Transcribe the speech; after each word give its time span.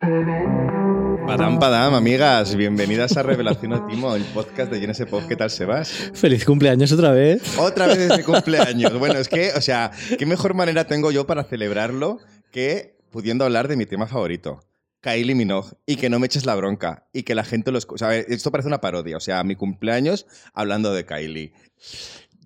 Padam, 0.00 1.58
padam, 1.58 1.92
amigas. 1.92 2.56
Bienvenidas 2.56 3.18
a 3.18 3.22
Revelación 3.22 3.74
a 3.74 3.86
Timo, 3.86 4.16
el 4.16 4.24
podcast 4.24 4.72
de 4.72 4.80
Genesis 4.80 5.04
Pop. 5.04 5.24
¿Qué 5.28 5.36
tal, 5.36 5.50
Sebas? 5.50 5.90
Feliz 6.14 6.46
cumpleaños 6.46 6.90
otra 6.92 7.10
vez. 7.10 7.58
Otra 7.58 7.86
vez 7.86 7.98
este 7.98 8.24
cumpleaños. 8.24 8.98
Bueno, 8.98 9.18
es 9.18 9.28
que, 9.28 9.52
o 9.54 9.60
sea, 9.60 9.90
¿qué 10.18 10.24
mejor 10.24 10.54
manera 10.54 10.86
tengo 10.86 11.10
yo 11.10 11.26
para 11.26 11.44
celebrarlo 11.44 12.18
que 12.50 12.96
pudiendo 13.10 13.44
hablar 13.44 13.68
de 13.68 13.76
mi 13.76 13.84
tema 13.84 14.06
favorito? 14.06 14.60
Kylie 15.02 15.34
Minogue 15.34 15.68
y 15.84 15.96
que 15.96 16.08
no 16.08 16.18
me 16.18 16.26
eches 16.26 16.46
la 16.46 16.54
bronca 16.54 17.06
y 17.12 17.22
que 17.24 17.34
la 17.34 17.44
gente 17.44 17.70
lo 17.70 17.76
escuche. 17.76 18.06
O 18.06 18.08
sea, 18.08 18.16
esto 18.16 18.50
parece 18.50 18.68
una 18.68 18.80
parodia. 18.80 19.18
O 19.18 19.20
sea, 19.20 19.44
mi 19.44 19.54
cumpleaños 19.54 20.26
hablando 20.54 20.94
de 20.94 21.04
Kylie. 21.04 21.52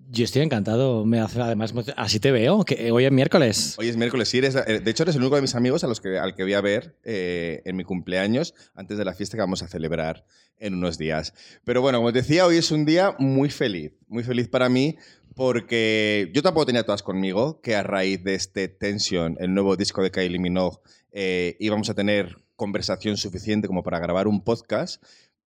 Yo 0.09 0.23
estoy 0.23 0.43
encantado. 0.43 1.05
Me 1.05 1.19
hace, 1.19 1.41
además, 1.41 1.73
así 1.95 2.19
te 2.19 2.31
veo. 2.31 2.63
Que 2.63 2.91
hoy 2.91 3.05
es 3.05 3.11
miércoles. 3.11 3.75
Hoy 3.77 3.89
es 3.89 3.97
miércoles, 3.97 4.29
sí. 4.29 4.37
Eres, 4.37 4.55
eh, 4.55 4.79
de 4.79 4.91
hecho, 4.91 5.03
eres 5.03 5.15
el 5.15 5.21
único 5.21 5.35
de 5.35 5.41
mis 5.41 5.55
amigos 5.55 5.83
a 5.83 5.87
los 5.87 6.01
que, 6.01 6.17
al 6.17 6.35
que 6.35 6.43
voy 6.43 6.53
a 6.53 6.61
ver 6.61 6.95
eh, 7.03 7.61
en 7.65 7.75
mi 7.75 7.83
cumpleaños 7.83 8.53
antes 8.75 8.97
de 8.97 9.05
la 9.05 9.13
fiesta 9.13 9.37
que 9.37 9.41
vamos 9.41 9.63
a 9.63 9.67
celebrar 9.67 10.25
en 10.57 10.75
unos 10.75 10.97
días. 10.97 11.33
Pero 11.63 11.81
bueno, 11.81 11.99
como 11.99 12.13
te 12.13 12.19
decía, 12.19 12.45
hoy 12.45 12.57
es 12.57 12.71
un 12.71 12.85
día 12.85 13.15
muy 13.19 13.49
feliz. 13.49 13.93
Muy 14.07 14.23
feliz 14.23 14.47
para 14.47 14.69
mí 14.69 14.97
porque 15.35 16.31
yo 16.33 16.41
tampoco 16.41 16.65
tenía 16.65 16.83
todas 16.83 17.03
conmigo 17.03 17.59
que 17.61 17.75
a 17.75 17.83
raíz 17.83 18.23
de 18.23 18.35
este 18.35 18.67
Tension, 18.69 19.37
el 19.39 19.53
nuevo 19.53 19.75
disco 19.75 20.01
de 20.01 20.11
Kylie 20.11 20.39
Minogue, 20.39 20.77
eh, 21.11 21.57
íbamos 21.59 21.89
a 21.89 21.93
tener 21.93 22.37
conversación 22.55 23.17
suficiente 23.17 23.67
como 23.67 23.83
para 23.83 23.99
grabar 23.99 24.27
un 24.27 24.41
podcast. 24.43 25.03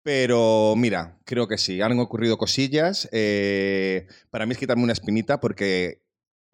Pero 0.03 0.75
mira, 0.77 1.19
creo 1.25 1.47
que 1.47 1.59
sí, 1.59 1.81
han 1.81 1.99
ocurrido 2.01 2.37
cosillas. 2.39 3.09
Eh, 3.13 4.07
para 4.31 4.47
mí 4.47 4.53
es 4.53 4.59
quitarme 4.59 4.83
una 4.83 4.93
espinita 4.93 5.39
porque, 5.41 6.03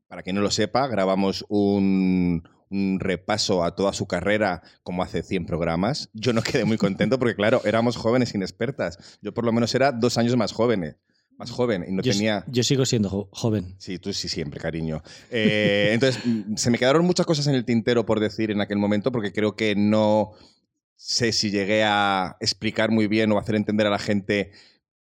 para 0.07 0.23
quien 0.23 0.37
no 0.37 0.43
lo 0.43 0.51
sepa, 0.51 0.87
grabamos 0.87 1.45
un, 1.49 2.43
un 2.71 3.01
repaso 3.01 3.65
a 3.65 3.75
toda 3.75 3.93
su 3.93 4.07
carrera 4.07 4.63
como 4.83 5.03
hace 5.03 5.23
100 5.23 5.47
programas. 5.47 6.11
Yo 6.13 6.33
no 6.33 6.43
quedé 6.43 6.65
muy 6.65 6.77
contento 6.77 7.19
porque, 7.19 7.35
claro, 7.35 7.63
éramos 7.65 7.97
jóvenes 7.97 8.35
inexpertas. 8.35 9.19
Yo 9.23 9.33
por 9.33 9.45
lo 9.45 9.53
menos 9.53 9.75
era 9.75 9.93
dos 9.93 10.19
años 10.19 10.37
más 10.37 10.53
joven. 10.53 10.97
Más 11.39 11.53
joven 11.53 11.85
y 11.89 11.93
no 11.93 12.03
yo, 12.03 12.13
tenía. 12.13 12.45
Yo 12.49 12.65
sigo 12.65 12.85
siendo 12.85 13.09
jo 13.09 13.29
joven. 13.31 13.77
Sí, 13.79 13.99
tú 13.99 14.13
sí, 14.13 14.29
siempre, 14.29 14.59
cariño. 14.59 15.03
Eh, 15.31 15.91
entonces, 15.93 16.21
se 16.57 16.71
me 16.71 16.79
quedaron 16.79 17.07
muchas 17.07 17.27
cosas 17.27 17.47
en 17.47 17.55
el 17.55 17.65
tintero 17.65 18.05
por 18.05 18.19
decir 18.19 18.51
en 18.51 18.61
aquel 18.61 18.79
momento 18.79 19.13
porque 19.13 19.33
creo 19.33 19.55
que 19.55 19.77
no 19.77 20.33
sé 20.99 21.33
si 21.33 21.51
llegué 21.51 21.85
a 21.85 22.37
explicar 22.41 22.91
muy 22.91 23.07
bien 23.07 23.31
o 23.33 23.39
hacer 23.39 23.55
entender 23.55 23.87
a 23.87 23.91
la 23.91 24.01
gente 24.01 24.51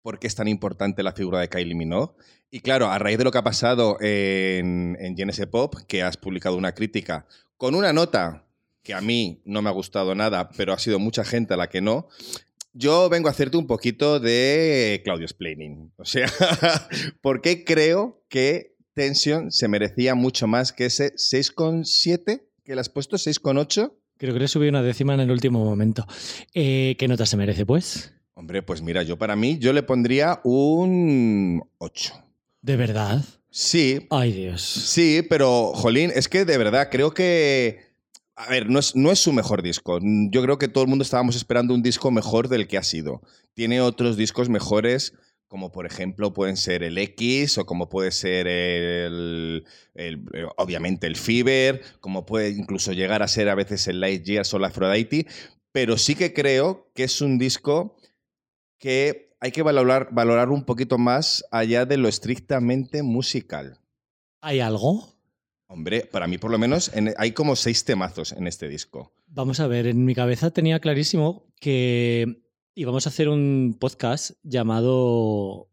por 0.03 0.19
qué 0.19 0.29
es 0.29 0.37
tan 0.37 0.49
importante 0.49 1.03
la 1.03 1.13
figura 1.13 1.41
de 1.41 1.49
Kylie 1.49 1.75
Minogue. 1.75 2.15
Y 2.51 2.61
claro, 2.61 2.91
a 2.91 2.99
raíz 2.99 3.19
de 3.19 3.25
lo 3.25 3.33
que 3.33 3.39
ha 3.39 3.45
pasado 3.45 3.99
en, 4.01 4.97
en 5.01 5.51
Pop, 5.51 5.75
que 5.87 6.03
has 6.03 6.17
publicado 6.17 6.57
una 6.57 6.75
crítica 6.75 7.27
con 7.57 7.75
una 7.75 7.93
nota 7.93 8.47
que 8.83 8.95
a 8.95 9.01
mí 9.01 9.43
no 9.45 9.63
me 9.63 9.69
ha 9.69 9.73
gustado 9.73 10.15
nada, 10.15 10.49
pero 10.57 10.73
ha 10.73 10.79
sido 10.79 10.99
mucha 10.99 11.25
gente 11.25 11.55
a 11.55 11.57
la 11.57 11.69
que 11.69 11.83
no, 11.83 12.09
yo 12.73 13.09
vengo 13.09 13.29
a 13.29 13.33
hacerte 13.33 13.57
un 13.57 13.67
poquito 13.67 14.21
de 14.21 15.03
Claudio 15.05 15.27
Explaining. 15.27 15.93
O 15.97 16.05
sea, 16.05 16.31
¿por 17.21 17.43
qué 17.43 17.65
creo 17.65 18.25
que 18.29 18.77
Tension 18.95 19.51
se 19.51 19.69
merecía 19.69 20.15
mucho 20.15 20.47
más 20.47 20.73
que 20.73 20.87
ese 20.87 21.15
6,7 21.15 22.43
que 22.65 22.75
le 22.75 22.81
has 22.81 22.89
puesto, 22.89 23.17
6,8? 23.17 23.93
Creo 24.21 24.35
que 24.35 24.41
le 24.41 24.49
subí 24.49 24.69
una 24.69 24.83
décima 24.83 25.15
en 25.15 25.21
el 25.21 25.31
último 25.31 25.65
momento. 25.65 26.07
Eh, 26.53 26.95
¿Qué 26.99 27.09
nota 27.09 27.25
se 27.25 27.39
merece, 27.39 27.65
pues? 27.65 28.13
Hombre, 28.35 28.63
pues 28.63 28.83
mira, 28.83 29.03
yo 29.03 29.17
para 29.17 29.35
mí, 29.35 29.57
yo 29.59 29.73
le 29.73 29.83
pondría 29.83 30.43
un 30.45 31.63
8. 31.79 32.13
¿De 32.61 32.77
verdad? 32.77 33.25
Sí. 33.49 34.07
Ay, 34.11 34.33
Dios. 34.33 34.61
Sí, 34.61 35.23
pero, 35.27 35.73
Jolín, 35.75 36.13
es 36.15 36.29
que 36.29 36.45
de 36.45 36.59
verdad 36.59 36.89
creo 36.91 37.15
que. 37.15 37.81
A 38.37 38.51
ver, 38.51 38.69
no 38.69 38.81
es, 38.81 38.95
no 38.95 39.11
es 39.11 39.21
su 39.21 39.33
mejor 39.33 39.63
disco. 39.63 39.99
Yo 40.03 40.43
creo 40.43 40.59
que 40.59 40.69
todo 40.69 40.85
el 40.85 40.91
mundo 40.91 41.03
estábamos 41.03 41.35
esperando 41.35 41.73
un 41.73 41.83
disco 41.83 42.11
mejor 42.11 42.49
del 42.49 42.69
que 42.69 42.77
ha 42.77 42.83
sido. 42.83 43.23
Tiene 43.55 43.81
otros 43.81 44.19
discos 44.19 44.51
mejores 44.51 45.15
como 45.51 45.73
por 45.73 45.85
ejemplo 45.85 46.33
pueden 46.33 46.57
ser 46.57 46.85
el 46.85 46.97
X 46.97 47.59
o 47.59 47.67
como 47.67 47.89
puede 47.89 48.13
ser 48.13 48.47
el, 48.47 49.67
el, 49.95 50.25
obviamente 50.57 51.09
el 51.09 51.17
Fever, 51.17 51.83
como 51.99 52.25
puede 52.25 52.51
incluso 52.51 52.93
llegar 52.93 53.21
a 53.21 53.27
ser 53.27 53.49
a 53.49 53.57
veces 53.57 53.89
el 53.89 53.99
Light 53.99 54.23
Years 54.23 54.55
o 54.55 54.61
la 54.61 54.69
Aphrodite, 54.69 55.27
pero 55.73 55.99
sí 55.99 56.15
que 56.15 56.33
creo 56.33 56.93
que 56.95 57.03
es 57.03 57.21
un 57.21 57.37
disco 57.37 57.97
que 58.79 59.35
hay 59.41 59.51
que 59.51 59.63
valorar, 59.63 60.11
valorar 60.13 60.51
un 60.51 60.65
poquito 60.65 60.99
más 60.99 61.45
allá 61.51 61.85
de 61.85 61.97
lo 61.97 62.07
estrictamente 62.07 63.03
musical. 63.03 63.81
¿Hay 64.41 64.61
algo? 64.61 65.09
Hombre, 65.67 66.03
para 66.03 66.29
mí 66.29 66.39
por 66.39 66.53
lo 66.53 66.59
menos 66.59 66.93
en, 66.95 67.13
hay 67.19 67.33
como 67.33 67.57
seis 67.57 67.85
temazos 67.85 68.31
en 68.31 68.47
este 68.47 68.69
disco. 68.69 69.13
Vamos 69.27 69.59
a 69.59 69.67
ver, 69.67 69.89
en 69.89 70.05
mi 70.05 70.15
cabeza 70.15 70.53
tenía 70.53 70.79
clarísimo 70.79 71.45
que 71.59 72.41
y 72.75 72.85
vamos 72.85 73.07
a 73.07 73.11
hacer 73.11 73.29
un 73.29 73.77
podcast 73.79 74.33
llamado 74.43 75.71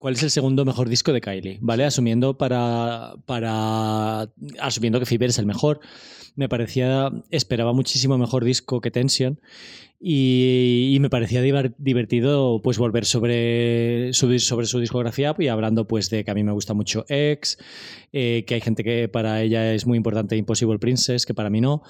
¿Cuál 0.00 0.14
es 0.14 0.22
el 0.22 0.30
segundo 0.30 0.64
mejor 0.64 0.88
disco 0.88 1.12
de 1.12 1.20
Kylie? 1.20 1.58
¿Vale? 1.60 1.84
Asumiendo 1.84 2.38
para. 2.38 3.16
para. 3.26 4.32
Asumiendo 4.58 4.98
que 4.98 5.04
Fever 5.04 5.28
es 5.28 5.38
el 5.38 5.44
mejor. 5.44 5.80
Me 6.36 6.48
parecía. 6.48 7.12
Esperaba 7.30 7.74
muchísimo 7.74 8.16
mejor 8.16 8.42
disco 8.42 8.80
que 8.80 8.90
Tension. 8.90 9.42
Y, 10.00 10.96
me 11.02 11.10
parecía 11.10 11.42
divertido 11.42 12.62
pues 12.62 12.78
volver 12.78 13.04
sobre, 13.04 14.14
subir 14.14 14.40
sobre 14.40 14.64
su 14.64 14.80
discografía 14.80 15.36
y 15.38 15.48
hablando 15.48 15.86
pues 15.86 16.08
de 16.08 16.24
que 16.24 16.30
a 16.30 16.34
mí 16.34 16.42
me 16.42 16.52
gusta 16.52 16.72
mucho 16.72 17.04
X, 17.06 17.58
eh, 18.10 18.44
que 18.46 18.54
hay 18.54 18.62
gente 18.62 18.82
que 18.82 19.08
para 19.08 19.42
ella 19.42 19.74
es 19.74 19.84
muy 19.84 19.98
importante 19.98 20.34
Impossible 20.34 20.78
Princess, 20.78 21.26
que 21.26 21.34
para 21.34 21.50
mí 21.50 21.60
no. 21.60 21.82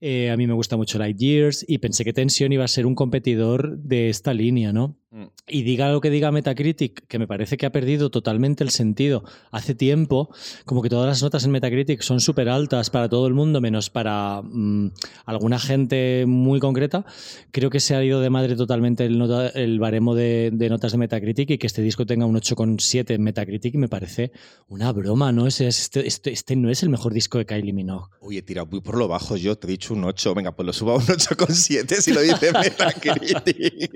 Eh, 0.00 0.30
a 0.30 0.36
mí 0.36 0.46
me 0.46 0.54
gusta 0.54 0.76
mucho 0.76 0.98
Light 0.98 1.18
Years 1.18 1.64
y 1.66 1.78
pensé 1.78 2.04
que 2.04 2.12
Tension 2.12 2.52
iba 2.52 2.64
a 2.64 2.68
ser 2.68 2.86
un 2.86 2.94
competidor 2.94 3.78
de 3.78 4.08
esta 4.08 4.32
línea, 4.32 4.72
¿no? 4.72 4.96
Mm. 5.10 5.24
Y 5.48 5.62
diga 5.62 5.90
lo 5.90 6.02
que 6.02 6.10
diga 6.10 6.30
Metacritic, 6.30 7.06
que 7.06 7.18
me 7.18 7.26
parece 7.26 7.56
que 7.56 7.64
ha 7.64 7.72
perdido 7.72 8.10
totalmente 8.10 8.62
el 8.62 8.70
sentido. 8.70 9.24
Hace 9.50 9.74
tiempo, 9.74 10.28
como 10.66 10.82
que 10.82 10.90
todas 10.90 11.06
las 11.06 11.22
notas 11.22 11.44
en 11.44 11.50
Metacritic 11.50 12.02
son 12.02 12.20
súper 12.20 12.50
altas 12.50 12.90
para 12.90 13.08
todo 13.08 13.26
el 13.26 13.32
mundo, 13.32 13.62
menos 13.62 13.88
para 13.88 14.42
mmm, 14.42 14.88
alguna 15.24 15.58
gente 15.58 16.24
muy 16.26 16.60
concreta. 16.60 17.06
Creo 17.52 17.70
que 17.70 17.80
se 17.80 17.94
ha 17.94 18.04
ido 18.04 18.20
de 18.20 18.28
madre 18.28 18.54
totalmente 18.54 19.06
el, 19.06 19.18
nota, 19.18 19.48
el 19.48 19.78
baremo 19.78 20.14
de, 20.14 20.50
de, 20.52 20.68
notas 20.68 20.92
de 20.92 20.98
Metacritic 20.98 21.50
y 21.50 21.58
que 21.58 21.66
este 21.66 21.80
disco 21.80 22.04
tenga 22.04 22.26
un 22.26 22.36
8,7 22.36 23.14
en 23.14 23.22
Metacritic 23.22 23.76
me 23.76 23.88
parece 23.88 24.32
una 24.68 24.92
broma, 24.92 25.32
¿no? 25.32 25.46
Este, 25.46 25.68
este, 25.68 26.30
este, 26.30 26.56
no 26.56 26.68
es 26.68 26.82
el 26.82 26.90
mejor 26.90 27.14
disco 27.14 27.38
de 27.38 27.46
Kylie 27.46 27.72
Minogue. 27.72 28.08
Oye, 28.20 28.42
tira 28.42 28.66
muy 28.66 28.80
por 28.80 28.98
lo 28.98 29.08
bajo 29.08 29.36
yo, 29.36 29.56
te 29.56 29.66
he 29.68 29.70
dicho 29.70 29.94
un 29.94 30.04
8. 30.04 30.34
Venga, 30.34 30.52
pues 30.54 30.66
lo 30.66 30.72
subo 30.74 30.92
a 30.92 30.96
un 30.96 31.02
8,7 31.02 31.94
si 32.00 32.12
lo 32.12 32.20
dice 32.20 32.52
Metacritic. 32.60 33.90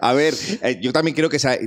a 0.00 0.12
ver, 0.12 0.33
eh, 0.62 0.78
yo 0.80 0.92
también 0.92 1.14
creo 1.14 1.28
que 1.28 1.38
se, 1.38 1.48
ha, 1.48 1.58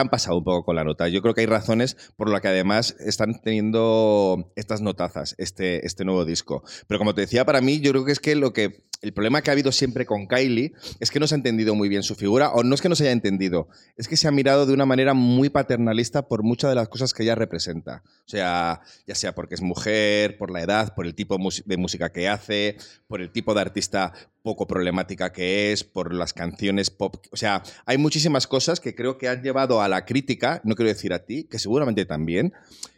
han 0.00 0.08
pasado 0.08 0.38
un 0.38 0.44
poco 0.44 0.64
con 0.64 0.76
la 0.76 0.84
nota. 0.84 1.08
Yo 1.08 1.22
creo 1.22 1.34
que 1.34 1.42
hay 1.42 1.46
razones 1.46 1.96
por 2.16 2.30
las 2.30 2.40
que 2.40 2.48
además 2.48 2.96
están 3.00 3.40
teniendo 3.40 4.52
estas 4.56 4.80
notazas, 4.80 5.34
este, 5.38 5.86
este 5.86 6.04
nuevo 6.04 6.24
disco. 6.24 6.62
Pero 6.86 6.98
como 6.98 7.14
te 7.14 7.22
decía, 7.22 7.44
para 7.44 7.60
mí, 7.60 7.80
yo 7.80 7.92
creo 7.92 8.04
que 8.04 8.12
es 8.12 8.20
que 8.20 8.34
lo 8.34 8.52
que 8.52 8.88
el 9.00 9.12
problema 9.12 9.42
que 9.42 9.50
ha 9.50 9.52
habido 9.52 9.70
siempre 9.70 10.06
con 10.06 10.26
Kylie 10.26 10.72
es 10.98 11.10
que 11.10 11.20
no 11.20 11.26
se 11.26 11.34
ha 11.34 11.36
entendido 11.36 11.74
muy 11.74 11.88
bien 11.88 12.02
su 12.02 12.14
figura, 12.14 12.50
o 12.50 12.64
no 12.64 12.74
es 12.74 12.80
que 12.80 12.88
no 12.88 12.96
se 12.96 13.04
haya 13.04 13.12
entendido, 13.12 13.68
es 13.96 14.08
que 14.08 14.16
se 14.16 14.26
ha 14.26 14.32
mirado 14.32 14.66
de 14.66 14.72
una 14.72 14.86
manera 14.86 15.14
muy 15.14 15.50
paternalista 15.50 16.26
por 16.26 16.42
muchas 16.42 16.70
de 16.70 16.74
las 16.74 16.88
cosas 16.88 17.14
que 17.14 17.22
ella 17.22 17.34
representa. 17.34 18.02
O 18.26 18.28
sea, 18.28 18.80
ya 19.06 19.14
sea 19.14 19.34
porque 19.34 19.54
es 19.54 19.62
mujer, 19.62 20.36
por 20.36 20.50
la 20.50 20.62
edad, 20.62 20.94
por 20.94 21.06
el 21.06 21.14
tipo 21.14 21.36
de 21.64 21.76
música 21.76 22.10
que 22.10 22.28
hace, 22.28 22.76
por 23.06 23.20
el 23.20 23.30
tipo 23.30 23.54
de 23.54 23.60
artista 23.60 24.12
poco 24.48 24.66
problemática 24.66 25.30
que 25.30 25.72
es, 25.72 25.84
por 25.84 26.14
las 26.14 26.32
canciones 26.32 26.88
pop. 26.88 27.16
O 27.30 27.36
sea, 27.36 27.62
hay 27.84 27.98
muchísimas 27.98 28.46
cosas 28.46 28.80
que 28.80 28.94
creo 28.94 29.18
que 29.18 29.28
han 29.28 29.42
llevado 29.42 29.82
a 29.82 29.88
la 29.88 30.06
crítica, 30.06 30.62
no 30.64 30.74
quiero 30.74 30.88
decir 30.88 31.12
a 31.12 31.26
ti, 31.26 31.44
que 31.44 31.58
seguramente 31.58 32.06
también, 32.06 32.54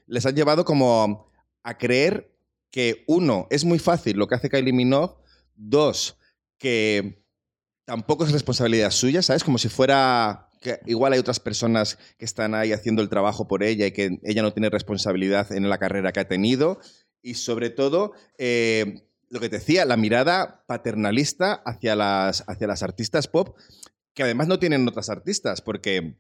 les 0.07 0.25
han 0.27 0.37
llevado 0.37 0.65
como 0.65 1.29
a 1.65 1.77
creer 1.77 2.33
que, 2.71 3.03
uno, 3.09 3.49
es 3.51 3.65
muy 3.65 3.81
fácil 3.81 4.17
lo 4.17 4.29
que 4.29 4.37
hace 4.37 4.49
Kylie 4.49 4.73
Minogue, 4.73 5.17
Dos, 5.57 6.17
que 6.57 7.25
tampoco 7.85 8.25
es 8.25 8.31
responsabilidad 8.31 8.93
suya, 8.93 9.21
¿sabes? 9.21 9.43
Como 9.43 9.59
si 9.59 9.69
fuera 9.69 10.51
que 10.61 10.79
igual 10.87 11.15
hay 11.15 11.19
otras 11.19 11.41
personas 11.41 11.99
que 12.17 12.27
están 12.27 12.55
ahí 12.55 12.73
haciendo 12.73 13.03
el 13.03 13.09
trabajo 13.09 13.49
por 13.49 13.65
ella 13.65 13.87
y 13.87 13.91
que 13.91 14.21
ella 14.23 14.43
no 14.43 14.53
tiene 14.53 14.71
responsabilidad 14.71 15.51
en 15.51 15.69
la 15.69 15.79
carrera 15.79 16.13
que 16.13 16.21
ha 16.21 16.29
tenido. 16.29 16.79
Y 17.23 17.35
sobre 17.35 17.71
todo, 17.71 18.13
eh, 18.39 19.10
lo 19.31 19.41
que 19.41 19.49
te 19.49 19.59
decía, 19.59 19.85
la 19.85 19.97
mirada 19.97 20.65
paternalista 20.67 21.55
hacia 21.65 21.95
las, 21.95 22.45
hacia 22.49 22.67
las 22.67 22.83
artistas 22.83 23.29
pop, 23.29 23.57
que 24.13 24.25
además 24.25 24.49
no 24.49 24.59
tienen 24.59 24.87
otras 24.87 25.09
artistas, 25.09 25.63
porque 25.63 26.19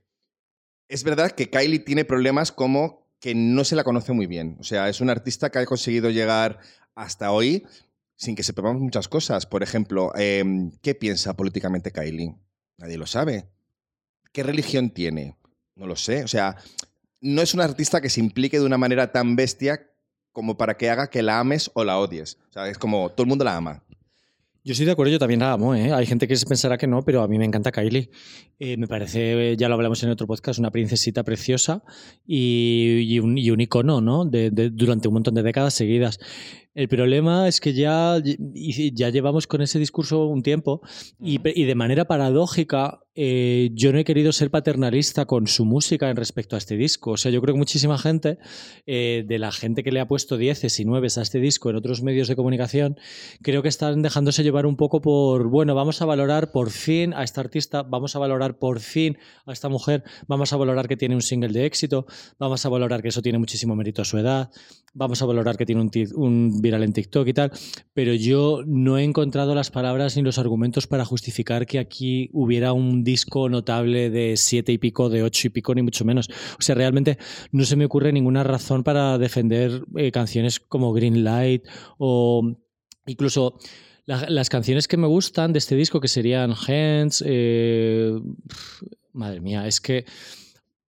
es 0.88 1.04
verdad 1.04 1.32
que 1.32 1.50
Kylie 1.50 1.80
tiene 1.80 2.04
problemas 2.04 2.52
como 2.52 3.10
que 3.18 3.34
no 3.34 3.64
se 3.64 3.76
la 3.76 3.84
conoce 3.84 4.12
muy 4.12 4.26
bien. 4.26 4.56
O 4.60 4.62
sea, 4.62 4.88
es 4.88 5.00
una 5.00 5.12
artista 5.12 5.50
que 5.50 5.58
ha 5.58 5.66
conseguido 5.66 6.08
llegar 6.08 6.60
hasta 6.94 7.32
hoy 7.32 7.66
sin 8.16 8.36
que 8.36 8.42
sepamos 8.42 8.80
muchas 8.80 9.08
cosas. 9.08 9.44
Por 9.44 9.62
ejemplo, 9.62 10.12
eh, 10.16 10.44
¿qué 10.80 10.94
piensa 10.94 11.36
políticamente 11.36 11.90
Kylie? 11.90 12.36
Nadie 12.78 12.96
lo 12.96 13.06
sabe. 13.06 13.48
¿Qué 14.32 14.42
religión 14.42 14.90
tiene? 14.90 15.36
No 15.74 15.86
lo 15.86 15.96
sé. 15.96 16.22
O 16.22 16.28
sea, 16.28 16.56
no 17.20 17.42
es 17.42 17.54
una 17.54 17.64
artista 17.64 18.00
que 18.00 18.08
se 18.08 18.20
implique 18.20 18.58
de 18.58 18.64
una 18.64 18.78
manera 18.78 19.10
tan 19.12 19.36
bestia 19.36 19.89
como 20.32 20.56
para 20.56 20.76
que 20.76 20.90
haga 20.90 21.08
que 21.10 21.22
la 21.22 21.40
ames 21.40 21.70
o 21.74 21.84
la 21.84 21.98
odies. 21.98 22.38
O 22.50 22.52
sea, 22.52 22.68
es 22.68 22.78
como 22.78 23.10
todo 23.10 23.24
el 23.24 23.28
mundo 23.28 23.44
la 23.44 23.56
ama. 23.56 23.82
Yo 24.62 24.72
estoy 24.72 24.84
de 24.84 24.92
acuerdo, 24.92 25.10
yo 25.10 25.18
también 25.18 25.40
la 25.40 25.52
amo. 25.52 25.74
¿eh? 25.74 25.90
Hay 25.90 26.04
gente 26.04 26.28
que 26.28 26.36
pensará 26.46 26.76
que 26.76 26.86
no, 26.86 27.02
pero 27.02 27.22
a 27.22 27.28
mí 27.28 27.38
me 27.38 27.46
encanta 27.46 27.72
Kylie. 27.72 28.10
Eh, 28.58 28.76
me 28.76 28.86
parece, 28.86 29.56
ya 29.56 29.70
lo 29.70 29.74
hablamos 29.74 30.02
en 30.02 30.10
otro 30.10 30.26
podcast, 30.26 30.58
una 30.58 30.70
princesita 30.70 31.22
preciosa 31.22 31.82
y, 32.26 33.18
un, 33.20 33.38
icono 33.38 34.02
¿no? 34.02 34.26
De, 34.26 34.50
durante 34.50 35.08
un 35.08 35.14
montón 35.14 35.34
de 35.34 35.42
décadas 35.42 35.72
seguidas. 35.72 36.18
El 36.72 36.88
problema 36.88 37.48
es 37.48 37.60
que 37.60 37.72
ya, 37.72 38.22
ya 38.22 39.10
llevamos 39.10 39.48
con 39.48 39.60
ese 39.60 39.80
discurso 39.80 40.26
un 40.26 40.42
tiempo 40.42 40.82
y, 41.18 41.38
de 41.38 41.74
manera 41.74 42.04
paradójica 42.04 43.00
eh, 43.16 43.70
yo 43.74 43.92
no 43.92 43.98
he 43.98 44.04
querido 44.04 44.30
ser 44.30 44.52
paternalista 44.52 45.26
con 45.26 45.48
su 45.48 45.64
música 45.64 46.08
en 46.08 46.16
respecto 46.16 46.54
a 46.54 46.58
este 46.58 46.76
disco. 46.76 47.10
O 47.10 47.16
sea, 47.16 47.32
yo 47.32 47.42
creo 47.42 47.54
que 47.54 47.58
muchísima 47.58 47.98
gente, 47.98 48.38
eh, 48.86 49.24
de 49.26 49.38
la 49.40 49.50
gente 49.50 49.82
que 49.82 49.90
le 49.90 49.98
ha 49.98 50.06
puesto 50.06 50.36
dieces 50.36 50.78
y 50.78 50.84
nueves 50.84 51.18
a 51.18 51.22
este 51.22 51.40
disco 51.40 51.70
en 51.70 51.76
otros 51.76 52.02
medios 52.02 52.28
de 52.28 52.36
comunicación, 52.36 52.96
creo 53.42 53.62
que 53.62 53.68
están 53.68 54.00
dejándose 54.02 54.44
llevar 54.44 54.64
un 54.64 54.76
poco 54.76 55.00
por, 55.00 55.48
bueno, 55.48 55.74
vamos 55.74 56.00
a 56.02 56.04
valorar 56.04 56.52
por 56.52 56.70
fin 56.70 57.12
a 57.12 57.24
esta 57.24 57.40
artista, 57.40 57.82
vamos 57.82 58.14
a 58.14 58.20
valorar 58.20 58.58
por 58.58 58.78
fin 58.78 59.18
a 59.44 59.52
esta 59.52 59.68
mujer, 59.68 60.04
vamos 60.28 60.52
a 60.52 60.56
valorar 60.56 60.86
que 60.86 60.96
tiene 60.96 61.16
un 61.16 61.22
single 61.22 61.52
de 61.52 61.66
éxito, 61.66 62.06
vamos 62.38 62.64
a 62.64 62.68
valorar 62.68 63.02
que 63.02 63.08
eso 63.08 63.22
tiene 63.22 63.38
muchísimo 63.38 63.74
mérito 63.74 64.02
a 64.02 64.04
su 64.04 64.18
edad, 64.18 64.50
vamos 64.94 65.20
a 65.20 65.26
valorar 65.26 65.56
que 65.56 65.66
tiene 65.66 65.82
un, 65.82 65.90
un 66.14 66.59
viral 66.60 66.82
en 66.82 66.92
TikTok 66.92 67.26
y 67.28 67.32
tal, 67.32 67.52
pero 67.94 68.14
yo 68.14 68.62
no 68.66 68.98
he 68.98 69.04
encontrado 69.04 69.54
las 69.54 69.70
palabras 69.70 70.16
ni 70.16 70.22
los 70.22 70.38
argumentos 70.38 70.86
para 70.86 71.04
justificar 71.04 71.66
que 71.66 71.78
aquí 71.78 72.30
hubiera 72.32 72.72
un 72.72 73.04
disco 73.04 73.48
notable 73.48 74.10
de 74.10 74.36
siete 74.36 74.72
y 74.72 74.78
pico, 74.78 75.08
de 75.08 75.22
ocho 75.22 75.48
y 75.48 75.50
pico, 75.50 75.74
ni 75.74 75.82
mucho 75.82 76.04
menos. 76.04 76.28
O 76.58 76.62
sea, 76.62 76.74
realmente 76.74 77.18
no 77.52 77.64
se 77.64 77.76
me 77.76 77.84
ocurre 77.84 78.12
ninguna 78.12 78.44
razón 78.44 78.84
para 78.84 79.18
defender 79.18 79.84
eh, 79.96 80.10
canciones 80.10 80.60
como 80.60 80.92
Green 80.92 81.24
Light 81.24 81.66
o 81.98 82.56
incluso 83.06 83.58
las 84.06 84.48
canciones 84.48 84.88
que 84.88 84.96
me 84.96 85.06
gustan 85.06 85.52
de 85.52 85.60
este 85.60 85.76
disco, 85.76 86.00
que 86.00 86.08
serían 86.08 86.52
Hands, 86.52 87.22
eh, 87.24 88.18
madre 89.12 89.40
mía, 89.40 89.68
es 89.68 89.80
que 89.80 90.04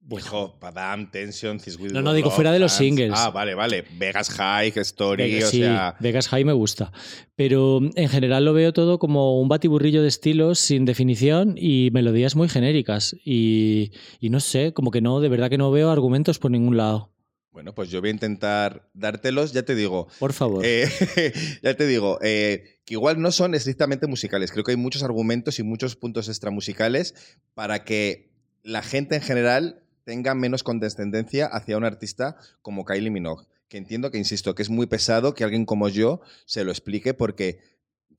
bueno. 0.04 0.56
Padam, 0.58 1.10
Tension, 1.10 1.60
No, 1.92 2.02
no, 2.02 2.12
digo 2.12 2.30
fuera 2.30 2.50
de 2.52 2.58
los 2.58 2.72
singles. 2.72 3.12
Ah, 3.14 3.30
vale, 3.30 3.54
vale. 3.54 3.84
Vegas 3.96 4.30
High, 4.30 4.72
Story, 4.76 5.42
o 5.42 5.46
sí, 5.46 5.58
sea... 5.58 5.96
Vegas 6.00 6.28
High 6.28 6.44
me 6.44 6.52
gusta. 6.52 6.92
Pero 7.36 7.80
en 7.94 8.08
general 8.08 8.44
lo 8.44 8.52
veo 8.52 8.72
todo 8.72 8.98
como 8.98 9.40
un 9.40 9.48
batiburrillo 9.48 10.02
de 10.02 10.08
estilos 10.08 10.58
sin 10.58 10.84
definición 10.84 11.54
y 11.56 11.90
melodías 11.92 12.34
muy 12.34 12.48
genéricas. 12.48 13.16
Y, 13.24 13.92
no 14.22 14.40
sé, 14.40 14.72
como 14.72 14.90
que 14.90 15.00
no, 15.00 15.20
de 15.20 15.28
verdad 15.28 15.50
que 15.50 15.58
no 15.58 15.70
veo 15.70 15.90
argumentos 15.90 16.38
por 16.38 16.50
ningún 16.50 16.76
lado. 16.76 17.12
Bueno, 17.52 17.74
pues 17.74 17.90
yo 17.90 18.00
voy 18.00 18.08
a 18.08 18.12
intentar 18.12 18.88
dártelos, 18.94 19.52
ya 19.52 19.62
te 19.62 19.74
digo. 19.74 20.08
Por 20.18 20.32
favor. 20.32 20.64
Eh, 20.64 20.88
ya 21.62 21.74
te 21.74 21.86
digo, 21.86 22.18
eh, 22.22 22.80
que 22.84 22.94
igual 22.94 23.20
no 23.20 23.30
son 23.30 23.54
estrictamente 23.54 24.06
musicales. 24.06 24.50
Creo 24.50 24.64
que 24.64 24.72
hay 24.72 24.78
muchos 24.78 25.02
argumentos 25.02 25.58
y 25.58 25.62
muchos 25.62 25.94
puntos 25.94 26.28
extramusicales 26.28 27.14
para 27.54 27.84
que 27.84 28.32
la 28.62 28.82
gente 28.82 29.16
en 29.16 29.22
general 29.22 29.81
tenga 30.04 30.34
menos 30.34 30.62
condescendencia 30.62 31.46
hacia 31.46 31.76
un 31.76 31.84
artista 31.84 32.36
como 32.60 32.84
Kylie 32.84 33.10
Minogue. 33.10 33.46
Que 33.68 33.78
entiendo 33.78 34.10
que, 34.10 34.18
insisto, 34.18 34.54
que 34.54 34.62
es 34.62 34.68
muy 34.68 34.86
pesado 34.86 35.34
que 35.34 35.44
alguien 35.44 35.64
como 35.64 35.88
yo 35.88 36.20
se 36.44 36.64
lo 36.64 36.70
explique 36.70 37.14
porque 37.14 37.60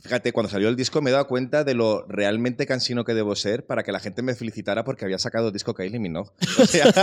Fíjate, 0.04 0.34
cuando 0.34 0.50
salió 0.50 0.68
el 0.68 0.76
disco 0.76 1.02
me 1.02 1.12
he 1.12 1.14
dado 1.14 1.28
cuenta 1.28 1.64
de 1.64 1.76
lo 1.76 2.06
realmente 2.10 2.66
cansino 2.66 3.06
que 3.06 3.14
debo 3.14 3.38
ser 3.38 3.66
para 3.66 3.84
que 3.84 3.94
la 3.94 4.02
gente 4.02 4.22
me 4.22 4.36
felicitara 4.36 4.84
porque 4.84 5.06
había 5.06 5.18
sacado 5.18 5.48
el 5.48 5.54
disco 5.54 5.74
Kylie 5.74 5.98
Minogue. 5.98 6.30
O 6.60 6.66
sea, 6.66 6.94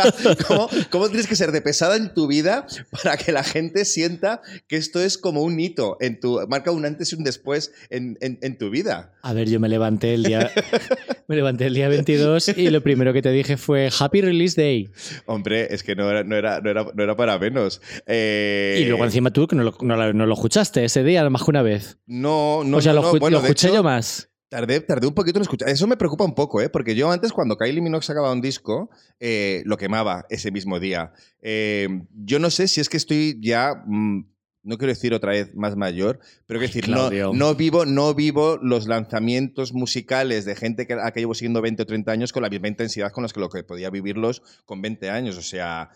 ¿cómo, 0.90 1.08
tienes 1.08 1.26
que 1.26 1.34
ser 1.34 1.50
de 1.50 1.62
pesada 1.62 1.96
en 1.96 2.12
tu 2.12 2.26
vida 2.26 2.66
para 2.90 3.16
que 3.16 3.32
la 3.32 3.42
gente 3.42 3.86
sienta 3.86 4.42
que 4.68 4.76
esto 4.76 5.00
es 5.00 5.16
como 5.16 5.42
un 5.42 5.58
hito, 5.58 5.96
en 6.00 6.20
tu, 6.20 6.40
marca 6.48 6.70
un 6.72 6.84
antes 6.84 7.12
y 7.12 7.16
un 7.16 7.24
después 7.24 7.72
en, 7.88 8.58
tu 8.58 8.68
vida? 8.68 9.14
A 9.22 9.32
ver, 9.32 9.48
yo 9.48 9.60
me 9.60 9.68
levanté 9.68 10.12
el 10.12 10.22
día, 10.22 10.50
me 11.26 11.36
levanté 11.36 11.66
el 11.66 11.74
día 11.74 11.88
22 11.88 12.48
y 12.56 12.68
lo 12.68 12.82
primero 12.82 13.14
que 13.14 13.22
te 13.22 13.30
dije 13.30 13.56
fue 13.56 13.90
Happy 13.98 14.20
Release 14.20 14.60
Day. 14.60 14.90
Hombre, 15.24 15.72
es 15.72 15.82
que 15.82 15.96
no 15.96 16.10
era, 16.10 16.22
no 16.22 16.36
era, 16.36 16.60
no 16.60 17.02
era, 17.02 17.16
para 17.16 17.38
menos. 17.38 17.80
Eh, 18.06 18.80
y 18.82 18.84
luego 18.86 19.04
encima 19.04 19.30
tú 19.30 19.46
que 19.46 19.56
no 19.56 19.62
lo, 19.62 19.74
no, 19.82 20.26
lo 20.26 20.34
escuchaste 20.34 20.84
ese 20.84 21.02
día, 21.02 21.28
más 21.30 21.44
que 21.44 21.50
una 21.50 21.62
vez. 21.62 21.98
No, 22.06 22.62
no 22.64 22.80
lo, 22.92 23.16
escuché 23.38 23.72
yo 23.72 23.82
más. 23.82 24.28
Tardé, 24.48 24.80
tardé, 24.80 25.06
un 25.06 25.14
poquito 25.14 25.38
en 25.38 25.42
escuchar. 25.42 25.68
Eso 25.68 25.86
me 25.86 25.96
preocupa 25.96 26.24
un 26.24 26.34
poco, 26.34 26.60
¿eh? 26.60 26.68
Porque 26.68 26.96
yo 26.96 27.08
antes, 27.10 27.32
cuando 27.32 27.56
Kylie 27.56 27.80
Minogue 27.80 28.04
sacaba 28.04 28.32
un 28.32 28.40
disco, 28.40 28.90
eh, 29.20 29.62
lo 29.64 29.76
quemaba 29.76 30.26
ese 30.28 30.50
mismo 30.50 30.80
día. 30.80 31.12
Eh, 31.40 31.88
yo 32.12 32.40
no 32.40 32.50
sé 32.50 32.66
si 32.66 32.80
es 32.80 32.88
que 32.88 32.96
estoy 32.96 33.38
ya. 33.40 33.84
Mm, 33.86 34.24
no 34.62 34.76
quiero 34.76 34.92
decir 34.92 35.14
otra 35.14 35.30
vez 35.30 35.54
más 35.54 35.76
mayor, 35.76 36.18
pero 36.46 36.58
quiero 36.58 36.74
decir, 36.74 36.88
no, 36.88 37.32
no, 37.32 37.54
vivo, 37.54 37.86
no 37.86 38.12
vivo 38.14 38.58
los 38.60 38.88
lanzamientos 38.88 39.72
musicales 39.72 40.44
de 40.44 40.54
gente 40.54 40.86
que, 40.86 40.94
a 40.94 41.12
que 41.12 41.20
llevo 41.20 41.34
siguiendo 41.34 41.62
20 41.62 41.82
o 41.82 41.86
30 41.86 42.12
años 42.12 42.32
con 42.32 42.42
la 42.42 42.50
misma 42.50 42.68
intensidad 42.68 43.10
con 43.12 43.22
los 43.22 43.32
que 43.32 43.40
lo 43.40 43.48
que 43.48 43.62
podía 43.62 43.88
vivirlos 43.88 44.42
con 44.66 44.82
20 44.82 45.10
años. 45.10 45.38
O 45.38 45.42
sea, 45.42 45.90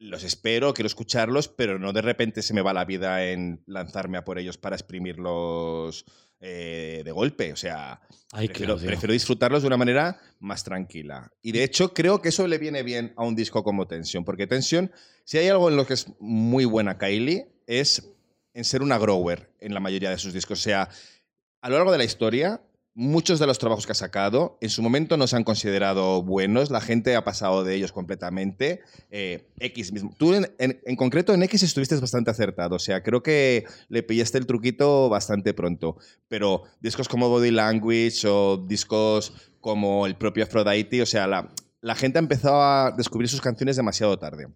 los 0.00 0.24
espero, 0.24 0.72
quiero 0.72 0.86
escucharlos, 0.86 1.48
pero 1.48 1.78
no 1.78 1.92
de 1.92 2.00
repente 2.00 2.42
se 2.42 2.54
me 2.54 2.62
va 2.62 2.72
la 2.72 2.86
vida 2.86 3.26
en 3.26 3.62
lanzarme 3.66 4.16
a 4.16 4.24
por 4.24 4.38
ellos 4.38 4.56
para 4.56 4.74
exprimirlos 4.74 6.06
eh, 6.40 7.02
de 7.04 7.12
golpe. 7.12 7.52
O 7.52 7.56
sea, 7.56 8.00
prefiero, 8.32 8.78
disfrutarlos 9.12 9.62
de 9.62 9.66
una 9.66 9.76
manera 9.76 10.18
más 10.38 10.64
tranquila. 10.64 11.30
Y 11.42 11.52
de 11.52 11.64
hecho, 11.64 11.92
creo 11.92 12.22
que 12.22 12.30
eso 12.30 12.48
le 12.48 12.56
viene 12.56 12.82
bien 12.82 13.12
a 13.16 13.24
un 13.24 13.36
disco 13.36 13.62
como 13.62 13.86
Tension, 13.86 14.24
porque 14.24 14.46
Tension, 14.46 14.90
si 15.24 15.36
hay 15.36 15.48
algo 15.48 15.68
en 15.68 15.76
lo 15.76 15.86
que 15.86 15.94
es 15.94 16.06
muy 16.18 16.64
buena 16.64 16.96
Kylie, 16.96 17.52
es 17.66 18.10
en 18.54 18.64
ser 18.64 18.80
una 18.82 18.98
grower 18.98 19.52
en 19.60 19.74
la 19.74 19.80
mayoría 19.80 20.08
de 20.08 20.18
sus 20.18 20.32
discos. 20.32 20.60
O 20.60 20.62
sea, 20.62 20.88
a 21.60 21.68
lo 21.68 21.76
largo 21.76 21.92
de 21.92 21.98
la 21.98 22.04
historia, 22.04 22.62
muchos 22.94 23.38
de 23.38 23.46
los 23.46 23.58
trabajos 23.58 23.86
que 23.86 23.92
ha 23.92 23.94
sacado 23.94 24.58
en 24.60 24.68
su 24.68 24.82
momento 24.82 25.16
no 25.16 25.26
se 25.26 25.36
han 25.36 25.44
considerado 25.44 26.22
buenos, 26.22 26.70
la 26.70 26.80
gente 26.80 27.14
ha 27.14 27.24
pasado 27.24 27.62
de 27.64 27.74
ellos 27.74 27.92
completamente. 27.92 28.80
Eh, 29.10 29.48
X 29.58 29.92
mismo. 29.92 30.14
Tú 30.18 30.34
en, 30.34 30.96
concreto 30.96 31.32
en 31.32 31.42
X 31.44 31.62
estuviste 31.62 31.96
bastante 31.96 32.30
acertado, 32.30 32.76
o 32.76 32.78
sea, 32.78 33.02
creo 33.02 33.22
que 33.22 33.64
le 33.88 34.02
pillaste 34.02 34.38
el 34.38 34.46
truquito 34.46 35.08
bastante 35.08 35.54
pronto, 35.54 35.96
pero 36.28 36.64
discos 36.80 37.08
como 37.08 37.28
Body 37.28 37.50
Language 37.50 38.26
o 38.26 38.56
discos 38.56 39.32
como 39.60 40.06
el 40.06 40.16
propio 40.16 40.44
Aphrodite, 40.44 41.02
o 41.02 41.06
sea, 41.06 41.26
la, 41.26 41.94
gente 41.94 42.18
ha 42.18 42.22
empezado 42.22 42.62
a 42.62 42.92
descubrir 42.96 43.28
sus 43.28 43.40
canciones 43.40 43.76
demasiado 43.76 44.18
tarde. 44.18 44.48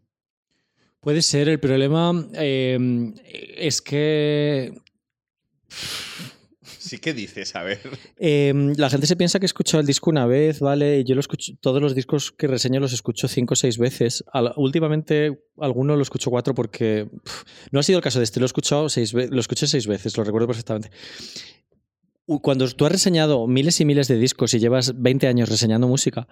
Puede 1.01 1.23
ser, 1.23 1.49
el 1.49 1.61
problema 1.61 2.13
eh, 2.33 3.13
es 3.57 3.83
que 3.83 4.75
Sí, 6.85 6.99
¿qué 6.99 7.15
dices? 7.15 7.57
A 7.57 7.63
ver. 7.63 7.81
Em, 8.19 8.75
la 8.77 8.91
gente 8.91 9.07
se 9.07 9.17
piensa 9.17 9.39
que 9.39 9.47
he 9.47 9.47
escuchado 9.47 9.81
el 9.81 9.87
disco 9.87 10.11
una 10.11 10.27
vez, 10.27 10.61
¿vale? 10.61 11.03
Yo 11.05 11.15
lo 11.15 11.21
escucho, 11.21 11.53
todos 11.61 11.81
los 11.81 11.95
discos 11.95 12.31
que 12.31 12.47
reseño 12.47 12.79
los 12.79 12.93
escucho 12.93 13.27
cinco 13.27 13.55
o 13.55 13.57
seis 13.57 13.79
veces. 13.79 14.23
últimamente 14.57 15.41
alguno 15.59 15.97
lo 15.97 16.03
escucho 16.03 16.31
cuatro 16.31 16.55
porque 16.55 17.09
no 17.71 17.81
ha 17.81 17.83
sido 17.83 17.99
el 17.99 18.03
caso 18.03 18.19
de 18.19 18.25
este, 18.25 18.39
lo 18.39 18.45
he 18.45 18.53
escuchado 18.53 18.91
seis 18.91 19.15
lo 19.15 19.41
escuché 19.41 19.67
seis 19.67 19.87
veces, 19.87 20.17
lo 20.19 20.25
recuerdo 20.25 20.47
perfectamente 20.47 20.91
cuando 22.27 22.67
tú 22.69 22.87
has 22.87 22.93
reseñado 22.93 23.47
miles 23.47 23.81
y 23.81 23.85
miles 23.85 24.09
de 24.09 24.17
discos 24.17 24.55
y 24.55 24.59
llevas 24.59 24.95
20 25.01 25.27
años 25.27 25.49
reseñando 25.49 25.89
música, 25.89 26.27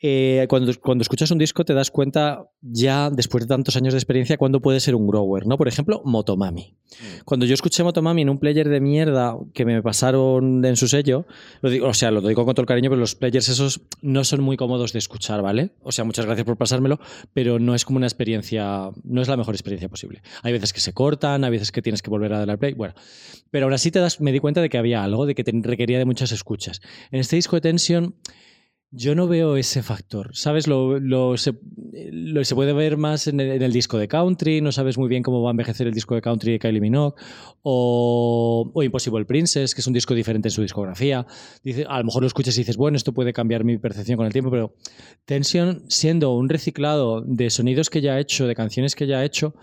eh, 0.00 0.46
cuando, 0.48 0.72
cuando, 0.80 1.02
escuchas 1.02 1.30
un 1.30 1.38
disco 1.38 1.64
te 1.64 1.72
das 1.72 1.90
cuenta 1.90 2.50
ya, 2.60 3.10
después 3.10 3.44
de 3.44 3.48
tantos 3.48 3.76
años 3.76 3.94
de 3.94 3.98
experiencia, 3.98 4.36
cuándo 4.36 4.60
puede 4.60 4.80
ser 4.80 4.94
un 4.94 5.06
grower, 5.06 5.46
¿no? 5.46 5.56
Por 5.56 5.68
ejemplo, 5.68 6.02
Motomami. 6.04 6.74
Mm. 6.90 7.24
Cuando 7.24 7.46
yo 7.46 7.54
escuché 7.54 7.82
Motomami 7.82 8.22
en 8.22 8.30
un 8.30 8.38
player 8.38 8.68
de 8.68 8.80
mierda 8.80 9.36
que 9.54 9.64
me 9.64 9.82
pasaron 9.82 10.64
en 10.64 10.76
su 10.76 10.88
sello, 10.88 11.26
lo 11.60 11.70
digo, 11.70 11.88
o 11.88 11.94
sea, 11.94 12.10
lo 12.10 12.20
digo 12.20 12.44
con 12.44 12.54
todo 12.54 12.62
el 12.62 12.68
cariño, 12.68 12.90
pero 12.90 13.00
los 13.00 13.14
players 13.14 13.48
esos 13.48 13.82
no 14.02 14.24
son 14.24 14.42
muy 14.42 14.56
cómodos 14.56 14.92
de 14.92 14.98
escuchar, 14.98 15.42
¿vale? 15.42 15.70
O 15.82 15.92
sea, 15.92 16.04
muchas 16.04 16.26
gracias 16.26 16.44
por 16.44 16.56
pasármelo, 16.56 16.98
pero 17.32 17.58
no 17.58 17.74
es 17.74 17.84
como 17.84 17.98
una 17.98 18.06
experiencia, 18.06 18.90
no 19.04 19.22
es 19.22 19.28
la 19.28 19.36
mejor 19.36 19.54
experiencia 19.54 19.88
posible. 19.88 20.22
Hay 20.42 20.52
veces 20.52 20.72
que 20.72 20.80
se 20.80 20.92
cortan, 20.94 21.44
hay 21.44 21.50
veces 21.50 21.72
que 21.72 21.82
tienes 21.82 22.02
que 22.02 22.10
volver 22.10 22.32
a 22.32 22.38
dar 22.38 22.50
al 22.50 22.58
play, 22.58 22.74
bueno. 22.74 22.94
Pero 23.50 23.66
aún 23.66 23.74
así 23.74 23.90
te 23.90 23.98
das, 23.98 24.20
me 24.20 24.32
di 24.32 24.40
cuenta 24.40 24.60
de 24.60 24.68
que 24.68 24.78
había 24.78 25.02
algo 25.04 25.25
de 25.26 25.34
que 25.34 25.44
requería 25.62 25.98
de 25.98 26.04
muchas 26.04 26.32
escuchas. 26.32 26.80
En 27.10 27.20
este 27.20 27.36
disco 27.36 27.56
de 27.56 27.60
Tension 27.60 28.14
yo 28.92 29.14
no 29.14 29.26
veo 29.26 29.56
ese 29.56 29.82
factor, 29.82 30.30
¿sabes? 30.32 30.66
Lo, 30.68 31.36
se, 31.36 31.52
puede 31.52 32.72
ver 32.72 32.96
más 32.96 33.26
en 33.26 33.40
el, 33.40 33.72
disco 33.72 33.98
de 33.98 34.06
country, 34.06 34.60
no 34.60 34.70
sabes 34.70 34.96
muy 34.96 35.08
bien 35.08 35.22
cómo 35.22 35.42
va 35.42 35.50
a 35.50 35.52
envejecer 35.52 35.88
el 35.88 35.92
disco 35.92 36.14
de 36.14 36.22
country 36.22 36.52
de 36.52 36.58
Kylie 36.58 36.80
Minogue, 36.80 37.14
o, 37.62 38.72
Impossible 38.82 39.24
Princess, 39.24 39.74
que 39.74 39.80
es 39.80 39.86
un 39.86 39.92
disco 39.92 40.14
diferente 40.14 40.48
en 40.48 40.52
su 40.52 40.62
discografía. 40.62 41.26
Dice, 41.64 41.84
a 41.88 41.98
lo 41.98 42.04
mejor 42.04 42.22
lo 42.22 42.28
escuchas 42.28 42.56
y 42.56 42.60
dices, 42.60 42.76
bueno, 42.76 42.96
esto 42.96 43.12
puede 43.12 43.32
cambiar 43.32 43.64
mi 43.64 43.76
percepción 43.76 44.16
con 44.16 44.26
el 44.26 44.32
tiempo, 44.32 44.50
pero 44.50 44.74
Tension, 45.24 45.84
siendo 45.88 46.34
un 46.34 46.48
reciclado 46.48 47.22
de 47.22 47.50
sonidos 47.50 47.90
que 47.90 48.00
ya 48.00 48.14
ha 48.14 48.20
hecho, 48.20 48.46
de 48.46 48.54
canciones 48.54 48.94
que 48.94 49.06
ya 49.06 49.18
ha 49.18 49.24
hecho, 49.24 49.54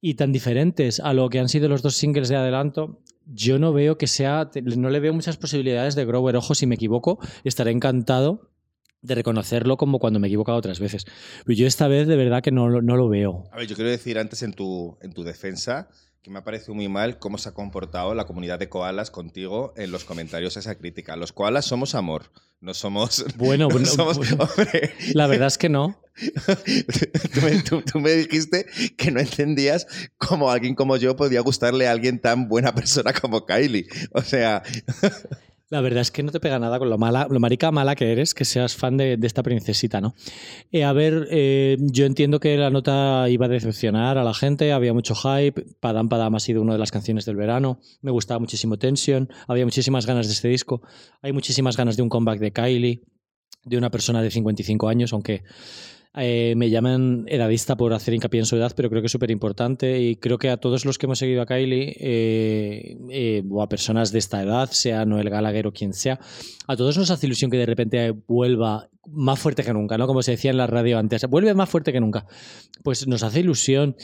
y 0.00 0.14
tan 0.14 0.30
diferentes 0.30 1.00
a 1.00 1.14
lo 1.14 1.28
que 1.30 1.40
han 1.40 1.48
sido 1.48 1.68
los 1.68 1.82
dos 1.82 1.96
singles 1.96 2.28
de 2.28 2.36
adelanto, 2.36 3.00
yo 3.30 3.58
no 3.58 3.72
veo 3.72 3.98
que 3.98 4.06
sea, 4.06 4.50
no 4.76 4.90
le 4.90 5.00
veo 5.00 5.12
muchas 5.12 5.36
posibilidades 5.36 5.94
de 5.94 6.04
Grower. 6.04 6.36
Ojo, 6.36 6.54
si 6.54 6.66
me 6.66 6.76
equivoco, 6.76 7.18
estaré 7.44 7.70
encantado 7.70 8.50
de 9.00 9.14
reconocerlo 9.14 9.76
como 9.76 9.98
cuando 9.98 10.18
me 10.18 10.26
he 10.26 10.30
equivocado 10.30 10.58
otras 10.58 10.80
veces. 10.80 11.04
Pero 11.44 11.56
yo 11.56 11.66
esta 11.66 11.88
vez 11.88 12.08
de 12.08 12.16
verdad 12.16 12.42
que 12.42 12.50
no, 12.50 12.80
no 12.82 12.96
lo 12.96 13.08
veo. 13.08 13.44
A 13.52 13.58
ver, 13.58 13.66
yo 13.66 13.76
quiero 13.76 13.90
decir 13.90 14.18
antes 14.18 14.42
en 14.42 14.52
tu, 14.52 14.98
en 15.02 15.12
tu 15.12 15.22
defensa 15.22 15.88
que 16.22 16.30
me 16.30 16.38
ha 16.40 16.44
parecido 16.44 16.74
muy 16.74 16.88
mal 16.88 17.18
cómo 17.18 17.38
se 17.38 17.48
ha 17.48 17.52
comportado 17.54 18.14
la 18.14 18.26
comunidad 18.26 18.58
de 18.58 18.68
koalas 18.68 19.10
contigo 19.10 19.72
en 19.76 19.90
los 19.92 20.04
comentarios 20.04 20.56
a 20.56 20.60
esa 20.60 20.74
crítica. 20.76 21.16
Los 21.16 21.32
koalas 21.32 21.64
somos 21.64 21.94
amor, 21.94 22.30
no 22.60 22.74
somos... 22.74 23.24
Bueno, 23.36 23.68
no 23.68 23.70
bueno, 23.70 23.86
somos- 23.86 24.16
bueno. 24.16 24.48
La 25.14 25.26
verdad 25.28 25.46
es 25.48 25.58
que 25.58 25.68
no. 25.68 26.00
tú, 27.34 27.40
me, 27.42 27.62
tú- 27.62 27.82
tú 27.82 28.00
me 28.00 28.10
dijiste 28.10 28.66
que 28.96 29.10
no 29.12 29.20
entendías 29.20 29.86
cómo 30.16 30.50
alguien 30.50 30.74
como 30.74 30.96
yo 30.96 31.14
podía 31.14 31.40
gustarle 31.40 31.86
a 31.86 31.92
alguien 31.92 32.20
tan 32.20 32.48
buena 32.48 32.74
persona 32.74 33.12
como 33.12 33.46
Kylie. 33.46 33.86
O 34.12 34.22
sea, 34.22 34.62
La 35.70 35.82
verdad 35.82 36.00
es 36.00 36.10
que 36.10 36.22
no 36.22 36.32
te 36.32 36.40
pega 36.40 36.58
nada 36.58 36.78
con 36.78 36.88
lo 36.88 36.96
mala, 36.96 37.26
lo 37.28 37.40
marica 37.40 37.70
mala 37.70 37.94
que 37.94 38.10
eres, 38.10 38.32
que 38.32 38.46
seas 38.46 38.74
fan 38.74 38.96
de, 38.96 39.18
esta 39.22 39.42
princesita, 39.42 40.00
¿no? 40.00 40.14
Eh, 40.72 40.82
a 40.82 40.94
ver, 40.94 41.28
eh, 41.30 41.76
yo 41.78 42.06
entiendo 42.06 42.40
que 42.40 42.56
la 42.56 42.70
nota 42.70 43.28
iba 43.28 43.46
a 43.46 43.48
decepcionar 43.50 44.16
a 44.16 44.24
la 44.24 44.32
gente, 44.32 44.72
había 44.72 44.94
mucho 44.94 45.14
hype, 45.14 45.62
Padam 45.78 46.08
Padam 46.08 46.34
ha 46.34 46.40
sido 46.40 46.62
una 46.62 46.72
de 46.72 46.78
las 46.78 46.90
canciones 46.90 47.26
del 47.26 47.36
verano, 47.36 47.80
me 48.00 48.10
gustaba 48.10 48.40
muchísimo 48.40 48.78
Tension, 48.78 49.28
había 49.46 49.66
muchísimas 49.66 50.06
ganas 50.06 50.26
de 50.26 50.32
este 50.32 50.48
disco, 50.48 50.80
hay 51.20 51.32
muchísimas 51.32 51.76
ganas 51.76 51.98
de 51.98 52.02
un 52.02 52.08
comeback 52.08 52.38
de 52.40 52.52
Kylie, 52.52 53.02
de 53.64 53.76
una 53.76 53.90
persona 53.90 54.22
de 54.22 54.30
55 54.30 54.88
años, 54.88 55.12
aunque 55.12 55.42
eh, 56.20 56.54
me 56.56 56.70
llaman 56.70 57.24
edadista 57.28 57.76
por 57.76 57.92
hacer 57.92 58.14
hincapié 58.14 58.40
en 58.40 58.46
su 58.46 58.56
edad, 58.56 58.72
pero 58.76 58.90
creo 58.90 59.02
que 59.02 59.06
es 59.06 59.12
súper 59.12 59.30
importante 59.30 60.00
y 60.00 60.16
creo 60.16 60.38
que 60.38 60.50
a 60.50 60.56
todos 60.56 60.84
los 60.84 60.98
que 60.98 61.06
hemos 61.06 61.18
seguido 61.18 61.42
a 61.42 61.46
Kylie 61.46 61.96
eh, 61.98 62.96
eh, 63.10 63.42
o 63.50 63.62
a 63.62 63.68
personas 63.68 64.12
de 64.12 64.18
esta 64.18 64.42
edad, 64.42 64.70
sea 64.70 65.04
Noel 65.04 65.30
Gallagher 65.30 65.66
o 65.66 65.72
quien 65.72 65.92
sea, 65.92 66.20
a 66.66 66.76
todos 66.76 66.98
nos 66.98 67.10
hace 67.10 67.26
ilusión 67.26 67.50
que 67.50 67.58
de 67.58 67.66
repente 67.66 68.10
vuelva 68.26 68.88
más 69.06 69.38
fuerte 69.38 69.62
que 69.62 69.72
nunca, 69.72 69.96
¿no? 69.96 70.06
Como 70.06 70.22
se 70.22 70.32
decía 70.32 70.50
en 70.50 70.58
la 70.58 70.66
radio 70.66 70.98
antes, 70.98 71.24
vuelve 71.28 71.54
más 71.54 71.68
fuerte 71.68 71.92
que 71.92 72.00
nunca. 72.00 72.26
Pues 72.82 73.06
nos 73.06 73.22
hace 73.22 73.40
ilusión. 73.40 73.96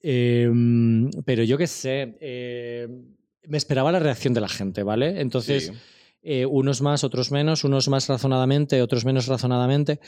Pero 0.00 1.42
yo 1.42 1.58
qué 1.58 1.66
sé, 1.66 2.16
me 3.48 3.58
esperaba 3.58 3.92
la 3.92 3.98
reacción 3.98 4.34
de 4.34 4.40
la 4.40 4.48
gente, 4.48 4.82
¿vale? 4.82 5.20
Entonces, 5.20 5.66
sí. 5.66 5.72
eh, 6.22 6.46
unos 6.46 6.82
más, 6.82 7.04
otros 7.04 7.30
menos, 7.30 7.64
unos 7.64 7.88
más 7.88 8.08
razonadamente, 8.08 8.82
otros 8.82 9.04
menos 9.04 9.26
razonadamente. 9.26 10.00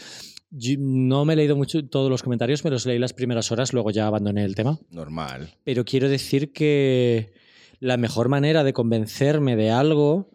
Yo 0.50 0.76
no 0.78 1.25
me 1.25 1.35
he 1.35 1.37
leído 1.37 1.57
mucho 1.57 1.85
todos 1.87 2.11
los 2.11 2.23
comentarios, 2.23 2.64
me 2.64 2.71
los 2.71 2.87
leí 2.87 2.99
las 2.99 3.12
primeras 3.12 3.52
horas, 3.52 3.73
luego 3.73 3.90
ya 3.90 4.07
abandoné 4.07 4.45
el 4.45 4.55
tema. 4.55 4.78
normal. 4.90 5.55
Pero 5.64 5.85
quiero 5.85 6.09
decir 6.09 6.52
que 6.52 7.33
la 7.81 7.97
mejor 7.97 8.28
manera 8.28 8.64
de 8.64 8.73
convencerme 8.73 9.57
de 9.57 9.71
algo 9.71 10.31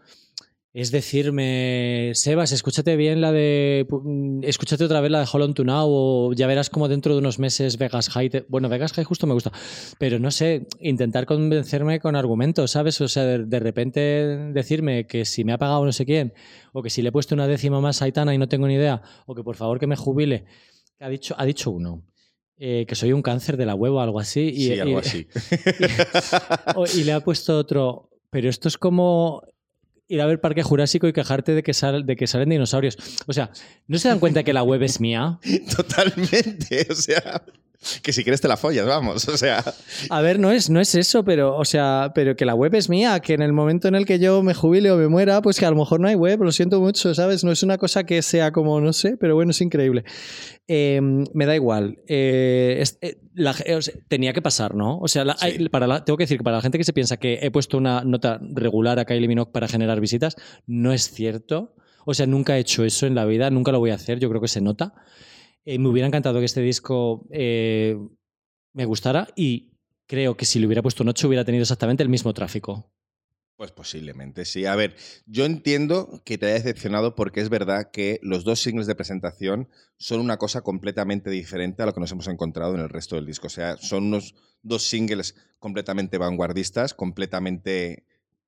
es 0.74 0.90
decirme, 0.92 2.12
Sebas, 2.16 2.52
escúchate 2.52 2.96
bien 2.96 3.22
la 3.22 3.32
de. 3.32 3.86
mm, 3.90 4.44
Escúchate 4.44 4.84
otra 4.84 5.02
vez 5.02 5.12
la 5.12 5.20
de 5.20 5.28
Hold 5.32 5.44
On 5.44 5.54
To 5.54 5.64
Now, 5.64 5.88
o 5.88 6.34
ya 6.34 6.48
verás 6.48 6.70
como 6.72 6.88
dentro 6.88 7.14
de 7.14 7.20
unos 7.20 7.38
meses 7.38 7.78
Vegas 7.78 8.10
High. 8.10 8.30
te- 8.30 8.46
Bueno, 8.50 8.70
Vegas 8.70 8.92
High 8.94 9.04
justo 9.06 9.28
me 9.28 9.34
gusta, 9.36 9.52
pero 10.00 10.18
no 10.20 10.32
sé, 10.32 10.68
intentar 10.80 11.26
convencerme 11.28 12.00
con 12.00 12.16
argumentos, 12.16 12.72
¿sabes? 12.72 13.00
O 13.02 13.08
sea, 13.08 13.24
de, 13.24 13.46
de 13.46 13.60
repente 13.60 14.00
decirme 14.00 15.06
que 15.06 15.26
si 15.26 15.44
me 15.44 15.54
ha 15.54 15.58
pagado 15.60 15.86
no 15.86 15.92
sé 15.92 16.06
quién, 16.06 16.34
o 16.72 16.82
que 16.82 16.90
si 16.90 17.02
le 17.04 17.10
he 17.10 17.12
puesto 17.12 17.36
una 17.36 17.48
décima 17.48 17.80
más 17.80 18.02
a 18.02 18.06
Aitana 18.06 18.34
y 18.34 18.38
no 18.40 18.48
tengo 18.50 18.68
ni 18.68 18.74
idea, 18.74 19.02
o 19.28 19.36
que 19.36 19.44
por 19.44 19.56
favor 19.56 19.80
que 19.80 19.86
me 19.88 19.96
jubile. 19.96 20.46
Ha 21.00 21.10
dicho, 21.10 21.36
ha 21.38 21.46
dicho 21.46 21.70
uno. 21.72 22.04
eh, 22.58 22.86
que 22.88 22.96
soy 22.96 23.12
un 23.12 23.22
cáncer 23.22 23.58
de 23.58 23.66
la 23.66 23.76
web 23.76 23.94
o 23.94 24.00
algo 24.00 24.20
así. 24.20 24.42
Y, 24.56 24.68
sí, 24.68 24.80
algo 24.80 24.94
y- 24.98 25.00
así. 25.00 25.28
y 27.00 27.04
le 27.04 27.12
ha 27.14 27.20
puesto 27.20 27.58
otro. 27.58 28.10
Pero 28.30 28.50
esto 28.50 28.68
es 28.68 28.78
como 28.78 29.44
ir 30.08 30.22
a 30.22 30.26
ver 30.26 30.40
Parque 30.42 30.64
Jurásico 30.64 31.08
y 31.08 31.14
quejarte 31.14 31.54
de 31.54 31.64
que, 31.64 31.74
sal- 31.74 32.06
de 32.06 32.16
que 32.16 32.28
salen 32.28 32.50
dinosaurios. 32.50 32.98
O 33.28 33.34
sea, 33.34 33.52
¿no 33.88 33.98
se 33.98 34.10
dan 34.10 34.20
cuenta 34.20 34.44
que 34.44 34.54
la 34.54 34.64
web 34.64 34.82
es 34.84 35.00
mía? 35.00 35.40
Totalmente. 35.76 36.88
O 36.90 36.96
sea, 36.96 37.44
que 38.02 38.14
si 38.14 38.24
quieres 38.24 38.42
te 38.42 38.48
la 38.48 38.58
follas, 38.58 38.86
vamos. 38.86 39.28
O 39.28 39.38
sea, 39.38 39.64
A 40.10 40.22
ver, 40.22 40.40
no 40.40 40.52
es, 40.52 40.70
no 40.70 40.80
es 40.80 40.96
eso, 40.96 41.24
pero, 41.24 41.56
o 41.58 41.66
sea, 41.66 42.12
pero 42.16 42.36
que 42.36 42.46
la 42.46 42.56
web 42.56 42.74
es 42.76 42.90
mía, 42.90 43.20
que 43.20 43.34
en 43.34 43.42
el 43.42 43.54
momento 43.54 43.88
en 43.88 43.96
el 43.96 44.06
que 44.06 44.20
yo 44.20 44.42
me 44.44 44.54
jubile 44.54 44.92
o 44.92 44.98
me 44.98 45.08
muera, 45.08 45.42
pues 45.42 45.60
que 45.60 45.66
a 45.66 45.70
lo 45.72 45.76
mejor 45.78 46.00
no 46.00 46.08
hay 46.08 46.16
web, 46.16 46.42
lo 46.44 46.52
siento 46.52 46.80
mucho, 46.80 47.14
¿sabes? 47.16 47.44
No 47.44 47.52
es 47.52 47.64
una 47.64 47.78
cosa 47.78 48.04
que 48.06 48.22
sea 48.22 48.52
como, 48.52 48.80
no 48.82 48.94
sé, 48.94 49.18
pero 49.20 49.36
bueno, 49.36 49.52
es 49.52 49.62
increíble. 49.62 50.04
Eh, 50.68 51.02
me 51.34 51.46
da 51.46 51.56
igual. 51.56 51.98
Eh, 52.08 52.78
es- 52.80 52.98
eh, 53.02 53.18
la 53.34 53.52
o 53.52 53.82
sea, 53.82 53.94
tenía 54.08 54.32
que 54.34 54.42
pasar, 54.42 54.76
¿no? 54.76 54.98
O 55.00 55.08
sea, 55.08 55.26
la- 55.26 55.36
Sí. 55.38 55.46
hay- 55.46 55.70
para 55.70 55.88
la- 55.88 56.06
tengo 56.06 56.18
que 56.18 56.24
decir 56.24 56.38
que 56.38 56.44
para 56.44 56.58
la 56.58 56.62
gente 56.62 56.78
que 56.78 56.84
se 56.84 56.94
piensa 56.94 57.18
que 57.18 57.40
he 57.42 57.52
puesto 57.52 57.78
una 57.78 58.04
nota 58.04 58.40
regular 58.54 59.00
a 59.00 59.06
Kylie 59.06 59.28
Minogue 59.28 59.52
para 59.52 59.68
generar 59.68 60.00
visitas, 60.00 60.36
no 60.68 60.94
es 60.94 61.12
cierto. 61.12 61.76
O 62.06 62.14
sea, 62.14 62.28
nunca 62.28 62.58
he 62.58 62.60
hecho 62.60 62.84
eso 62.86 63.08
en 63.08 63.16
la 63.16 63.26
vida, 63.26 63.50
nunca 63.50 63.72
lo 63.72 63.80
voy 63.80 63.92
a 63.92 63.96
hacer, 63.96 64.20
yo 64.20 64.30
creo 64.30 64.42
que 64.42 64.48
se 64.48 64.62
nota. 64.62 64.94
Eh, 65.66 65.80
me 65.80 65.90
hubiera 65.90 66.08
encantado 66.08 66.40
que 66.40 66.46
este 66.46 66.62
disco 66.62 67.26
eh, 67.32 67.98
me 68.74 68.86
gustara 68.86 69.30
y 69.36 69.72
creo 70.06 70.36
que 70.36 70.46
si 70.46 70.60
le 70.60 70.68
hubiera 70.68 70.82
puesto 70.82 71.04
un 71.04 71.10
8 71.10 71.28
hubiera 71.28 71.46
tenido 71.46 71.62
exactamente 71.62 72.04
el 72.04 72.10
mismo 72.10 72.34
tráfico. 72.34 72.92
Pues 73.56 73.72
posiblemente, 73.72 74.46
sí. 74.46 74.66
A 74.66 74.76
ver, 74.76 74.96
yo 75.26 75.46
entiendo 75.46 76.22
que 76.26 76.38
te 76.38 76.48
haya 76.48 76.56
decepcionado 76.56 77.16
porque 77.16 77.40
es 77.40 77.50
verdad 77.50 77.92
que 77.92 78.20
los 78.24 78.44
dos 78.44 78.60
singles 78.60 78.88
de 78.88 78.96
presentación 78.96 79.70
son 79.98 80.20
una 80.20 80.38
cosa 80.38 80.62
completamente 80.62 81.30
diferente 81.30 81.84
a 81.84 81.86
lo 81.86 81.94
que 81.94 82.00
nos 82.00 82.12
hemos 82.12 82.28
encontrado 82.28 82.74
en 82.74 82.82
el 82.82 82.90
resto 82.90 83.16
del 83.16 83.28
disco. 83.28 83.48
O 83.48 83.52
sea, 83.52 83.78
son 83.78 84.06
unos 84.06 84.36
dos 84.64 84.84
singles 84.84 85.36
completamente 85.60 86.18
vanguardistas, 86.18 86.96
completamente 86.96 88.06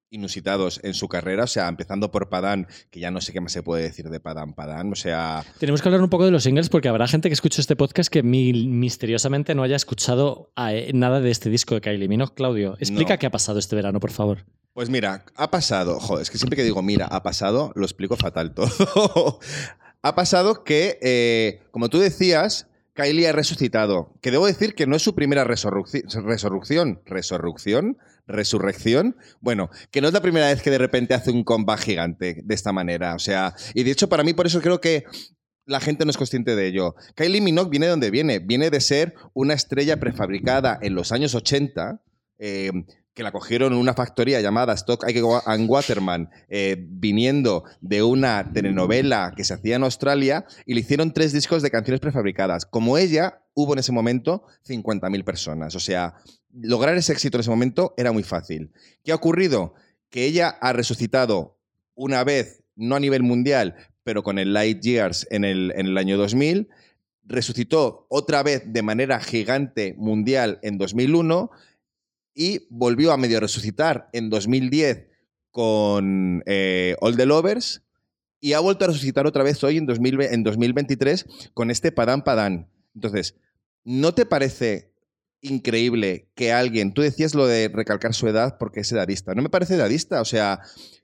inusitados 0.09 0.79
en 0.83 0.93
su 0.93 1.07
carrera. 1.07 1.43
O 1.43 1.47
sea, 1.47 1.67
empezando 1.67 2.11
por 2.11 2.29
Padán, 2.29 2.67
que 2.91 2.99
ya 2.99 3.11
no 3.11 3.21
sé 3.21 3.33
qué 3.33 3.41
más 3.41 3.51
se 3.51 3.63
puede 3.63 3.83
decir 3.83 4.09
de 4.09 4.19
Padán 4.19 4.53
Padán. 4.53 4.91
O 4.91 4.95
sea, 4.95 5.43
Tenemos 5.59 5.81
que 5.81 5.87
hablar 5.89 6.01
un 6.01 6.09
poco 6.09 6.25
de 6.25 6.31
los 6.31 6.43
singles 6.43 6.69
porque 6.69 6.87
habrá 6.89 7.07
gente 7.07 7.29
que 7.29 7.33
escuche 7.33 7.61
este 7.61 7.75
podcast 7.75 8.09
que 8.11 8.23
mi- 8.23 8.67
misteriosamente 8.67 9.55
no 9.55 9.63
haya 9.63 9.75
escuchado 9.75 10.51
eh, 10.57 10.91
nada 10.93 11.19
de 11.21 11.31
este 11.31 11.49
disco 11.49 11.75
de 11.75 11.81
Kylie 11.81 12.07
Minogue. 12.07 12.33
Claudio, 12.35 12.75
explica 12.79 13.13
No. 13.15 13.19
qué 13.19 13.25
ha 13.27 13.31
pasado 13.31 13.59
este 13.59 13.75
verano, 13.75 13.99
por 13.99 14.11
favor. 14.11 14.45
Pues 14.73 14.89
mira, 14.89 15.23
ha 15.35 15.51
pasado, 15.51 15.99
joder, 15.99 16.23
es 16.23 16.29
que 16.29 16.37
siempre 16.37 16.57
que 16.57 16.63
digo 16.63 16.81
mira, 16.81 17.05
ha 17.05 17.23
pasado, 17.23 17.71
lo 17.75 17.85
explico 17.85 18.17
fatal 18.17 18.53
todo. 18.53 19.39
ha 20.01 20.15
pasado 20.15 20.63
que, 20.63 20.99
eh, 21.01 21.61
como 21.71 21.89
tú 21.89 21.99
decías, 21.99 22.67
Kylie 22.93 23.27
ha 23.27 23.31
resucitado. 23.33 24.13
Que 24.21 24.31
debo 24.31 24.45
decir 24.47 24.75
que 24.75 24.85
no 24.87 24.95
es 24.95 25.01
su 25.01 25.15
primera 25.15 25.45
resurrucci- 25.45 26.03
resurrección. 26.23 27.01
¿Resurrección? 27.05 27.97
¿Resurrección? 28.27 29.15
Bueno, 29.39 29.69
que 29.91 30.01
no 30.01 30.07
es 30.07 30.13
la 30.13 30.21
primera 30.21 30.47
vez 30.47 30.61
que 30.61 30.71
de 30.71 30.77
repente 30.77 31.13
hace 31.13 31.31
un 31.31 31.43
comeback 31.43 31.79
gigante 31.81 32.41
de 32.43 32.55
esta 32.55 32.71
manera. 32.71 33.15
O 33.15 33.19
sea, 33.19 33.53
y 33.73 33.83
de 33.83 33.91
hecho 33.91 34.09
para 34.09 34.23
mí 34.23 34.33
por 34.33 34.47
eso 34.47 34.61
creo 34.61 34.81
que 34.81 35.05
la 35.65 35.79
gente 35.79 36.05
no 36.05 36.11
es 36.11 36.17
consciente 36.17 36.55
de 36.55 36.67
ello. 36.67 36.95
Kylie 37.15 37.41
Minogue 37.41 37.69
viene 37.69 37.87
de 37.87 37.91
donde 37.91 38.11
viene. 38.11 38.39
Viene 38.39 38.69
de 38.69 38.81
ser 38.81 39.15
una 39.33 39.53
estrella 39.53 39.99
prefabricada 39.99 40.77
en 40.81 40.95
los 40.95 41.11
años 41.11 41.35
80. 41.35 42.01
eh, 42.37 42.71
que 43.15 43.23
la 43.23 43.31
cogieron 43.31 43.71
en 43.71 43.79
una 43.79 43.93
factoría 43.93 44.41
llamada 44.41 44.73
Stock 44.73 45.05
and 45.45 45.69
Waterman, 45.69 46.29
eh, 46.49 46.75
viniendo 46.77 47.63
de 47.79 48.03
una 48.03 48.51
telenovela 48.51 49.33
que 49.35 49.45
se 49.45 49.53
hacía 49.53 49.77
en 49.77 49.83
Australia, 49.83 50.45
y 50.65 50.73
le 50.73 50.81
hicieron 50.81 51.13
tres 51.13 51.31
discos 51.31 51.61
de 51.61 51.71
canciones 51.71 52.01
prefabricadas. 52.01 52.65
Como 52.65 52.97
ella, 52.97 53.41
hubo 53.53 53.71
en 53.71 53.79
ese 53.79 53.93
momento 53.93 54.43
50.000 54.67 55.23
personas. 55.23 55.75
O 55.75 55.79
sea, 55.79 56.15
lograr 56.53 56.97
ese 56.97 57.13
éxito 57.13 57.37
en 57.37 57.41
ese 57.41 57.49
momento 57.49 57.93
era 57.95 58.11
muy 58.11 58.23
fácil. 58.23 58.73
¿Qué 59.05 59.13
ha 59.13 59.15
ocurrido? 59.15 59.75
Que 60.09 60.25
ella 60.25 60.49
ha 60.49 60.73
resucitado 60.73 61.57
una 61.95 62.25
vez, 62.25 62.63
no 62.75 62.97
a 62.97 62.99
nivel 62.99 63.23
mundial, 63.23 63.75
pero 64.03 64.23
con 64.23 64.39
el 64.39 64.51
Light 64.51 64.81
Years 64.81 65.25
en 65.31 65.45
el, 65.45 65.71
en 65.77 65.87
el 65.87 65.97
año 65.97 66.17
2000, 66.17 66.67
resucitó 67.23 68.07
otra 68.09 68.43
vez 68.43 68.61
de 68.65 68.83
manera 68.83 69.21
gigante 69.21 69.95
mundial 69.97 70.59
en 70.63 70.77
2001 70.77 71.49
y 72.35 72.67
volvió 72.69 73.11
a 73.11 73.17
medio 73.17 73.39
resucitar 73.39 74.09
en 74.13 74.29
2010 74.29 75.07
con 75.49 76.43
eh, 76.45 76.95
All 76.99 77.15
the 77.15 77.25
Lovers 77.25 77.81
y 78.41 78.53
ha 78.53 78.59
vuelto 78.59 78.85
a 78.85 78.89
resucitar 78.89 79.25
otra 79.25 79.43
vez 79.43 79.63
hoy 79.63 79.77
en, 79.77 79.85
2000 79.85 80.21
en 80.21 80.43
2023 80.43 81.25
con 81.53 81.71
este 81.71 81.91
Padán 81.91 82.23
Padán. 82.23 82.69
Entonces, 82.93 83.35
¿no 83.85 84.13
te 84.13 84.25
parece 84.25 84.93
increíble 85.41 86.29
que 86.35 86.51
alguien, 86.51 86.93
tú 86.93 87.01
decías 87.01 87.33
lo 87.33 87.47
de 87.47 87.69
recalcar 87.69 88.13
su 88.13 88.27
edad 88.27 88.57
porque 88.59 88.81
es 88.81 88.91
edadista, 88.91 89.33
no 89.33 89.41
me 89.41 89.49
parece 89.49 89.75
edadista, 89.75 90.21
o 90.21 90.25
sea, 90.25 90.59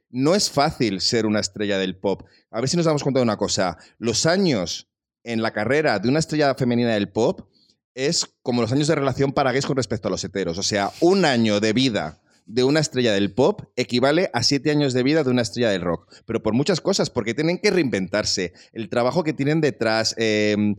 no 0.09 0.35
es 0.35 0.49
fácil 0.49 0.99
ser 0.99 1.25
una 1.25 1.39
estrella 1.39 1.77
del 1.77 1.95
pop. 1.95 2.23
A 2.49 2.59
ver 2.59 2.69
si 2.69 2.75
nos 2.75 2.85
damos 2.85 3.03
cuenta 3.03 3.19
de 3.19 3.23
una 3.23 3.37
cosa, 3.37 3.77
los 3.97 4.25
años 4.25 4.89
en 5.23 5.41
la 5.41 5.51
carrera 5.51 5.99
de 5.99 6.09
una 6.09 6.19
estrella 6.19 6.53
femenina 6.55 6.93
del 6.93 7.09
pop 7.09 7.50
es 7.93 8.25
como 8.41 8.61
los 8.61 8.71
años 8.71 8.87
de 8.87 8.95
relación 8.95 9.33
para 9.33 9.51
gays 9.51 9.65
con 9.65 9.77
respecto 9.77 10.07
a 10.07 10.11
los 10.11 10.23
heteros. 10.23 10.57
O 10.57 10.63
sea, 10.63 10.91
un 10.99 11.25
año 11.25 11.59
de 11.59 11.73
vida 11.73 12.21
de 12.45 12.63
una 12.63 12.79
estrella 12.79 13.13
del 13.13 13.33
pop 13.33 13.61
equivale 13.75 14.29
a 14.33 14.43
siete 14.43 14.71
años 14.71 14.93
de 14.93 15.03
vida 15.03 15.23
de 15.23 15.29
una 15.29 15.41
estrella 15.41 15.69
del 15.69 15.81
rock. 15.81 16.11
Pero 16.25 16.41
por 16.43 16.53
muchas 16.53 16.81
cosas, 16.81 17.09
porque 17.09 17.33
tienen 17.33 17.59
que 17.59 17.71
reinventarse. 17.71 18.53
El 18.73 18.89
trabajo 18.89 19.23
que 19.23 19.33
tienen 19.33 19.61
detrás, 19.61 20.15
eh, 20.17 20.75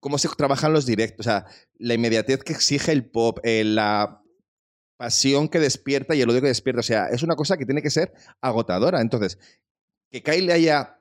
cómo 0.00 0.18
se 0.18 0.28
trabajan 0.28 0.72
los 0.72 0.86
directos, 0.86 1.26
o 1.26 1.30
sea, 1.30 1.46
la 1.78 1.94
inmediatez 1.94 2.42
que 2.44 2.52
exige 2.52 2.92
el 2.92 3.06
pop, 3.06 3.38
eh, 3.42 3.64
la 3.64 4.22
pasión 4.96 5.48
que 5.48 5.60
despierta 5.60 6.14
y 6.14 6.20
el 6.20 6.30
odio 6.30 6.42
que 6.42 6.48
despierta. 6.48 6.80
O 6.80 6.84
sea, 6.84 7.08
es 7.08 7.22
una 7.22 7.36
cosa 7.36 7.56
que 7.56 7.66
tiene 7.66 7.82
que 7.82 7.90
ser 7.90 8.12
agotadora. 8.40 9.00
Entonces, 9.00 9.38
que 10.10 10.22
Kylie 10.22 10.52
haya 10.52 11.00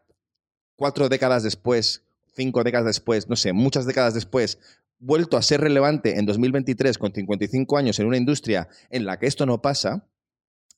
cuatro 0.76 1.10
décadas 1.10 1.44
después, 1.44 2.04
cinco 2.36 2.64
décadas 2.64 2.88
después, 2.88 3.30
no 3.30 3.36
sé, 3.36 3.54
muchas 3.54 3.86
décadas 3.86 4.14
después, 4.14 4.58
vuelto 5.04 5.38
a 5.38 5.42
ser 5.42 5.62
relevante 5.62 6.18
en 6.18 6.26
2023 6.26 6.98
con 6.98 7.14
55 7.14 7.78
años 7.78 8.00
en 8.00 8.08
una 8.08 8.18
industria 8.18 8.70
en 8.90 9.06
la 9.06 9.20
que 9.20 9.28
esto 9.28 9.46
no 9.46 9.62
pasa, 9.62 10.08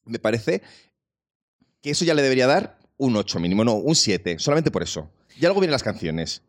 me 0.04 0.20
parece 0.20 0.62
que 1.82 1.92
eso 1.92 2.06
ya 2.06 2.16
le 2.16 2.24
debería 2.24 2.48
dar 2.48 2.80
un 2.98 3.16
8 3.16 3.40
mínimo, 3.40 3.64
no, 3.64 3.76
un 3.76 3.96
7, 3.96 4.40
solamente 4.40 4.72
por 4.72 4.84
eso. 4.84 5.12
Ya 5.40 5.50
luego 5.50 5.62
vienen 5.62 5.74
las 5.74 5.84
canciones. 5.84 6.42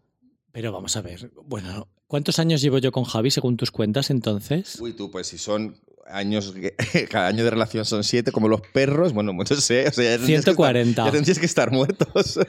Pero 0.52 0.73
vamos 0.73 0.97
a 0.97 1.02
ver, 1.02 1.30
bueno, 1.45 1.88
¿cuántos 2.06 2.38
años 2.38 2.62
llevo 2.62 2.78
yo 2.78 2.92
con 2.92 3.04
Javi 3.04 3.30
según 3.30 3.59
tus 3.59 3.71
cuentas 3.71 4.09
entonces? 4.11 4.80
Uy, 4.80 4.95
tú, 4.95 5.11
pues 5.11 5.26
si 5.26 5.37
son 5.37 5.76
años, 6.06 6.54
cada 7.11 7.28
año 7.28 7.45
de 7.45 7.50
relación 7.50 7.85
son 7.85 8.04
siete, 8.04 8.33
como 8.33 8.49
los 8.49 8.62
perros, 8.73 9.12
bueno, 9.12 9.35
no 9.35 9.45
sé, 9.45 9.87
o 9.87 9.92
sea, 9.92 10.16
ya 10.16 10.25
140. 10.25 11.04
ya 11.04 11.12
tendrías 11.12 11.38
que 11.38 11.47
estar 11.47 11.71
muertos. 11.71 12.40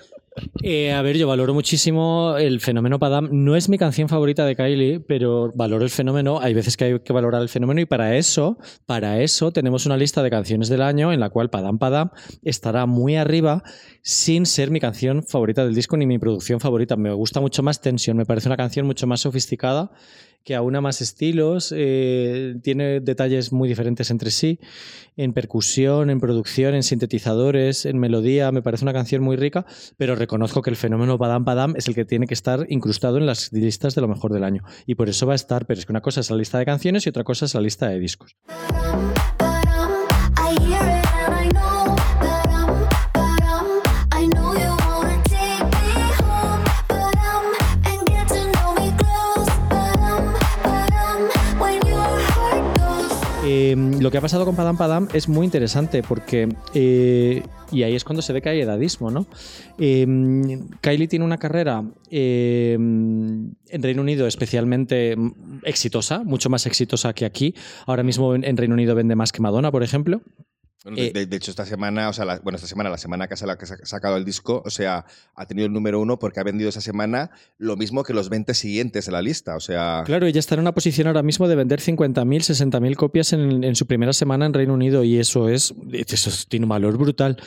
Eh, 0.63 0.91
a 0.91 1.01
ver, 1.01 1.17
yo 1.17 1.27
valoro 1.27 1.53
muchísimo 1.53 2.35
el 2.37 2.59
fenómeno 2.59 2.99
Padam. 2.99 3.29
No 3.31 3.55
es 3.55 3.69
mi 3.69 3.77
canción 3.77 4.09
favorita 4.09 4.45
de 4.45 4.55
Kylie, 4.55 4.99
pero 4.99 5.51
valoro 5.55 5.83
el 5.83 5.89
fenómeno. 5.89 6.39
Hay 6.39 6.53
veces 6.53 6.77
que 6.77 6.85
hay 6.85 6.99
que 6.99 7.13
valorar 7.13 7.41
el 7.41 7.49
fenómeno 7.49 7.81
y 7.81 7.85
para 7.85 8.15
eso, 8.17 8.57
para 8.85 9.21
eso 9.21 9.51
tenemos 9.51 9.85
una 9.85 9.97
lista 9.97 10.23
de 10.23 10.29
canciones 10.29 10.69
del 10.69 10.81
año 10.81 11.13
en 11.13 11.19
la 11.19 11.29
cual 11.29 11.49
Padam 11.49 11.79
Padam 11.79 12.11
estará 12.43 12.85
muy 12.85 13.15
arriba 13.15 13.63
sin 14.01 14.45
ser 14.45 14.71
mi 14.71 14.79
canción 14.79 15.23
favorita 15.23 15.63
del 15.63 15.75
disco 15.75 15.97
ni 15.97 16.05
mi 16.05 16.19
producción 16.19 16.59
favorita. 16.59 16.95
Me 16.95 17.13
gusta 17.13 17.41
mucho 17.41 17.63
más 17.63 17.81
Tensión, 17.81 18.17
me 18.17 18.25
parece 18.25 18.49
una 18.49 18.57
canción 18.57 18.85
mucho 18.85 19.07
más 19.07 19.21
sofisticada 19.21 19.91
que 20.47 20.55
aúna 20.55 20.79
más 20.79 21.01
estilos, 21.01 21.73
eh, 21.75 22.55
tiene 22.63 23.01
detalles 23.01 23.51
muy 23.51 23.67
diferentes 23.67 24.09
entre 24.11 24.31
sí, 24.31 24.61
en 25.17 25.33
percusión, 25.33 26.09
en 26.09 26.21
producción, 26.21 26.73
en 26.73 26.83
sintetizadores, 26.83 27.85
en 27.85 27.99
melodía, 27.99 28.53
me 28.53 28.61
parece 28.61 28.85
una 28.85 28.93
canción 28.93 29.21
muy 29.21 29.35
rica, 29.35 29.65
pero 29.97 30.15
reconozco 30.27 30.61
que 30.61 30.69
el 30.69 30.75
fenómeno 30.75 31.17
Padam 31.17 31.45
Padam 31.45 31.73
es 31.77 31.87
el 31.87 31.95
que 31.95 32.03
tiene 32.03 32.27
que 32.27 32.33
estar 32.33 32.65
incrustado 32.67 33.17
en 33.17 33.25
las 33.25 33.53
listas 33.53 33.95
de 33.95 34.01
lo 34.01 34.09
mejor 34.09 34.33
del 34.33 34.43
año. 34.43 34.61
Y 34.85 34.95
por 34.95 35.07
eso 35.07 35.25
va 35.25 35.31
a 35.31 35.35
estar, 35.35 35.65
pero 35.65 35.79
es 35.79 35.85
que 35.85 35.93
una 35.93 36.01
cosa 36.01 36.19
es 36.19 36.29
la 36.29 36.35
lista 36.35 36.59
de 36.59 36.65
canciones 36.65 37.05
y 37.05 37.09
otra 37.09 37.23
cosa 37.23 37.45
es 37.45 37.53
la 37.53 37.61
lista 37.61 37.87
de 37.87 37.97
discos. 37.97 38.35
Lo 53.99 54.11
que 54.11 54.17
ha 54.17 54.21
pasado 54.21 54.45
con 54.45 54.55
Padam 54.55 54.77
Padam 54.77 55.07
es 55.13 55.27
muy 55.27 55.45
interesante 55.45 56.03
porque, 56.03 56.49
eh, 56.73 57.43
y 57.71 57.83
ahí 57.83 57.95
es 57.95 58.03
cuando 58.03 58.21
se 58.21 58.33
ve 58.33 58.41
que 58.41 58.49
hay 58.49 58.61
edadismo, 58.61 59.11
¿no? 59.11 59.27
Em, 59.77 60.67
Kylie 60.81 61.07
tiene 61.07 61.25
una 61.25 61.37
carrera 61.37 61.83
em, 62.09 63.53
en 63.67 63.83
Reino 63.83 64.01
Unido 64.01 64.27
especialmente 64.27 65.15
exitosa, 65.63 66.23
mucho 66.23 66.49
más 66.49 66.65
exitosa 66.65 67.13
que 67.13 67.25
aquí. 67.25 67.55
Ahora 67.85 68.03
mismo 68.03 68.35
en 68.35 68.57
Reino 68.57 68.73
Unido 68.73 68.95
vende 68.95 69.15
más 69.15 69.31
que 69.31 69.41
Madonna, 69.41 69.71
por 69.71 69.83
ejemplo. 69.83 70.21
Eh, 70.95 71.25
de, 71.25 71.35
hecho, 71.35 71.51
esta 71.51 71.65
semana, 71.65 72.09
o 72.09 72.13
sea, 72.13 72.39
bueno, 72.43 72.55
esta 72.55 72.67
semana, 72.67 72.89
la 72.89 72.97
semana 72.97 73.27
que 73.27 73.33
ha 73.33 73.37
sacado 73.37 74.17
el 74.17 74.25
disco, 74.25 74.61
o 74.65 74.69
sea, 74.69 75.05
ha 75.35 75.45
tenido 75.45 75.65
el 75.65 75.73
número 75.73 75.99
uno 75.99 76.19
porque 76.19 76.39
ha 76.39 76.43
vendido 76.43 76.69
esa 76.69 76.81
semana 76.81 77.31
lo 77.57 77.75
mismo 77.75 78.03
que 78.03 78.13
los 78.13 78.29
20 78.29 78.53
siguientes 78.53 79.05
de 79.05 79.11
la 79.11 79.21
lista, 79.21 79.55
o 79.55 79.59
sea... 79.59 80.03
Claro, 80.05 80.27
ella 80.27 80.39
está 80.39 80.55
en 80.55 80.61
una 80.61 80.73
posición 80.73 81.07
ahora 81.07 81.23
mismo 81.23 81.47
de 81.47 81.55
vender 81.55 81.81
50.000, 81.81 82.13
60.000 82.15 82.95
copias 82.95 83.33
en, 83.33 83.63
en, 83.63 83.75
su 83.75 83.85
primera 83.85 84.13
semana 84.13 84.45
en 84.45 84.53
Reino 84.53 84.73
Unido 84.73 85.03
y 85.03 85.17
eso 85.17 85.49
es, 85.49 85.73
eso 85.91 86.31
tiene 86.47 86.65
un 86.65 86.69
valor 86.69 86.97
brutal. 86.97 87.37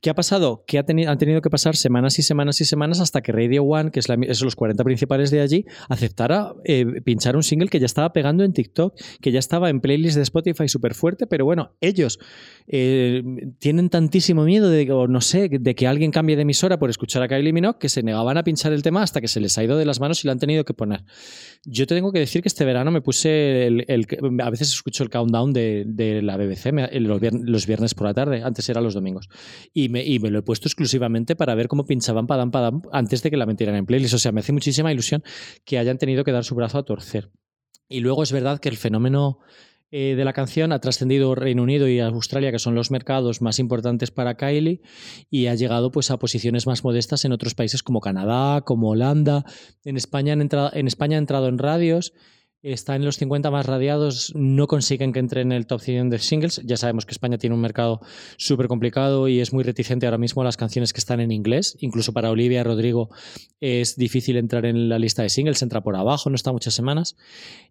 ¿Qué 0.00 0.08
ha 0.08 0.14
pasado? 0.14 0.64
Que 0.66 0.78
ha 0.78 0.80
han 0.80 1.18
tenido 1.18 1.42
que 1.42 1.50
pasar 1.50 1.76
semanas 1.76 2.18
y 2.18 2.22
semanas 2.22 2.60
y 2.62 2.64
semanas 2.64 3.00
hasta 3.00 3.20
que 3.20 3.32
Radio 3.32 3.64
One, 3.64 3.90
que 3.90 4.00
es, 4.00 4.08
la, 4.08 4.16
los 4.16 4.56
40 4.56 4.82
principales 4.82 5.30
de 5.30 5.42
allí, 5.42 5.66
aceptara 5.90 6.54
eh, 6.64 6.86
pinchar 7.04 7.36
un 7.36 7.42
single 7.42 7.68
que 7.68 7.78
ya 7.78 7.86
estaba 7.86 8.10
pegando 8.12 8.42
en 8.42 8.54
TikTok, 8.54 8.98
que 9.20 9.30
ya 9.30 9.38
estaba 9.38 9.68
en 9.68 9.80
playlist 9.80 10.16
de 10.16 10.22
Spotify 10.22 10.68
súper 10.68 10.94
fuerte, 10.94 11.26
pero 11.26 11.44
bueno, 11.44 11.76
ellos 11.82 12.18
eh, 12.66 13.22
tienen 13.58 13.90
tantísimo 13.90 14.44
miedo 14.44 14.70
de, 14.70 14.90
o 14.90 15.06
no 15.06 15.20
sé, 15.20 15.50
de 15.50 15.74
que 15.74 15.86
alguien 15.86 16.12
cambie 16.12 16.34
de 16.34 16.42
emisora 16.42 16.78
por 16.78 16.88
escuchar 16.88 17.22
a 17.22 17.28
Kylie 17.28 17.52
Minogue 17.52 17.78
que 17.78 17.90
se 17.90 18.02
negaban 18.02 18.38
a 18.38 18.42
pinchar 18.42 18.72
el 18.72 18.82
tema 18.82 19.02
hasta 19.02 19.20
que 19.20 19.28
se 19.28 19.38
les 19.38 19.58
ha 19.58 19.64
ido 19.64 19.76
de 19.76 19.84
las 19.84 20.00
manos 20.00 20.24
y 20.24 20.28
lo 20.28 20.32
han 20.32 20.38
tenido 20.38 20.64
que 20.64 20.72
poner. 20.72 21.04
Yo 21.64 21.86
te 21.86 21.94
tengo 21.94 22.10
que 22.10 22.20
decir 22.20 22.40
que 22.40 22.48
este 22.48 22.64
verano 22.64 22.90
me 22.90 23.02
puse 23.02 23.66
el, 23.66 23.86
a 24.42 24.48
veces 24.48 24.68
escucho 24.72 25.02
el 25.02 25.10
countdown 25.10 25.52
de, 25.52 26.20
la 26.22 26.38
BBC 26.38 26.72
los, 27.00 27.20
viernes, 27.20 27.42
los 27.44 27.66
viernes 27.66 27.94
por 27.94 28.06
la 28.06 28.14
tarde, 28.14 28.42
antes 28.42 28.66
era 28.70 28.80
los 28.80 28.94
domingos. 28.94 29.28
Y 29.74 29.89
y 29.98 30.18
me 30.18 30.30
lo 30.30 30.38
he 30.38 30.42
puesto 30.42 30.68
exclusivamente 30.68 31.36
para 31.36 31.54
ver 31.54 31.68
cómo 31.68 31.84
pinchaban 31.84 32.26
Padam 32.26 32.50
Padam 32.50 32.82
antes 32.92 33.22
de 33.22 33.30
que 33.30 33.36
la 33.36 33.46
metieran 33.46 33.76
en 33.76 33.86
playlist. 33.86 34.14
O 34.14 34.18
sea, 34.18 34.32
me 34.32 34.40
hace 34.40 34.52
muchísima 34.52 34.92
ilusión 34.92 35.22
que 35.64 35.78
hayan 35.78 35.98
tenido 35.98 36.24
que 36.24 36.32
dar 36.32 36.44
su 36.44 36.54
brazo 36.54 36.78
a 36.78 36.84
torcer. 36.84 37.30
Y 37.88 38.00
luego 38.00 38.22
es 38.22 38.32
verdad 38.32 38.60
que 38.60 38.68
el 38.68 38.76
fenómeno 38.76 39.38
eh, 39.92 40.14
de 40.16 40.24
la 40.24 40.32
canción 40.32 40.72
ha 40.72 40.78
trascendido 40.78 41.34
Reino 41.34 41.64
Unido 41.64 41.88
y 41.88 41.98
Australia, 41.98 42.52
que 42.52 42.60
son 42.60 42.76
los 42.76 42.92
mercados 42.92 43.42
más 43.42 43.58
importantes 43.58 44.12
para 44.12 44.36
Kylie, 44.36 44.82
y 45.28 45.46
ha 45.46 45.54
llegado 45.56 45.90
pues, 45.90 46.12
a 46.12 46.18
posiciones 46.18 46.68
más 46.68 46.84
modestas 46.84 47.24
en 47.24 47.32
otros 47.32 47.56
países 47.56 47.82
como 47.82 48.00
Canadá, 48.00 48.60
como 48.60 48.90
Holanda. 48.90 49.44
En 49.84 49.96
España, 49.96 50.32
en 50.32 50.86
España 50.86 51.16
ha 51.16 51.18
entrado 51.18 51.48
en 51.48 51.58
radios 51.58 52.12
está 52.62 52.94
en 52.94 53.04
los 53.04 53.16
50 53.16 53.50
más 53.50 53.66
radiados, 53.66 54.32
no 54.34 54.66
consiguen 54.66 55.12
que 55.12 55.18
entre 55.18 55.40
en 55.40 55.52
el 55.52 55.66
top 55.66 55.80
100 55.80 56.10
de 56.10 56.18
singles. 56.18 56.60
Ya 56.64 56.76
sabemos 56.76 57.06
que 57.06 57.12
España 57.12 57.38
tiene 57.38 57.54
un 57.54 57.60
mercado 57.60 58.00
súper 58.36 58.68
complicado 58.68 59.28
y 59.28 59.40
es 59.40 59.52
muy 59.52 59.64
reticente 59.64 60.06
ahora 60.06 60.18
mismo 60.18 60.42
a 60.42 60.44
las 60.44 60.56
canciones 60.56 60.92
que 60.92 61.00
están 61.00 61.20
en 61.20 61.32
inglés. 61.32 61.76
Incluso 61.80 62.12
para 62.12 62.30
Olivia 62.30 62.62
Rodrigo 62.62 63.10
es 63.60 63.96
difícil 63.96 64.36
entrar 64.36 64.66
en 64.66 64.88
la 64.88 64.98
lista 64.98 65.22
de 65.22 65.30
singles, 65.30 65.62
entra 65.62 65.82
por 65.82 65.96
abajo, 65.96 66.28
no 66.28 66.36
está 66.36 66.52
muchas 66.52 66.74
semanas. 66.74 67.16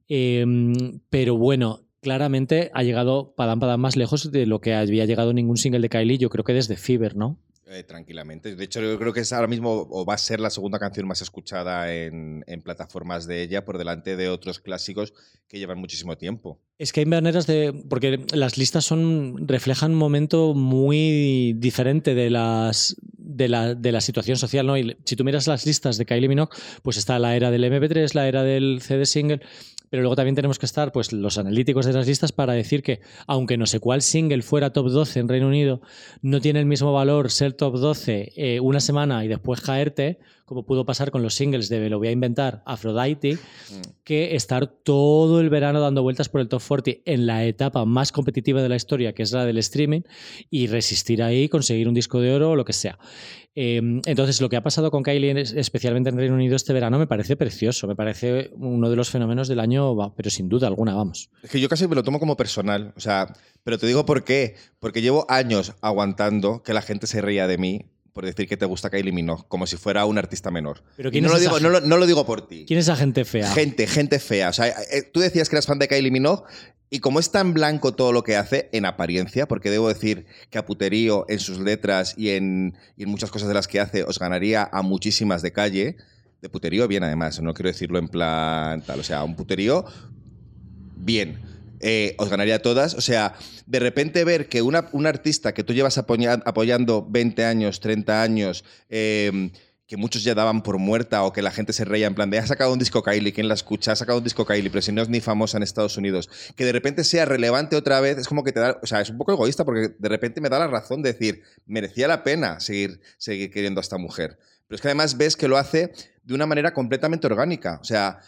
Em, 0.07 0.99
pero 1.09 1.37
bueno, 1.37 1.85
claramente 2.01 2.71
ha 2.73 2.83
llegado 2.83 3.33
Padam 3.35 3.59
Padam 3.59 3.81
más 3.81 3.95
lejos 3.95 4.31
de 4.31 4.45
lo 4.45 4.59
que 4.59 4.73
había 4.73 5.05
llegado 5.05 5.33
ningún 5.33 5.57
single 5.57 5.81
de 5.81 5.89
Kylie, 5.89 6.17
yo 6.17 6.29
creo 6.29 6.43
que 6.43 6.53
desde 6.53 6.77
Fever, 6.77 7.15
¿no? 7.15 7.37
Eh, 7.71 7.83
tranquilamente. 7.83 8.55
De 8.55 8.63
hecho, 8.63 8.81
yo 8.81 8.97
creo 8.97 9.13
que 9.13 9.19
es 9.19 9.31
ahora 9.31 9.45
mismo 9.45 9.87
o 9.91 10.03
va 10.03 10.15
a 10.15 10.17
ser 10.17 10.39
la 10.39 10.49
segunda 10.49 10.79
canción 10.79 11.07
más 11.07 11.21
escuchada 11.21 11.93
en, 11.93 12.43
plataformas 12.63 13.27
de 13.27 13.43
ella 13.43 13.63
por 13.63 13.77
delante 13.77 14.15
de 14.15 14.27
otros 14.27 14.59
clásicos 14.59 15.13
que 15.47 15.59
llevan 15.59 15.77
muchísimo 15.77 16.17
tiempo. 16.17 16.59
Es 16.79 16.91
que 16.91 17.01
hay 17.01 17.05
maneras 17.05 17.45
de. 17.45 17.71
porque 17.87 18.25
las 18.33 18.57
listas 18.57 18.85
son. 18.85 19.47
reflejan 19.47 19.91
un 19.91 19.97
momento 19.99 20.55
muy 20.55 21.53
diferente 21.59 22.15
de 22.15 22.31
las. 22.31 22.95
De 23.17 23.47
la, 23.47 23.75
de 23.75 23.91
la 23.91 24.01
situación 24.01 24.37
social, 24.37 24.65
¿no? 24.65 24.75
Y 24.75 24.97
si 25.05 25.15
tú 25.15 25.23
miras 25.23 25.45
las 25.45 25.67
listas 25.67 25.97
de 25.97 26.05
Kylie 26.07 26.27
Minogue, 26.27 26.51
pues 26.81 26.97
está 26.97 27.19
la 27.19 27.35
era 27.35 27.51
del 27.51 27.63
MP3, 27.63 28.15
la 28.15 28.27
era 28.27 28.41
del 28.41 28.81
CD 28.81 29.05
single, 29.05 29.41
pero 29.89 30.01
luego 30.01 30.15
también 30.15 30.35
tenemos 30.35 30.59
que 30.59 30.65
estar, 30.65 30.91
pues, 30.91 31.13
los 31.13 31.37
analíticos 31.37 31.85
de 31.85 31.93
las 31.93 32.07
listas 32.07 32.31
para 32.31 32.53
decir 32.53 32.83
que, 32.83 33.01
aunque 33.27 33.57
no 33.57 33.65
sé 33.65 33.79
cuál 33.79 34.01
single 34.01 34.41
fuera 34.41 34.71
top 34.71 34.89
12 34.89 35.19
en 35.19 35.27
Reino 35.27 35.47
Unido, 35.47 35.81
no 36.21 36.41
tiene 36.41 36.59
el 36.59 36.65
mismo 36.65 36.93
valor 36.93 37.31
ser 37.31 37.53
top 37.53 37.77
12 37.77 38.33
eh, 38.35 38.59
una 38.59 38.79
semana 38.79 39.23
y 39.25 39.27
después 39.27 39.61
caerte, 39.61 40.19
como 40.49 40.65
pudo 40.65 40.83
pasar 40.83 41.11
con 41.11 41.21
los 41.21 41.35
singles 41.35 41.69
de 41.69 41.89
Lo 41.89 41.99
voy 41.99 42.07
a 42.07 42.11
inventar, 42.11 42.63
Aphrodite, 42.65 43.35
mm. 43.35 43.81
que 44.03 44.35
estar 44.35 44.65
todo 44.65 45.39
el 45.39 45.49
verano 45.51 45.79
dando 45.79 46.01
vueltas 46.01 46.27
por 46.27 46.41
el 46.41 46.49
top 46.49 46.61
40 46.67 47.01
en 47.05 47.27
la 47.27 47.45
etapa 47.45 47.85
más 47.85 48.11
competitiva 48.11 48.63
de 48.63 48.67
la 48.67 48.75
historia, 48.75 49.13
que 49.13 49.21
es 49.21 49.31
la 49.31 49.45
del 49.45 49.59
streaming, 49.59 50.01
y 50.49 50.65
resistir 50.65 51.21
ahí, 51.21 51.49
conseguir 51.49 51.87
un 51.87 51.93
disco 51.93 52.19
de 52.19 52.33
oro 52.33 52.49
o 52.51 52.55
lo 52.55 52.65
que 52.65 52.73
sea. 52.73 52.97
Em, 53.53 54.01
entonces, 54.05 54.41
lo 54.41 54.49
que 54.49 54.55
ha 54.55 54.63
pasado 54.63 54.89
con 54.89 55.03
Kylie, 55.03 55.39
especialmente 55.55 56.09
en 56.09 56.17
Reino 56.17 56.33
Unido 56.33 56.55
este 56.55 56.73
verano, 56.73 56.97
me 56.97 57.05
parece 57.05 57.35
precioso, 57.35 57.87
me 57.87 57.95
parece 57.95 58.49
uno 58.55 58.89
de 58.89 58.95
los 58.95 59.11
fenómenos 59.11 59.47
del 59.47 59.59
año, 59.59 60.15
pero 60.15 60.31
sin 60.31 60.49
duda 60.49 60.67
alguna, 60.67 60.95
vamos. 60.95 61.29
Es 61.43 61.51
que 61.51 61.59
yo 61.59 61.69
casi 61.69 61.87
me 61.87 61.93
lo 61.93 62.03
tomo 62.03 62.19
como 62.19 62.37
personal, 62.37 62.93
o 62.97 62.99
sea, 62.99 63.33
pero 63.63 63.77
te 63.77 63.85
digo 63.85 64.05
por 64.05 64.23
qué, 64.23 64.55
porque 64.79 65.03
llevo 65.03 65.27
años 65.29 65.75
aguantando 65.81 66.63
que 66.63 66.73
la 66.73 66.81
gente 66.81 67.05
se 67.05 67.21
reía 67.21 67.45
de 67.45 67.59
mí 67.59 67.85
por 68.19 68.25
decir 68.25 68.49
que 68.49 68.57
te 68.57 68.65
gusta 68.65 68.89
Kylie 68.89 69.13
Minogue, 69.13 69.45
como 69.47 69.65
si 69.65 69.77
fuera 69.77 70.03
un 70.03 70.17
artista 70.17 70.51
menor. 70.51 70.83
Pero 70.97 71.09
no, 71.09 71.29
lo 71.29 71.39
digo, 71.39 71.57
no, 71.61 71.69
lo, 71.69 72.05
digo, 72.05 72.25
por 72.25 72.45
ti. 72.45 72.65
¿Quién 72.67 72.77
es 72.77 72.87
esa 72.87 72.97
gente 72.97 73.23
fea? 73.23 73.49
Gente, 73.53 73.87
gente 73.87 74.19
fea. 74.19 74.49
O 74.49 74.51
sea, 74.51 74.67
eh, 74.67 75.03
tú 75.09 75.21
decías 75.21 75.47
que 75.47 75.55
eras 75.55 75.65
fan 75.65 75.79
de 75.79 75.87
Kylie 75.87 76.11
Minogue 76.11 76.43
y 76.89 76.99
como 76.99 77.21
es 77.21 77.31
tan 77.31 77.53
blanco 77.53 77.93
todo 77.93 78.11
lo 78.11 78.21
que 78.21 78.35
hace, 78.35 78.67
en 78.73 78.85
apariencia, 78.85 79.47
porque 79.47 79.69
debo 79.69 79.87
decir 79.87 80.25
que 80.49 80.57
a 80.57 80.65
Puterío 80.65 81.27
en 81.29 81.39
sus 81.39 81.59
letras 81.59 82.13
y 82.17 82.31
en, 82.31 82.75
muchas 82.97 83.31
cosas 83.31 83.47
de 83.47 83.53
las 83.53 83.69
que 83.69 83.79
hace 83.79 84.03
os 84.03 84.19
ganaría 84.19 84.67
a 84.69 84.81
muchísimas 84.81 85.41
de 85.41 85.53
calle, 85.53 85.95
de 86.41 86.49
puterío 86.49 86.89
bien 86.89 87.05
además, 87.05 87.39
no 87.39 87.53
quiero 87.53 87.69
decirlo 87.69 87.99
en 87.99 88.09
plan 88.09 88.81
tal, 88.81 88.99
o 88.99 89.03
sea, 89.03 89.23
un 89.23 89.37
puterío 89.37 89.85
bien. 90.97 91.39
Eh, 91.79 92.15
os 92.17 92.29
ganaría 92.29 92.61
todas. 92.61 92.93
O 92.93 93.01
sea, 93.01 93.35
de 93.65 93.79
repente 93.79 94.23
ver 94.23 94.49
que 94.49 94.61
una, 94.61 94.89
un 94.91 95.05
artista 95.05 95.53
que 95.53 95.63
tú 95.63 95.73
llevas 95.73 95.97
apoyando 95.97 97.05
20 97.09 97.45
años, 97.45 97.79
30 97.79 98.21
años, 98.21 98.63
eh, 98.89 99.51
que 99.89 99.97
muchos 99.97 100.23
ya 100.23 100.35
daban 100.35 100.61
por 100.61 100.77
muerta 100.77 101.23
o 101.23 101.33
que 101.33 101.41
la 101.41 101.49
gente 101.49 101.73
se 101.73 101.83
reía 101.83 102.05
en 102.05 102.13
plan 102.13 102.29
de 102.29 102.37
ha 102.37 102.45
sacado 102.45 102.71
un 102.71 102.77
disco 102.77 103.01
Kylie, 103.01 103.33
¿quién 103.33 103.47
la 103.47 103.55
escucha? 103.55 103.93
Ha 103.93 103.95
sacado 103.95 104.19
un 104.19 104.23
disco 104.23 104.45
Kylie, 104.45 104.69
pero 104.69 104.83
si 104.83 104.91
no 104.91 105.01
es 105.01 105.09
ni 105.09 105.19
famosa 105.19 105.57
en 105.57 105.63
Estados 105.63 105.97
Unidos. 105.97 106.29
Que 106.55 106.63
de 106.63 106.71
repente 106.71 107.03
sea 107.03 107.25
relevante 107.25 107.75
otra 107.75 107.99
vez, 107.99 108.19
es 108.19 108.27
como 108.27 108.43
que 108.43 108.51
te 108.51 108.59
da, 108.59 108.79
o 108.83 108.85
sea, 108.85 109.01
es 109.01 109.09
un 109.09 109.17
poco 109.17 109.31
egoísta 109.31 109.65
porque 109.65 109.95
de 109.97 110.09
repente 110.09 110.41
me 110.41 110.49
da 110.49 110.59
la 110.59 110.67
razón 110.67 111.01
de 111.01 111.13
decir, 111.13 111.41
merecía 111.65 112.07
la 112.07 112.23
pena 112.23 112.59
seguir, 112.59 113.01
seguir 113.17 113.49
queriendo 113.49 113.79
a 113.79 113.81
esta 113.81 113.97
mujer. 113.97 114.37
Pero 114.67 114.75
es 114.75 114.81
que 114.81 114.89
además 114.89 115.17
ves 115.17 115.35
que 115.35 115.47
lo 115.47 115.57
hace 115.57 115.91
de 116.21 116.35
una 116.35 116.45
manera 116.45 116.71
completamente 116.71 117.25
orgánica. 117.25 117.79
O 117.81 117.83
sea, 117.83 118.19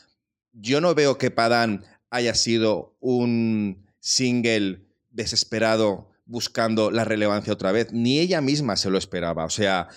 yo 0.53 0.81
no 0.81 0.95
veo 0.95 1.19
que 1.19 1.29
Padán 1.29 1.85
haya 2.11 2.35
sido 2.35 2.95
un 2.99 3.87
single 3.99 4.85
desesperado 5.09 6.09
buscando 6.25 6.91
la 6.91 7.03
relevancia 7.03 7.53
otra 7.53 7.71
vez. 7.71 7.91
Ni 7.91 8.19
ella 8.19 8.41
misma 8.41 8.75
se 8.75 8.89
lo 8.89 8.97
esperaba. 8.97 9.45
O 9.45 9.49
sea, 9.49 9.89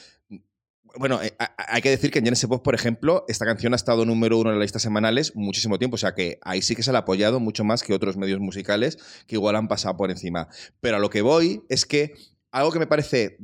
bueno, 0.97 1.21
eh, 1.23 1.35
hay 1.57 1.83
que 1.83 1.91
decir 1.91 2.11
que 2.11 2.21
en 2.21 2.25
Genesis 2.25 2.49
Pop, 2.49 2.63
por 2.63 2.75
ejemplo, 2.75 3.25
esta 3.29 3.45
canción 3.45 3.73
ha 3.73 3.77
estado 3.77 4.05
número 4.05 4.39
uno 4.39 4.51
en 4.51 4.59
las 4.59 4.65
listas 4.65 4.83
semanales 4.83 5.35
muchísimo 5.35 5.79
tiempo. 5.79 5.97
O 5.97 5.99
sea 5.99 6.15
que 6.15 6.39
ahí 6.43 6.63
sí 6.63 6.75
que 6.77 6.83
se 6.83 6.93
la 6.93 6.99
ha 6.99 7.03
apoyado 7.03 7.41
mucho 7.41 7.65
más 7.65 7.83
que 7.83 7.95
otros 7.95 8.17
medios 8.17 8.41
musicales 8.41 8.99
que 9.27 9.37
igual 9.37 9.57
han 9.57 9.69
pasado 9.69 9.97
por 9.97 10.11
encima. 10.11 10.49
Pero 10.81 10.97
a 10.97 11.01
lo 11.01 11.11
que 11.11 11.23
voy 11.23 11.63
es 11.69 11.85
que 11.85 12.15
algo 12.55 12.71
que 12.71 12.79
me 12.79 12.87
parece 12.87 13.37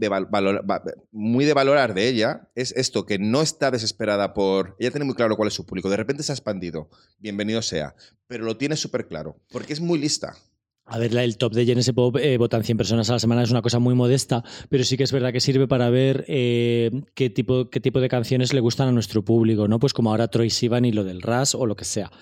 muy 1.10 1.44
de 1.44 1.52
valorar 1.52 1.94
de 1.94 2.08
ella 2.08 2.48
es 2.54 2.72
esto, 2.76 3.06
que 3.06 3.18
no 3.18 3.42
está 3.42 3.72
desesperada 3.72 4.34
por... 4.34 4.76
Ella 4.78 4.92
tiene 4.92 5.04
muy 5.04 5.16
claro 5.16 5.36
cuál 5.36 5.48
es 5.48 5.54
su 5.54 5.66
público. 5.66 5.90
De 5.90 5.96
repente 5.96 6.22
se 6.22 6.30
ha 6.30 6.36
expandido. 6.36 6.88
Bienvenido 7.18 7.60
sea. 7.60 7.96
Pero 8.28 8.44
lo 8.44 8.56
tiene 8.56 8.76
súper 8.76 9.08
claro. 9.08 9.36
Porque 9.50 9.72
es 9.72 9.80
muy 9.80 9.98
lista. 9.98 10.36
A 10.84 10.98
ver, 10.98 11.16
el 11.16 11.38
top 11.38 11.54
de 11.54 11.66
Genesis 11.66 11.92
Pop 11.92 12.18
eh, 12.18 12.38
votan 12.38 12.62
100 12.62 12.76
personas 12.76 13.10
a 13.10 13.14
la 13.14 13.18
semana, 13.18 13.42
es 13.42 13.50
una 13.50 13.62
cosa 13.62 13.80
muy 13.80 13.96
modesta, 13.96 14.44
pero 14.68 14.84
sí 14.84 14.96
que 14.96 15.02
es 15.02 15.12
verdad 15.12 15.32
que 15.32 15.40
sirve 15.40 15.66
para 15.66 15.90
ver 15.90 16.24
eh, 16.28 16.90
qué, 17.14 17.30
tipo, 17.30 17.68
qué 17.68 17.80
tipo 17.80 18.00
de 18.00 18.08
canciones 18.08 18.52
le 18.52 18.60
gustan 18.60 18.88
a 18.88 18.92
nuestro 18.92 19.24
público, 19.24 19.66
¿no? 19.66 19.80
Pues 19.80 19.92
como 19.92 20.10
ahora 20.10 20.28
Troy 20.28 20.50
Sivan 20.50 20.84
y 20.84 20.92
lo 20.92 21.02
del 21.02 21.20
Ras 21.20 21.56
o 21.56 21.66
lo 21.66 21.74
que 21.74 21.84
sea. 21.84 22.12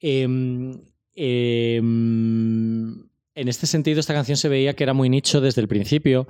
Em, 0.00 0.82
en 3.36 3.48
este 3.48 3.66
sentido, 3.66 4.00
esta 4.00 4.14
canción 4.14 4.38
se 4.38 4.48
veía 4.48 4.74
que 4.74 4.82
era 4.82 4.94
muy 4.94 5.10
nicho 5.10 5.42
desde 5.42 5.60
el 5.60 5.68
principio. 5.68 6.26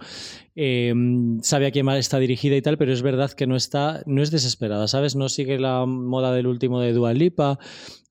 Em, 0.56 1.40
sabe 1.40 1.66
a 1.66 1.70
quién 1.70 1.88
está 1.90 2.18
dirigida 2.18 2.56
y 2.56 2.62
tal, 2.62 2.76
pero 2.76 2.92
es 2.92 3.00
verdad 3.00 3.30
que 3.30 3.46
no 3.46 3.54
está, 3.54 4.02
no 4.06 4.22
es 4.22 4.32
desesperada, 4.32 4.88
¿sabes? 4.88 5.14
No 5.14 5.28
sigue 5.28 5.58
la 5.58 5.86
moda 5.86 6.32
del 6.32 6.48
último 6.48 6.80
de 6.80 6.92
Dua 6.92 7.14
Lipa, 7.14 7.60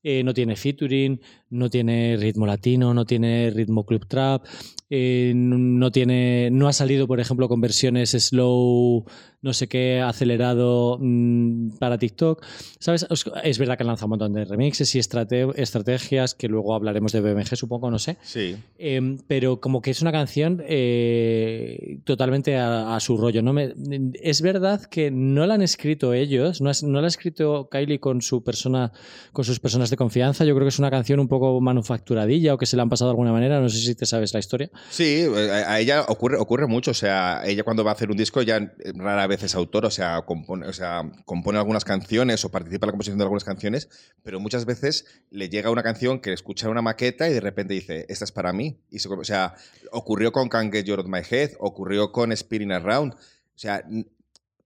eh, 0.02 0.22
no 0.24 0.32
tiene 0.32 0.56
featuring, 0.56 1.20
no 1.50 1.68
tiene 1.68 2.16
ritmo 2.16 2.46
latino, 2.46 2.94
no 2.94 3.04
tiene 3.04 3.50
ritmo 3.50 3.84
club 3.84 4.06
trap, 4.06 4.46
eh, 4.88 5.32
no 5.34 5.90
tiene, 5.90 6.48
no 6.50 6.66
ha 6.66 6.72
salido, 6.72 7.06
por 7.06 7.20
ejemplo, 7.20 7.48
con 7.48 7.60
versiones 7.60 8.10
slow, 8.10 9.04
no 9.46 9.52
sé 9.52 9.68
qué, 9.68 10.00
acelerado 10.00 10.98
mm, 11.00 11.78
para 11.78 11.96
TikTok. 11.96 12.44
¿Sabes? 12.78 13.06
Es 13.42 13.58
verdad 13.58 13.76
que 13.76 13.84
han 13.84 13.86
lanzado 13.86 14.06
un 14.06 14.10
montón 14.10 14.32
de 14.34 14.44
remixes 14.44 14.94
y 14.94 14.98
estrategias 14.98 16.34
que 16.34 16.48
luego 16.48 16.74
hablaremos 16.74 17.12
de 17.12 17.20
BMG, 17.20 17.56
supongo, 17.56 17.90
no 17.90 17.98
sé. 17.98 18.18
Sí. 18.22 18.56
Em, 18.78 19.18
pero 19.26 19.60
como 19.60 19.80
que 19.80 19.90
es 19.90 20.02
una 20.02 20.12
canción 20.12 20.62
eh, 20.66 22.00
totalmente 22.04 22.56
a, 22.56 22.98
su 23.00 23.16
rollo. 23.16 23.42
¿no? 23.42 23.52
Me, 23.52 23.72
es 24.20 24.42
verdad 24.42 24.82
que 24.84 25.10
no 25.10 25.46
la 25.46 25.54
han 25.54 25.62
escrito 25.62 26.12
ellos, 26.12 26.60
no, 26.60 26.70
no 26.82 27.00
la 27.00 27.06
ha 27.06 27.08
escrito 27.08 27.68
Kylie 27.70 28.00
con 28.00 28.22
su 28.22 28.42
persona, 28.42 28.92
con 29.32 29.44
sus 29.44 29.60
personas 29.60 29.90
de 29.90 29.96
confianza. 29.96 30.44
Yo 30.44 30.54
creo 30.54 30.64
que 30.64 30.70
es 30.70 30.78
una 30.78 30.90
canción 30.90 31.20
un 31.20 31.28
poco 31.28 31.60
manufacturadilla 31.60 32.54
o 32.54 32.58
que 32.58 32.66
se 32.66 32.76
le 32.76 32.82
han 32.82 32.88
pasado 32.88 33.10
de 33.10 33.12
alguna 33.12 33.32
manera. 33.32 33.60
No 33.60 33.68
sé 33.68 33.78
si 33.78 33.94
te 33.94 34.06
sabes 34.06 34.34
la 34.34 34.40
historia. 34.40 34.70
Sí, 34.90 35.24
a 35.36 35.78
ella 35.78 36.02
ocurre, 36.08 36.36
ocurre 36.38 36.66
mucho. 36.66 36.90
O 36.90 36.94
sea, 36.94 37.42
ella 37.44 37.62
cuando 37.62 37.84
va 37.84 37.92
a 37.92 37.94
hacer 37.94 38.10
un 38.10 38.16
disco 38.16 38.42
ya 38.42 38.72
rara 38.94 39.26
vez 39.26 39.35
es 39.42 39.54
autor, 39.54 39.84
o 39.84 39.90
sea, 39.90 40.22
compone, 40.22 40.66
o 40.66 40.72
sea, 40.72 41.02
compone 41.24 41.58
algunas 41.58 41.84
canciones 41.84 42.44
o 42.44 42.50
participa 42.50 42.86
en 42.86 42.88
la 42.88 42.92
composición 42.92 43.18
de 43.18 43.24
algunas 43.24 43.44
canciones, 43.44 43.88
pero 44.22 44.40
muchas 44.40 44.64
veces 44.64 45.04
le 45.30 45.48
llega 45.48 45.70
una 45.70 45.82
canción 45.82 46.20
que 46.20 46.32
escucha 46.32 46.68
una 46.68 46.82
maqueta 46.82 47.28
y 47.28 47.32
de 47.32 47.40
repente 47.40 47.74
dice, 47.74 48.06
esta 48.08 48.24
es 48.24 48.32
para 48.32 48.52
mí. 48.52 48.78
Y 48.90 48.98
o 49.06 49.24
sea, 49.24 49.54
ocurrió 49.92 50.32
con 50.32 50.48
Can't 50.48 50.72
Get 50.72 50.84
Your 50.84 51.06
My 51.08 51.20
Head, 51.28 51.52
ocurrió 51.58 52.12
con 52.12 52.34
Spinning 52.36 52.72
Around. 52.72 53.14
O 53.14 53.58
sea, 53.58 53.84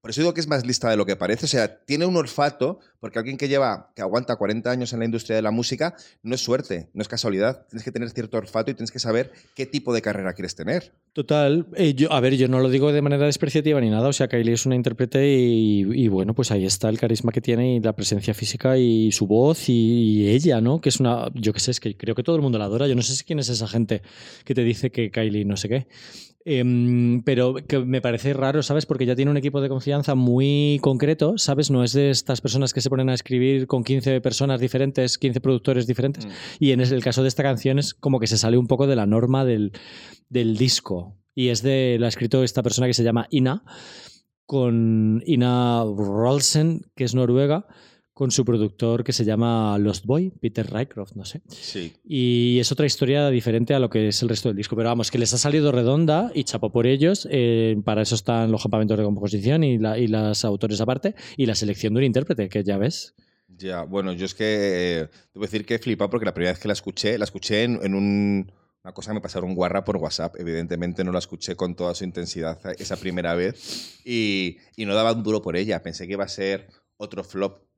por 0.00 0.10
eso 0.10 0.22
digo 0.22 0.32
que 0.32 0.40
es 0.40 0.48
más 0.48 0.66
lista 0.66 0.88
de 0.88 0.96
lo 0.96 1.04
que 1.04 1.14
parece. 1.14 1.44
O 1.44 1.48
sea, 1.48 1.84
tiene 1.84 2.06
un 2.06 2.16
olfato, 2.16 2.80
porque 3.00 3.18
alguien 3.18 3.36
que 3.36 3.48
lleva, 3.48 3.92
que 3.94 4.00
aguanta 4.00 4.36
40 4.36 4.70
años 4.70 4.92
en 4.94 5.00
la 5.00 5.04
industria 5.04 5.36
de 5.36 5.42
la 5.42 5.50
música, 5.50 5.94
no 6.22 6.34
es 6.34 6.40
suerte, 6.40 6.88
no 6.94 7.02
es 7.02 7.08
casualidad. 7.08 7.66
Tienes 7.68 7.84
que 7.84 7.92
tener 7.92 8.08
cierto 8.08 8.38
olfato 8.38 8.70
y 8.70 8.74
tienes 8.74 8.90
que 8.90 8.98
saber 8.98 9.30
qué 9.54 9.66
tipo 9.66 9.92
de 9.92 10.00
carrera 10.00 10.32
quieres 10.32 10.54
tener. 10.54 10.94
Total. 11.12 11.66
Eh, 11.76 11.92
yo, 11.94 12.10
a 12.12 12.20
ver, 12.20 12.36
yo 12.36 12.48
no 12.48 12.60
lo 12.60 12.70
digo 12.70 12.92
de 12.92 13.02
manera 13.02 13.26
despreciativa 13.26 13.78
ni 13.78 13.90
nada. 13.90 14.08
O 14.08 14.12
sea, 14.14 14.28
Kylie 14.28 14.54
es 14.54 14.64
una 14.64 14.74
intérprete 14.74 15.28
y, 15.28 16.08
bueno, 16.08 16.34
pues 16.34 16.50
ahí 16.50 16.64
está 16.64 16.88
el 16.88 16.98
carisma 16.98 17.30
que 17.30 17.42
tiene 17.42 17.76
y 17.76 17.80
la 17.80 17.94
presencia 17.94 18.32
física 18.32 18.78
y 18.78 19.12
su 19.12 19.26
voz 19.26 19.68
y, 19.68 20.28
ella, 20.30 20.62
¿no? 20.62 20.80
Que 20.80 20.88
es 20.88 20.98
una, 20.98 21.28
yo 21.34 21.52
qué 21.52 21.60
sé, 21.60 21.72
es 21.72 21.80
que 21.80 21.94
creo 21.94 22.14
que 22.14 22.22
todo 22.22 22.36
el 22.36 22.42
mundo 22.42 22.58
la 22.58 22.64
adora. 22.64 22.86
Yo 22.86 22.94
no 22.94 23.02
sé 23.02 23.22
quién 23.24 23.38
es 23.38 23.50
esa 23.50 23.68
gente 23.68 24.00
que 24.44 24.54
te 24.54 24.64
dice 24.64 24.90
que 24.90 25.10
Kylie 25.10 25.44
no 25.44 25.58
sé 25.58 25.68
qué. 25.68 25.86
Em, 26.44 27.22
pero 27.22 27.54
que 27.54 27.80
me 27.80 28.00
parece 28.00 28.32
raro, 28.32 28.62
¿sabes? 28.62 28.86
Porque 28.86 29.04
ya 29.04 29.14
tiene 29.14 29.30
un 29.30 29.36
equipo 29.36 29.60
de 29.60 29.68
confianza 29.68 30.14
muy 30.14 30.78
concreto, 30.80 31.36
¿sabes? 31.36 31.70
No 31.70 31.84
es 31.84 31.92
de 31.92 32.10
estas 32.10 32.40
personas 32.40 32.72
que 32.72 32.80
se 32.80 32.88
ponen 32.88 33.10
a 33.10 33.14
escribir 33.14 33.66
con 33.66 33.84
15 33.84 34.22
personas 34.22 34.58
diferentes, 34.58 35.18
15 35.18 35.40
productores 35.40 35.86
diferentes. 35.86 36.24
Mm. 36.24 36.30
Y 36.58 36.72
en 36.72 36.80
el 36.80 37.02
caso 37.02 37.22
de 37.22 37.28
esta 37.28 37.42
canción 37.42 37.78
es 37.78 37.92
como 37.92 38.20
que 38.20 38.26
se 38.26 38.38
sale 38.38 38.56
un 38.56 38.66
poco 38.66 38.86
de 38.86 38.96
la 38.96 39.06
norma 39.06 39.44
del, 39.44 39.72
del 40.30 40.56
disco. 40.56 41.18
Y 41.34 41.48
es 41.48 41.62
de, 41.62 41.98
la 42.00 42.06
ha 42.06 42.08
escrito 42.08 42.42
esta 42.42 42.62
persona 42.62 42.86
que 42.86 42.94
se 42.94 43.04
llama 43.04 43.26
Ina, 43.30 43.62
con 44.46 45.22
Ina 45.26 45.84
Rolsen, 45.84 46.86
que 46.96 47.04
es 47.04 47.14
noruega 47.14 47.66
con 48.20 48.30
su 48.30 48.44
productor 48.44 49.02
que 49.02 49.14
se 49.14 49.24
llama 49.24 49.78
Lost 49.78 50.04
Boy, 50.04 50.30
Peter 50.42 50.70
Rycroft, 50.70 51.16
no 51.16 51.24
sé. 51.24 51.40
Sí. 51.48 51.94
Y 52.04 52.58
es 52.60 52.70
otra 52.70 52.84
historia 52.84 53.30
diferente 53.30 53.72
a 53.72 53.78
lo 53.78 53.88
que 53.88 54.08
es 54.08 54.20
el 54.20 54.28
resto 54.28 54.50
del 54.50 54.58
disco. 54.58 54.76
Pero 54.76 54.90
vamos, 54.90 55.10
que 55.10 55.16
les 55.16 55.32
ha 55.32 55.38
salido 55.38 55.72
redonda 55.72 56.30
y 56.34 56.44
chapó 56.44 56.70
por 56.70 56.86
ellos. 56.86 57.26
Eh, 57.30 57.80
para 57.82 58.02
eso 58.02 58.14
están 58.14 58.52
los 58.52 58.60
campamentos 58.60 58.98
de 58.98 59.04
composición 59.04 59.64
y, 59.64 59.78
la, 59.78 59.96
y 59.96 60.06
las 60.06 60.44
autores 60.44 60.82
aparte. 60.82 61.14
Y 61.38 61.46
la 61.46 61.54
selección 61.54 61.94
de 61.94 62.00
un 62.00 62.04
intérprete, 62.04 62.50
que 62.50 62.62
ya 62.62 62.76
ves. 62.76 63.14
Ya, 63.56 63.84
bueno, 63.84 64.12
yo 64.12 64.26
es 64.26 64.34
que 64.34 64.44
eh, 64.44 65.08
debo 65.32 65.46
decir 65.46 65.64
que 65.64 65.76
he 65.76 65.78
flipado 65.78 66.10
porque 66.10 66.26
la 66.26 66.34
primera 66.34 66.52
vez 66.52 66.60
que 66.60 66.68
la 66.68 66.74
escuché, 66.74 67.16
la 67.16 67.24
escuché 67.24 67.62
en, 67.62 67.94
un, 67.94 68.52
una 68.84 68.92
cosa 68.92 69.12
que 69.12 69.14
me 69.14 69.22
pasaron 69.22 69.54
guarra 69.54 69.82
por 69.82 69.96
WhatsApp. 69.96 70.36
Evidentemente 70.38 71.04
no 71.04 71.12
la 71.12 71.20
escuché 71.20 71.56
con 71.56 71.74
toda 71.74 71.94
su 71.94 72.04
intensidad 72.04 72.60
esa 72.78 72.98
primera 72.98 73.34
vez 73.34 73.98
y, 74.04 74.58
y 74.76 74.84
no 74.84 74.94
daba 74.94 75.12
un 75.14 75.22
duro 75.22 75.40
por 75.40 75.56
ella. 75.56 75.82
Pensé 75.82 76.06
que 76.06 76.12
iba 76.12 76.24
a 76.24 76.28
ser 76.28 76.68
otro 76.98 77.24
flop 77.24 77.69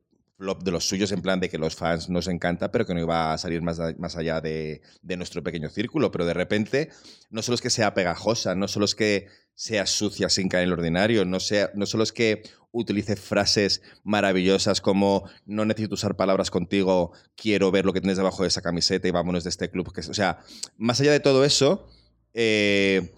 de 0.63 0.71
los 0.71 0.87
suyos 0.87 1.13
en 1.13 1.23
plan 1.23 1.41
de 1.41 1.49
que 1.49 1.59
los 1.59 1.77
fans 1.77 2.09
nos 2.09 2.27
encanta, 2.29 2.73
pero 2.73 2.85
que 2.85 2.95
no 2.95 3.01
iba 3.01 3.33
a 3.33 3.39
salir 3.39 3.63
más, 3.63 3.79
más 3.99 4.17
allá 4.17 4.41
de, 4.41 4.83
nuestro 5.03 5.43
pequeño 5.43 5.69
círculo. 5.71 6.11
Pero 6.11 6.27
de 6.27 6.35
repente, 6.35 6.91
no 7.31 7.43
solo 7.43 7.55
es 7.55 7.61
que 7.61 7.71
sea 7.71 7.95
pegajosa, 7.95 8.55
no 8.55 8.69
solo 8.69 8.85
es 8.85 8.95
que 8.95 9.29
sea 9.55 9.87
sucia 9.87 10.29
sin 10.29 10.49
caer 10.49 10.65
en 10.65 10.69
el 10.69 10.73
ordinario, 10.73 11.25
no, 11.25 11.39
sea, 11.39 11.71
no 11.75 11.87
solo 11.87 12.03
es 12.03 12.13
que 12.13 12.43
utilice 12.73 13.17
frases 13.17 13.83
maravillosas 14.03 14.81
como 14.81 15.29
no 15.45 15.65
necesito 15.65 15.95
usar 15.95 16.17
palabras 16.17 16.51
contigo, 16.51 17.13
quiero 17.37 17.71
ver 17.71 17.85
lo 17.85 17.93
que 17.93 18.01
tienes 18.01 18.17
debajo 18.17 18.43
de 18.43 18.49
esa 18.49 18.63
camiseta 18.63 19.07
y 19.07 19.11
vámonos 19.11 19.45
de 19.45 19.51
este 19.51 19.71
club. 19.71 19.93
O 19.97 20.15
sea, 20.15 20.39
más 20.77 21.01
allá 21.01 21.13
de 21.13 21.21
todo 21.21 21.45
eso, 21.45 21.87
eh, 22.35 23.15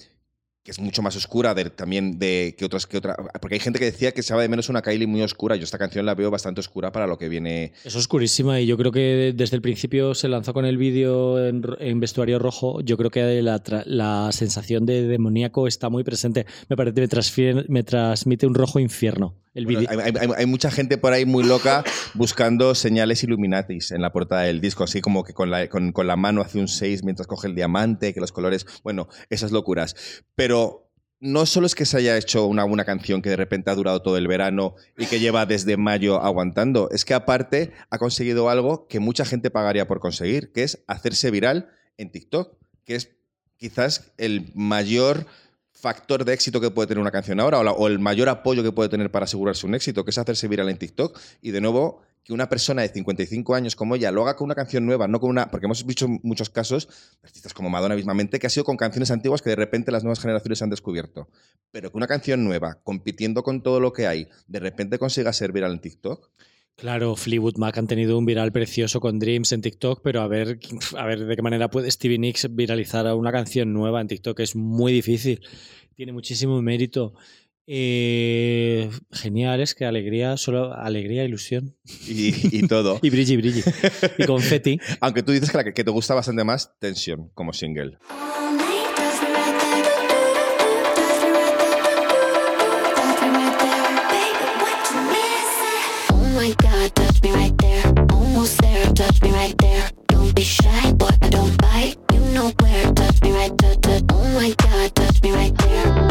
que 0.64 0.70
es 0.70 0.80
mucho 0.80 1.02
más 1.02 1.14
oscura 1.14 1.52
de, 1.52 1.68
también 1.68 2.18
de 2.18 2.54
que 2.56 2.64
otras 2.64 2.86
que 2.86 2.96
otra 2.96 3.14
porque 3.38 3.56
hay 3.56 3.60
gente 3.60 3.78
que 3.78 3.84
decía 3.84 4.12
que 4.12 4.22
se 4.22 4.34
va 4.34 4.40
de 4.40 4.48
menos 4.48 4.70
una 4.70 4.80
Kylie 4.80 5.06
muy 5.06 5.20
oscura. 5.20 5.56
Yo 5.56 5.64
esta 5.64 5.76
canción 5.76 6.06
la 6.06 6.14
veo 6.14 6.30
bastante 6.30 6.60
oscura 6.60 6.90
para 6.90 7.06
lo 7.06 7.18
que 7.18 7.28
viene. 7.28 7.72
Es 7.84 7.94
oscurísima 7.94 8.60
y 8.60 8.66
yo 8.66 8.78
creo 8.78 8.90
que 8.90 9.34
desde 9.36 9.56
el 9.56 9.62
principio 9.62 10.14
se 10.14 10.26
lanzó 10.26 10.54
con 10.54 10.64
el 10.64 10.78
vídeo 10.78 11.46
en, 11.46 12.00
vestuario 12.00 12.38
rojo. 12.38 12.80
Yo 12.80 12.96
creo 12.96 13.10
que 13.10 13.42
la, 13.42 13.62
la, 13.84 14.32
sensación 14.32 14.86
de 14.86 15.06
demoníaco 15.06 15.68
está 15.68 15.90
muy 15.90 16.02
presente. 16.02 16.46
Me 16.70 16.76
parece 16.76 17.06
me, 17.42 17.64
me 17.68 17.82
transmite 17.82 18.46
un 18.46 18.54
rojo 18.54 18.78
infierno 18.80 19.36
el 19.54 19.86
hay, 20.36 20.46
mucha 20.46 20.70
gente 20.70 20.98
por 20.98 21.12
ahí 21.12 21.24
muy 21.24 21.44
loca 21.44 21.84
buscando 22.14 22.74
señales 22.74 23.22
Illuminatis 23.22 23.92
en 23.92 24.02
la 24.02 24.12
portada 24.12 24.42
del 24.42 24.60
disco, 24.60 24.82
así 24.82 25.00
como 25.00 25.22
que 25.22 25.32
con 25.32 25.50
la, 25.50 25.68
con, 25.68 25.92
con 25.92 26.08
la 26.08 26.16
mano 26.16 26.40
hace 26.40 26.58
un 26.58 26.66
6 26.66 27.04
mientras 27.04 27.28
coge 27.28 27.46
el 27.46 27.54
diamante, 27.54 28.12
que 28.12 28.20
los 28.20 28.32
colores, 28.32 28.66
bueno, 28.82 29.08
esas 29.30 29.52
locuras. 29.52 29.94
Pero 30.34 30.53
no 31.20 31.46
solo 31.46 31.66
es 31.66 31.74
que 31.74 31.86
se 31.86 31.96
haya 31.96 32.18
hecho 32.18 32.46
una, 32.46 32.64
una 32.64 32.84
canción 32.84 33.22
que 33.22 33.30
de 33.30 33.36
repente 33.36 33.70
ha 33.70 33.74
durado 33.74 34.02
todo 34.02 34.18
el 34.18 34.28
verano 34.28 34.74
y 34.98 35.06
que 35.06 35.20
lleva 35.20 35.46
desde 35.46 35.76
mayo 35.76 36.20
aguantando, 36.20 36.90
es 36.90 37.04
que 37.04 37.14
aparte 37.14 37.72
ha 37.88 37.98
conseguido 37.98 38.50
algo 38.50 38.86
que 38.88 39.00
mucha 39.00 39.24
gente 39.24 39.50
pagaría 39.50 39.86
por 39.86 40.00
conseguir, 40.00 40.52
que 40.52 40.64
es 40.64 40.84
hacerse 40.86 41.30
viral 41.30 41.70
en 41.96 42.10
TikTok, 42.10 42.58
que 42.84 42.96
es 42.96 43.10
quizás 43.56 44.12
el 44.18 44.50
mayor 44.54 45.26
factor 45.72 46.24
de 46.24 46.32
éxito 46.32 46.60
que 46.60 46.70
puede 46.70 46.88
tener 46.88 47.00
una 47.00 47.10
canción 47.10 47.40
ahora 47.40 47.60
o, 47.60 47.86
el 47.88 47.98
mayor 47.98 48.28
apoyo 48.28 48.62
que 48.62 48.72
puede 48.72 48.88
tener 48.88 49.10
para 49.10 49.24
asegurarse 49.24 49.66
un 49.66 49.74
éxito, 49.74 50.04
que 50.04 50.10
es 50.10 50.18
hacerse 50.18 50.48
viral 50.48 50.68
en 50.68 50.78
TikTok. 50.78 51.18
Y 51.42 51.50
de 51.50 51.60
nuevo, 51.60 52.02
que 52.24 52.32
una 52.32 52.48
persona 52.48 52.82
de 52.82 52.88
55 52.88 53.54
años 53.54 53.76
como 53.76 53.96
ella 53.96 54.10
lo 54.10 54.22
haga 54.22 54.34
con 54.34 54.46
una 54.46 54.54
canción 54.54 54.86
nueva, 54.86 55.06
no 55.06 55.20
con 55.20 55.30
una. 55.30 55.50
Porque 55.50 55.66
hemos 55.66 55.84
visto 55.84 56.08
muchos 56.22 56.48
casos, 56.48 56.88
artistas 57.22 57.52
como 57.52 57.68
Madonna 57.68 57.94
mismamente, 57.94 58.38
que 58.38 58.46
ha 58.46 58.50
sido 58.50 58.64
con 58.64 58.78
canciones 58.78 59.10
antiguas 59.10 59.42
que 59.42 59.50
de 59.50 59.56
repente 59.56 59.92
las 59.92 60.04
nuevas 60.04 60.20
generaciones 60.20 60.62
han 60.62 60.70
descubierto. 60.70 61.28
Pero 61.70 61.90
que 61.90 61.96
una 61.96 62.06
canción 62.06 62.42
nueva, 62.42 62.80
compitiendo 62.82 63.42
con 63.42 63.62
todo 63.62 63.78
lo 63.78 63.92
que 63.92 64.06
hay, 64.06 64.28
de 64.48 64.58
repente 64.58 64.98
consiga 64.98 65.34
ser 65.34 65.52
viral 65.52 65.72
en 65.72 65.80
TikTok. 65.80 66.30
Claro, 66.76 67.14
Fleetwood 67.14 67.56
Mac 67.58 67.78
han 67.78 67.86
tenido 67.86 68.18
un 68.18 68.24
viral 68.24 68.50
precioso 68.50 69.00
con 69.00 69.20
Dreams 69.20 69.52
en 69.52 69.60
TikTok, 69.60 70.00
pero 70.02 70.22
a 70.22 70.26
ver, 70.26 70.58
a 70.96 71.06
ver 71.06 71.24
de 71.24 71.36
qué 71.36 71.42
manera 71.42 71.70
puede 71.70 71.90
Stevie 71.90 72.18
Nicks 72.18 72.52
viralizar 72.52 73.06
una 73.14 73.30
canción 73.30 73.72
nueva 73.72 74.00
en 74.00 74.08
TikTok 74.08 74.40
es 74.40 74.56
muy 74.56 74.92
difícil. 74.92 75.40
Tiene 75.94 76.12
muchísimo 76.12 76.60
mérito. 76.62 77.14
Eh, 77.66 78.90
genial, 79.10 79.60
es 79.60 79.74
que 79.74 79.86
alegría, 79.86 80.36
solo 80.36 80.74
alegría, 80.74 81.24
ilusión. 81.24 81.76
Y, 82.06 82.58
y 82.58 82.66
todo. 82.68 82.98
Y 83.02 83.10
brilli, 83.10 83.36
brilli. 83.36 83.62
Y 84.18 84.24
confetti. 84.26 84.78
Aunque 85.00 85.22
tú 85.22 85.32
dices 85.32 85.50
que, 85.50 85.56
la 85.56 85.64
que, 85.64 85.72
que 85.72 85.84
te 85.84 85.90
gusta 85.90 86.14
bastante 86.14 86.44
más 86.44 86.72
Tension 86.78 87.30
como 87.34 87.52
single. 87.52 87.98
All 88.10 88.56
night, 88.56 88.94
touch 88.96 89.22
me 89.22 89.30
right 89.32 89.58
there. 89.58 90.32
Touch 90.94 91.22
me 91.22 91.30
right 91.30 91.56
there. 91.58 92.94
Touch 92.94 93.22
me 93.22 93.32
right 93.32 93.58
there. 93.58 93.92
Baby, 94.12 94.44
what 94.60 94.92
you 94.92 95.00
missing? 95.08 96.12
Oh 96.12 96.32
my 104.34 104.54
God, 104.58 104.94
touch 104.94 105.22
me 105.22 105.32
right 105.32 105.56
there. 105.58 106.03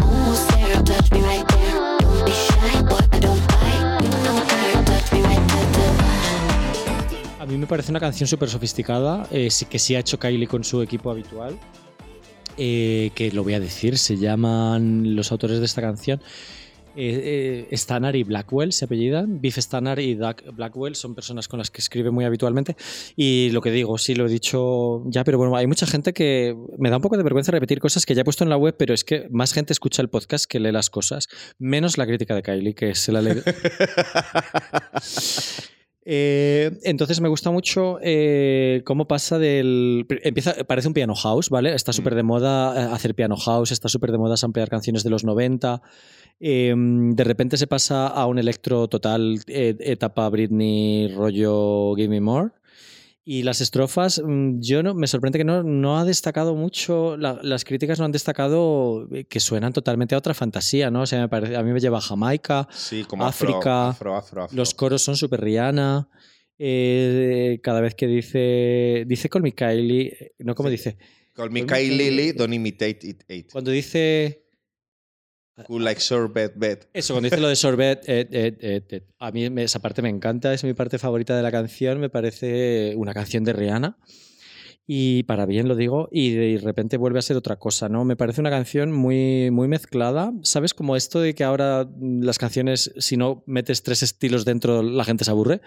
A 7.44 7.46
mí 7.46 7.58
me 7.58 7.66
parece 7.66 7.92
una 7.92 8.00
canción 8.00 8.26
súper 8.26 8.48
sofisticada, 8.48 9.28
eh, 9.30 9.50
que 9.68 9.78
sí 9.78 9.94
ha 9.94 9.98
hecho 9.98 10.18
Kylie 10.18 10.46
con 10.46 10.64
su 10.64 10.80
equipo 10.80 11.10
habitual, 11.10 11.58
eh, 12.56 13.10
que 13.14 13.30
lo 13.32 13.44
voy 13.44 13.52
a 13.52 13.60
decir, 13.60 13.98
se 13.98 14.16
llaman 14.16 15.14
los 15.14 15.30
autores 15.30 15.58
de 15.58 15.66
esta 15.66 15.82
canción. 15.82 16.22
Eh, 16.96 17.66
eh, 17.70 17.76
Stannard 17.76 18.14
y 18.14 18.22
Blackwell 18.22 18.72
se 18.72 18.86
apellidan. 18.86 19.42
Biff 19.42 19.58
Stannard 19.58 19.98
y 19.98 20.14
Doug 20.14 20.36
Blackwell 20.54 20.94
son 20.94 21.14
personas 21.14 21.46
con 21.46 21.58
las 21.58 21.70
que 21.70 21.82
escribe 21.82 22.10
muy 22.10 22.24
habitualmente. 22.24 22.76
Y 23.14 23.50
lo 23.50 23.60
que 23.60 23.70
digo, 23.70 23.98
sí 23.98 24.14
lo 24.14 24.24
he 24.24 24.30
dicho 24.30 25.02
ya, 25.10 25.22
pero 25.22 25.36
bueno, 25.36 25.54
hay 25.54 25.66
mucha 25.66 25.86
gente 25.86 26.14
que 26.14 26.56
me 26.78 26.88
da 26.88 26.96
un 26.96 27.02
poco 27.02 27.18
de 27.18 27.24
vergüenza 27.24 27.52
repetir 27.52 27.78
cosas 27.78 28.06
que 28.06 28.14
ya 28.14 28.22
he 28.22 28.24
puesto 28.24 28.44
en 28.44 28.48
la 28.48 28.56
web, 28.56 28.74
pero 28.78 28.94
es 28.94 29.04
que 29.04 29.28
más 29.30 29.52
gente 29.52 29.74
escucha 29.74 30.00
el 30.00 30.08
podcast 30.08 30.46
que 30.46 30.60
lee 30.60 30.72
las 30.72 30.88
cosas, 30.88 31.28
menos 31.58 31.98
la 31.98 32.06
crítica 32.06 32.34
de 32.34 32.42
Kylie, 32.42 32.74
que 32.74 32.94
se 32.94 33.12
la 33.12 33.20
lee. 33.20 33.34
Eh, 36.06 36.78
entonces 36.82 37.20
me 37.20 37.28
gusta 37.28 37.50
mucho 37.50 37.98
eh, 38.02 38.82
cómo 38.84 39.08
pasa 39.08 39.38
del. 39.38 40.06
Empieza, 40.22 40.52
parece 40.64 40.88
un 40.88 40.94
piano 40.94 41.14
house, 41.14 41.48
¿vale? 41.48 41.74
Está 41.74 41.92
súper 41.92 42.14
de 42.14 42.22
moda 42.22 42.74
eh, 42.74 42.88
hacer 42.92 43.14
piano 43.14 43.36
house, 43.36 43.72
está 43.72 43.88
súper 43.88 44.12
de 44.12 44.18
moda 44.18 44.36
samplear 44.36 44.68
canciones 44.68 45.02
de 45.02 45.10
los 45.10 45.24
90. 45.24 45.80
Eh, 46.40 46.74
de 46.76 47.24
repente 47.24 47.56
se 47.56 47.66
pasa 47.66 48.06
a 48.06 48.26
un 48.26 48.38
electro 48.38 48.88
total, 48.88 49.40
etapa 49.46 50.28
Britney, 50.28 51.08
rollo 51.08 51.94
Give 51.96 52.08
Me 52.08 52.20
More. 52.20 52.50
Y 53.26 53.42
las 53.42 53.62
estrofas, 53.62 54.20
mm, 54.22 54.60
yo 54.60 54.82
no, 54.82 54.94
me 54.94 55.06
sorprende 55.06 55.38
que 55.38 55.44
no, 55.44 55.62
no 55.62 55.98
ha 55.98 56.04
destacado 56.04 56.54
mucho, 56.54 57.16
la- 57.16 57.38
las 57.42 57.64
críticas 57.64 57.98
no 57.98 58.04
han 58.04 58.12
destacado 58.12 59.08
eh, 59.12 59.24
que 59.24 59.40
suenan 59.40 59.72
totalmente 59.72 60.14
a 60.14 60.18
otra 60.18 60.34
fantasía, 60.34 60.90
¿no? 60.90 61.02
O 61.02 61.06
sea, 61.06 61.20
me 61.22 61.28
parece, 61.30 61.56
a 61.56 61.62
mí 61.62 61.72
me 61.72 61.80
lleva 61.80 61.98
a 61.98 62.00
Jamaica, 62.02 62.68
Sí, 62.70 63.04
como 63.04 63.24
África, 63.24 63.88
afro, 63.88 64.14
afro, 64.14 64.42
afro. 64.44 64.56
los 64.56 64.74
coros 64.74 65.00
son 65.02 65.16
súper 65.16 65.40
Rihanna. 65.40 66.08
eh, 66.58 67.58
cada 67.64 67.80
vez 67.80 67.94
que 67.96 68.06
dice. 68.06 69.04
Dice 69.08 69.28
Call 69.28 69.42
Me 69.42 69.52
Kylie. 69.52 70.06
eh, 70.20 70.32
No, 70.38 70.54
como 70.54 70.68
Sí. 70.68 70.76
dice. 70.76 70.98
Call 71.32 71.50
me 71.50 71.66
Kylie 71.66 72.32
don't 72.32 72.54
imitate 72.54 73.00
it. 73.02 73.22
Eight. 73.26 73.50
Cuando 73.50 73.72
dice. 73.72 74.43
Cool 75.66 75.84
like 75.84 76.00
sorbet, 76.00 76.52
bet. 76.56 76.88
Eso, 76.92 77.14
cuando 77.14 77.26
dice 77.26 77.40
lo 77.40 77.48
de 77.48 77.54
sorbet, 77.54 78.02
eh, 78.08 78.26
eh, 78.30 78.82
eh, 78.90 79.00
a 79.20 79.30
mí 79.30 79.48
esa 79.62 79.78
parte 79.78 80.02
me 80.02 80.08
encanta, 80.08 80.52
es 80.52 80.64
mi 80.64 80.74
parte 80.74 80.98
favorita 80.98 81.36
de 81.36 81.42
la 81.42 81.52
canción, 81.52 82.00
me 82.00 82.10
parece 82.10 82.94
una 82.96 83.14
canción 83.14 83.44
de 83.44 83.52
Rihanna. 83.52 83.96
Y 84.86 85.22
para 85.22 85.46
bien 85.46 85.66
lo 85.66 85.76
digo, 85.76 86.08
y 86.12 86.32
de 86.32 86.58
repente 86.62 86.98
vuelve 86.98 87.18
a 87.18 87.22
ser 87.22 87.38
otra 87.38 87.56
cosa, 87.56 87.88
¿no? 87.88 88.04
Me 88.04 88.16
parece 88.16 88.42
una 88.42 88.50
canción 88.50 88.92
muy, 88.92 89.50
muy 89.50 89.66
mezclada. 89.66 90.32
¿Sabes? 90.42 90.74
Como 90.74 90.94
esto 90.94 91.20
de 91.20 91.34
que 91.34 91.42
ahora 91.42 91.88
mm, 91.90 92.22
las 92.22 92.38
canciones, 92.38 92.92
si 92.98 93.16
no 93.16 93.42
metes 93.46 93.82
tres 93.82 94.02
estilos 94.02 94.44
dentro, 94.44 94.82
la 94.82 95.04
gente 95.04 95.24
se 95.24 95.30
aburre. 95.30 95.62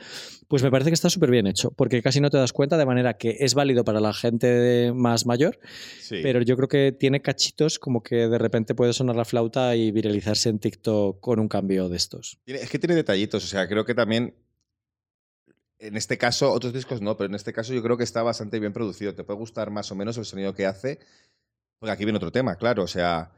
Pues 0.48 0.62
me 0.62 0.70
parece 0.70 0.92
que 0.92 0.94
está 0.94 1.10
súper 1.10 1.32
bien 1.32 1.48
hecho, 1.48 1.72
porque 1.72 2.02
casi 2.04 2.22
no 2.22 2.30
te 2.30 2.38
das 2.38 2.54
cuenta, 2.54 2.78
de 2.78 2.86
manera 2.86 3.16
que 3.18 3.38
es 3.40 3.54
válido 3.56 3.84
para 3.84 4.00
la 4.00 4.14
gente 4.14 4.92
más 4.94 5.26
mayor, 5.26 5.60
Sí. 6.00 6.20
pero 6.22 6.42
yo 6.44 6.56
creo 6.56 6.68
que 6.68 6.92
tiene 6.92 7.22
cachitos 7.22 7.80
como 7.80 8.02
que 8.04 8.28
de 8.30 8.38
repente 8.38 8.76
puede 8.76 8.94
sonar 8.94 9.16
la 9.16 9.26
flauta 9.26 9.76
y 9.76 9.92
viralizarse 9.92 10.50
en 10.50 10.60
TikTok 10.60 11.20
con 11.20 11.40
un 11.40 11.48
cambio 11.50 11.90
de 11.90 11.98
estos. 11.98 12.40
Es 12.46 12.70
que 12.70 12.80
tiene 12.80 12.96
detallitos, 12.96 13.44
o 13.44 13.48
sea, 13.48 13.68
creo 13.68 13.84
que 13.84 13.96
también. 13.96 14.36
En 15.80 15.96
este 15.96 16.18
caso, 16.18 16.52
otros 16.52 16.74
discos 16.74 17.02
no, 17.02 17.18
pero 17.18 17.30
en 17.30 17.36
este 17.36 17.54
caso 17.54 17.74
yo 17.74 17.84
creo 17.84 17.98
que 17.98 18.04
está 18.04 18.24
bastante 18.24 18.60
bien 18.60 18.74
producido. 18.74 19.14
Te 19.14 19.24
puede 19.24 19.40
gustar 19.40 19.70
más 19.70 19.92
o 19.92 19.96
menos 19.96 20.18
el 20.18 20.26
sonido 20.26 20.54
que 20.54 20.66
hace. 20.66 21.00
Porque 21.80 21.92
aquí 21.92 22.04
viene 22.06 22.18
otro 22.18 22.32
tema, 22.32 22.56
claro. 22.56 22.84
O 22.84 22.88
sea, 22.88 23.32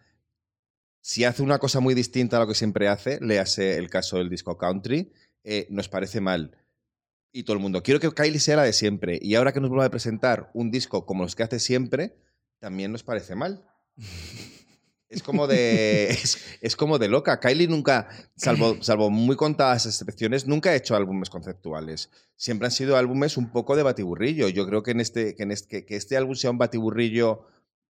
si 1.01 1.25
hace 1.25 1.43
una 1.43 1.59
cosa 1.59 1.79
muy 1.79 1.93
distinta 1.93 2.37
a 2.37 2.41
lo 2.41 2.47
que 2.47 2.55
siempre 2.55 2.87
hace, 2.87 3.19
léase 3.21 3.77
el 3.77 3.89
caso 3.89 4.17
del 4.17 4.29
disco 4.29 4.57
country, 4.57 5.11
eh, 5.43 5.67
nos 5.69 5.89
parece 5.89 6.21
mal. 6.21 6.57
Y 7.31 7.43
todo 7.43 7.55
el 7.55 7.61
mundo, 7.61 7.83
quiero 7.83 7.99
que 7.99 8.11
Kylie 8.11 8.39
sea 8.39 8.55
la 8.55 8.63
de 8.63 8.73
siempre. 8.73 9.19
Y 9.21 9.35
ahora 9.35 9.51
que 9.51 9.59
nos 9.59 9.69
vuelva 9.69 9.85
a 9.85 9.91
presentar 9.91 10.49
un 10.53 10.71
disco 10.71 11.05
como 11.05 11.23
los 11.23 11.35
que 11.35 11.43
hace 11.43 11.59
siempre, 11.59 12.15
también 12.59 12.91
nos 12.91 13.03
parece 13.03 13.35
mal. 13.35 13.65
Es 15.09 15.23
como 15.23 15.47
de. 15.47 16.09
Es, 16.23 16.37
es 16.61 16.75
como 16.75 16.97
de 16.99 17.07
loca. 17.07 17.39
Kylie 17.39 17.67
nunca, 17.67 18.07
salvo, 18.35 18.77
salvo 18.81 19.09
muy 19.09 19.35
contadas 19.35 19.85
excepciones, 19.85 20.45
nunca 20.47 20.69
ha 20.69 20.75
hecho 20.75 20.95
álbumes 20.95 21.29
conceptuales. 21.29 22.09
Siempre 22.35 22.67
han 22.67 22.71
sido 22.71 22.95
álbumes 22.95 23.35
un 23.37 23.51
poco 23.51 23.75
de 23.75 23.83
batiburrillo. 23.83 24.47
Yo 24.49 24.65
creo 24.67 24.83
que, 24.83 24.91
en 24.91 24.99
este, 25.01 25.35
que, 25.35 25.43
en 25.43 25.51
este, 25.51 25.67
que, 25.67 25.85
que 25.85 25.95
este 25.95 26.15
álbum 26.17 26.35
sea 26.35 26.51
un 26.51 26.57
batiburrillo 26.57 27.45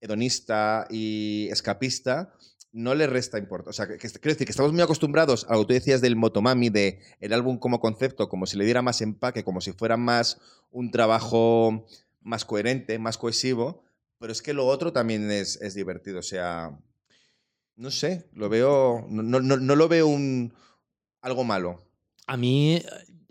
hedonista 0.00 0.86
y 0.90 1.48
escapista 1.50 2.34
no 2.72 2.94
le 2.96 3.06
resta 3.06 3.38
importancia. 3.38 3.70
O 3.70 3.86
sea, 3.86 3.86
que, 3.86 3.98
que- 3.98 4.12
quiero 4.18 4.34
decir 4.34 4.46
que 4.46 4.50
estamos 4.50 4.72
muy 4.72 4.82
acostumbrados 4.82 5.46
a 5.48 5.54
lo 5.54 5.60
que 5.60 5.66
tú 5.66 5.72
decías 5.74 6.00
del 6.00 6.16
Motomami, 6.16 6.70
de 6.70 6.98
el 7.20 7.32
álbum 7.32 7.56
como 7.58 7.78
concepto, 7.78 8.28
como 8.28 8.46
si 8.46 8.56
le 8.58 8.64
diera 8.64 8.82
más 8.82 9.00
empaque, 9.00 9.44
como 9.44 9.60
si 9.60 9.72
fuera 9.72 9.96
más 9.96 10.40
un 10.72 10.90
trabajo 10.90 11.86
más 12.22 12.44
coherente, 12.44 12.98
más 12.98 13.16
cohesivo. 13.16 13.84
Pero 14.18 14.32
es 14.32 14.42
que 14.42 14.54
lo 14.54 14.66
otro 14.66 14.92
también 14.92 15.30
es, 15.30 15.60
es 15.62 15.74
divertido. 15.74 16.18
O 16.18 16.22
sea, 16.22 16.76
no 17.76 17.90
sé, 17.90 18.28
lo 18.34 18.48
veo. 18.48 19.06
No, 19.08 19.22
no, 19.22 19.40
no- 19.40 19.76
lo 19.76 19.88
veo 19.88 20.06
un 20.06 20.52
algo 21.22 21.44
malo. 21.44 21.82
A 22.26 22.36
mí 22.36 22.80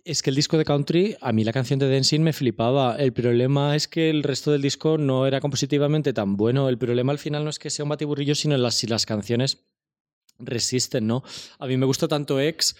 es 0.03 0.21
que 0.21 0.29
el 0.29 0.35
disco 0.35 0.57
de 0.57 0.65
country, 0.65 1.15
a 1.21 1.31
mí 1.31 1.43
la 1.43 1.53
canción 1.53 1.79
de 1.79 1.89
Dancing 1.89 2.21
me 2.21 2.33
flipaba. 2.33 2.95
El 2.97 3.13
problema 3.13 3.75
es 3.75 3.87
que 3.87 4.09
el 4.09 4.23
resto 4.23 4.51
del 4.51 4.61
disco 4.61 4.97
no 4.97 5.25
era 5.25 5.39
compositivamente 5.39 6.11
tan 6.13 6.35
bueno. 6.35 6.69
El 6.69 6.77
problema 6.77 7.11
al 7.11 7.19
final 7.19 7.43
no 7.43 7.49
es 7.49 7.59
que 7.59 7.69
sea 7.69 7.83
un 7.83 7.89
batiburrillo, 7.89 8.35
sino 8.35 8.57
las, 8.57 8.75
si 8.75 8.87
las 8.87 9.05
canciones 9.05 9.59
resisten, 10.39 11.07
¿no? 11.07 11.23
A 11.59 11.67
mí 11.67 11.77
me 11.77 11.85
gusta 11.85 12.07
tanto 12.07 12.39
X. 12.39 12.75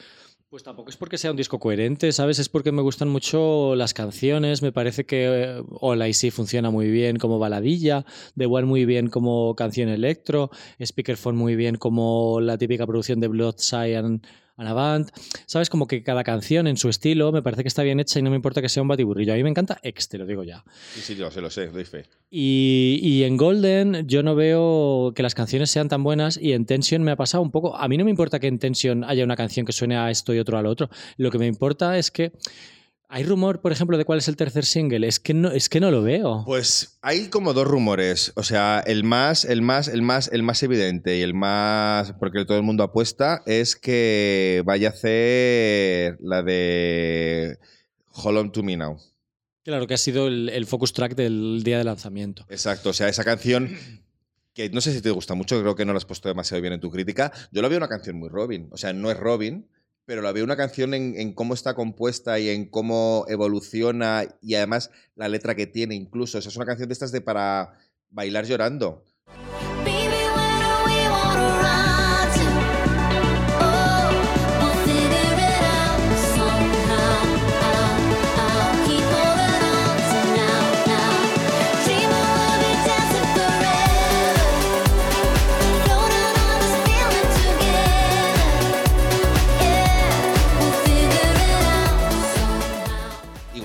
Pues 0.53 0.61
tampoco 0.61 0.91
es 0.91 0.97
porque 0.97 1.17
sea 1.17 1.31
un 1.31 1.37
disco 1.37 1.59
coherente, 1.59 2.11
¿sabes? 2.11 2.37
Es 2.37 2.47
porque 2.47 2.71
me 2.71 2.83
gustan 2.83 3.09
mucho 3.09 3.73
las 3.73 3.95
canciones. 3.95 4.61
Me 4.61 4.71
parece 4.71 5.03
que 5.03 5.63
All 5.81 6.07
I 6.07 6.13
See 6.13 6.29
funciona 6.29 6.69
muy 6.69 6.91
bien 6.91 7.17
como 7.17 7.39
baladilla, 7.39 8.05
The 8.37 8.45
One 8.45 8.67
muy 8.67 8.85
bien 8.85 9.09
como 9.09 9.55
canción 9.55 9.89
electro, 9.89 10.51
Speakerphone 10.79 11.37
muy 11.37 11.55
bien 11.55 11.77
como 11.77 12.39
la 12.39 12.59
típica 12.59 12.85
producción 12.85 13.19
de 13.19 13.29
Blood 13.29 13.55
Cyan 13.57 14.21
and 14.57 14.67
Avant. 14.67 15.09
¿Sabes? 15.45 15.69
Como 15.69 15.87
que 15.87 16.03
cada 16.03 16.23
canción 16.23 16.67
en 16.67 16.77
su 16.77 16.89
estilo 16.89 17.31
me 17.31 17.41
parece 17.41 17.63
que 17.63 17.67
está 17.67 17.83
bien 17.83 17.99
hecha 17.99 18.19
y 18.19 18.21
no 18.21 18.29
me 18.29 18.35
importa 18.35 18.61
que 18.61 18.69
sea 18.69 18.81
un 18.81 18.87
batiburrillo. 18.87 19.33
A 19.33 19.35
mí 19.35 19.43
me 19.43 19.49
encanta 19.49 19.79
X, 19.81 20.09
te 20.09 20.17
lo 20.17 20.25
digo 20.25 20.43
ya. 20.43 20.63
Sí, 20.93 21.01
sí, 21.01 21.15
yo 21.15 21.29
sé, 21.31 21.41
lo 21.41 21.49
sé, 21.49 21.67
doy 21.67 21.85
fe. 21.85 22.05
Y, 22.29 22.99
y 23.01 23.23
en 23.23 23.37
Golden 23.37 24.07
yo 24.07 24.23
no 24.23 24.35
veo 24.35 25.13
que 25.15 25.23
las 25.23 25.35
canciones 25.35 25.71
sean 25.71 25.89
tan 25.89 26.03
buenas 26.03 26.37
y 26.37 26.53
en 26.53 26.65
Tension 26.65 27.03
me 27.03 27.11
ha 27.11 27.15
pasado 27.15 27.43
un 27.43 27.51
poco. 27.51 27.75
A 27.75 27.87
mí 27.87 27.97
no 27.97 28.05
me 28.05 28.11
importa 28.11 28.39
que 28.39 28.47
en 28.47 28.59
Tension 28.59 29.03
haya 29.03 29.23
una 29.23 29.35
canción 29.35 29.65
que 29.65 29.71
suene 29.71 29.97
a 29.97 30.09
esto 30.09 30.33
y 30.33 30.39
otro 30.39 30.57
al 30.57 30.65
otro. 30.65 30.89
Lo 31.17 31.31
que 31.31 31.39
me 31.39 31.47
importa 31.47 31.97
es 31.97 32.11
que 32.11 32.33
hay 33.13 33.23
rumor, 33.25 33.61
por 33.61 33.71
ejemplo, 33.71 33.95
de 33.95 34.05
cuál 34.05 34.17
es 34.17 34.27
el 34.27 34.35
tercer 34.35 34.65
single. 34.65 35.07
Es 35.07 35.19
que 35.19 35.35
no, 35.35 35.51
es 35.51 35.69
que 35.69 35.79
no 35.79 35.91
lo 35.91 36.01
veo. 36.01 36.41
Pues 36.47 36.97
hay 37.03 37.27
como 37.27 37.53
dos 37.53 37.67
rumores. 37.67 38.33
O 38.35 38.41
sea, 38.41 38.83
el 38.87 39.03
más, 39.03 39.45
el 39.45 39.61
más, 39.61 39.87
el 39.87 40.01
más, 40.01 40.31
el 40.33 40.41
más 40.41 40.63
evidente 40.63 41.15
y 41.15 41.21
el 41.21 41.35
más. 41.35 42.13
porque 42.13 42.43
todo 42.43 42.57
el 42.57 42.63
mundo 42.63 42.81
apuesta, 42.81 43.43
es 43.45 43.75
que 43.75 44.63
vaya 44.65 44.87
a 44.87 44.91
hacer 44.93 46.17
la 46.21 46.41
de 46.41 47.59
Hold 48.13 48.37
On 48.39 48.51
to 48.51 48.63
Me 48.63 48.77
Now. 48.77 48.97
Claro 49.63 49.85
que 49.85 49.93
ha 49.93 49.97
sido 49.97 50.27
el, 50.27 50.49
el 50.49 50.65
focus 50.65 50.93
track 50.93 51.13
del 51.13 51.61
día 51.63 51.77
de 51.77 51.83
lanzamiento. 51.83 52.47
Exacto. 52.49 52.89
O 52.89 52.93
sea, 52.93 53.09
esa 53.09 53.23
canción. 53.23 53.77
Que 54.55 54.69
no 54.71 54.81
sé 54.81 54.91
si 54.91 55.01
te 55.01 55.11
gusta 55.11 55.35
mucho, 55.35 55.59
creo 55.61 55.75
que 55.75 55.85
no 55.85 55.93
la 55.93 55.97
has 55.97 56.05
puesto 56.05 56.29
demasiado 56.29 56.61
bien 56.61 56.73
en 56.73 56.79
tu 56.79 56.89
crítica. 56.89 57.31
Yo 57.51 57.61
la 57.61 57.67
veo 57.67 57.77
una 57.77 57.87
canción 57.87 58.15
muy 58.17 58.29
Robin. 58.29 58.69
O 58.71 58.77
sea, 58.77 58.91
no 58.93 59.11
es 59.11 59.17
Robin, 59.17 59.67
pero 60.05 60.21
la 60.21 60.31
veo 60.31 60.43
una 60.43 60.57
canción 60.57 60.93
en, 60.93 61.15
en 61.17 61.33
cómo 61.33 61.53
está 61.53 61.73
compuesta 61.73 62.39
y 62.39 62.49
en 62.49 62.69
cómo 62.69 63.25
evoluciona 63.29 64.23
y 64.41 64.55
además 64.55 64.91
la 65.15 65.27
letra 65.27 65.55
que 65.55 65.67
tiene 65.67 65.95
incluso. 65.95 66.37
O 66.37 66.41
sea, 66.41 66.49
es 66.49 66.55
una 66.55 66.65
canción 66.65 66.89
de 66.89 66.93
estas 66.93 67.11
de 67.11 67.21
para 67.21 67.77
bailar 68.09 68.45
llorando. 68.45 69.03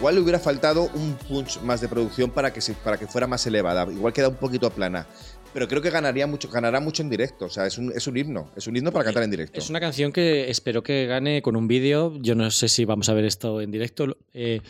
Igual 0.09 0.14
le 0.14 0.21
hubiera 0.23 0.38
faltado 0.38 0.88
un 0.94 1.14
punch 1.29 1.61
más 1.61 1.83
de 1.83 1.88
producción 1.88 2.31
para 2.31 2.51
que, 2.53 2.62
se- 2.62 2.73
para 2.73 2.97
que 2.97 3.07
fuera 3.07 3.27
más 3.27 3.47
elevada. 3.47 3.87
Igual 3.92 4.12
queda 4.14 4.29
un 4.29 4.37
poquito 4.37 4.71
plana. 4.71 5.07
Pero 5.53 5.68
creo 5.68 5.83
que 5.83 5.90
ganaría 5.90 6.27
mucho, 6.27 6.49
ganará 6.49 6.81
mucho 6.81 7.03
en 7.03 7.11
directo. 7.11 7.44
O 7.47 7.51
sea, 7.51 7.66
es 7.66 7.77
un, 7.79 7.92
es 7.94 8.07
un 8.07 8.16
himno. 8.16 8.51
Es 8.57 8.66
un 8.66 8.77
himno 8.77 8.90
para 8.90 9.05
cantar 9.05 9.23
en 9.25 9.31
directo. 9.31 9.59
Es 9.59 9.68
una 9.68 9.81
canción 9.81 10.11
que 10.12 10.49
espero 10.51 10.83
que 10.83 11.05
gane 11.07 11.42
con 11.42 11.57
un 11.57 11.68
vídeo. 11.68 12.14
Yo 12.21 12.35
no 12.35 12.51
sé 12.51 12.68
si 12.68 12.85
vamos 12.87 13.09
a 13.11 13.14
ver 13.14 13.25
esto 13.27 13.61
en 13.61 13.71
directo. 13.71 14.16
Eh, 14.33 14.61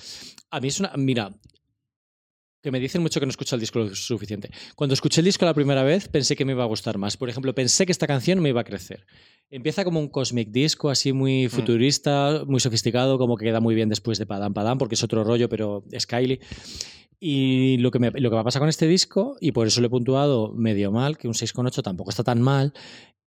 a 0.51 0.61
mí 0.61 0.69
es 0.69 0.81
una. 0.81 0.93
Mira, 0.97 1.31
que 2.63 2.71
me 2.71 2.81
dicen 2.81 3.03
mucho 3.03 3.21
que 3.21 3.27
no 3.27 3.31
escucho 3.31 3.55
el 3.55 3.61
disco 3.61 3.79
lo 3.79 3.95
suficiente. 3.95 4.51
Cuando 4.75 4.95
escuché 4.95 5.21
el 5.21 5.27
disco 5.27 5.45
la 5.45 5.55
primera 5.55 5.83
vez, 5.83 6.09
pensé 6.09 6.35
que 6.35 6.45
me 6.45 6.53
iba 6.53 6.65
a 6.65 6.67
gustar 6.67 6.99
más. 6.99 7.17
Por 7.17 7.29
ejemplo, 7.29 7.55
pensé 7.55 7.87
que 7.87 7.93
esta 7.93 8.07
canción 8.07 8.41
me 8.41 8.49
iba 8.49 8.61
a 8.61 8.65
crecer. 8.65 9.07
Empieza 9.51 9.85
como 9.85 10.01
un 10.01 10.09
cosmic 10.09 10.51
disco, 10.51 10.91
así 10.91 11.13
muy 11.13 11.49
futurista, 11.49 12.43
muy 12.47 12.61
sofisticado, 12.61 13.19
como 13.19 13.37
que 13.37 13.47
queda 13.47 13.61
muy 13.61 13.75
bien 13.75 13.89
después 13.89 14.19
de 14.19 14.27
Padam 14.27 14.53
Padam, 14.55 14.79
porque 14.79 14.97
es 14.97 15.03
otro 15.03 15.25
rollo, 15.25 15.49
pero 15.49 15.85
es 15.93 16.07
Kylie. 16.07 16.41
Y 17.21 17.79
lo 17.79 17.91
que, 17.91 17.99
me, 17.99 18.11
lo 18.13 18.31
que 18.31 18.37
me 18.37 18.45
pasa 18.45 18.61
con 18.61 18.69
este 18.69 18.87
disco, 18.87 19.37
y 19.41 19.53
por 19.53 19.67
eso 19.67 19.81
lo 19.81 19.89
he 19.89 19.91
puntuado 19.91 20.53
medio 20.53 20.93
mal, 20.93 21.17
que 21.19 21.27
un 21.27 21.35
6,8 21.35 21.83
tampoco 21.83 22.11
está 22.11 22.23
tan 22.23 22.41
mal, 22.41 22.73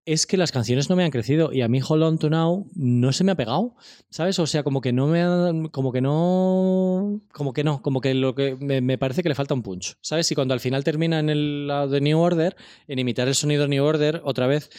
es 0.05 0.25
que 0.25 0.35
las 0.35 0.51
canciones 0.51 0.89
no 0.89 0.95
me 0.95 1.03
han 1.03 1.11
crecido 1.11 1.53
y 1.53 1.61
a 1.61 1.67
mí 1.67 1.79
Hold 1.87 2.03
On 2.03 2.17
To 2.17 2.29
Now 2.29 2.67
no 2.73 3.13
se 3.13 3.23
me 3.23 3.33
ha 3.33 3.35
pegado, 3.35 3.75
¿sabes? 4.09 4.39
O 4.39 4.47
sea, 4.47 4.63
como 4.63 4.81
que 4.81 4.91
no 4.91 5.07
me 5.07 5.21
ha, 5.21 5.51
como 5.71 5.91
que 5.91 6.01
no, 6.01 7.21
como 7.31 7.53
que 7.53 7.63
no, 7.63 7.81
como 7.83 8.01
que 8.01 8.15
lo 8.15 8.33
que 8.33 8.55
me, 8.55 8.97
parece 8.97 9.21
que 9.21 9.29
le 9.29 9.35
falta 9.35 9.53
un 9.53 9.61
punch, 9.61 9.97
¿sabes? 10.01 10.31
Y 10.31 10.35
cuando 10.35 10.55
al 10.55 10.59
final 10.59 10.83
termina 10.83 11.19
en 11.19 11.29
el 11.29 11.71
de 11.89 12.01
New 12.01 12.19
Order, 12.19 12.55
en 12.87 12.97
imitar 12.97 13.27
el 13.27 13.35
sonido 13.35 13.67
New 13.67 13.83
Order 13.83 14.21
otra 14.23 14.47
vez, 14.47 14.71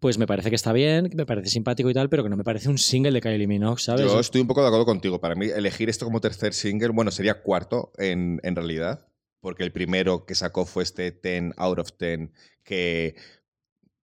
pues 0.00 0.16
me 0.16 0.26
parece 0.26 0.48
que 0.48 0.56
está 0.56 0.72
bien, 0.72 1.10
que 1.10 1.16
me 1.16 1.26
parece 1.26 1.50
simpático 1.50 1.90
y 1.90 1.94
tal, 1.94 2.08
pero 2.08 2.22
que 2.22 2.30
no 2.30 2.36
me 2.36 2.44
parece 2.44 2.70
un 2.70 2.78
single 2.78 3.12
de 3.12 3.20
Kylie 3.20 3.46
Minogue, 3.46 3.80
¿sabes? 3.80 4.06
Yo 4.06 4.20
estoy 4.20 4.40
un 4.40 4.46
poco 4.46 4.62
de 4.62 4.68
acuerdo 4.68 4.86
contigo. 4.86 5.20
Para 5.20 5.34
mí, 5.34 5.46
elegir 5.46 5.90
esto 5.90 6.06
como 6.06 6.20
tercer 6.20 6.54
single, 6.54 6.88
bueno, 6.88 7.10
sería 7.10 7.42
cuarto 7.42 7.92
en, 7.98 8.40
en 8.42 8.56
realidad, 8.56 9.06
porque 9.40 9.64
el 9.64 9.72
primero 9.72 10.24
que 10.24 10.34
sacó 10.34 10.64
fue 10.64 10.82
este 10.82 11.10
10 11.10 11.52
out 11.58 11.78
of 11.78 11.90
10, 11.98 12.30
que 12.64 13.16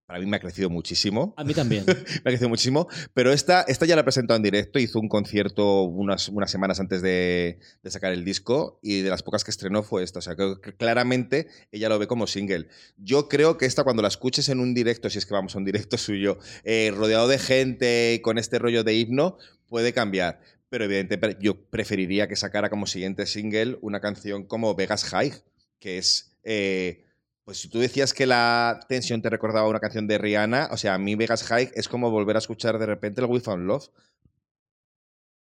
para 0.09 0.21
mí 0.21 0.25
me 0.25 0.37
ha 0.37 0.39
crecido 0.39 0.71
muchísimo. 0.71 1.35
A 1.37 1.43
mí 1.43 1.53
también. 1.53 1.85
me 1.85 1.93
ha 1.93 2.23
crecido 2.23 2.49
muchísimo. 2.49 2.87
Pero 3.13 3.31
esta, 3.31 3.61
esta 3.61 3.85
ya 3.85 3.93
la 3.93 4.01
ha 4.01 4.03
presentado 4.03 4.37
en 4.37 4.41
directo, 4.41 4.79
hizo 4.79 4.99
un 4.99 5.07
concierto 5.07 5.83
unas, 5.83 6.29
unas 6.29 6.49
semanas 6.49 6.79
antes 6.79 7.03
de, 7.03 7.59
de 7.83 7.91
sacar 7.91 8.11
el 8.11 8.25
disco 8.25 8.79
y 8.81 9.01
de 9.01 9.11
las 9.11 9.21
pocas 9.21 9.43
que 9.43 9.51
estrenó 9.51 9.83
fue 9.83 10.01
esta. 10.01 10.17
O 10.17 10.21
sea, 10.23 10.35
que 10.35 10.55
que 10.63 10.75
claramente 10.75 11.45
ella 11.71 11.89
lo 11.89 11.99
ve 11.99 12.07
como 12.07 12.25
single. 12.25 12.69
Yo 12.97 13.29
creo 13.29 13.59
que 13.59 13.67
esta, 13.67 13.83
cuando 13.83 14.01
la 14.01 14.07
escuches 14.07 14.49
en 14.49 14.59
un 14.59 14.73
directo, 14.73 15.11
si 15.11 15.19
es 15.19 15.27
que 15.27 15.35
vamos 15.35 15.53
a 15.53 15.59
un 15.59 15.65
directo 15.65 15.95
suyo, 15.99 16.39
eh, 16.63 16.91
rodeado 16.91 17.27
de 17.27 17.37
gente 17.37 18.15
y 18.15 18.19
con 18.21 18.39
este 18.39 18.57
rollo 18.57 18.83
de 18.83 18.95
himno, 18.95 19.37
puede 19.67 19.93
cambiar. 19.93 20.41
Pero 20.69 20.85
evidentemente 20.85 21.37
yo 21.39 21.69
preferiría 21.69 22.27
que 22.27 22.35
sacara 22.35 22.71
como 22.71 22.87
siguiente 22.87 23.27
single 23.27 23.77
una 23.81 23.99
canción 23.99 24.45
como 24.45 24.73
Vegas 24.73 25.03
High, 25.03 25.33
que 25.79 25.99
es... 25.99 26.35
eh, 26.43 27.05
pues 27.49 27.61
si 27.61 27.67
tú 27.67 27.79
decías 27.79 28.13
que 28.13 28.27
la 28.27 28.79
tensión 28.87 29.23
te 29.23 29.29
recordaba 29.31 29.67
una 29.67 29.79
canción 29.79 30.05
de 30.05 30.19
Rihanna, 30.19 30.69
o 30.71 30.77
sea, 30.77 30.93
a 30.93 30.99
mí 30.99 31.15
Vegas 31.15 31.41
High 31.45 31.71
es 31.73 31.87
como 31.87 32.11
volver 32.11 32.35
a 32.35 32.37
escuchar 32.37 32.77
de 32.77 32.85
repente 32.85 33.21
el 33.21 33.25
We 33.27 33.39
Found 33.39 33.65
Love. 33.65 33.89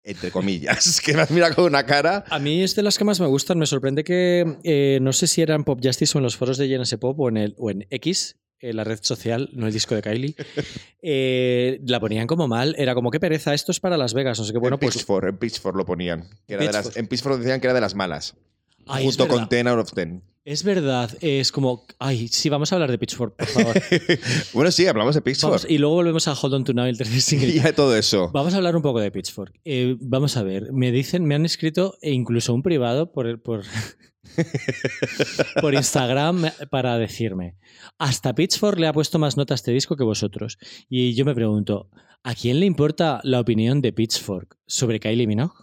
Entre 0.03 0.31
comillas, 0.31 1.01
que 1.05 1.13
me 1.13 1.21
has 1.21 1.29
mirado 1.29 1.53
con 1.53 1.65
una 1.65 1.85
cara. 1.85 2.25
A 2.31 2.39
mí 2.39 2.63
es 2.63 2.75
de 2.75 2.81
las 2.81 2.97
que 2.97 3.03
más 3.03 3.19
me 3.19 3.27
gustan. 3.27 3.59
Me 3.59 3.67
sorprende 3.67 4.03
que 4.03 4.57
eh, 4.63 4.97
no 5.03 5.13
sé 5.13 5.27
si 5.27 5.43
era 5.43 5.53
en 5.53 5.63
Pop 5.63 5.81
Justice 5.83 6.17
o 6.17 6.19
en 6.19 6.23
los 6.23 6.35
foros 6.35 6.57
de 6.57 6.67
GNS 6.67 6.97
Pop 6.97 7.19
o 7.19 7.29
en, 7.29 7.37
el, 7.37 7.55
o 7.59 7.69
en 7.69 7.85
X, 7.91 8.37
eh, 8.57 8.73
la 8.73 8.83
red 8.83 8.97
social, 9.03 9.47
no 9.53 9.67
el 9.67 9.73
disco 9.73 9.93
de 9.93 10.01
Kylie. 10.01 10.35
eh, 11.03 11.79
la 11.85 11.99
ponían 11.99 12.25
como 12.25 12.47
mal. 12.47 12.73
Era 12.79 12.95
como, 12.95 13.11
qué 13.11 13.19
pereza, 13.19 13.53
esto 13.53 13.71
es 13.71 13.79
para 13.79 13.97
Las 13.97 14.15
Vegas. 14.15 14.39
No 14.39 14.45
sé 14.45 14.51
qué. 14.51 14.57
Bueno, 14.57 14.77
en 14.77 14.79
pues. 14.79 14.95
Pitchfork, 14.95 15.27
en 15.29 15.37
Pitchfork 15.37 15.77
lo 15.77 15.85
ponían. 15.85 16.27
de 16.47 16.57
las- 16.71 16.97
en 16.97 17.05
Pitchfork 17.05 17.37
decían 17.37 17.61
que 17.61 17.67
era 17.67 17.75
de 17.75 17.81
las 17.81 17.93
malas. 17.93 18.35
Ay, 18.89 19.05
junto 19.05 19.27
con 19.27 19.37
verdad. 19.47 19.49
10 19.49 19.67
out 19.67 19.79
of 19.79 19.93
10. 19.93 20.21
Es 20.45 20.63
verdad. 20.63 21.15
Es 21.21 21.51
como. 21.51 21.85
Ay, 21.99 22.27
sí, 22.27 22.49
vamos 22.49 22.71
a 22.71 22.75
hablar 22.75 22.89
de 22.89 22.97
Pitchfork, 22.97 23.35
por 23.35 23.47
favor. 23.47 23.81
bueno, 24.53 24.71
sí, 24.71 24.87
hablamos 24.87 25.13
de 25.15 25.21
Pitchfork. 25.21 25.51
Vamos- 25.51 25.67
y 25.69 25.77
luego 25.77 25.95
volvemos 25.95 26.27
a 26.27 26.33
Hold 26.33 26.53
On 26.55 26.63
To 26.63 26.73
Now, 26.73 26.85
el 26.85 26.97
tercer 26.97 27.21
single. 27.21 27.49
y 27.49 27.73
todo 27.73 27.95
eso. 27.95 28.31
Vamos 28.33 28.53
a 28.53 28.57
hablar 28.57 28.75
un 28.75 28.81
poco 28.81 28.99
de 28.99 29.11
Pitchfork. 29.11 29.59
Eh, 29.65 29.95
vamos 29.99 30.37
a 30.37 30.43
ver, 30.43 30.71
me 30.73 30.91
dicen, 30.91 31.25
me 31.25 31.35
han 31.35 31.45
escrito 31.45 31.97
e 32.01 32.11
incluso 32.11 32.53
un 32.53 32.63
privado 32.63 33.11
por, 33.11 33.41
por, 33.43 33.61
por 35.61 35.73
Instagram 35.73 36.45
para 36.71 36.97
decirme, 36.97 37.55
hasta 37.97 38.33
Pitchfork 38.33 38.79
le 38.79 38.87
ha 38.87 38.93
puesto 38.93 39.19
más 39.19 39.37
nota 39.37 39.53
a 39.53 39.55
este 39.55 39.71
disco 39.71 39.95
que 39.95 40.03
vosotros. 40.03 40.57
Y 40.89 41.13
yo 41.13 41.25
me 41.25 41.35
pregunto, 41.35 41.89
¿a 42.23 42.33
quién 42.33 42.59
le 42.59 42.65
importa 42.65 43.19
la 43.23 43.39
opinión 43.39 43.81
de 43.81 43.93
Pitchfork 43.93 44.57
sobre 44.65 44.99
Kylie 44.99 45.27
Minogue? 45.27 45.53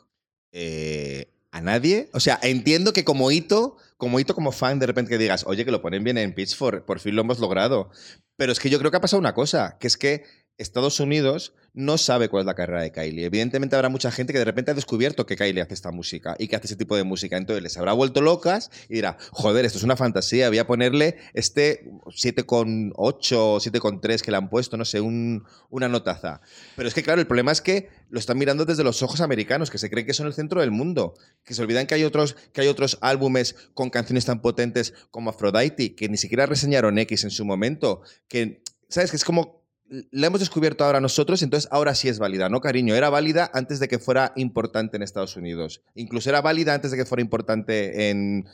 Eh, 0.53 1.29
¿A 1.57 1.63
nadie? 1.63 2.11
O 2.13 2.21
sea, 2.21 2.39
entiendo 2.43 2.93
que 2.93 3.03
como 3.03 3.31
hito, 3.31 3.79
como 3.97 4.21
hito, 4.21 4.35
como 4.35 4.53
fan, 4.53 4.79
de 4.79 4.85
repente 4.85 5.09
que 5.09 5.17
digas, 5.17 5.47
oye, 5.47 5.65
que 5.65 5.71
lo 5.71 5.81
ponen 5.81 6.05
bien 6.05 6.19
en 6.19 6.35
Pitchfork, 6.35 6.85
por 6.85 7.01
fin 7.01 7.17
lo 7.17 7.23
hemos 7.23 7.39
logrado. 7.39 7.89
Pero 8.37 8.53
es 8.53 8.61
que 8.61 8.69
yo 8.69 8.79
creo 8.79 8.91
que 8.91 8.99
ha 8.99 9.01
pasado 9.01 9.21
una 9.21 9.33
cosa, 9.33 9.79
que 9.81 9.87
es 9.87 9.97
que 9.97 10.25
Estados 10.59 11.01
Unidos 11.01 11.53
no 11.75 11.99
sabe 11.99 12.31
cuál 12.31 12.41
es 12.41 12.47
la 12.47 12.55
carrera 12.55 12.81
de 12.81 12.91
Kylie. 12.91 13.27
Evidentemente 13.27 13.77
habrá 13.77 13.91
mucha 13.91 14.11
gente 14.11 14.33
que 14.33 14.39
de 14.39 14.47
repente 14.47 14.71
ha 14.71 14.75
descubierto 14.75 15.27
que 15.27 15.37
Kylie 15.37 15.61
hace 15.61 15.75
esta 15.75 15.91
música 15.91 16.35
y 16.39 16.49
que 16.49 16.57
hace 16.57 16.67
ese 16.69 16.77
tipo 16.77 16.97
de 16.97 17.05
música. 17.05 17.37
Entonces 17.37 17.63
les 17.63 17.77
habrá 17.77 17.93
vuelto 17.93 18.23
locas 18.23 18.71
y 18.89 18.95
dirá, 18.95 19.19
joder, 19.31 19.67
esto 19.67 19.77
es 19.77 19.85
una 19.85 19.97
fantasía, 19.97 20.49
voy 20.49 20.57
a 20.57 20.67
ponerle 20.67 21.17
este 21.35 21.91
7,8 22.07 23.37
o 23.39 23.61
7,3 23.61 24.23
que 24.23 24.31
le 24.31 24.37
han 24.39 24.49
puesto, 24.49 24.79
no 24.79 24.85
sé, 24.87 25.01
un- 25.03 25.45
una 25.69 25.89
notaza. 25.89 26.41
Pero 26.77 26.89
es 26.89 26.95
que, 26.95 27.03
claro, 27.03 27.21
el 27.21 27.27
problema 27.27 27.53
es 27.53 27.61
que 27.61 27.91
lo 28.09 28.19
están 28.19 28.39
mirando 28.39 28.65
desde 28.65 28.83
los 28.85 29.03
ojos 29.03 29.21
americanos, 29.21 29.71
que 29.71 29.77
se 29.79 29.91
creen 29.91 30.07
que 30.07 30.15
son 30.15 30.27
el 30.27 30.33
centro 30.35 30.61
del 30.63 30.71
mundo, 30.71 31.15
que 31.45 31.53
se 31.53 31.61
olvidan 31.63 31.87
que 31.87 31.95
hay 31.95 32.05
otros, 32.05 32.37
que 32.55 32.63
hay 32.63 32.69
otros 32.69 32.97
álbumes 33.03 33.55
con 33.75 33.91
canciones 33.91 34.25
tan 34.25 34.41
potentes 34.41 34.95
como 35.11 35.29
Aphrodite, 35.31 35.95
que 35.95 36.09
ni 36.09 36.17
siquiera 36.17 36.47
reseñaron 36.47 36.99
X 36.99 37.25
en 37.25 37.31
su 37.31 37.45
momento, 37.45 38.01
que, 38.29 38.63
¿sabes? 38.89 39.11
Que 39.11 39.17
es 39.17 39.25
como 39.25 39.56
la 39.89 40.27
hemos 40.27 40.41
descubierto 40.41 40.85
ahora 40.85 41.01
nosotros, 41.01 41.43
entonces 41.43 41.69
ahora 41.73 41.95
sí 41.95 42.09
es 42.09 42.19
válida, 42.19 42.49
¿no, 42.49 42.61
cariño? 42.61 42.95
Era 42.95 43.11
válida 43.11 43.51
antes 43.55 43.79
de 43.79 43.89
que 43.89 43.99
fuera 43.99 44.33
importante 44.37 44.97
en 44.97 45.03
Estados 45.03 45.37
Unidos. 45.37 45.83
Incluso 45.95 46.29
era 46.29 46.41
válida 46.41 46.75
antes 46.75 46.91
de 46.91 46.97
que 46.97 47.05
fuera 47.05 47.23
importante 47.23 48.11
en 48.11 48.47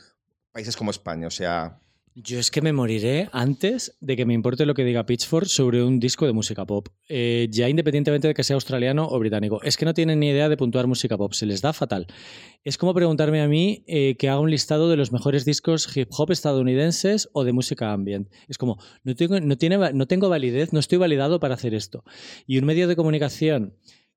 países 0.51 0.77
como 0.77 0.91
España. 0.91 1.27
O 1.27 1.31
sea, 1.31 1.79
Yo 2.15 2.37
es 2.37 2.51
que 2.51 2.61
me 2.61 2.73
moriré 2.73 3.27
antes 3.31 3.97
de 3.99 4.15
que 4.15 4.27
me 4.27 4.35
importe 4.35 4.67
lo 4.67 4.75
que 4.75 4.83
diga 4.83 5.03
Pitchfork 5.03 5.47
sobre 5.47 5.83
un 5.83 5.99
disco 5.99 6.27
de 6.27 6.33
música 6.33 6.63
pop, 6.63 6.87
Eh, 7.09 7.47
ya 7.49 7.67
independientemente 7.69 8.27
de 8.27 8.35
que 8.35 8.43
sea 8.43 8.53
australiano 8.53 9.07
o 9.07 9.17
británico. 9.17 9.61
Es 9.63 9.77
que 9.77 9.85
no 9.85 9.95
tienen 9.95 10.19
ni 10.19 10.29
idea 10.29 10.47
de 10.47 10.55
puntuar 10.55 10.85
música 10.85 11.17
pop, 11.17 11.33
se 11.33 11.47
les 11.47 11.61
da 11.61 11.73
fatal. 11.73 12.05
Es 12.63 12.77
como 12.77 12.93
preguntarme 12.93 13.41
a 13.41 13.47
mí 13.47 13.83
eh, 13.87 14.15
que 14.19 14.29
haga 14.29 14.39
un 14.39 14.51
listado 14.51 14.89
de 14.89 14.95
los 14.95 15.11
mejores 15.11 15.43
discos 15.43 15.97
hip 15.97 16.09
hop 16.11 16.31
estadounidenses 16.31 17.29
o 17.33 17.43
de 17.43 17.51
música 17.51 17.91
ambient. 17.91 18.29
Es 18.47 18.59
como, 18.59 18.77
no 19.03 19.15
tengo, 19.15 19.39
no, 19.39 19.57
tiene, 19.57 19.77
no 19.93 20.05
tengo 20.05 20.29
validez, 20.29 20.71
no 20.71 20.79
estoy 20.79 20.99
validado 20.99 21.39
para 21.39 21.55
hacer 21.55 21.73
esto. 21.73 22.03
Y 22.45 22.59
un 22.59 22.65
medio 22.65 22.87
de 22.87 22.95
comunicación 22.95 23.73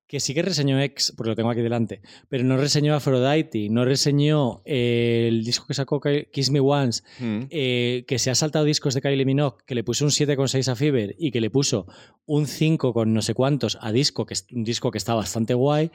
que 0.07 0.21
sí 0.21 0.33
que 0.33 0.41
reseñó 0.41 0.79
X, 0.81 1.13
porque 1.17 1.31
lo 1.31 1.35
tengo 1.35 1.49
aquí 1.49 1.59
delante, 1.61 2.01
pero 2.29 2.43
no 2.45 2.55
reseñó 2.55 2.95
Aphrodite, 2.95 3.67
no 3.69 3.83
reseñó 3.83 4.61
eh, 4.63 5.25
el 5.27 5.43
disco 5.43 5.67
que 5.67 5.73
sacó 5.73 5.99
Ki- 5.99 6.27
Kiss 6.31 6.49
Me 6.49 6.61
Once, 6.61 7.03
mm, 7.19 7.39
eh, 7.49 8.05
que 8.07 8.17
se 8.17 8.29
ha 8.29 8.35
saltado 8.35 8.63
discos 8.63 8.93
de 8.93 9.01
Kylie 9.01 9.25
Minogue, 9.25 9.57
que 9.65 9.75
le 9.75 9.83
puso 9.83 10.05
un 10.05 10.11
7,6 10.11 10.69
a 10.71 10.75
Fever 10.77 11.13
y 11.19 11.31
que 11.31 11.41
le 11.41 11.49
puso 11.49 11.87
un 12.25 12.47
5 12.47 12.93
con 12.93 13.13
no 13.13 13.21
sé 13.21 13.33
cuántos 13.33 13.77
a 13.81 13.91
disco, 13.91 14.25
que 14.25 14.33
es 14.35 14.47
un 14.53 14.63
disco 14.63 14.91
que 14.91 14.97
está 14.97 15.13
bastante 15.13 15.53
guay, 15.53 15.91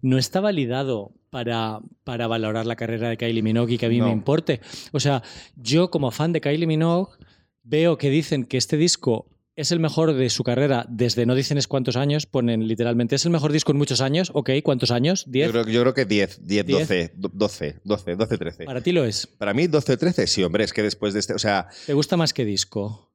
no 0.00 0.16
está 0.16 0.40
validado 0.40 1.12
para, 1.30 1.80
para 2.04 2.28
valorar 2.28 2.66
la 2.66 2.76
carrera 2.76 3.08
de 3.08 3.16
Kylie 3.16 3.42
Minogue 3.42 3.74
y 3.74 3.78
que 3.78 3.86
a 3.86 3.88
mí 3.88 3.98
No. 3.98 4.06
me 4.06 4.12
importe. 4.12 4.60
O 4.92 5.00
sea, 5.00 5.22
yo 5.56 5.90
como 5.90 6.12
fan 6.12 6.32
de 6.32 6.40
Kylie 6.40 6.66
Minogue 6.68 7.12
veo 7.64 7.98
que 7.98 8.10
dicen 8.10 8.44
que 8.44 8.58
este 8.58 8.76
disco 8.76 9.26
es 9.56 9.72
el 9.72 9.80
mejor 9.80 10.12
de 10.12 10.28
su 10.28 10.44
carrera 10.44 10.86
desde 10.88 11.24
no 11.24 11.34
dicen 11.34 11.56
es 11.56 11.66
cuántos 11.66 11.96
años, 11.96 12.26
ponen 12.26 12.68
literalmente 12.68 13.16
es 13.16 13.24
el 13.24 13.32
mejor 13.32 13.52
disco 13.52 13.72
en 13.72 13.78
muchos 13.78 14.02
años, 14.02 14.30
ok, 14.34 14.50
¿cuántos 14.62 14.90
años? 14.90 15.24
yo, 15.26 15.32
¿10? 15.32 15.50
creo, 15.50 15.66
yo 15.66 15.80
creo 15.80 15.94
que 15.94 16.04
10, 16.04 16.46
10, 16.46 16.66
¿Diez? 16.66 16.88
12, 16.88 17.12
12, 17.16 17.80
12, 17.82 18.16
12, 18.16 18.38
13. 18.38 18.64
Para 18.64 18.82
ti 18.82 18.92
lo 18.92 19.04
es. 19.04 19.26
Para 19.26 19.54
mí 19.54 19.66
12, 19.66 19.96
13, 19.96 20.26
sí, 20.26 20.44
hombre, 20.44 20.64
es 20.64 20.72
que 20.72 20.82
después 20.82 21.14
de 21.14 21.20
este, 21.20 21.34
o 21.34 21.38
sea, 21.38 21.68
¿Te 21.86 21.94
gusta 21.94 22.16
más 22.16 22.34
que 22.34 22.44
disco? 22.44 23.10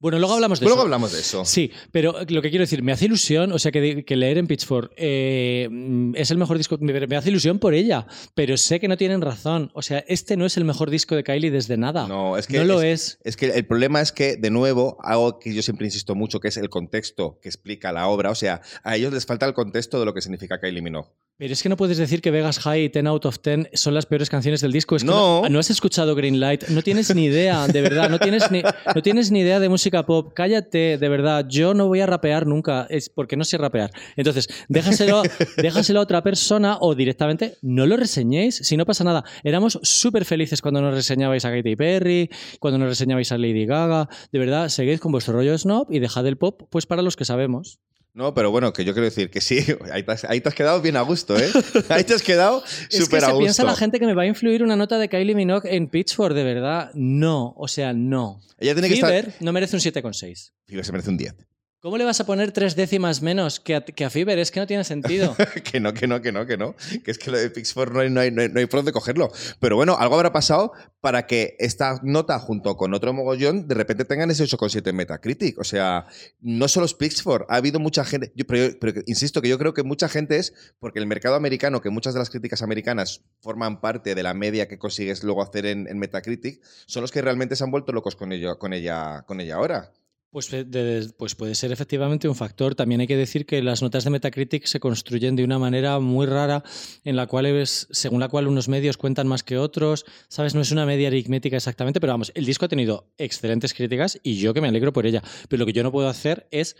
Bueno, 0.00 0.18
luego 0.18 0.34
hablamos 0.34 0.58
de 0.60 0.64
luego 0.64 0.78
eso. 0.80 0.84
hablamos 0.84 1.12
de 1.12 1.20
eso. 1.20 1.44
Sí, 1.44 1.70
pero 1.92 2.14
lo 2.28 2.40
que 2.40 2.48
quiero 2.48 2.62
decir, 2.62 2.82
me 2.82 2.90
hace 2.92 3.04
ilusión, 3.04 3.52
o 3.52 3.58
sea, 3.58 3.70
que, 3.70 4.02
que 4.04 4.16
leer 4.16 4.38
en 4.38 4.46
Pitchfork 4.46 4.92
eh, 4.96 5.68
es 6.14 6.30
el 6.30 6.38
mejor 6.38 6.56
disco, 6.56 6.78
me, 6.80 7.06
me 7.06 7.16
hace 7.16 7.28
ilusión 7.28 7.58
por 7.58 7.74
ella, 7.74 8.06
pero 8.34 8.56
sé 8.56 8.80
que 8.80 8.88
no 8.88 8.96
tienen 8.96 9.20
razón. 9.20 9.70
O 9.74 9.82
sea, 9.82 9.98
este 10.08 10.36
no 10.38 10.46
es 10.46 10.56
el 10.56 10.64
mejor 10.64 10.88
disco 10.90 11.14
de 11.16 11.22
Kylie 11.22 11.50
desde 11.50 11.76
nada. 11.76 12.08
No, 12.08 12.38
es 12.38 12.46
que 12.46 12.58
no 12.58 12.64
lo 12.64 12.80
es. 12.82 13.18
Es 13.24 13.36
que 13.36 13.46
el 13.46 13.66
problema 13.66 14.00
es 14.00 14.10
que, 14.12 14.36
de 14.36 14.50
nuevo, 14.50 14.96
algo 15.02 15.38
que 15.38 15.52
yo 15.52 15.62
siempre 15.62 15.86
insisto 15.86 16.14
mucho, 16.14 16.40
que 16.40 16.48
es 16.48 16.56
el 16.56 16.70
contexto 16.70 17.38
que 17.42 17.48
explica 17.50 17.92
la 17.92 18.08
obra. 18.08 18.30
O 18.30 18.34
sea, 18.34 18.62
a 18.82 18.96
ellos 18.96 19.12
les 19.12 19.26
falta 19.26 19.44
el 19.46 19.52
contexto 19.54 19.98
de 20.00 20.06
lo 20.06 20.14
que 20.14 20.22
significa 20.22 20.58
Kylie 20.60 20.80
Minogue. 20.82 21.08
Pero 21.36 21.54
es 21.54 21.62
que 21.62 21.70
no 21.70 21.76
puedes 21.78 21.96
decir 21.96 22.20
que 22.20 22.30
Vegas 22.30 22.58
High 22.58 22.84
y 22.84 22.88
10 22.90 23.06
out 23.06 23.24
of 23.24 23.38
10 23.42 23.68
son 23.72 23.94
las 23.94 24.04
peores 24.04 24.28
canciones 24.28 24.60
del 24.60 24.72
disco. 24.72 24.96
Es 24.96 25.02
que 25.02 25.08
No. 25.08 25.42
no, 25.42 25.48
no 25.48 25.58
has 25.58 25.70
escuchado 25.70 26.14
Green 26.14 26.38
Light, 26.38 26.68
no 26.68 26.82
tienes 26.82 27.14
ni 27.14 27.24
idea, 27.24 27.66
de 27.66 27.80
verdad, 27.80 28.10
no 28.10 28.18
tienes 28.18 28.50
ni, 28.50 28.60
no 28.94 29.02
tienes 29.02 29.30
ni 29.30 29.40
idea 29.40 29.58
de 29.58 29.70
música 29.70 29.89
música 29.90 30.06
pop, 30.06 30.32
cállate, 30.32 30.98
de 30.98 31.08
verdad, 31.08 31.46
yo 31.48 31.74
no 31.74 31.88
voy 31.88 32.00
a 32.00 32.06
rapear 32.06 32.46
nunca, 32.46 32.86
es 32.90 33.08
porque 33.08 33.36
no 33.36 33.42
sé 33.42 33.58
rapear. 33.58 33.90
Entonces, 34.14 34.46
déjaselo, 34.68 35.22
déjaselo 35.56 35.98
a 35.98 36.02
otra 36.04 36.22
persona 36.22 36.78
o 36.80 36.94
directamente 36.94 37.56
no 37.60 37.86
lo 37.86 37.96
reseñéis, 37.96 38.54
si 38.54 38.76
no 38.76 38.86
pasa 38.86 39.02
nada. 39.02 39.24
Éramos 39.42 39.80
súper 39.82 40.24
felices 40.24 40.62
cuando 40.62 40.80
nos 40.80 40.94
reseñabais 40.94 41.44
a 41.44 41.50
Katy 41.50 41.74
Perry, 41.74 42.30
cuando 42.60 42.78
nos 42.78 42.88
reseñabais 42.90 43.32
a 43.32 43.38
Lady 43.38 43.66
Gaga. 43.66 44.08
De 44.30 44.38
verdad, 44.38 44.68
seguid 44.68 45.00
con 45.00 45.10
vuestro 45.10 45.34
rollo 45.34 45.58
snob 45.58 45.88
y 45.90 45.98
dejad 45.98 46.24
el 46.28 46.38
pop 46.38 46.62
pues 46.70 46.86
para 46.86 47.02
los 47.02 47.16
que 47.16 47.24
sabemos. 47.24 47.80
No, 48.12 48.34
pero 48.34 48.50
bueno, 48.50 48.72
que 48.72 48.84
yo 48.84 48.92
quiero 48.92 49.04
decir 49.04 49.30
que 49.30 49.40
sí, 49.40 49.64
ahí 49.92 50.02
te 50.02 50.12
has, 50.12 50.24
ahí 50.24 50.40
te 50.40 50.48
has 50.48 50.54
quedado 50.54 50.80
bien 50.82 50.96
a 50.96 51.02
gusto, 51.02 51.38
¿eh? 51.38 51.48
Ahí 51.88 52.04
te 52.04 52.14
has 52.14 52.22
quedado 52.22 52.62
Es 52.64 52.88
que 52.88 52.96
súper 52.98 53.24
a 53.24 53.28
gusto. 53.28 53.40
piensa 53.40 53.64
la 53.64 53.76
gente 53.76 53.98
que 54.00 54.06
me 54.06 54.14
va 54.14 54.22
a 54.22 54.26
influir 54.26 54.62
una 54.62 54.76
nota 54.76 54.98
de 54.98 55.08
Kylie 55.08 55.34
Minogue 55.34 55.74
en 55.74 55.88
Pitchfork, 55.88 56.34
de 56.34 56.42
verdad. 56.44 56.90
No, 56.94 57.54
o 57.56 57.68
sea, 57.68 57.92
no. 57.92 58.40
Ella 58.58 58.74
tiene 58.74 58.88
que 58.88 58.96
Fever 58.96 59.28
estar. 59.28 59.42
no 59.42 59.52
merece 59.52 59.76
un 59.76 59.80
7,6. 59.82 60.52
Fever 60.66 60.84
se 60.84 60.92
merece 60.92 61.10
un 61.10 61.16
10. 61.16 61.34
¿Cómo 61.82 61.96
le 61.96 62.04
vas 62.04 62.20
a 62.20 62.26
poner 62.26 62.52
tres 62.52 62.76
décimas 62.76 63.22
menos 63.22 63.58
que 63.58 63.74
a, 63.74 63.80
que 63.82 64.04
a? 64.04 64.08
Es 64.08 64.50
que 64.50 64.60
no 64.60 64.66
tiene 64.66 64.84
sentido. 64.84 65.34
que 65.64 65.80
no, 65.80 65.94
que 65.94 66.06
no, 66.06 66.20
que 66.20 66.30
no, 66.30 66.44
que 66.44 66.58
no. 66.58 66.74
Que 67.02 67.10
es 67.10 67.16
que 67.16 67.30
lo 67.30 67.38
de 67.38 67.48
Pixford 67.48 67.90
no 67.94 68.00
hay, 68.00 68.10
no, 68.10 68.20
hay, 68.20 68.30
no, 68.30 68.42
hay, 68.42 68.66
por 68.66 68.80
dónde 68.80 68.92
cogerlo. 68.92 69.32
Pero 69.60 69.76
bueno, 69.76 69.96
algo 69.98 70.16
habrá 70.16 70.30
pasado 70.30 70.72
para 71.00 71.26
que 71.26 71.56
esta 71.58 71.98
nota, 72.02 72.38
junto 72.38 72.76
con 72.76 72.92
otro 72.92 73.14
mogollón, 73.14 73.66
de 73.66 73.74
repente 73.74 74.04
tengan 74.04 74.30
ese 74.30 74.44
8,7 74.44 74.90
en 74.90 74.96
Metacritic. 74.96 75.58
O 75.58 75.64
sea, 75.64 76.04
no 76.40 76.68
solo 76.68 76.84
es 76.84 76.92
Pixford, 76.92 77.46
ha 77.48 77.56
habido 77.56 77.80
mucha 77.80 78.04
gente. 78.04 78.30
yo- 78.36 78.46
pero, 78.46 78.76
pero 78.78 79.00
insisto 79.06 79.40
que 79.40 79.48
yo 79.48 79.58
creo 79.58 79.72
que 79.72 79.82
mucha 79.82 80.10
gente 80.10 80.36
es 80.36 80.52
porque 80.80 80.98
el 80.98 81.06
mercado 81.06 81.34
americano, 81.34 81.80
que 81.80 81.88
muchas 81.88 82.12
de 82.12 82.18
las 82.18 82.28
críticas 82.28 82.60
americanas 82.60 83.22
forman 83.40 83.80
parte 83.80 84.14
de 84.14 84.22
la 84.22 84.34
media 84.34 84.68
que 84.68 84.78
consigues 84.78 85.24
luego 85.24 85.42
hacer 85.42 85.64
en, 85.64 85.88
en 85.88 85.98
Metacritic, 85.98 86.60
son 86.84 87.00
los 87.00 87.10
que 87.10 87.22
realmente 87.22 87.56
se 87.56 87.64
han 87.64 87.70
vuelto 87.70 87.92
locos 87.92 88.16
con, 88.16 88.32
ello, 88.32 88.58
con, 88.58 88.74
ella, 88.74 89.22
con 89.26 89.40
ella 89.40 89.54
ahora. 89.54 89.92
Pues, 90.32 90.48
de- 90.48 91.10
pues 91.18 91.34
puede 91.34 91.56
ser 91.56 91.72
efectivamente 91.72 92.28
un 92.28 92.36
factor. 92.36 92.76
También 92.76 93.00
hay 93.00 93.08
que 93.08 93.16
decir 93.16 93.46
que 93.46 93.60
las 93.62 93.82
notas 93.82 94.04
de 94.04 94.10
Metacritic 94.10 94.64
se 94.66 94.78
construyen 94.78 95.34
de 95.34 95.42
una 95.42 95.58
manera 95.58 95.98
muy 95.98 96.24
rara, 96.26 96.62
en 97.02 97.16
la 97.16 97.26
cual 97.26 97.46
es, 97.46 97.88
según 97.90 98.20
la 98.20 98.28
cual 98.28 98.46
unos 98.46 98.68
medios 98.68 98.96
cuentan 98.96 99.26
más 99.26 99.42
que 99.42 99.58
otros. 99.58 100.04
¿Sabes? 100.28 100.54
No 100.54 100.60
es 100.60 100.70
una 100.70 100.86
media 100.86 101.08
aritmética 101.08 101.56
exactamente, 101.56 102.00
pero 102.00 102.12
vamos, 102.12 102.30
el 102.36 102.46
disco 102.46 102.66
ha 102.66 102.68
tenido 102.68 103.10
excelentes 103.18 103.74
críticas 103.74 104.20
y 104.22 104.36
yo 104.36 104.54
que 104.54 104.60
me 104.60 104.68
alegro 104.68 104.92
por 104.92 105.04
ella. 105.04 105.20
Pero 105.48 105.60
lo 105.60 105.66
que 105.66 105.72
yo 105.72 105.82
no 105.82 105.90
puedo 105.90 106.08
hacer 106.08 106.46
es 106.52 106.76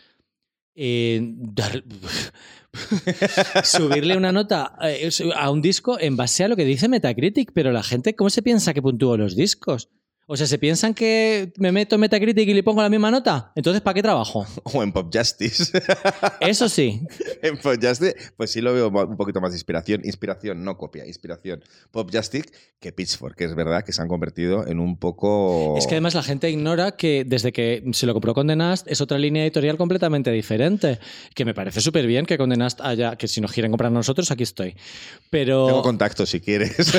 eh, 0.76 1.20
subirle 3.64 4.16
una 4.16 4.32
nota 4.32 4.76
eh, 4.82 5.10
a 5.34 5.50
un 5.50 5.60
disco 5.60 5.98
en 5.98 6.16
base 6.16 6.44
a 6.44 6.48
lo 6.48 6.56
que 6.56 6.64
dice 6.64 6.88
Metacritic. 6.88 7.50
Pero 7.52 7.72
la 7.72 7.82
gente, 7.82 8.14
¿cómo 8.14 8.30
se 8.30 8.42
piensa 8.42 8.74
que 8.74 8.82
puntúo 8.82 9.16
los 9.16 9.34
discos? 9.34 9.88
O 10.32 10.36
sea, 10.36 10.46
¿se 10.46 10.58
piensan 10.58 10.94
que 10.94 11.52
me 11.56 11.72
meto 11.72 11.96
en 11.96 12.02
Metacritic 12.02 12.48
y 12.48 12.54
le 12.54 12.62
pongo 12.62 12.80
la 12.80 12.88
misma 12.88 13.10
nota? 13.10 13.50
Entonces, 13.56 13.82
¿para 13.82 13.94
qué 13.94 14.02
trabajo? 14.02 14.46
O 14.62 14.80
en 14.80 14.92
Pop 14.92 15.12
Justice. 15.12 15.72
Eso 16.40 16.68
sí. 16.68 17.00
en 17.42 17.58
Pop 17.58 17.74
Justice, 17.82 18.14
pues 18.36 18.52
sí 18.52 18.60
lo 18.60 18.72
veo 18.72 18.90
un 18.90 19.16
poquito 19.16 19.40
más 19.40 19.50
de 19.50 19.56
inspiración. 19.56 20.02
Inspiración, 20.04 20.62
no 20.62 20.78
copia, 20.78 21.04
inspiración. 21.04 21.64
Pop 21.90 22.08
Justice 22.14 22.48
que 22.78 22.92
Pitchfork, 22.92 23.36
que 23.36 23.44
es 23.44 23.54
verdad 23.54 23.84
que 23.84 23.92
se 23.92 24.00
han 24.00 24.08
convertido 24.08 24.66
en 24.66 24.78
un 24.78 24.96
poco. 24.96 25.76
Es 25.76 25.86
que 25.86 25.94
además 25.94 26.14
la 26.14 26.22
gente 26.22 26.48
ignora 26.48 26.92
que 26.92 27.24
desde 27.26 27.52
que 27.52 27.82
se 27.92 28.06
lo 28.06 28.14
compró 28.14 28.32
Condé 28.32 28.56
Nast 28.56 28.86
es 28.88 29.00
otra 29.00 29.18
línea 29.18 29.42
editorial 29.42 29.76
completamente 29.76 30.30
diferente. 30.30 30.98
Que 31.34 31.44
me 31.44 31.52
parece 31.52 31.80
súper 31.80 32.06
bien 32.06 32.24
que 32.24 32.38
Condé 32.38 32.56
Nast 32.56 32.80
haya, 32.80 33.16
que 33.16 33.26
si 33.26 33.40
nos 33.40 33.52
quieren 33.52 33.72
comprar 33.72 33.88
a 33.88 33.94
nosotros, 33.94 34.30
aquí 34.30 34.44
estoy. 34.44 34.76
Pero, 35.28 35.66
Tengo 35.66 35.82
contacto 35.82 36.24
si 36.24 36.40
quieres. 36.40 36.92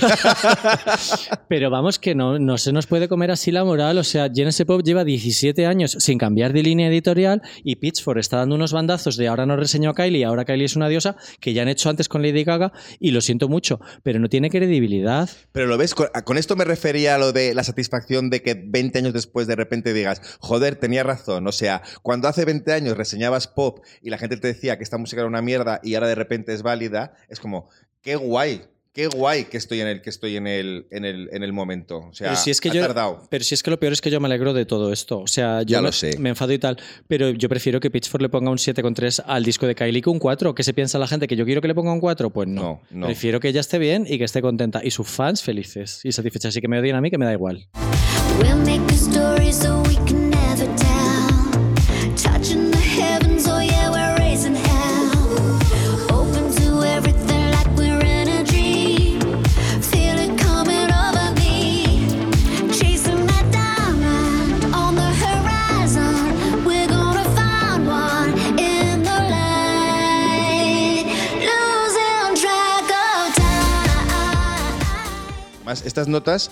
pero 1.48 1.70
vamos, 1.70 1.98
que 1.98 2.14
no, 2.14 2.38
no 2.38 2.58
se 2.58 2.72
nos 2.72 2.86
puede 2.86 3.08
comer 3.08 3.21
así 3.30 3.52
la 3.52 3.64
moral. 3.64 4.00
O 4.00 4.04
sea, 4.04 4.30
Genesis 4.34 4.66
Pop 4.66 4.82
lleva 4.82 5.04
17 5.04 5.68
años 5.68 5.98
sin 6.00 6.18
cambiar 6.18 6.54
de 6.54 6.64
línea 6.64 6.88
editorial 6.88 7.44
y 7.64 7.76
Pitchfork 7.76 8.20
está 8.20 8.38
dando 8.38 8.56
unos 8.56 8.74
bandazos 8.74 9.18
de 9.18 9.28
ahora 9.28 9.46
no 9.46 9.56
reseñó 9.56 9.92
a 9.92 9.94
Kylie, 9.94 10.26
ahora 10.26 10.46
Kylie 10.46 10.66
es 10.66 10.76
una 10.76 10.88
diosa, 10.88 11.16
que 11.40 11.54
ya 11.54 11.62
han 11.62 11.68
hecho 11.68 11.90
antes 11.90 12.08
con 12.08 12.22
Lady 12.22 12.44
Gaga 12.44 12.72
y 13.00 13.12
lo 13.12 13.22
siento 13.22 13.50
mucho, 13.50 13.80
pero 14.04 14.20
no 14.20 14.30
tiene 14.30 14.50
credibilidad. 14.50 15.30
Pero 15.52 15.68
lo 15.68 15.78
ves, 15.78 15.94
con 15.94 16.38
esto 16.38 16.56
me 16.56 16.66
refería 16.66 17.16
a 17.16 17.18
lo 17.18 17.32
de 17.32 17.54
la 17.54 17.64
satisfacción 17.64 18.30
de 18.30 18.42
que 18.42 18.56
20 18.56 19.00
años 19.00 19.14
después 19.14 19.48
de 19.48 19.56
repente 19.56 19.94
digas, 19.94 20.22
joder, 20.40 20.76
tenía 20.76 21.04
razón. 21.04 21.48
O 21.48 21.52
sea, 21.52 21.82
cuando 22.02 22.28
hace 22.28 22.46
20 22.46 22.72
años 22.74 22.98
reseñabas 22.98 23.48
pop 23.48 23.80
y 24.02 24.10
la 24.10 24.18
gente 24.18 24.38
te 24.38 24.48
decía 24.48 24.78
que 24.78 24.84
esta 24.84 24.98
música 24.98 25.22
era 25.22 25.28
una 25.28 25.42
mierda 25.42 25.80
y 25.84 25.96
ahora 25.96 26.08
de 26.08 26.16
repente 26.16 26.54
es 26.54 26.64
válida, 26.64 27.14
es 27.30 27.40
como, 27.40 27.70
qué 28.02 28.16
guay. 28.16 28.64
Qué 28.94 29.08
guay 29.08 29.46
que 29.46 29.56
estoy 29.56 29.80
en 29.80 29.88
el 29.88 30.02
que 30.02 30.10
estoy 30.10 30.36
en 30.36 30.48
el, 30.48 30.86
en 30.92 31.06
el, 31.06 31.30
en 31.32 31.44
el 31.44 31.54
momento. 31.54 32.08
O 32.10 32.14
sea, 32.14 32.28
pero 32.32 32.36
si 32.42 32.52
es 32.52 32.60
que 32.60 32.70
ha 32.70 32.74
yo, 32.74 32.82
tardado. 32.82 33.22
Pero 33.30 33.42
si 33.46 33.54
es 33.56 33.64
que 33.64 33.72
lo 33.72 33.80
peor 33.80 33.94
es 33.94 34.02
que 34.02 34.10
yo 34.12 34.20
me 34.20 34.26
alegro 34.28 34.54
de 34.54 34.66
todo 34.66 34.92
esto. 34.92 35.20
O 35.20 35.28
sea, 35.28 35.62
yo 35.62 35.68
Ya 35.78 35.78
lo 35.82 35.88
me, 35.88 35.92
sé. 35.94 36.18
me 36.20 36.28
enfado 36.30 36.52
y 36.52 36.60
tal. 36.60 36.78
Pero 37.08 37.30
yo 37.30 37.48
prefiero 37.48 37.80
que 37.80 37.90
Pitchfork 37.90 38.22
le 38.22 38.28
ponga 38.28 38.52
un 38.52 38.58
7,3 38.58 39.24
al 39.26 39.46
disco 39.46 39.66
de 39.66 39.76
Kylie 39.76 40.02
que 40.02 40.10
un 40.10 40.20
4. 40.20 40.54
¿Qué 40.54 40.64
se 40.64 40.74
piensa 40.74 41.00
la 41.00 41.08
gente? 41.08 41.28
¿Que 41.28 41.38
yo 41.38 41.46
quiero 41.46 41.62
que 41.62 41.70
le 41.70 41.76
ponga 41.76 41.94
un 41.94 42.02
4? 42.02 42.32
Pues 42.32 42.50
no. 42.50 42.62
No, 42.62 42.82
no. 42.92 43.06
Prefiero 43.06 43.40
que 43.40 43.48
ella 43.48 43.62
esté 43.62 43.80
bien 43.80 44.06
y 44.06 44.18
que 44.18 44.26
esté 44.26 44.42
contenta. 44.42 44.82
Y 44.84 44.92
sus 44.92 45.08
fans 45.08 45.42
felices 45.42 46.02
y 46.04 46.12
satisfechas. 46.12 46.50
Así 46.50 46.60
que 46.60 46.68
me 46.68 46.78
odien 46.78 46.98
a 46.98 47.02
mí, 47.02 47.10
que 47.10 47.18
me 47.18 47.26
da 47.26 47.32
igual. 47.32 47.70
We'll 48.42 48.58
make 48.58 48.82
estas 75.72 76.08
notas, 76.08 76.52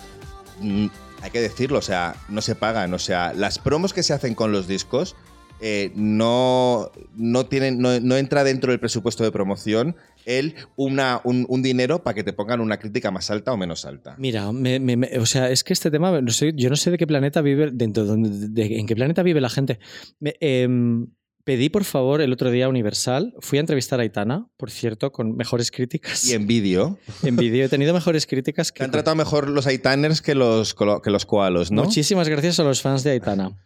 mm, 0.60 0.86
hay 1.22 1.30
que 1.30 1.40
decirlo, 1.40 1.78
o 1.78 1.82
sea, 1.82 2.14
no 2.30 2.40
se 2.40 2.54
pagan. 2.54 2.94
O 2.94 2.98
sea, 2.98 3.34
las 3.34 3.58
promos 3.58 3.92
que 3.92 4.02
se 4.02 4.14
hacen 4.14 4.34
con 4.34 4.52
los 4.52 4.66
discos 4.66 5.16
eh, 5.62 5.92
no, 5.94 6.90
no, 7.16 7.44
tienen, 7.44 7.80
no, 7.80 8.00
no 8.00 8.16
entra 8.16 8.44
dentro 8.44 8.72
del 8.72 8.80
presupuesto 8.80 9.24
de 9.24 9.30
promoción 9.30 9.94
el 10.24 10.54
una, 10.76 11.20
un, 11.24 11.44
un 11.50 11.62
dinero 11.62 12.02
para 12.02 12.14
que 12.14 12.24
te 12.24 12.32
pongan 12.32 12.62
una 12.62 12.78
crítica 12.78 13.10
más 13.10 13.30
alta 13.30 13.52
o 13.52 13.58
menos 13.58 13.84
alta. 13.84 14.14
Mira, 14.18 14.50
me- 14.52 14.78
o 15.18 15.26
sea, 15.26 15.50
es 15.50 15.62
que 15.62 15.74
este 15.74 15.90
tema, 15.90 16.18
no 16.22 16.30
sé, 16.30 16.52
yo 16.56 16.70
no 16.70 16.76
sé 16.76 16.90
de 16.90 16.96
qué 16.96 17.06
planeta 17.06 17.42
vive, 17.42 17.70
dentro 17.72 18.06
de, 18.06 18.48
de- 18.48 18.78
en 18.78 18.86
qué 18.86 18.94
planeta 18.96 19.22
vive 19.22 19.42
la 19.42 19.50
gente. 19.50 19.78
Em, 20.22 21.08
pedí, 21.44 21.68
por 21.68 21.84
favor, 21.84 22.20
el 22.20 22.32
otro 22.32 22.50
día 22.50 22.68
Universal, 22.68 23.34
fui 23.40 23.58
a 23.58 23.60
entrevistar 23.60 24.00
a 24.00 24.02
Aitana, 24.02 24.48
por 24.56 24.70
cierto, 24.70 25.12
con 25.12 25.36
mejores 25.36 25.70
críticas. 25.70 26.28
Y 26.28 26.34
en 26.34 26.46
vídeo, 26.46 26.98
En 27.22 27.36
vídeo 27.36 27.64
he 27.64 27.68
tenido 27.68 27.94
mejores 27.94 28.26
críticas 28.26 28.68
te 28.68 28.74
que... 28.74 28.84
han 28.84 28.90
tratado 28.90 29.16
mejor 29.16 29.48
los 29.48 29.66
Aitaners 29.66 30.22
que 30.22 30.34
los, 30.34 30.74
que 30.74 31.10
los 31.10 31.26
koalos, 31.26 31.70
¿no? 31.70 31.84
Muchísimas 31.84 32.28
gracias 32.28 32.60
a 32.60 32.64
los 32.64 32.82
fans 32.82 33.02
de 33.02 33.10
Aitana. 33.10 33.56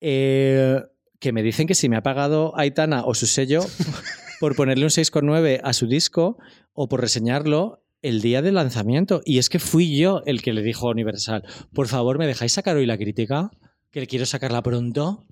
Eh, 0.00 0.80
que 1.20 1.32
me 1.32 1.42
dicen 1.42 1.66
que 1.66 1.74
si 1.74 1.88
me 1.88 1.96
ha 1.96 2.02
pagado 2.02 2.52
Aitana 2.58 3.04
o 3.04 3.14
su 3.14 3.26
sello 3.26 3.60
por 4.40 4.56
ponerle 4.56 4.84
un 4.84 4.90
6,9 4.90 5.60
a 5.62 5.72
su 5.72 5.86
disco 5.86 6.36
o 6.72 6.88
por 6.88 7.00
reseñarlo 7.00 7.84
el 8.02 8.20
día 8.20 8.42
del 8.42 8.56
lanzamiento. 8.56 9.22
Y 9.24 9.38
es 9.38 9.48
que 9.48 9.60
fui 9.60 9.96
yo 9.96 10.22
el 10.26 10.42
que 10.42 10.52
le 10.52 10.62
dijo 10.62 10.88
a 10.88 10.90
Universal, 10.90 11.44
por 11.72 11.86
favor, 11.86 12.18
¿me 12.18 12.26
dejáis 12.26 12.52
sacar 12.52 12.76
hoy 12.76 12.86
la 12.86 12.98
crítica? 12.98 13.50
Que 13.90 14.00
le 14.00 14.06
quiero 14.06 14.26
sacarla 14.26 14.62
pronto. 14.62 15.24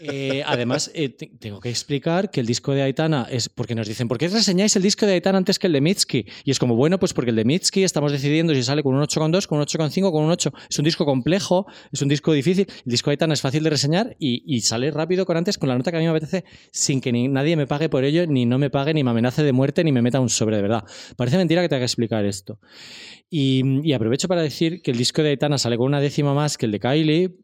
Eh, 0.00 0.42
además, 0.46 0.90
eh, 0.94 1.08
te- 1.08 1.30
tengo 1.38 1.60
que 1.60 1.70
explicar 1.70 2.30
que 2.30 2.40
el 2.40 2.46
disco 2.46 2.72
de 2.72 2.82
Aitana 2.82 3.26
es 3.30 3.48
porque 3.48 3.74
nos 3.74 3.88
dicen, 3.88 4.08
¿por 4.08 4.18
qué 4.18 4.28
reseñáis 4.28 4.76
el 4.76 4.82
disco 4.82 5.06
de 5.06 5.12
Aitana 5.12 5.38
antes 5.38 5.58
que 5.58 5.66
el 5.66 5.72
de 5.72 5.80
Mitski? 5.80 6.26
Y 6.44 6.50
es 6.50 6.58
como, 6.58 6.74
bueno, 6.76 6.98
pues 6.98 7.12
porque 7.14 7.30
el 7.30 7.36
de 7.36 7.44
Mitski 7.44 7.84
estamos 7.84 8.12
decidiendo 8.12 8.54
si 8.54 8.62
sale 8.62 8.82
con 8.82 8.94
un 8.94 9.02
8,2, 9.02 9.46
con 9.46 9.58
un 9.58 9.64
8,5, 9.64 10.12
con 10.12 10.24
un 10.24 10.30
8. 10.30 10.52
Es 10.68 10.78
un 10.78 10.84
disco 10.84 11.04
complejo, 11.04 11.66
es 11.92 12.02
un 12.02 12.08
disco 12.08 12.32
difícil. 12.32 12.66
El 12.68 12.90
disco 12.90 13.10
de 13.10 13.12
Aitana 13.12 13.34
es 13.34 13.40
fácil 13.40 13.62
de 13.62 13.70
reseñar 13.70 14.16
y, 14.18 14.60
sale 14.60 14.90
rápido 14.90 15.26
con 15.26 15.36
antes, 15.36 15.58
con 15.58 15.68
la 15.68 15.76
nota 15.76 15.90
que 15.90 15.96
a 15.98 16.00
mí 16.00 16.06
me 16.06 16.10
apetece, 16.10 16.44
sin 16.72 17.00
que 17.00 17.12
nadie 17.12 17.56
me 17.56 17.66
pague 17.66 17.88
por 17.88 18.04
ello, 18.04 18.26
ni 18.26 18.46
no 18.46 18.58
me 18.58 18.70
pague, 18.70 18.94
ni 18.94 19.04
me 19.04 19.10
amenace 19.10 19.42
de 19.42 19.52
muerte, 19.52 19.84
ni 19.84 19.92
me 19.92 20.02
meta 20.02 20.20
un 20.20 20.28
sobre, 20.28 20.56
de 20.56 20.62
verdad. 20.62 20.84
Parece 21.16 21.36
mentira 21.36 21.62
que 21.62 21.68
te 21.68 21.74
haga 21.76 21.82
que 21.82 21.86
explicar 21.86 22.24
esto. 22.24 22.58
Y, 23.30 23.62
y 23.88 23.92
aprovecho 23.92 24.28
para 24.28 24.42
decir 24.42 24.80
que 24.82 24.90
el 24.90 24.96
disco 24.98 25.22
de 25.22 25.30
Aitana 25.30 25.58
sale 25.58 25.76
con 25.76 25.86
una 25.86 26.00
décima 26.00 26.34
más 26.34 26.56
que 26.58 26.66
el 26.66 26.72
de 26.72 26.80
Kylie. 26.80 27.34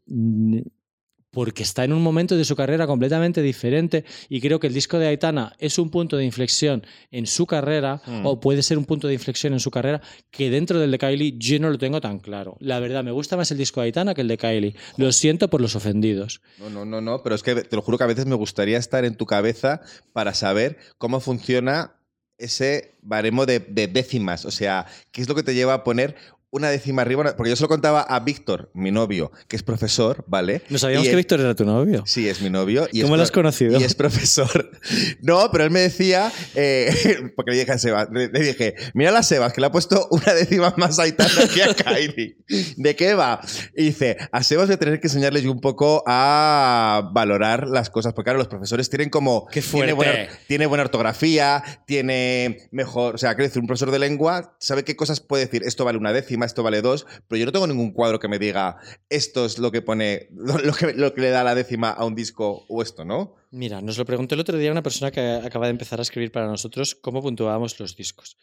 Porque 1.31 1.63
está 1.63 1.83
en 1.85 1.93
un 1.93 2.01
momento 2.03 2.35
de 2.35 2.45
su 2.45 2.55
carrera 2.55 2.85
completamente 2.85 3.41
diferente 3.41 4.03
y 4.29 4.41
creo 4.41 4.59
que 4.59 4.67
el 4.67 4.73
disco 4.73 4.99
de 4.99 5.07
Aitana 5.07 5.53
es 5.59 5.79
un 5.79 5.89
punto 5.89 6.17
de 6.17 6.25
inflexión 6.25 6.85
en 7.09 7.25
su 7.25 7.45
carrera 7.47 8.01
Mm. 8.05 8.25
o 8.25 8.39
puede 8.39 8.63
ser 8.63 8.77
un 8.77 8.85
punto 8.85 9.07
de 9.07 9.13
inflexión 9.13 9.53
en 9.53 9.59
su 9.59 9.71
carrera 9.71 10.01
que 10.29 10.49
dentro 10.49 10.79
del 10.79 10.91
de 10.91 10.97
Kylie 10.97 11.35
yo 11.37 11.59
no 11.59 11.69
lo 11.69 11.77
tengo 11.77 12.01
tan 12.01 12.19
claro. 12.19 12.57
La 12.59 12.79
verdad, 12.79 13.03
me 13.03 13.11
gusta 13.11 13.37
más 13.37 13.49
el 13.51 13.57
disco 13.57 13.79
de 13.81 13.85
Aitana 13.85 14.13
que 14.13 14.21
el 14.21 14.27
de 14.27 14.37
Kylie. 14.37 14.75
Lo 14.97 15.11
siento 15.11 15.49
por 15.49 15.61
los 15.61 15.75
ofendidos. 15.75 16.41
No, 16.59 16.69
no, 16.69 16.85
no, 16.85 16.99
no, 17.01 17.23
pero 17.23 17.35
es 17.35 17.43
que 17.43 17.55
te 17.55 17.75
lo 17.75 17.81
juro 17.81 17.97
que 17.97 18.03
a 18.03 18.07
veces 18.07 18.25
me 18.25 18.35
gustaría 18.35 18.77
estar 18.77 19.05
en 19.05 19.15
tu 19.15 19.25
cabeza 19.25 19.81
para 20.13 20.33
saber 20.33 20.77
cómo 20.97 21.19
funciona 21.21 21.95
ese 22.37 22.95
baremo 23.01 23.45
de, 23.45 23.59
de 23.59 23.87
décimas. 23.87 24.45
O 24.45 24.51
sea, 24.51 24.85
¿qué 25.11 25.21
es 25.21 25.29
lo 25.29 25.35
que 25.35 25.43
te 25.43 25.53
lleva 25.53 25.73
a 25.75 25.83
poner 25.83 26.15
una 26.53 26.69
décima 26.69 27.01
arriba, 27.01 27.35
porque 27.37 27.49
yo 27.49 27.55
se 27.55 27.63
lo 27.63 27.69
contaba 27.69 28.01
a 28.01 28.19
Víctor, 28.19 28.69
mi 28.73 28.91
novio, 28.91 29.31
que 29.47 29.55
es 29.55 29.63
profesor, 29.63 30.23
¿vale? 30.27 30.61
No 30.69 30.77
sabíamos 30.77 31.05
Y 31.05 31.07
que 31.07 31.11
él- 31.11 31.17
Víctor 31.17 31.39
era 31.39 31.55
tu 31.55 31.63
novio. 31.65 32.03
Sí, 32.05 32.27
es 32.27 32.41
mi 32.41 32.49
novio. 32.49 32.87
Y 32.91 33.01
¿Cómo 33.01 33.15
es 33.15 33.17
lo 33.19 33.23
has 33.23 33.31
conocido? 33.31 33.79
Y 33.79 33.83
es 33.83 33.95
profesor. 33.95 34.69
No, 35.21 35.49
pero 35.51 35.63
él 35.63 35.71
me 35.71 35.79
decía, 35.79 36.31
eh, 36.55 37.31
porque 37.35 37.51
le 37.51 37.59
dije 37.59 37.71
a 37.71 37.77
Sebas, 37.77 38.09
le, 38.11 38.27
le 38.29 38.39
dije, 38.39 38.75
mira 38.93 39.17
a 39.17 39.23
Sebas, 39.23 39.53
que 39.53 39.61
le 39.61 39.67
ha 39.67 39.71
puesto 39.71 40.07
una 40.11 40.33
décima 40.33 40.73
más 40.77 40.99
a 40.99 41.03
Aitana 41.03 41.29
que 41.53 41.63
a 41.63 41.73
Kylie. 41.73 42.37
¿De 42.77 42.95
qué 42.95 43.13
va? 43.13 43.39
Y 43.75 43.85
dice, 43.85 44.17
a 44.31 44.43
Sebas 44.43 44.67
voy 44.67 44.75
a 44.75 44.79
tener 44.79 44.99
que 44.99 45.07
enseñarle 45.07 45.41
yo 45.41 45.51
un 45.51 45.61
poco 45.61 46.03
a 46.07 47.09
valorar 47.13 47.67
las 47.67 47.89
cosas, 47.89 48.13
porque 48.13 48.25
claro, 48.27 48.39
los 48.39 48.47
profesores 48.47 48.89
tienen 48.89 49.09
como... 49.09 49.45
¡Qué 49.47 49.61
Tiene 49.61 49.93
fuerte! 49.93 49.93
buena, 49.93 50.27
tiene 50.47 50.65
buena 50.65 50.83
ortografía, 50.83 51.63
tiene 51.85 52.67
mejor... 52.71 53.15
O 53.15 53.17
sea, 53.17 53.35
quiero 53.35 53.47
decir, 53.47 53.61
un 53.61 53.67
profesor 53.67 53.91
de 53.91 53.99
lengua 53.99 54.55
sabe 54.59 54.83
qué 54.83 54.95
cosas 54.95 55.19
puede 55.21 55.45
decir, 55.45 55.63
esto 55.63 55.85
vale 55.85 55.97
una 55.97 56.11
décima, 56.13 56.40
esto 56.45 56.63
vale 56.63 56.81
dos, 56.81 57.05
pero 57.27 57.39
yo 57.39 57.45
no 57.45 57.51
tengo 57.51 57.67
ningún 57.67 57.91
cuadro 57.91 58.19
que 58.19 58.27
me 58.27 58.39
diga, 58.39 58.77
esto 59.09 59.45
es 59.45 59.57
lo 59.59 59.71
que 59.71 59.81
pone, 59.81 60.27
lo 60.31 60.73
que, 60.73 60.93
lo 60.93 61.13
que 61.13 61.21
le 61.21 61.29
da 61.29 61.43
la 61.43 61.55
décima 61.55 61.89
a 61.91 62.05
un 62.05 62.15
disco 62.15 62.65
o 62.67 62.81
esto, 62.81 63.05
¿no? 63.05 63.35
Mira, 63.51 63.81
nos 63.81 63.97
lo 63.97 64.05
preguntó 64.05 64.35
el 64.35 64.41
otro 64.41 64.57
día 64.57 64.71
una 64.71 64.83
persona 64.83 65.11
que 65.11 65.21
acaba 65.21 65.65
de 65.67 65.71
empezar 65.71 65.99
a 65.99 66.03
escribir 66.03 66.31
para 66.31 66.47
nosotros 66.47 66.95
cómo 66.95 67.21
puntuábamos 67.21 67.79
los 67.79 67.95
discos. 67.95 68.37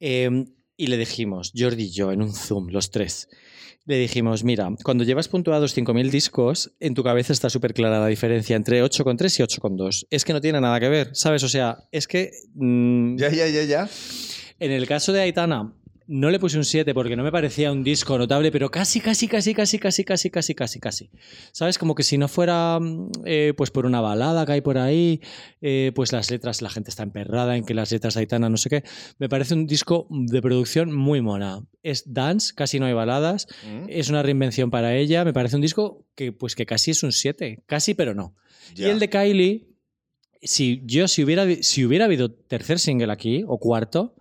Eh, 0.00 0.44
y 0.76 0.86
le 0.86 0.96
dijimos, 0.96 1.52
Jordi 1.56 1.84
y 1.84 1.90
yo, 1.90 2.12
en 2.12 2.22
un 2.22 2.32
Zoom, 2.32 2.68
los 2.68 2.90
tres, 2.92 3.28
le 3.84 3.96
dijimos, 3.98 4.44
mira, 4.44 4.68
cuando 4.84 5.02
llevas 5.02 5.28
puntuados 5.28 5.76
5.000 5.76 6.10
discos, 6.10 6.72
en 6.78 6.94
tu 6.94 7.02
cabeza 7.02 7.32
está 7.32 7.50
súper 7.50 7.72
clara 7.74 7.98
la 8.00 8.06
diferencia 8.06 8.54
entre 8.54 8.84
8,3 8.84 9.40
y 9.40 9.42
8,2. 9.42 10.06
Es 10.10 10.24
que 10.24 10.32
no 10.34 10.40
tiene 10.40 10.60
nada 10.60 10.78
que 10.78 10.88
ver, 10.88 11.10
¿sabes? 11.14 11.42
O 11.42 11.48
sea, 11.48 11.78
es 11.90 12.06
que... 12.06 12.30
mm, 12.54 13.16
Ya, 13.16 13.30
ya, 13.30 13.48
ya, 13.48 13.64
ya. 13.64 13.88
En 14.60 14.72
el 14.72 14.86
caso 14.86 15.12
de 15.12 15.22
Aitana, 15.22 15.72
no 16.08 16.30
le 16.30 16.38
puse 16.38 16.56
un 16.56 16.64
7 16.64 16.94
porque 16.94 17.16
no 17.16 17.22
me 17.22 17.30
parecía 17.30 17.70
un 17.70 17.84
disco 17.84 18.16
notable, 18.16 18.50
pero 18.50 18.70
casi, 18.70 18.98
casi, 19.00 19.28
casi, 19.28 19.52
casi, 19.54 19.78
casi, 19.78 20.04
casi, 20.04 20.30
casi, 20.30 20.54
casi, 20.54 20.80
casi. 20.80 21.10
¿Sabes? 21.52 21.76
Como 21.78 21.94
que 21.94 22.02
si 22.02 22.16
no 22.16 22.28
fuera 22.28 22.78
mm, 22.80 23.10
eh, 23.26 23.52
pues 23.56 23.70
por 23.70 23.84
una 23.84 24.00
balada 24.00 24.46
que 24.46 24.52
hay 24.52 24.60
por 24.62 24.78
ahí, 24.78 25.20
eh, 25.60 25.92
pues 25.94 26.12
las 26.12 26.30
letras, 26.30 26.62
la 26.62 26.70
gente 26.70 26.88
está 26.90 27.02
emperrada 27.02 27.56
en 27.56 27.64
que 27.64 27.74
las 27.74 27.92
letras 27.92 28.14
de 28.14 28.20
Aitana 28.20 28.48
no 28.48 28.56
sé 28.56 28.70
qué. 28.70 28.84
Me 29.18 29.28
parece 29.28 29.52
un 29.52 29.66
disco 29.66 30.06
de 30.10 30.40
producción 30.40 30.92
muy 30.96 31.20
mona. 31.20 31.60
Es 31.82 32.04
dance, 32.12 32.54
casi 32.54 32.80
no 32.80 32.86
hay 32.86 32.94
baladas. 32.94 33.46
Mm, 33.66 33.84
Es 33.90 34.08
una 34.08 34.22
reinvención 34.22 34.70
para 34.70 34.96
ella. 34.96 35.24
Me 35.26 35.34
parece 35.34 35.56
un 35.56 35.62
disco 35.62 36.06
que, 36.14 36.32
pues, 36.32 36.54
que 36.54 36.64
casi 36.64 36.90
es 36.92 37.02
un 37.02 37.12
7. 37.12 37.62
Casi, 37.66 37.92
pero 37.92 38.14
no. 38.14 38.34
ya. 38.74 38.86
Y 38.86 38.90
el 38.90 38.98
de 38.98 39.10
Kylie, 39.10 39.68
si 40.40 40.80
yo 40.86 41.06
si 41.06 41.22
hubiera, 41.22 41.44
si 41.62 41.84
hubiera 41.84 42.06
habido 42.06 42.30
tercer 42.32 42.78
single 42.78 43.12
aquí, 43.12 43.44
o 43.46 43.58
cuarto, 43.58 44.14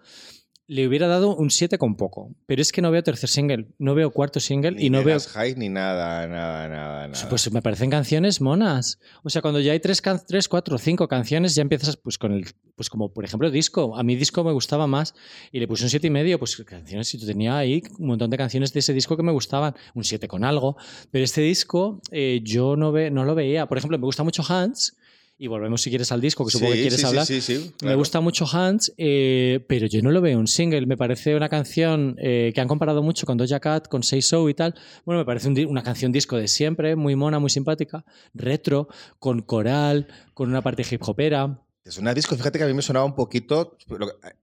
le 0.70 0.86
hubiera 0.86 1.08
dado 1.08 1.34
un 1.36 1.50
7 1.50 1.78
con 1.78 1.96
poco. 1.96 2.36
Pero 2.46 2.62
es 2.62 2.72
que 2.74 2.82
no 2.82 2.92
veo 2.92 3.02
tercer 3.02 3.30
single, 3.30 3.68
no 3.80 3.96
veo 3.96 4.12
cuarto 4.12 4.40
single 4.42 4.72
Ni 4.72 4.86
y 4.88 4.90
no 4.90 5.02
veo... 5.04 5.18
High 5.20 5.56
ni 5.56 5.70
nada, 5.70 6.28
nada, 6.28 6.68
nada, 6.68 7.08
nada. 7.08 7.30
Pues 7.30 7.50
me 7.52 7.62
parecen 7.62 7.90
canciones 7.90 8.42
monas. 8.42 9.00
O 9.24 9.30
sea, 9.30 9.42
cuando 9.42 9.60
ya 9.62 9.72
hay 9.72 9.80
tres, 9.80 10.02
can- 10.02 10.22
tres 10.28 10.50
cuatro, 10.50 10.78
cinco 10.78 11.08
canciones, 11.08 11.56
ya 11.56 11.62
empiezas 11.62 11.96
pues 11.98 12.18
con 12.18 12.34
el. 12.34 12.46
Pues 12.76 12.90
como 12.90 13.12
por 13.14 13.24
ejemplo 13.26 13.50
disco. 13.50 13.98
A 13.98 14.04
mí 14.04 14.16
disco 14.16 14.44
me 14.44 14.52
gustaba 14.52 14.86
más 14.88 15.16
y 15.52 15.60
le 15.60 15.68
puse 15.68 15.86
un 15.86 15.90
siete 15.90 16.08
y 16.08 16.12
medio. 16.12 16.38
Pues 16.38 16.56
canciones, 16.58 17.08
si 17.08 17.18
tú 17.18 17.26
tenía 17.26 17.58
ahí 17.58 17.82
un 17.98 18.08
montón 18.08 18.30
de 18.30 18.38
canciones 18.38 18.74
de 18.74 18.80
ese 18.82 18.94
disco 18.94 19.16
que 19.18 19.24
me 19.24 19.32
gustaban, 19.32 19.74
un 19.96 20.04
7 20.04 20.28
con 20.28 20.44
algo. 20.44 20.76
Pero 21.10 21.24
este 21.24 21.42
disco 21.42 22.02
eh, 22.12 22.42
yo 22.44 22.76
no, 22.76 22.92
ve, 22.92 23.10
no 23.10 23.24
lo 23.24 23.34
veía. 23.36 23.66
Por 23.68 23.78
ejemplo, 23.78 23.98
me 23.98 24.06
gusta 24.06 24.24
mucho 24.24 24.44
Hans. 24.48 24.96
Y 25.40 25.46
volvemos 25.48 25.84
si 25.84 25.90
quieres 25.92 26.12
al 26.12 26.20
disco, 26.20 26.44
que 26.46 26.52
supongo 26.52 26.72
Sí, 26.72 26.78
que 26.78 26.82
quieres 26.82 27.00
sí, 27.00 27.06
hablar. 27.06 27.26
Sí, 27.28 27.42
sí, 27.42 27.58
Me 27.58 27.72
claro. 27.78 27.98
gusta 28.00 28.22
mucho 28.22 28.46
Hans, 28.52 28.92
eh, 28.98 29.64
pero 29.68 29.86
yo 29.86 30.02
no 30.02 30.10
lo 30.10 30.20
veo 30.20 30.40
un 30.40 30.48
single. 30.48 30.88
Me 30.88 30.98
parece 30.98 31.36
una 31.36 31.48
canción 31.48 32.16
eh, 32.20 32.52
que 32.56 32.60
han 32.62 32.68
comparado 32.68 33.04
mucho 33.04 33.28
con 33.28 33.38
Doja 33.38 33.60
Cat, 33.60 33.88
con 33.88 34.02
Say 34.02 34.24
So 34.24 34.50
y 34.50 34.56
tal. 34.56 34.74
Bueno, 35.06 35.20
me 35.20 35.26
parece 35.26 35.48
un 35.48 35.58
una 35.68 35.84
canción 35.84 36.12
disco 36.12 36.38
de 36.38 36.48
siempre, 36.48 36.96
muy 36.96 37.16
mona, 37.16 37.38
muy 37.38 37.52
simpática, 37.52 38.04
retro, 38.34 38.88
con 39.20 39.42
coral, 39.44 40.08
con 40.34 40.50
una 40.50 40.64
parte 40.64 40.84
hip 40.90 41.02
hopera. 41.08 41.62
Es 41.86 41.98
una 42.00 42.14
disco, 42.14 42.36
fíjate 42.36 42.58
que 42.58 42.66
a 42.66 42.68
mí 42.68 42.74
me 42.74 42.82
sonaba 42.82 43.06
un 43.06 43.16
poquito 43.16 43.78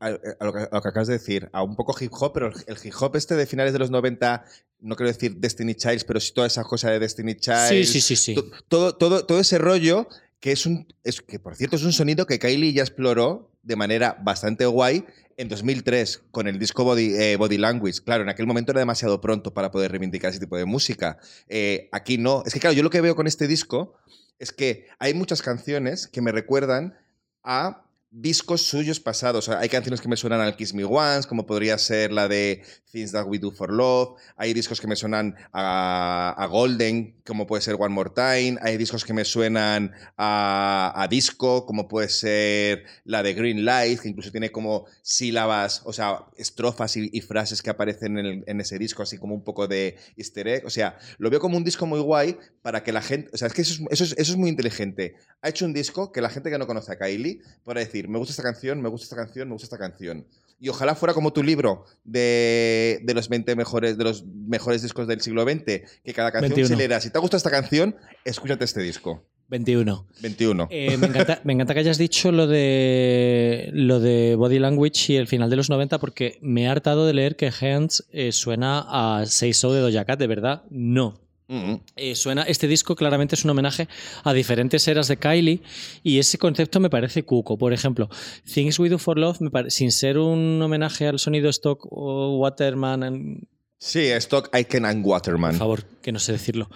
a, 0.00 0.06
a- 0.06 0.18
a 0.40 0.44
lo 0.46 0.52
que, 0.52 0.60
a 0.60 0.68
lo 0.72 0.80
que 0.80 0.88
acabas 0.88 1.08
de 1.08 1.14
decir, 1.14 1.50
a 1.52 1.62
un 1.62 1.74
poco 1.76 1.94
hip 2.00 2.10
hop, 2.18 2.32
pero 2.32 2.46
el, 2.48 2.54
el 2.68 2.76
hip 2.82 2.94
hop 3.00 3.16
este 3.16 3.34
de 3.34 3.46
finales 3.46 3.72
de 3.74 3.80
los 3.80 3.90
90, 3.90 4.44
no 4.80 4.96
quiero 4.96 5.12
decir 5.12 5.36
Destiny 5.36 5.74
Childs, 5.74 6.04
pero 6.04 6.20
sí 6.20 6.32
toda 6.32 6.46
esa 6.46 6.62
cosa 6.64 6.90
de 6.90 7.00
Destiny 7.00 7.34
Childs. 7.34 7.68
Sí, 7.68 7.84
sí, 7.84 8.00
sí, 8.00 8.16
sí. 8.16 8.34
to- 8.34 8.46
Todo, 8.68 8.94
todo, 8.96 9.26
todo 9.26 9.40
ese 9.40 9.58
rollo 9.58 10.08
que 10.44 10.52
es 10.52 10.66
un. 10.66 10.86
Es, 11.04 11.22
que 11.22 11.38
por 11.38 11.56
cierto 11.56 11.76
es 11.76 11.84
un 11.84 11.94
sonido 11.94 12.26
que 12.26 12.38
Kylie 12.38 12.74
ya 12.74 12.82
exploró 12.82 13.50
de 13.62 13.76
manera 13.76 14.18
bastante 14.22 14.66
guay 14.66 15.06
en 15.38 15.48
2003 15.48 16.24
con 16.30 16.48
el 16.48 16.58
disco 16.58 16.84
Body, 16.84 17.14
eh, 17.14 17.36
Body 17.36 17.56
Language. 17.56 18.02
Claro, 18.04 18.24
en 18.24 18.28
aquel 18.28 18.46
momento 18.46 18.72
era 18.72 18.80
demasiado 18.80 19.22
pronto 19.22 19.54
para 19.54 19.70
poder 19.70 19.90
reivindicar 19.92 20.32
ese 20.32 20.40
tipo 20.40 20.58
de 20.58 20.66
música. 20.66 21.16
Eh, 21.48 21.88
aquí 21.92 22.18
no. 22.18 22.42
Es 22.44 22.52
que, 22.52 22.60
claro, 22.60 22.74
yo 22.74 22.82
lo 22.82 22.90
que 22.90 23.00
veo 23.00 23.16
con 23.16 23.26
este 23.26 23.48
disco 23.48 23.94
es 24.38 24.52
que 24.52 24.86
hay 24.98 25.14
muchas 25.14 25.40
canciones 25.40 26.08
que 26.08 26.20
me 26.20 26.30
recuerdan 26.30 26.94
a 27.42 27.83
discos 28.14 28.62
suyos 28.62 29.00
pasados. 29.00 29.48
Hay 29.48 29.68
canciones 29.68 30.00
que 30.00 30.08
me 30.08 30.16
suenan 30.16 30.40
al 30.40 30.56
Kiss 30.56 30.72
Me 30.72 30.84
Once, 30.84 31.28
como 31.28 31.46
podría 31.46 31.76
ser 31.78 32.12
la 32.12 32.28
de 32.28 32.62
Things 32.92 33.10
That 33.10 33.26
We 33.26 33.40
Do 33.40 33.50
for 33.50 33.72
Love. 33.72 34.20
Hay 34.36 34.54
discos 34.54 34.80
que 34.80 34.86
me 34.86 34.94
suenan 34.94 35.34
a, 35.52 36.32
a 36.38 36.46
Golden, 36.46 37.20
como 37.26 37.46
puede 37.46 37.62
ser 37.62 37.74
One 37.76 37.92
More 37.92 38.10
Time. 38.14 38.56
Hay 38.62 38.76
discos 38.76 39.04
que 39.04 39.12
me 39.12 39.24
suenan 39.24 39.92
a, 40.16 41.06
disco, 41.10 41.66
como 41.66 41.88
puede 41.88 42.08
ser 42.08 42.84
la 43.04 43.24
de 43.24 43.34
Green 43.34 43.64
Light, 43.64 44.00
que 44.00 44.08
incluso 44.08 44.30
tiene 44.30 44.52
como 44.52 44.86
sílabas, 45.02 45.82
o 45.84 45.92
sea, 45.92 46.26
estrofas 46.36 46.96
y, 46.96 47.20
frases 47.20 47.62
que 47.62 47.70
aparecen 47.70 48.16
en, 48.46 48.60
ese 48.60 48.78
disco, 48.78 49.02
así 49.02 49.18
como 49.18 49.34
un 49.34 49.42
poco 49.42 49.66
de 49.66 49.96
easter 50.16 50.46
egg. 50.46 50.66
O 50.66 50.70
sea, 50.70 50.98
lo 51.18 51.30
veo 51.30 51.40
como 51.40 51.56
un 51.56 51.64
disco 51.64 51.86
muy 51.86 52.00
guay 52.00 52.36
para 52.62 52.84
que 52.84 52.92
la 52.92 53.02
gente... 53.02 53.30
O 53.32 53.36
sea, 53.36 53.48
es 53.48 53.54
que 53.54 53.62
eso 53.62 53.74
es, 53.74 53.80
eso 53.90 54.04
es, 54.04 54.12
eso 54.12 54.32
es 54.32 54.38
muy 54.38 54.50
inteligente. 54.50 55.16
Ha 55.42 55.48
hecho 55.48 55.64
un 55.64 55.72
disco 55.72 56.12
que 56.12 56.20
la 56.20 56.30
gente 56.30 56.48
que 56.50 56.58
no 56.58 56.66
conoce 56.66 56.92
a 56.92 56.98
Kylie 56.98 57.40
pueda 57.64 57.80
decir, 57.80 58.03
me 58.08 58.18
gusta 58.18 58.32
esta 58.32 58.42
canción, 58.42 58.80
me 58.80 58.88
gusta 58.88 59.04
esta 59.04 59.16
canción, 59.16 59.48
me 59.48 59.54
gusta 59.54 59.66
esta 59.66 59.78
canción. 59.78 60.26
Y 60.60 60.68
ojalá 60.68 60.94
fuera 60.94 61.14
como 61.14 61.32
tu 61.32 61.42
libro 61.42 61.84
de, 62.04 63.00
de 63.02 63.14
los 63.14 63.28
20 63.28 63.54
mejores, 63.56 63.98
de 63.98 64.04
los 64.04 64.24
mejores 64.24 64.82
discos 64.82 65.06
del 65.06 65.20
siglo 65.20 65.42
XX, 65.42 65.64
que 66.04 66.12
cada 66.14 66.30
canción 66.30 66.54
21. 66.54 66.68
se 66.68 66.76
leerá. 66.76 67.00
Si 67.00 67.10
te 67.10 67.18
gusta 67.18 67.36
esta 67.36 67.50
canción, 67.50 67.96
escúchate 68.24 68.64
este 68.64 68.80
disco. 68.80 69.26
21. 69.48 70.06
21. 70.22 70.68
Eh, 70.70 70.96
me, 70.96 71.06
encanta, 71.06 71.40
me 71.44 71.52
encanta 71.52 71.74
que 71.74 71.80
hayas 71.80 71.98
dicho 71.98 72.32
lo 72.32 72.46
de, 72.46 73.70
lo 73.72 74.00
de 74.00 74.36
Body 74.36 74.58
Language 74.58 75.12
y 75.12 75.16
el 75.16 75.26
final 75.26 75.50
de 75.50 75.56
los 75.56 75.68
90 75.68 75.98
porque 75.98 76.38
me 76.40 76.62
he 76.62 76.68
hartado 76.68 77.06
de 77.06 77.14
leer 77.14 77.36
que 77.36 77.52
Hands 77.60 78.06
eh, 78.10 78.32
suena 78.32 78.86
a 78.88 79.26
Say 79.26 79.52
So 79.52 79.72
de 79.72 79.80
Doja 79.80 80.04
Cat, 80.04 80.18
de 80.18 80.26
verdad, 80.26 80.62
no. 80.70 81.20
Eh, 81.48 82.14
suena, 82.14 82.42
este 82.44 82.66
disco 82.66 82.94
claramente 82.96 83.34
es 83.34 83.44
un 83.44 83.50
homenaje 83.50 83.86
a 84.24 84.32
diferentes 84.32 84.88
eras 84.88 85.08
de 85.08 85.18
Kylie 85.18 85.60
y 86.02 86.18
ese 86.18 86.38
concepto 86.38 86.80
me 86.80 86.88
parece 86.90 87.22
cuco. 87.24 87.58
Por 87.58 87.72
ejemplo, 87.72 88.08
Things 88.52 88.78
We 88.78 88.88
Do 88.88 88.98
for 88.98 89.18
Love, 89.18 89.40
me 89.40 89.50
pare- 89.50 89.70
sin 89.70 89.92
ser 89.92 90.18
un 90.18 90.60
homenaje 90.62 91.06
al 91.06 91.18
sonido 91.18 91.50
Stock 91.50 91.86
o 91.90 92.38
Waterman, 92.38 93.46
Sí, 93.76 94.06
Stock, 94.12 94.48
Aiken 94.52 94.86
and 94.86 95.04
Waterman. 95.04 95.50
por 95.50 95.58
favor, 95.58 95.84
que 96.00 96.10
no 96.10 96.18
sé 96.18 96.32
decirlo, 96.32 96.70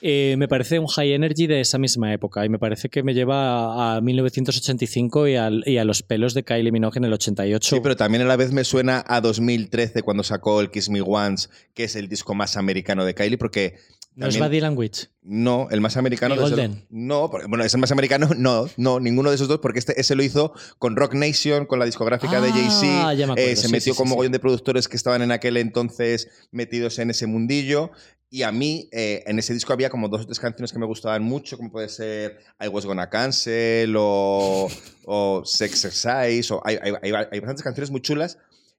eh, 0.00 0.34
me 0.38 0.48
parece 0.48 0.78
un 0.78 0.86
high 0.86 1.12
energy 1.12 1.46
de 1.46 1.60
esa 1.60 1.76
misma 1.76 2.10
época 2.14 2.42
y 2.46 2.48
me 2.48 2.58
parece 2.58 2.88
que 2.88 3.02
me 3.02 3.12
lleva 3.12 3.92
a, 3.92 3.96
a 3.96 4.00
1985 4.00 5.28
y, 5.28 5.36
al- 5.36 5.62
y 5.66 5.76
a 5.76 5.84
los 5.84 6.02
pelos 6.02 6.32
de 6.32 6.42
Kylie 6.44 6.72
Minogue 6.72 6.96
en 6.96 7.04
el 7.04 7.12
88. 7.12 7.76
Sí, 7.76 7.80
pero 7.82 7.96
también 7.96 8.22
a 8.22 8.26
la 8.26 8.36
vez 8.36 8.52
me 8.52 8.64
suena 8.64 9.04
a 9.06 9.20
2013 9.20 10.00
cuando 10.02 10.22
sacó 10.22 10.62
el 10.62 10.70
Kiss 10.70 10.88
Me 10.88 11.02
Once, 11.02 11.48
que 11.74 11.84
es 11.84 11.96
el 11.96 12.08
disco 12.08 12.34
más 12.34 12.56
americano 12.56 13.04
de 13.04 13.14
Kylie, 13.14 13.36
porque 13.36 13.76
no 14.16 14.26
es 14.28 14.38
Body 14.38 14.60
Language. 14.60 15.08
No, 15.22 15.68
el 15.70 15.80
más 15.80 15.96
americano. 15.96 16.36
Golden. 16.36 16.72
lo- 16.72 16.86
no, 16.90 17.30
porque- 17.30 17.46
bueno, 17.46 17.64
es 17.64 17.74
el 17.74 17.80
más 17.80 17.90
americano. 17.92 18.28
No, 18.36 18.68
no, 18.76 19.00
ninguno 19.00 19.30
de 19.30 19.36
esos 19.36 19.48
dos, 19.48 19.58
porque 19.60 19.78
este, 19.78 20.00
ese 20.00 20.14
lo 20.14 20.22
hizo 20.22 20.52
con 20.78 20.96
Rock 20.96 21.14
Nation, 21.14 21.66
con 21.66 21.78
la 21.78 21.84
discográfica 21.86 22.40
de 22.40 22.48
Ah, 22.50 22.52
Jay-Z. 22.52 23.14
ya 23.14 23.26
me 23.26 23.32
acuerdo, 23.32 23.50
Eh, 23.50 23.56
se 23.56 23.66
sí, 23.68 23.72
metió 23.72 23.92
sí, 23.94 23.96
con 23.96 24.06
sí, 24.06 24.10
mogollón 24.10 24.32
de 24.32 24.38
productores 24.38 24.88
que 24.88 24.96
estaban 24.96 25.22
en 25.22 25.32
aquel 25.32 25.56
entonces 25.56 26.28
metidos 26.52 26.98
en 26.98 27.10
ese 27.10 27.26
mundillo. 27.26 27.90
Y 28.30 28.42
a 28.42 28.50
mí, 28.50 28.88
eh, 28.90 29.22
en 29.26 29.38
ese 29.38 29.54
disco 29.54 29.72
había 29.72 29.90
como 29.90 30.08
dos 30.08 30.22
o 30.22 30.26
tres 30.26 30.40
canciones 30.40 30.72
que 30.72 30.78
me 30.80 30.86
gustaban 30.86 31.22
mucho, 31.22 31.56
como 31.56 31.70
puede 31.70 31.88
ser 31.88 32.38
I 32.60 32.66
Was 32.68 32.84
Gonna 32.84 33.08
Cancel 33.08 33.94
o, 33.96 34.68
o 35.06 35.42
Sex 35.44 35.84
Exercise. 35.84 36.52
O 36.52 36.60
hay, 36.64 36.76
hay- 36.82 36.92
hay- 37.00 37.12
hay 37.30 37.40
bastantes 37.40 37.62
canciones 37.62 37.90
muy 37.90 38.00
chulas 38.02 38.38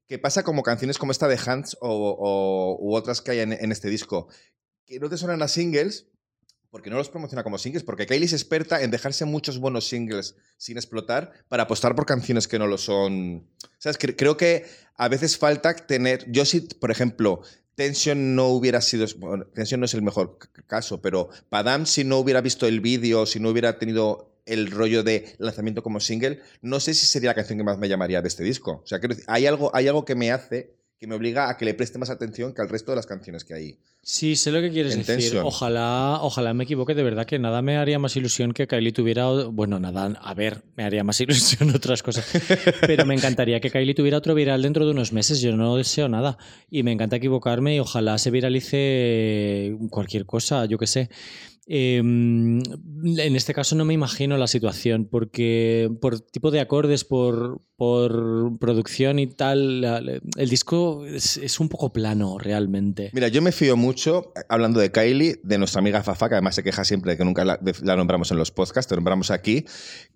que 0.09 0.19
pasa 0.19 0.43
como 0.43 0.61
canciones 0.61 0.97
como 0.97 1.11
esta 1.13 1.27
de 1.27 1.39
Hans 1.45 1.77
o, 1.79 1.89
o- 1.89 2.77
u 2.79 2.95
otras 2.95 3.21
que 3.21 3.31
hay 3.31 3.39
en, 3.39 3.53
en 3.53 3.71
este 3.71 3.89
disco, 3.89 4.27
que 4.85 4.99
no 4.99 5.09
te 5.09 5.17
suenan 5.17 5.41
a 5.41 5.47
singles, 5.47 6.07
porque 6.71 6.89
no 6.89 6.97
los 6.97 7.09
promociona 7.09 7.43
como 7.43 7.57
singles, 7.57 7.83
porque 7.83 8.05
Kylie 8.05 8.25
es 8.25 8.33
experta 8.33 8.81
en 8.83 8.91
dejarse 8.91 9.23
muchos 9.25 9.59
buenos 9.59 9.87
singles 9.87 10.35
sin 10.57 10.77
explotar 10.77 11.31
para 11.47 11.63
apostar 11.63 11.95
por 11.95 12.05
canciones 12.05 12.47
que 12.47 12.59
no 12.59 12.67
lo 12.67 12.77
son. 12.77 13.47
¿Sabes? 13.77 13.97
Cre- 13.97 14.15
Creo 14.17 14.35
que 14.37 14.65
a 14.95 15.07
veces 15.07 15.37
falta 15.37 15.73
tener. 15.75 16.29
Yo, 16.29 16.45
si, 16.45 16.61
por 16.61 16.91
ejemplo, 16.91 17.41
Tension 17.75 18.35
no 18.35 18.47
hubiera 18.49 18.81
sido. 18.81 19.05
Tension 19.53 19.79
no 19.79 19.85
es 19.85 19.93
el 19.93 20.01
mejor 20.01 20.37
caso, 20.67 21.01
pero 21.01 21.29
Padam, 21.49 21.85
si 21.85 22.03
no 22.03 22.17
hubiera 22.19 22.41
visto 22.41 22.67
el 22.67 22.81
vídeo, 22.81 23.25
si 23.25 23.39
no 23.39 23.49
hubiera 23.49 23.79
tenido 23.79 24.31
el 24.45 24.69
rollo 24.69 25.01
de 25.03 25.33
lanzamiento 25.39 25.81
como 25.81 25.99
single, 25.99 26.39
no 26.61 26.79
sé 26.79 26.93
si 26.93 27.05
sería 27.05 27.31
la 27.31 27.35
canción 27.35 27.57
que 27.57 27.63
más 27.63 27.77
me 27.79 27.89
llamaría 27.89 28.21
de 28.21 28.27
este 28.27 28.43
disco. 28.43 28.81
O 28.83 28.87
sea, 28.87 28.99
hay 29.27 29.45
algo, 29.47 29.75
hay 29.75 29.87
algo 29.87 30.05
que 30.05 30.13
me 30.15 30.31
hace 30.31 30.75
que 30.99 31.07
me 31.07 31.15
obliga 31.15 31.49
a 31.49 31.57
que 31.57 31.65
le 31.65 31.73
preste 31.73 31.99
más 31.99 32.09
atención 32.09 32.53
que 32.53 32.61
al 32.61 32.69
resto 32.69 32.91
de 32.91 32.95
las 32.95 33.05
canciones 33.05 33.43
que 33.43 33.53
hay. 33.53 33.79
Sí, 34.01 34.35
sé 34.35 34.51
lo 34.51 34.61
que 34.61 34.69
quieres 34.69 34.95
decir. 34.95 35.39
Ojalá, 35.39 36.19
ojalá 36.21 36.53
me 36.53 36.65
equivoque, 36.65 36.93
de 36.93 37.01
verdad 37.01 37.25
que 37.25 37.39
nada 37.39 37.61
me 37.63 37.77
haría 37.77 37.97
más 37.97 38.15
ilusión 38.15 38.53
que 38.53 38.67
Kylie 38.67 38.91
tuviera. 38.91 39.27
Bueno, 39.47 39.79
nada, 39.79 40.05
a 40.21 40.33
ver, 40.35 40.63
me 40.75 40.83
haría 40.83 41.03
más 41.03 41.19
ilusión 41.21 41.71
otras 41.75 42.03
cosas. 42.03 42.25
Pero 42.81 43.05
me 43.05 43.15
encantaría 43.15 43.59
que 43.59 43.71
Kylie 43.71 43.95
tuviera 43.95 44.19
otro 44.19 44.35
viral 44.35 44.61
dentro 44.61 44.85
de 44.85 44.91
unos 44.91 45.11
meses. 45.11 45.41
Yo 45.41 45.57
no 45.57 45.75
deseo 45.75 46.07
nada. 46.07 46.37
Y 46.69 46.83
me 46.83 46.91
encanta 46.91 47.15
equivocarme 47.15 47.75
y 47.75 47.79
ojalá 47.79 48.17
se 48.19 48.29
viralice 48.31 49.75
cualquier 49.89 50.25
cosa, 50.25 50.65
yo 50.65 50.77
qué 50.77 50.87
sé. 50.87 51.09
Eh, 51.67 51.97
en 51.97 53.35
este 53.35 53.53
caso 53.53 53.75
no 53.75 53.85
me 53.85 53.93
imagino 53.93 54.37
la 54.37 54.47
situación, 54.47 55.07
porque 55.09 55.89
por 55.99 56.19
tipo 56.19 56.51
de 56.51 56.59
acordes, 56.59 57.03
por, 57.03 57.61
por 57.75 58.57
producción 58.59 59.17
y 59.17 59.27
tal, 59.27 60.21
el 60.37 60.49
disco 60.49 61.05
es, 61.05 61.59
un 61.59 61.69
poco 61.69 61.91
plano 61.91 62.37
realmente. 62.37 63.09
Mira, 63.13 63.29
yo 63.29 63.41
me 63.41 63.51
fío 63.51 63.75
mucho, 63.75 64.31
hablando 64.47 64.79
de 64.79 64.91
Kylie, 64.91 65.39
de 65.43 65.57
nuestra 65.57 65.79
amiga 65.79 66.03
Fafa, 66.03 66.29
que 66.29 66.35
además 66.35 66.55
se 66.55 66.63
queja 66.63 66.83
siempre 66.83 67.13
de 67.13 67.17
que 67.17 67.25
nunca 67.25 67.43
la 67.43 67.95
nombramos 67.95 68.29
en 68.31 68.37
los 68.37 68.51
podcasts, 68.51 68.89
te 68.89 68.95
nombramos 68.95 69.31
aquí, 69.31 69.65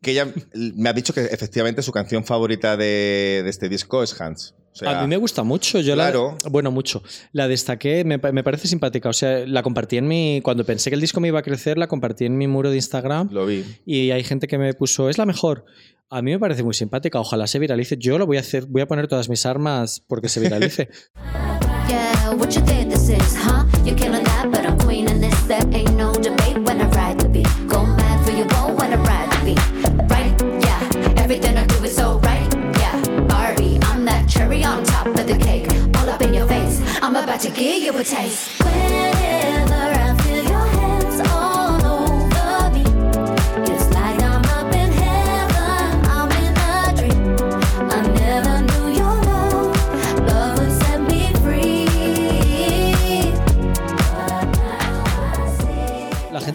que 0.01 0.11
ella 0.11 0.31
me 0.53 0.89
ha 0.89 0.93
dicho 0.93 1.13
que 1.13 1.21
efectivamente 1.21 1.81
su 1.81 1.91
canción 1.91 2.23
favorita 2.25 2.77
de, 2.77 3.41
de 3.43 3.49
este 3.49 3.69
disco 3.69 4.03
es 4.03 4.19
Hans. 4.21 4.53
O 4.71 4.75
sea, 4.75 4.99
a 4.99 5.01
mí 5.01 5.07
me 5.07 5.17
gusta 5.17 5.43
mucho. 5.43 5.79
Yo 5.79 5.93
claro. 5.93 6.37
la, 6.43 6.49
bueno, 6.49 6.71
mucho. 6.71 7.03
La 7.31 7.47
destaqué, 7.47 8.03
me, 8.03 8.17
me 8.17 8.43
parece 8.43 8.67
simpática. 8.67 9.09
O 9.09 9.13
sea, 9.13 9.45
la 9.45 9.63
compartí 9.63 9.97
en 9.97 10.07
mi. 10.07 10.41
Cuando 10.43 10.63
pensé 10.65 10.89
que 10.89 10.95
el 10.95 11.01
disco 11.01 11.19
me 11.19 11.27
iba 11.27 11.39
a 11.39 11.43
crecer, 11.43 11.77
la 11.77 11.87
compartí 11.87 12.25
en 12.25 12.37
mi 12.37 12.47
muro 12.47 12.69
de 12.69 12.75
Instagram. 12.77 13.29
lo 13.31 13.45
vi. 13.45 13.65
Y 13.85 14.11
hay 14.11 14.23
gente 14.23 14.47
que 14.47 14.57
me 14.57 14.73
puso, 14.73 15.09
es 15.09 15.17
la 15.17 15.25
mejor. 15.25 15.65
A 16.09 16.21
mí 16.21 16.31
me 16.31 16.39
parece 16.39 16.63
muy 16.63 16.73
simpática. 16.73 17.19
Ojalá 17.19 17.45
se 17.47 17.59
viralice. 17.59 17.97
Yo 17.97 18.17
lo 18.17 18.25
voy 18.25 18.37
a 18.37 18.39
hacer, 18.39 18.65
voy 18.65 18.81
a 18.81 18.87
poner 18.87 19.07
todas 19.07 19.29
mis 19.29 19.45
armas 19.45 20.03
porque 20.07 20.29
se 20.29 20.39
viralice. 20.39 20.89
about 37.39 37.55
to 37.55 37.61
give 37.61 37.83
you 37.83 37.97
a 37.97 38.03
taste. 38.03 38.61
Whenever 38.63 39.73
I 39.73 40.08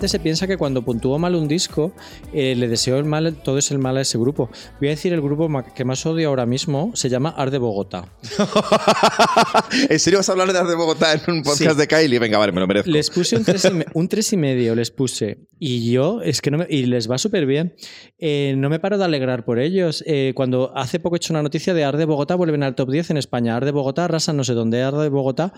gente 0.05 0.19
se 0.19 0.19
piensa 0.23 0.47
que 0.47 0.59
cuando 0.59 0.83
puntúo 0.83 1.19
mal 1.19 1.35
un 1.35 1.49
disco, 1.49 1.93
eh, 2.35 2.55
le 2.55 2.69
deseo 2.69 2.99
el 2.99 3.05
mal, 3.07 3.37
todo 3.43 3.57
es 3.57 3.71
el 3.71 3.79
mal 3.79 3.97
a 3.97 4.03
ese 4.03 4.19
grupo. 4.19 4.51
Voy 4.79 4.89
a 4.89 4.91
decir 4.91 5.15
el 5.15 5.23
grupo 5.23 5.49
que 5.75 5.85
más 5.87 6.05
odio 6.05 6.29
ahora 6.29 6.45
mismo, 6.45 6.91
se 6.95 7.09
llama 7.09 7.31
Art 7.31 7.51
de 7.51 7.57
Bogotá. 7.59 8.05
¿En 9.89 9.99
serio 9.99 10.19
vas 10.19 10.29
a 10.29 10.33
hablar 10.33 10.53
de 10.53 10.59
Art 10.59 10.69
de 10.69 10.75
Bogotá 10.75 11.15
en 11.15 11.21
un 11.33 11.43
podcast 11.43 11.73
Sí. 11.73 11.77
de 11.79 11.87
Kylie? 11.89 12.19
Venga, 12.19 12.37
vale, 12.39 12.53
me 12.53 12.61
lo 12.61 12.67
merezco. 12.67 12.91
Les 12.91 13.09
puse 13.09 13.37
un 13.37 13.45
3 13.45 13.65
y, 13.65 13.71
me- 13.71 13.87
un 13.95 14.09
tres 14.09 14.33
y 14.33 14.37
medio, 14.37 14.75
les 14.75 14.91
puse. 14.91 15.39
Y 15.59 15.91
yo, 15.91 16.21
es 16.23 16.43
que 16.43 16.51
no 16.51 16.59
me, 16.59 16.67
y 16.69 16.85
les 16.85 17.11
va 17.11 17.17
súper 17.17 17.47
bien. 17.47 17.75
Eh, 18.19 18.55
no 18.59 18.69
me 18.69 18.79
paro 18.81 18.99
de 18.99 19.05
alegrar 19.05 19.45
por 19.47 19.59
ellos. 19.59 20.05
Eh, 20.07 20.33
cuando 20.35 20.77
hace 20.77 21.01
poco 21.01 21.17
he 21.17 21.19
hecho 21.19 21.33
una 21.33 21.43
noticia 21.43 21.73
de 21.73 21.85
Ar 21.85 21.97
de 21.97 22.05
Bogotá, 22.05 22.35
vuelven 22.35 22.63
al 22.63 22.75
top 22.75 22.91
10 22.91 23.11
en 23.11 23.17
España. 23.17 23.57
Ar 23.57 23.65
de 23.65 23.71
Bogotá, 23.71 24.05
arrasan 24.05 24.37
no 24.37 24.45
sé 24.45 24.53
dónde, 24.53 24.83
Ar 24.83 24.95
de 24.95 25.09
Bogotá. 25.09 25.53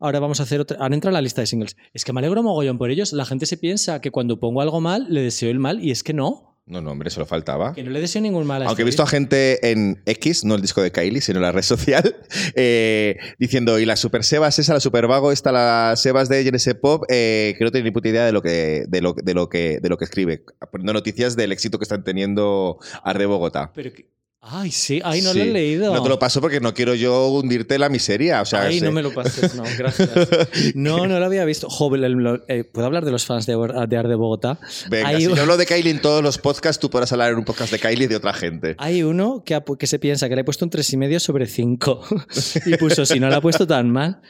Ahora 0.00 0.18
vamos 0.18 0.40
a 0.40 0.42
hacer 0.42 0.60
otra. 0.60 0.78
Ahora 0.80 0.94
entra 0.94 1.10
en 1.10 1.14
la 1.14 1.20
lista 1.20 1.40
de 1.42 1.46
singles. 1.46 1.76
Es 1.94 2.04
que 2.04 2.12
me 2.12 2.18
alegro 2.20 2.42
mogollón 2.42 2.78
por 2.78 2.90
ellos. 2.90 3.12
La 3.12 3.24
gente 3.24 3.46
se 3.46 3.56
piensa 3.56 3.91
que 4.00 4.10
cuando 4.10 4.38
pongo 4.40 4.60
algo 4.60 4.80
mal, 4.80 5.06
le 5.08 5.20
deseo 5.22 5.50
el 5.50 5.58
mal, 5.58 5.82
y 5.84 5.90
es 5.90 6.02
que 6.02 6.12
no. 6.12 6.48
No, 6.64 6.80
no, 6.80 6.92
hombre, 6.92 7.10
solo 7.10 7.26
faltaba. 7.26 7.74
Que 7.74 7.82
no 7.82 7.90
le 7.90 8.00
deseo 8.00 8.22
ningún 8.22 8.46
mal 8.46 8.62
a 8.62 8.66
Aunque 8.66 8.82
he 8.82 8.84
este 8.84 8.90
visto 8.90 9.02
a 9.02 9.06
gente 9.08 9.72
en 9.72 10.00
X, 10.06 10.44
no 10.44 10.54
el 10.54 10.62
disco 10.62 10.80
de 10.80 10.92
Kylie, 10.92 11.20
sino 11.20 11.38
en 11.38 11.42
la 11.42 11.50
red 11.52 11.62
social, 11.62 12.16
eh, 12.54 13.16
diciendo, 13.38 13.80
y 13.80 13.84
la 13.84 13.96
super 13.96 14.22
Sebas 14.22 14.58
esa, 14.60 14.72
la 14.74 14.80
super 14.80 15.08
vago, 15.08 15.32
esta, 15.32 15.50
la 15.50 15.94
Sebas 15.96 16.28
de 16.28 16.44
GNS 16.44 16.74
Pop, 16.80 17.02
eh, 17.08 17.56
que 17.58 17.64
no 17.64 17.72
tiene 17.72 17.86
ni 17.86 17.90
puta 17.90 18.08
idea 18.08 18.24
de 18.24 18.30
lo 18.32 18.42
que, 18.42 18.84
de 18.88 19.00
lo, 19.02 19.12
de 19.14 19.34
lo 19.34 19.48
que, 19.48 19.80
de 19.82 19.88
lo 19.88 19.98
que 19.98 20.04
escribe, 20.04 20.44
poniendo 20.70 20.92
noticias 20.92 21.34
del 21.34 21.50
éxito 21.50 21.78
que 21.78 21.84
están 21.84 22.04
teniendo 22.04 22.78
Arde 23.02 23.26
Bogotá. 23.26 23.72
Pero 23.74 23.92
que- 23.92 24.06
Ay, 24.44 24.72
sí, 24.72 25.00
ay, 25.04 25.22
no 25.22 25.30
Sí. 25.32 25.38
lo 25.38 25.44
he 25.44 25.52
leído. 25.52 25.94
No 25.94 26.02
te 26.02 26.08
lo 26.08 26.18
paso 26.18 26.40
porque 26.40 26.58
no 26.58 26.74
quiero 26.74 26.96
yo 26.96 27.28
hundirte 27.28 27.78
la 27.78 27.88
miseria. 27.88 28.42
O 28.42 28.44
sea, 28.44 28.62
Ay, 28.62 28.80
no 28.80 28.90
me 28.90 29.00
lo 29.00 29.14
pases, 29.14 29.54
no, 29.54 29.62
gracias. 29.78 30.10
No, 30.74 31.06
no 31.06 31.20
lo 31.20 31.24
había 31.24 31.44
visto. 31.44 31.68
Lo- 31.96 32.44
eh, 32.48 32.64
¿puedo 32.64 32.86
hablar 32.88 33.04
de 33.04 33.12
los 33.12 33.24
fans 33.24 33.46
de, 33.46 33.54
de 33.88 33.96
Ar 33.96 34.08
de 34.08 34.14
Bogotá? 34.16 34.58
Venga, 34.90 35.08
Hay 35.10 35.24
si 35.26 35.32
yo 35.32 35.40
hablo 35.40 35.56
de 35.56 35.64
Kylie 35.64 35.90
en 35.92 36.00
todos 36.00 36.24
los 36.24 36.38
podcasts, 36.38 36.80
tú 36.80 36.90
podrás 36.90 37.12
hablar 37.12 37.30
en 37.30 37.38
un 37.38 37.44
podcast 37.44 37.70
de 37.72 37.78
Kylie 37.78 38.08
de 38.08 38.16
otra 38.16 38.32
gente. 38.32 38.74
Hay 38.78 39.04
uno 39.04 39.44
que, 39.46 39.54
ha 39.54 39.64
pu- 39.64 39.76
que 39.78 39.86
se 39.86 40.00
piensa 40.00 40.28
que 40.28 40.34
le 40.34 40.40
he 40.40 40.44
puesto 40.44 40.64
un 40.64 40.72
3,5 40.72 41.20
sobre 41.20 41.46
5 41.46 42.00
y 42.66 42.76
puso, 42.78 43.06
si 43.06 43.20
no 43.20 43.28
lo 43.30 43.36
ha 43.36 43.40
puesto 43.40 43.64
tan 43.68 43.90
mal, 43.90 44.22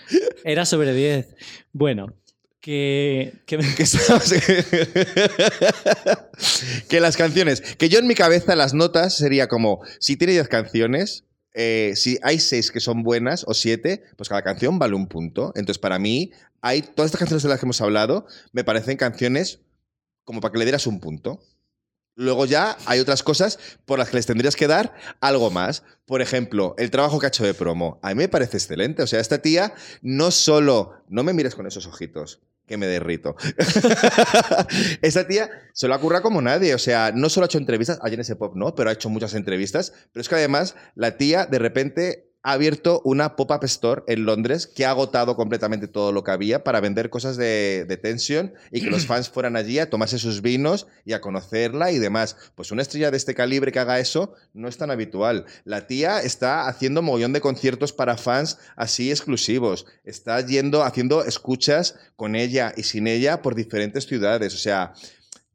era 0.45 0.67
sobre 0.67 0.93
10. 0.93 1.35
Bueno, 1.73 2.09
que, 2.63 3.43
que 3.45 3.59
que 6.89 7.01
las 7.01 7.17
canciones, 7.17 7.61
que 7.61 7.89
yo 7.89 7.99
en 7.99 8.07
mi 8.07 8.15
cabeza 8.15 8.55
las 8.55 8.73
notas 8.73 9.17
sería 9.17 9.49
como, 9.49 9.81
si 9.99 10.17
tiene 10.17 10.35
10 10.35 10.47
canciones, 10.47 11.25
eh, 11.55 11.95
si 11.97 12.19
hay 12.23 12.39
6 12.39 12.71
que 12.71 12.79
son 12.79 13.03
buenas 13.03 13.45
o 13.49 13.53
7, 13.53 14.05
pues 14.17 14.29
cada 14.29 14.43
canción 14.43 14.79
vale 14.79 14.95
un 14.95 15.09
punto. 15.09 15.53
Entonces 15.57 15.81
para 15.81 15.99
mí, 15.99 16.31
hay 16.61 16.83
todas 16.83 17.09
estas 17.09 17.19
canciones 17.19 17.43
de 17.43 17.49
las 17.49 17.59
que 17.59 17.67
hemos 17.67 17.81
hablado, 17.81 18.27
me 18.53 18.63
parecen 18.63 18.97
canciones 18.97 19.59
como 20.25 20.41
para 20.41 20.53
que 20.53 20.59
le 20.59 20.65
dieras 20.65 20.87
un 20.87 21.01
punto. 21.01 21.41
Luego 22.15 22.47
ya 22.47 22.77
hay 22.87 23.01
otras 23.01 23.25
cosas 23.25 23.59
por 23.87 23.99
las 23.99 24.11
que 24.11 24.17
les 24.17 24.27
tendrías 24.27 24.55
que 24.55 24.69
dar 24.69 24.95
algo 25.21 25.51
más. 25.51 25.83
Por 26.05 26.23
ejemplo, 26.23 26.75
el 26.79 26.91
trabajo 26.91 27.19
que 27.19 27.27
ha 27.27 27.29
hecho 27.29 27.45
de 27.45 27.55
promo. 27.55 27.99
A 28.03 28.11
mí 28.11 28.17
me 28.17 28.29
parece 28.29 28.59
excelente. 28.59 29.03
O 29.03 29.07
sea, 29.07 29.19
esta 29.19 29.41
tía 29.41 29.75
no 30.03 30.31
solo... 30.31 31.03
No 31.09 31.25
me 31.25 31.33
mires 31.33 31.55
con 31.55 31.67
esos 31.67 31.87
ojitos, 31.87 32.43
que 32.73 32.79
me 32.79 32.87
derrito. 32.87 33.37
esta 35.03 35.27
tía 35.27 35.51
se 35.75 35.89
lo 35.89 35.95
ha 35.95 36.01
currado 36.01 36.23
como 36.23 36.41
nadie. 36.41 36.75
O 36.75 36.79
sea, 36.79 37.13
no 37.15 37.29
solo 37.29 37.45
ha 37.45 37.47
hecho 37.47 37.59
entrevistas, 37.59 37.99
ayer 38.03 38.15
en 38.15 38.23
ese 38.23 38.35
pop 38.35 38.55
no, 38.57 38.75
pero 38.75 38.89
ha 38.89 38.95
hecho 38.95 39.11
muchas 39.11 39.35
entrevistas. 39.35 39.93
Pero 40.11 40.23
es 40.23 40.29
que 40.31 40.37
además 40.37 40.75
la 40.95 41.19
tía 41.19 41.45
de 41.45 41.59
repente 41.59 42.32
ha 42.43 42.53
abierto 42.53 43.01
una 43.05 43.37
pop-up 43.37 43.65
store 43.65 44.03
en 44.09 44.25
Londres 44.25 44.67
que 44.67 44.85
ha 44.85 44.91
agotado 44.91 45.37
completamente 45.37 45.87
todo 45.87 46.13
lo 46.13 46.25
que 46.25 46.33
había 46.33 46.65
para 46.65 46.81
vender 46.81 47.09
cosas 47.09 47.37
de, 47.37 47.85
de 47.87 47.97
tensión 47.97 48.55
y 48.71 48.81
que 48.81 48.91
los 48.91 49.07
fans 49.07 49.29
fueran 49.29 49.57
allí 49.57 49.79
a 49.79 49.91
tomarse 49.91 50.19
sus 50.19 50.43
vinos 50.43 50.87
y 51.05 51.13
a 51.13 51.21
conocerla 51.21 51.93
y 51.93 51.99
demás. 51.99 52.37
Pues 52.55 52.73
una 52.73 52.83
estrella 52.83 53.11
de 53.11 53.17
este 53.17 53.35
calibre 53.35 53.71
que 53.71 53.79
haga 53.79 54.01
eso 54.01 54.35
no 54.55 54.69
es 54.69 54.77
tan 54.77 54.91
habitual. 54.91 55.47
La 55.65 55.87
tía 55.87 56.21
está 56.21 56.67
haciendo 56.67 57.03
mogollón 57.03 57.33
de 57.33 57.41
conciertos 57.41 57.93
para 57.93 58.17
fans 58.17 58.59
así 58.77 59.11
exclusivos. 59.11 59.87
Está 60.05 60.41
yendo, 60.45 60.83
haciendo 60.83 61.25
escuchas 61.25 61.97
con 62.17 62.35
ella 62.35 62.73
y 62.77 62.83
sin 62.83 63.07
ella 63.07 63.43
por 63.43 63.55
diferentes 63.55 64.07
ciudades. 64.07 64.55
O 64.55 64.59
sea, 64.59 64.95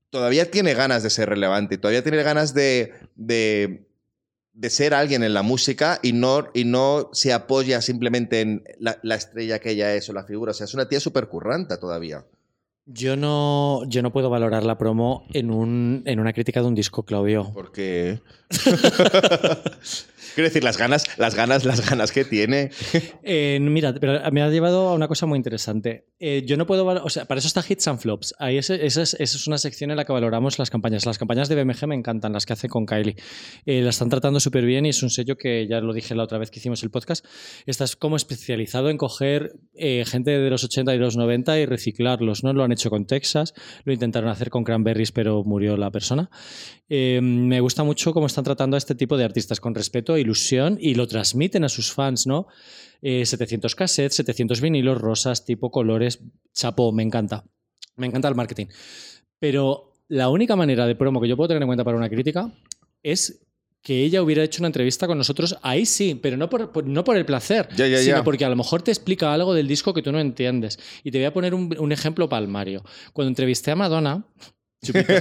todavía 0.10 0.50
tiene 0.50 0.74
ganas 0.74 1.04
de 1.04 1.10
ser 1.10 1.30
relevante, 1.30 1.78
todavía 1.78 2.04
tiene 2.04 2.24
ganas 2.24 2.54
de, 2.54 2.94
de, 3.16 3.87
de 4.58 4.72
ser 4.72 4.96
alguien 4.96 5.24
en 5.24 5.36
la 5.36 5.44
música 5.44 6.00
y 6.02 6.14
no, 6.14 6.48
y 6.52 6.66
no 6.66 7.12
se 7.14 7.32
apoya 7.32 7.80
simplemente 7.80 8.42
en 8.42 8.64
la, 8.80 8.98
la 9.04 9.14
estrella 9.14 9.60
que 9.60 9.70
ella 9.72 9.94
es 9.94 10.10
o 10.10 10.14
la 10.14 10.24
figura. 10.24 10.50
O 10.50 10.54
sea, 10.56 10.66
es 10.66 10.74
una 10.74 10.90
tía 10.90 11.00
súper 11.00 11.28
curranta 11.28 11.80
todavía. 11.80 12.26
Yo, 12.88 13.16
no, 13.18 13.82
yo 13.88 14.02
no 14.02 14.12
puedo 14.12 14.30
valorar 14.30 14.64
la 14.64 14.78
promo 14.78 15.26
en, 15.34 15.52
un, 15.52 16.02
en 16.06 16.20
una 16.20 16.34
crítica 16.34 16.62
de 16.62 16.68
un 16.68 16.76
disco, 16.76 17.04
Claudio. 17.04 17.52
Porque. 17.54 18.20
Quiero 20.36 20.50
decir, 20.50 20.64
las 20.64 20.78
ganas, 20.78 21.18
las 21.18 21.34
ganas, 21.34 21.66
las 21.66 21.90
ganas 21.90 22.12
que 22.12 22.24
tiene. 22.24 22.70
Eh, 23.30 23.60
mira, 23.60 23.94
pero 24.00 24.20
me 24.32 24.42
ha 24.42 24.50
llevado 24.50 24.88
a 24.90 24.94
una 24.94 25.08
cosa 25.10 25.26
muy 25.26 25.36
interesante. 25.38 26.06
Eh, 26.20 26.44
yo 26.46 26.56
no 26.56 26.66
puedo, 26.66 26.86
val- 26.86 27.02
o 27.04 27.10
sea, 27.10 27.26
para 27.26 27.40
eso 27.40 27.48
está 27.48 27.62
Hits 27.68 27.88
and 27.90 28.00
Flops. 28.00 28.34
Ahí 28.40 28.58
esa 28.58 28.76
es, 28.76 28.96
es 29.20 29.48
una 29.48 29.58
sección 29.58 29.92
en 29.92 29.98
la 29.98 30.06
que 30.06 30.14
valoramos 30.14 30.58
las 30.60 30.70
campañas. 30.70 31.06
Las 31.06 31.18
campañas 31.18 31.50
de 31.50 31.62
BMG 31.62 31.88
me 31.88 31.96
encantan, 31.96 32.32
las 32.32 32.46
que 32.46 32.54
hace 32.54 32.70
con 32.70 32.86
Kylie. 32.86 33.16
Eh, 33.66 33.82
la 33.82 33.90
están 33.90 34.08
tratando 34.10 34.40
súper 34.40 34.66
bien 34.66 34.86
y 34.86 34.90
es 34.90 35.04
un 35.04 35.10
sello 35.10 35.36
que 35.36 35.68
ya 35.68 35.82
lo 35.82 35.92
dije 35.94 36.16
la 36.16 36.24
otra 36.24 36.38
vez 36.38 36.52
que 36.52 36.60
hicimos 36.60 36.84
el 36.84 36.90
podcast. 36.92 37.26
Estás 37.66 37.96
como 37.98 38.16
especializado 38.16 38.90
en 38.90 38.98
coger 38.98 39.54
eh, 39.74 40.06
gente 40.08 40.32
de 40.32 40.50
los 40.50 40.64
80 40.64 40.96
y 40.96 41.00
los 41.00 41.18
90 41.18 41.60
y 41.60 41.66
reciclarlos, 41.66 42.44
¿no? 42.46 42.54
Lo 42.54 42.64
han 42.64 42.72
hecho 42.78 42.90
con 42.90 43.06
Texas, 43.06 43.54
lo 43.84 43.94
intentaron 43.94 44.30
hacer 44.30 44.50
con 44.50 44.64
Cranberries, 44.64 45.12
pero 45.12 45.44
murió 45.44 45.76
la 45.78 45.92
persona. 45.92 46.30
Eh, 46.90 47.20
me 47.22 47.60
gusta 47.60 47.84
mucho 47.84 48.14
cómo 48.14 48.28
están 48.28 48.44
tratando 48.44 48.76
a 48.76 48.78
este 48.78 48.96
tipo 48.96 49.18
de 49.18 49.26
artistas 49.26 49.60
con 49.60 49.76
respeto, 49.76 50.18
ilusión 50.18 50.78
y 50.80 50.96
lo 50.96 51.08
transmiten 51.08 51.64
a 51.64 51.70
sus 51.70 51.92
fans, 51.92 52.28
¿no? 52.28 52.48
Eh, 53.02 53.26
700 53.26 53.76
cassettes, 53.76 54.16
700 54.16 54.62
vinilos, 54.62 55.00
rosas, 55.00 55.46
tipo 55.46 55.70
colores, 55.72 56.20
chapo, 56.54 56.92
me 56.92 57.04
encanta. 57.04 57.44
Me 57.96 58.08
encanta 58.08 58.28
el 58.28 58.36
marketing. 58.36 58.68
Pero 59.40 59.94
la 60.08 60.30
única 60.30 60.56
manera 60.56 60.86
de 60.86 60.96
promo 60.96 61.20
que 61.20 61.28
yo 61.28 61.36
puedo 61.36 61.50
tener 61.50 61.62
en 61.64 61.68
cuenta 61.68 61.84
para 61.84 61.98
una 61.98 62.10
crítica 62.10 62.54
es 63.04 63.47
que 63.88 64.04
ella 64.04 64.22
hubiera 64.22 64.44
hecho 64.44 64.60
una 64.62 64.68
entrevista 64.68 65.08
con 65.08 65.18
nosotros, 65.18 65.56
ahí 65.62 65.86
sí, 65.86 66.20
pero 66.22 66.36
no 66.36 66.50
por, 66.50 66.74
por- 66.74 66.86
no 66.86 67.06
por 67.06 67.16
el 67.16 67.26
placer, 67.26 67.70
sino 68.04 68.18
porque 68.26 68.44
a 68.44 68.50
lo 68.50 68.58
mejor 68.58 68.82
te 68.82 68.92
explica 68.92 69.34
algo 69.34 69.54
del 69.54 69.66
disco 69.66 69.94
que 69.94 70.02
tú 70.02 70.12
no 70.12 70.20
entiendes. 70.20 70.78
Y 71.06 71.12
te 71.12 71.20
voy 71.20 71.26
a 71.26 71.32
poner 71.34 71.54
un, 71.54 71.74
un 71.80 71.92
ejemplo 71.94 72.28
palmario. 72.28 72.84
Cuando 73.14 73.30
entrevisté 73.30 73.72
a 73.72 73.78
Madonna, 73.78 74.26
chupito, 74.84 75.14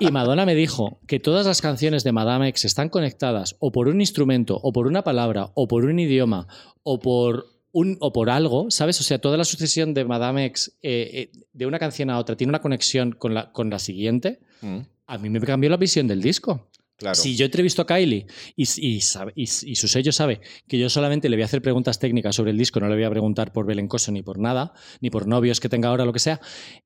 y 0.00 0.10
Madonna 0.10 0.44
me 0.44 0.56
dijo 0.56 0.98
que 1.06 1.20
todas 1.20 1.46
las 1.46 1.62
canciones 1.62 2.02
de 2.02 2.10
Madame 2.10 2.48
X 2.48 2.64
están 2.64 2.88
conectadas 2.88 3.54
o 3.60 3.70
por 3.70 3.86
un 3.86 4.00
instrumento, 4.00 4.58
o 4.60 4.72
por 4.72 4.88
una 4.88 5.04
palabra, 5.04 5.50
o 5.54 5.68
por 5.68 5.84
un 5.84 5.98
idioma, 6.00 6.48
o 6.82 6.98
por 6.98 7.46
un, 7.72 7.96
o 8.00 8.12
por 8.12 8.28
algo, 8.28 8.70
¿sabes? 8.70 9.00
O 9.00 9.04
sea, 9.04 9.20
toda 9.20 9.36
la 9.36 9.44
sucesión 9.44 9.94
de 9.94 10.04
Madame 10.04 10.46
X 10.46 10.76
eh, 10.82 11.30
eh, 11.32 11.38
de 11.52 11.66
una 11.66 11.78
canción 11.78 12.10
a 12.10 12.18
otra 12.18 12.36
tiene 12.36 12.50
una 12.50 12.60
conexión 12.60 13.12
con 13.12 13.34
la, 13.34 13.52
con 13.52 13.70
la 13.70 13.78
siguiente. 13.78 14.40
Mm, 14.62 14.78
A 15.06 15.18
mí 15.18 15.30
me 15.30 15.40
cambió 15.40 15.70
la 15.70 15.76
visión 15.76 16.08
del 16.08 16.20
disco. 16.22 16.68
Si 17.14 17.36
yo 17.36 17.44
entrevisto 17.44 17.82
a 17.82 17.86
Kylie 17.86 18.26
y- 18.56 18.62
y 18.62 19.00
su 19.76 19.88
sello 19.88 20.12
sabe 20.12 20.40
que 20.66 20.78
yo 20.78 20.88
solamente 20.88 21.28
le 21.28 21.36
voy 21.36 21.42
a 21.42 21.46
hacer 21.46 21.60
preguntas 21.60 21.98
técnicas 21.98 22.34
sobre 22.34 22.52
el 22.52 22.58
disco, 22.58 22.80
no 22.80 22.88
le 22.88 22.94
voy 22.94 23.04
a 23.04 23.10
preguntar 23.10 23.52
por 23.52 23.66
Belencoso 23.66 24.12
ni 24.12 24.22
por 24.22 24.38
nada, 24.38 24.72
ni 25.00 25.10
por 25.10 25.26
novios 25.26 25.60
que 25.60 25.68
tenga 25.68 25.88
ahora, 25.90 26.04
lo 26.06 26.12
que 26.12 26.18
sea, 26.20 26.40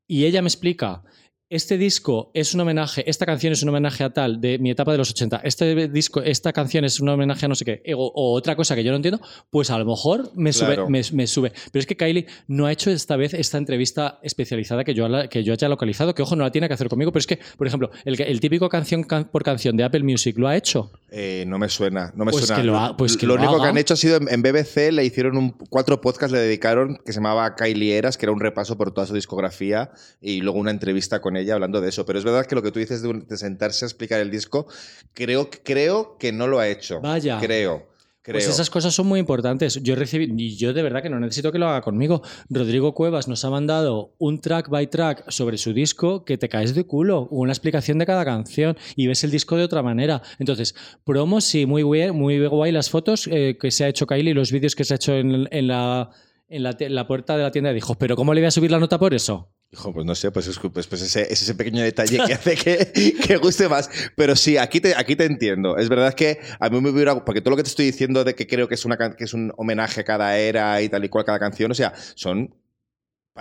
y 0.09 0.25
ella 0.25 0.43
me 0.43 0.49
explica, 0.49 1.05
este 1.51 1.77
disco 1.77 2.31
es 2.33 2.55
un 2.55 2.61
homenaje, 2.61 3.03
esta 3.11 3.27
canción 3.27 3.53
es 3.53 3.63
un 3.63 3.69
homenaje 3.71 4.05
a 4.05 4.11
tal 4.11 4.41
de 4.41 4.59
mi 4.61 4.71
etapa 4.71 4.93
de 4.93 4.99
los 4.99 5.11
80, 5.11 5.41
este 5.45 5.89
disco, 5.89 6.23
esta 6.23 6.53
canción 6.53 6.85
es 6.85 7.01
un 7.01 7.09
homenaje 7.09 7.45
a 7.45 7.49
no 7.49 7.55
sé 7.57 7.65
qué, 7.65 7.83
o, 7.95 8.07
o 8.07 8.33
otra 8.35 8.55
cosa 8.57 8.77
que 8.77 8.85
yo 8.85 8.91
no 8.93 8.97
entiendo, 8.97 9.21
pues 9.51 9.71
a 9.71 9.79
lo 9.79 9.85
mejor 9.85 10.31
me, 10.37 10.53
Claro. 10.53 10.87
sube, 10.87 10.91
me, 10.91 11.03
me 11.13 11.27
sube. 11.27 11.53
Pero 11.73 11.81
es 11.81 11.87
que 11.87 11.97
Kylie 11.97 12.27
no 12.47 12.67
ha 12.67 12.73
hecho 12.73 12.91
esta 12.91 13.17
vez 13.17 13.35
esta 13.35 13.59
entrevista 13.59 14.21
especializada 14.23 14.85
que 14.85 14.95
yo, 14.95 15.09
que 15.29 15.43
yo 15.43 15.53
haya 15.53 15.69
localizado, 15.69 16.15
que 16.15 16.23
ojo, 16.23 16.37
no 16.37 16.45
la 16.45 16.53
tiene 16.53 16.69
que 16.69 16.75
hacer 16.75 16.89
conmigo, 16.89 17.11
pero 17.11 17.21
es 17.21 17.27
que, 17.27 17.41
por 17.59 17.67
ejemplo, 17.67 17.91
el, 18.05 18.21
el 18.21 18.41
típico 18.41 18.69
canción 18.69 19.03
can- 19.03 19.25
por 19.29 19.43
canción 19.43 19.77
de 19.77 19.83
Apple 19.85 20.05
Music 20.05 20.39
lo 20.39 20.47
ha 20.47 20.57
hecho. 20.57 20.93
Eh, 21.13 21.45
no 21.49 21.59
me 21.59 21.69
suena, 21.69 22.13
no 22.15 22.25
me 22.25 22.31
Pues 22.31 22.47
suena. 22.47 22.63
que 22.63 22.67
lo 22.67 22.79
ha- 22.79 22.97
pues 22.97 23.17
que 23.17 23.27
lo 23.27 23.35
lo 23.37 23.41
único 23.43 23.61
que 23.61 23.69
han 23.69 23.77
hecho 23.79 23.95
ha 23.95 23.97
sido 23.97 24.17
en, 24.17 24.29
en 24.29 24.43
BBC 24.43 24.93
le 24.93 25.05
hicieron 25.05 25.37
un, 25.37 25.51
cuatro 25.69 26.01
podcasts, 26.01 26.31
le 26.33 26.39
dedicaron 26.39 26.99
que 27.05 27.13
se 27.13 27.19
llamaba 27.19 27.57
Kylie 27.57 27.97
Eras, 27.99 28.17
que 28.17 28.27
era 28.27 28.33
un 28.33 28.39
repaso 28.39 28.79
por 28.79 28.93
toda 28.95 29.09
su 29.09 29.15
discografía 29.15 29.91
y 30.21 30.41
luego 30.41 30.61
una 30.61 30.71
entrevista 30.71 31.21
con 31.21 31.37
ella 31.37 31.55
hablando 31.55 31.81
de 31.81 31.89
eso. 31.89 32.07
Pero 32.07 32.21
es 32.21 32.25
verdad 32.25 32.47
que 32.47 32.55
lo 32.55 32.63
que 32.63 32.71
tú 32.71 32.79
dices 32.79 33.03
de, 33.03 33.09
un- 33.09 33.27
de 33.27 33.37
sentarse 33.37 33.85
a 33.85 33.89
explicar 33.89 34.21
el 34.21 34.31
disco, 34.31 34.69
creo, 35.13 35.51
creo 35.65 36.17
que 36.17 36.31
no 36.31 36.47
lo 36.47 36.61
ha 36.61 36.69
hecho. 36.69 37.01
Vaya. 37.01 37.39
Creo. 37.41 37.90
Creo. 38.23 38.35
Pues 38.35 38.49
esas 38.49 38.69
cosas 38.69 38.95
son 38.95 39.07
muy 39.07 39.19
importantes. 39.19 39.83
Yo 39.83 39.95
recibí, 39.95 40.31
y 40.37 40.57
yo 40.57 40.75
de 40.75 40.83
verdad 40.83 41.03
que 41.03 41.09
no 41.09 41.19
necesito 41.19 41.53
que 41.53 41.59
lo 41.59 41.69
haga 41.69 41.81
conmigo. 41.81 42.23
Rodrigo 42.51 42.93
Cuevas 42.93 43.29
nos 43.29 43.45
ha 43.47 43.51
mandado 43.51 44.15
un 44.19 44.41
track 44.41 44.69
by 44.69 44.89
track 44.89 45.31
sobre 45.31 45.57
su 45.57 45.73
disco 45.73 46.25
que 46.27 46.37
te 46.37 46.51
caes 46.51 46.75
de 46.75 46.85
culo, 46.85 47.29
una 47.31 47.53
explicación 47.53 47.99
de 47.99 48.05
cada 48.05 48.27
canción 48.27 48.77
y 48.95 49.07
ves 49.07 49.25
el 49.25 49.31
disco 49.31 49.57
de 49.57 49.65
otra 49.65 49.83
manera. 49.83 50.21
Entonces, 50.39 50.75
promos, 51.05 51.45
sí, 51.45 51.65
muy 51.65 51.83
guay, 51.83 52.13
muy 52.13 52.47
guay 52.47 52.73
las 52.73 52.91
fotos 52.91 53.27
eh, 53.27 53.57
que 53.59 53.71
se 53.71 53.85
ha 53.85 53.89
hecho 53.89 54.07
Kylie 54.07 54.33
y 54.33 54.35
los 54.35 54.53
vídeos 54.53 54.75
que 54.75 54.85
se 54.85 54.95
ha 54.95 54.97
hecho 54.97 55.15
en, 55.15 55.49
en 55.51 55.67
la, 55.67 56.11
en, 56.49 56.63
la, 56.63 56.77
la 56.79 57.07
puerta 57.07 57.39
de 57.39 57.43
la 57.43 57.51
tienda 57.51 57.73
de 57.73 57.79
hijos. 57.79 57.97
Pero 57.97 58.17
¿cómo 58.17 58.35
le 58.35 58.43
voy 58.43 58.49
a 58.49 58.51
subir 58.51 58.71
la 58.71 58.79
nota 58.79 58.99
por 58.99 59.15
eso? 59.15 59.51
Hijo, 59.73 59.93
pues 59.93 60.05
no 60.05 60.17
sé, 60.17 60.33
pues, 60.33 60.49
es, 60.49 60.59
pues, 60.59 60.89
pues 60.89 61.01
ese, 61.01 61.33
es 61.33 61.43
ese 61.43 61.55
pequeño 61.55 61.81
detalle 61.83 62.19
que 62.27 62.33
hace 62.35 62.57
que, 62.57 63.15
que 63.15 63.37
guste 63.37 63.69
más. 63.69 63.89
Pero 64.17 64.35
sí, 64.35 64.57
aquí 64.57 64.81
te, 64.81 64.97
aquí 64.97 65.15
te 65.15 65.27
entiendo. 65.27 65.77
Es 65.77 65.89
verdad 65.89 66.13
que 66.15 66.41
a 66.59 66.69
mí 66.69 66.81
me 66.81 66.91
hubiera. 66.91 67.25
Porque 67.25 67.41
todo 67.41 67.51
lo 67.51 67.57
que 67.57 67.63
te 67.63 67.69
estoy 67.69 67.87
diciendo 67.87 68.25
de 68.25 68.35
que 68.35 68.49
creo 68.49 68.67
que 68.67 68.75
es, 68.75 68.85
una, 68.85 68.97
que 68.97 69.25
es 69.25 69.33
un 69.33 69.53
homenaje 69.57 70.01
a 70.01 70.05
cada 70.05 70.37
era 70.37 70.83
y 70.83 70.89
tal 70.89 71.05
y 71.05 71.09
cual 71.09 71.25
cada 71.25 71.39
canción, 71.39 71.71
o 71.71 71.75
sea, 71.75 71.95
son 72.17 72.53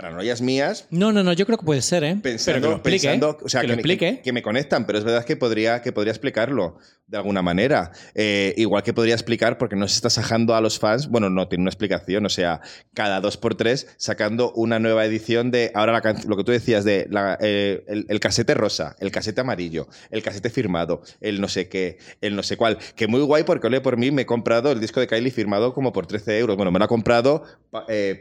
paranoias 0.02 0.42
mías 0.42 0.88
No, 0.92 1.12
no, 1.12 1.24
no, 1.24 1.34
yo 1.34 1.46
creo 1.46 1.58
que 1.58 1.66
puede 1.66 1.82
ser, 1.82 2.04
¿eh? 2.04 2.16
pensando, 2.22 2.54
Pero 2.54 2.62
que 2.62 2.68
lo 2.70 2.76
explique. 2.78 3.08
pensando- 3.08 3.38
o 3.44 3.50
sea, 3.50 3.62
que 3.62 3.68
que, 3.68 3.72
lo 3.72 3.76
me, 3.76 3.82
explique. 3.82 4.16
que- 4.18 4.22
que 4.22 4.34
me 4.34 4.42
conectan, 4.42 4.86
pero 4.86 4.98
es 4.98 5.04
verdad 5.04 5.26
que 5.26 5.36
podría, 5.36 5.82
que 5.82 5.92
podría 5.92 6.12
explicarlo 6.12 6.78
de 7.08 7.18
alguna 7.18 7.42
manera. 7.42 7.92
Eh, 8.14 8.54
igual 8.58 8.84
que 8.84 8.94
podría 8.94 9.16
explicar, 9.16 9.58
porque 9.58 9.76
no 9.76 9.88
se 9.88 9.96
está 9.96 10.10
sajando 10.12 10.54
a 10.56 10.62
los 10.62 10.78
fans, 10.80 11.08
bueno, 11.10 11.30
no, 11.30 11.48
tiene 11.48 11.64
una 11.64 11.70
explicación, 11.72 12.26
o 12.26 12.30
sea, 12.30 12.62
cada 12.94 13.20
dos 13.20 13.36
por 13.38 13.56
tres 13.56 13.88
sacando 13.98 14.54
una 14.54 14.78
nueva 14.80 15.04
edición 15.06 15.50
de, 15.52 15.72
ahora 15.74 15.92
la 15.92 16.02
can- 16.02 16.22
lo 16.28 16.38
que 16.38 16.44
tú 16.44 16.52
decías 16.52 16.84
de 16.86 17.08
la- 17.10 17.38
eh, 17.42 17.84
el, 17.88 18.06
el 18.10 18.20
casete 18.20 18.54
rosa, 18.54 18.96
el 19.00 19.12
casete 19.12 19.42
amarillo, 19.42 19.88
el 20.12 20.22
casete 20.22 20.50
firmado, 20.50 21.02
el 21.20 21.42
no 21.42 21.48
sé 21.48 21.68
qué, 21.68 21.98
el 22.22 22.36
no 22.36 22.44
sé 22.44 22.58
cuál, 22.58 22.78
que 22.96 23.08
muy 23.08 23.22
guay 23.22 23.44
porque, 23.44 23.68
ole, 23.68 23.82
por 23.82 23.98
mí 23.98 24.12
me 24.12 24.22
he 24.22 24.26
comprado 24.26 24.72
el 24.72 24.80
disco 24.80 25.00
de 25.00 25.08
Kylie 25.08 25.32
firmado 25.32 25.74
como 25.74 25.92
por 25.92 26.06
13 26.06 26.38
euros. 26.38 26.56
Bueno, 26.58 26.72
me 26.72 26.78
lo 26.80 26.86
ha 26.86 26.88
comprado 26.88 27.44
eh, 27.88 28.20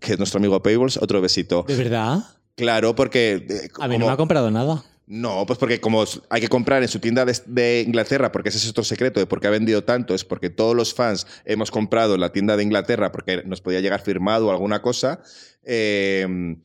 que 0.00 0.12
es 0.12 0.18
nuestro 0.18 0.38
amigo 0.38 0.62
Payables, 0.62 0.98
otro 1.08 1.20
besito. 1.20 1.64
¿De 1.66 1.74
verdad? 1.76 2.18
Claro, 2.54 2.94
porque... 2.94 3.46
eh, 3.48 3.68
A 3.80 3.88
mí 3.88 3.98
no 3.98 4.06
me 4.06 4.12
ha 4.12 4.16
comprado 4.16 4.50
nada. 4.50 4.82
no, 5.06 5.44
pues 5.46 5.58
porque 5.58 5.80
como 5.80 6.04
hay 6.28 6.40
que 6.40 6.48
comprar 6.48 6.82
en 6.82 6.88
su 6.88 6.98
tienda 6.98 7.24
de, 7.24 7.34
de 7.46 7.84
Inglaterra, 7.86 8.30
porque 8.30 8.50
ese 8.50 8.58
es 8.58 8.68
otro 8.68 8.84
secreto 8.84 9.20
de 9.20 9.26
por 9.26 9.40
qué 9.40 9.46
ha 9.46 9.50
vendido 9.50 9.82
tanto, 9.84 10.14
es 10.14 10.24
porque 10.24 10.50
todos 10.50 10.74
los 10.76 10.92
fans 10.92 11.26
hemos 11.44 11.70
comprado 11.70 12.14
en 12.14 12.20
la 12.20 12.30
tienda 12.32 12.56
de 12.56 12.62
Inglaterra 12.64 13.10
porque 13.12 13.42
nos 13.44 13.60
podía 13.60 13.80
llegar 13.80 14.00
firmado 14.02 14.48
o 14.48 14.50
alguna 14.50 14.82
cosa. 14.82 15.20
eh, 15.62 16.56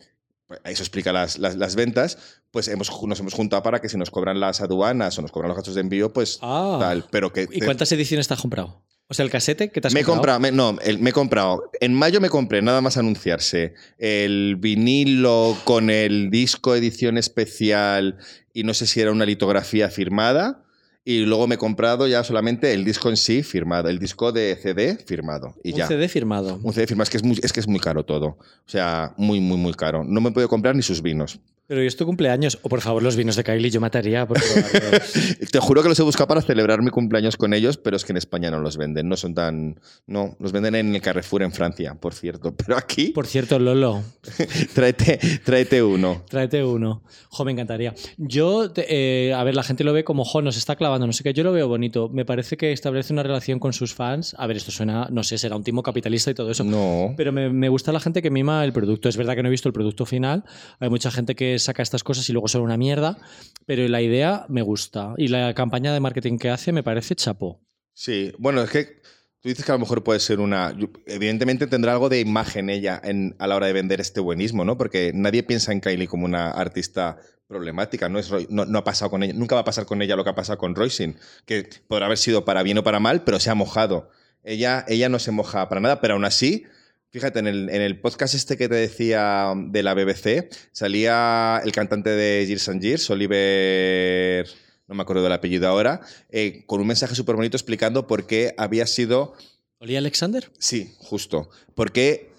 eso 0.65 0.83
explica 0.83 1.11
las, 1.13 1.39
las- 1.39 1.55
las 1.55 1.75
ventas. 1.75 2.17
Pues 2.51 2.67
hemos, 2.67 2.89
nos 3.07 3.19
hemos 3.19 3.33
juntado 3.33 3.63
para 3.63 3.79
que 3.81 3.89
si 3.89 3.97
nos 3.97 4.11
cobran 4.11 4.39
las 4.39 4.61
aduanas 4.61 5.17
o 5.17 5.21
nos 5.21 5.31
cobran 5.31 5.49
los 5.49 5.57
gastos 5.57 5.75
de 5.75 5.81
envío, 5.81 6.13
pues 6.13 6.37
Ah. 6.41 6.77
tal. 6.79 7.05
Pero 7.11 7.33
que 7.33 7.47
¿Y 7.51 7.61
cuántas 7.61 7.91
ediciones 7.91 8.27
te 8.27 8.33
has 8.35 8.41
comprado? 8.41 8.83
O 9.09 9.13
sea, 9.15 9.25
el 9.25 9.31
casete 9.31 9.69
que 9.69 9.81
te 9.81 9.87
has 9.87 9.93
me 9.93 9.99
he 9.99 10.03
comprado. 10.03 10.37
comprado, 10.37 10.39
me- 10.39 10.51
no, 10.51 10.79
el- 10.81 10.99
me 10.99 11.09
he 11.09 11.13
comprado. 11.13 11.69
En 11.81 11.93
mayo 11.93 12.21
me 12.21 12.29
compré, 12.29 12.61
nada 12.61 12.81
más 12.81 12.97
anunciarse, 12.97 13.73
el 13.97 14.55
vinilo 14.57 15.57
con 15.65 15.89
el 15.89 16.29
disco 16.31 16.73
edición 16.75 17.17
especial 17.17 18.17
y 18.53 18.63
no 18.63 18.73
sé 18.73 18.87
si 18.87 19.01
era 19.01 19.11
una 19.11 19.25
litografía 19.25 19.89
firmada. 19.89 20.62
Y 21.05 21.25
luego 21.25 21.47
me 21.47 21.55
he 21.55 21.57
comprado 21.57 22.07
ya 22.07 22.23
solamente 22.23 22.71
el 22.73 22.85
disco 22.85 23.09
en 23.09 23.17
sí 23.17 23.43
firmado, 23.43 23.89
el 23.89 23.99
disco 23.99 24.31
de 24.31 24.55
CD 24.55 24.97
firmado. 25.05 25.53
Y 25.61 25.73
Un 25.73 25.79
ya. 25.79 25.87
CD 25.87 26.07
firmado. 26.07 26.59
Un 26.63 26.71
CD 26.73 26.87
firmado, 26.87 27.03
es 27.03 27.09
que 27.09 27.17
es, 27.17 27.23
muy, 27.23 27.39
es 27.43 27.51
que 27.51 27.59
es 27.59 27.67
muy 27.67 27.79
caro 27.79 28.05
todo. 28.05 28.27
O 28.27 28.67
sea, 28.67 29.13
muy, 29.17 29.41
muy, 29.41 29.57
muy 29.57 29.73
caro. 29.73 30.05
No 30.05 30.21
me 30.21 30.29
he 30.29 30.31
podido 30.31 30.47
comprar 30.47 30.75
ni 30.75 30.81
sus 30.81 31.01
vinos. 31.01 31.39
Pero 31.73 31.81
hoy 31.81 31.87
es 31.87 31.97
tu 31.97 32.05
cumpleaños. 32.05 32.59
O 32.61 32.69
por 32.69 32.81
favor, 32.81 33.01
los 33.01 33.15
vinos 33.15 33.35
de 33.35 33.43
Kylie 33.43 33.71
yo 33.71 33.81
mataría 33.81 34.27
por 34.27 34.37
probarlos. 34.53 35.11
Te 35.51 35.57
juro 35.59 35.81
que 35.81 35.89
los 35.89 35.99
he 35.99 36.03
buscado 36.03 36.27
para 36.27 36.43
celebrar 36.43 36.83
mi 36.83 36.91
cumpleaños 36.91 37.35
con 37.35 37.51
ellos, 37.51 37.77
pero 37.77 37.97
es 37.97 38.05
que 38.05 38.11
en 38.13 38.17
España 38.17 38.51
no 38.51 38.59
los 38.59 38.77
venden. 38.77 39.09
No 39.09 39.17
son 39.17 39.33
tan. 39.33 39.79
No, 40.05 40.37
los 40.39 40.51
venden 40.51 40.75
en 40.75 40.93
el 40.93 41.01
Carrefour 41.01 41.41
en 41.41 41.51
Francia, 41.51 41.95
por 41.99 42.13
cierto. 42.13 42.53
Pero 42.63 42.77
aquí. 42.77 43.07
Por 43.07 43.25
cierto, 43.25 43.57
Lolo, 43.57 44.03
Tráete, 44.75 45.19
tráete 45.43 45.81
uno. 45.81 46.23
tráete 46.29 46.63
uno. 46.63 47.01
Jo, 47.29 47.43
me 47.43 47.53
encantaría. 47.53 47.95
Yo, 48.17 48.71
eh, 48.75 49.33
a 49.35 49.43
ver, 49.43 49.55
la 49.55 49.63
gente 49.63 49.83
lo 49.83 49.93
ve 49.93 50.03
como, 50.03 50.25
jo, 50.25 50.43
nos 50.43 50.57
está 50.57 50.75
clavando, 50.75 51.07
no 51.07 51.13
sé 51.13 51.23
qué. 51.23 51.33
Yo 51.33 51.43
lo 51.43 51.53
veo 51.53 51.67
bonito. 51.67 52.07
Me 52.09 52.23
parece 52.23 52.55
que 52.55 52.71
establece 52.71 53.13
una 53.13 53.23
relación 53.23 53.57
con 53.57 53.73
sus 53.73 53.95
fans. 53.95 54.35
A 54.37 54.45
ver, 54.45 54.57
esto 54.57 54.69
suena, 54.69 55.07
no 55.09 55.23
sé, 55.23 55.39
será 55.39 55.55
un 55.55 55.63
timo 55.63 55.81
capitalista 55.81 56.29
y 56.29 56.35
todo 56.35 56.51
eso. 56.51 56.63
No. 56.63 57.15
Pero 57.17 57.31
me, 57.31 57.49
me 57.49 57.67
gusta 57.67 57.91
la 57.91 57.99
gente 57.99 58.21
que 58.21 58.29
mima 58.29 58.63
el 58.63 58.73
producto. 58.73 59.09
Es 59.09 59.17
verdad 59.17 59.33
que 59.33 59.41
no 59.41 59.47
he 59.47 59.51
visto 59.51 59.67
el 59.69 59.73
producto 59.73 60.05
final. 60.05 60.43
Hay 60.79 60.89
mucha 60.89 61.09
gente 61.09 61.33
que 61.33 61.57
saca 61.63 61.81
estas 61.81 62.03
cosas 62.03 62.29
y 62.29 62.33
luego 62.33 62.47
son 62.47 62.61
una 62.61 62.77
mierda. 62.77 63.17
Pero 63.65 63.87
la 63.87 64.01
idea 64.01 64.45
me 64.49 64.61
gusta. 64.61 65.13
Y 65.17 65.29
la 65.29 65.53
campaña 65.53 65.93
de 65.93 65.99
marketing 65.99 66.37
que 66.37 66.49
hace 66.51 66.71
me 66.71 66.83
parece 66.83 67.15
chapo. 67.15 67.61
Sí, 67.93 68.33
bueno, 68.37 68.61
es 68.61 68.69
que 68.69 69.01
tú 69.39 69.49
dices 69.49 69.65
que 69.65 69.71
a 69.71 69.75
lo 69.75 69.79
mejor 69.79 70.03
puede 70.03 70.19
ser 70.19 70.39
una. 70.39 70.75
Evidentemente 71.07 71.67
tendrá 71.67 71.93
algo 71.93 72.09
de 72.09 72.19
imagen 72.19 72.69
ella 72.69 72.99
en- 73.03 73.35
a 73.39 73.47
la 73.47 73.55
hora 73.55 73.67
de 73.67 73.73
vender 73.73 73.99
este 74.01 74.19
buenismo, 74.19 74.65
¿no? 74.65 74.77
Porque 74.77 75.11
nadie 75.13 75.43
piensa 75.43 75.71
en 75.71 75.79
Kylie 75.81 76.07
como 76.07 76.25
una 76.25 76.51
artista 76.51 77.17
problemática. 77.47 78.09
No, 78.09 78.19
es, 78.19 78.31
no 78.49 78.77
ha 78.79 78.83
pasado 78.83 79.11
con 79.11 79.21
ella, 79.23 79.33
nunca 79.33 79.55
va 79.55 79.61
a 79.61 79.65
pasar 79.65 79.85
con 79.85 80.01
ella 80.01 80.15
lo 80.15 80.23
que 80.23 80.29
ha 80.31 80.35
pasado 80.35 80.57
con 80.57 80.75
Roisin, 80.75 81.17
que 81.45 81.69
podrá 81.87 82.05
haber 82.07 82.17
sido 82.17 82.45
para 82.45 82.63
bien 82.63 82.77
o 82.79 82.83
para 82.83 82.99
mal, 82.99 83.23
pero 83.23 83.39
se 83.39 83.49
ha 83.49 83.55
mojado. 83.55 84.09
Ella, 84.43 84.83
ella 84.87 85.07
no 85.09 85.19
se 85.19 85.31
moja 85.31 85.69
para 85.69 85.79
nada, 85.81 86.01
pero 86.01 86.15
aún 86.15 86.25
así. 86.25 86.65
Fíjate, 87.13 87.37
en 87.37 87.45
el, 87.45 87.69
en 87.69 87.83
el 87.83 88.01
podcast 88.01 88.33
este 88.33 88.57
que 88.57 88.67
te 88.67 88.73
decía 88.73 89.53
de 89.55 89.83
la 89.83 89.93
BBC, 89.93 90.49
salía 90.71 91.61
el 91.63 91.71
cantante 91.71 92.09
de 92.09 92.43
Years 92.47 92.67
and 92.69 92.81
Years, 92.81 93.07
Oliver, 93.11 94.47
no 94.87 94.95
me 94.95 95.03
acuerdo 95.03 95.21
del 95.21 95.31
apellido 95.31 95.67
ahora, 95.67 96.01
eh, 96.31 96.63
con 96.65 96.81
un 96.81 96.87
mensaje 96.87 97.13
súper 97.13 97.35
bonito 97.35 97.55
explicando 97.55 98.07
por 98.07 98.25
qué 98.25 98.55
había 98.57 98.87
sido, 98.87 99.35
¿Olía 99.77 99.99
Alexander? 99.99 100.49
sí, 100.57 100.95
justo, 100.97 101.51
por 101.75 101.91
qué 101.91 102.31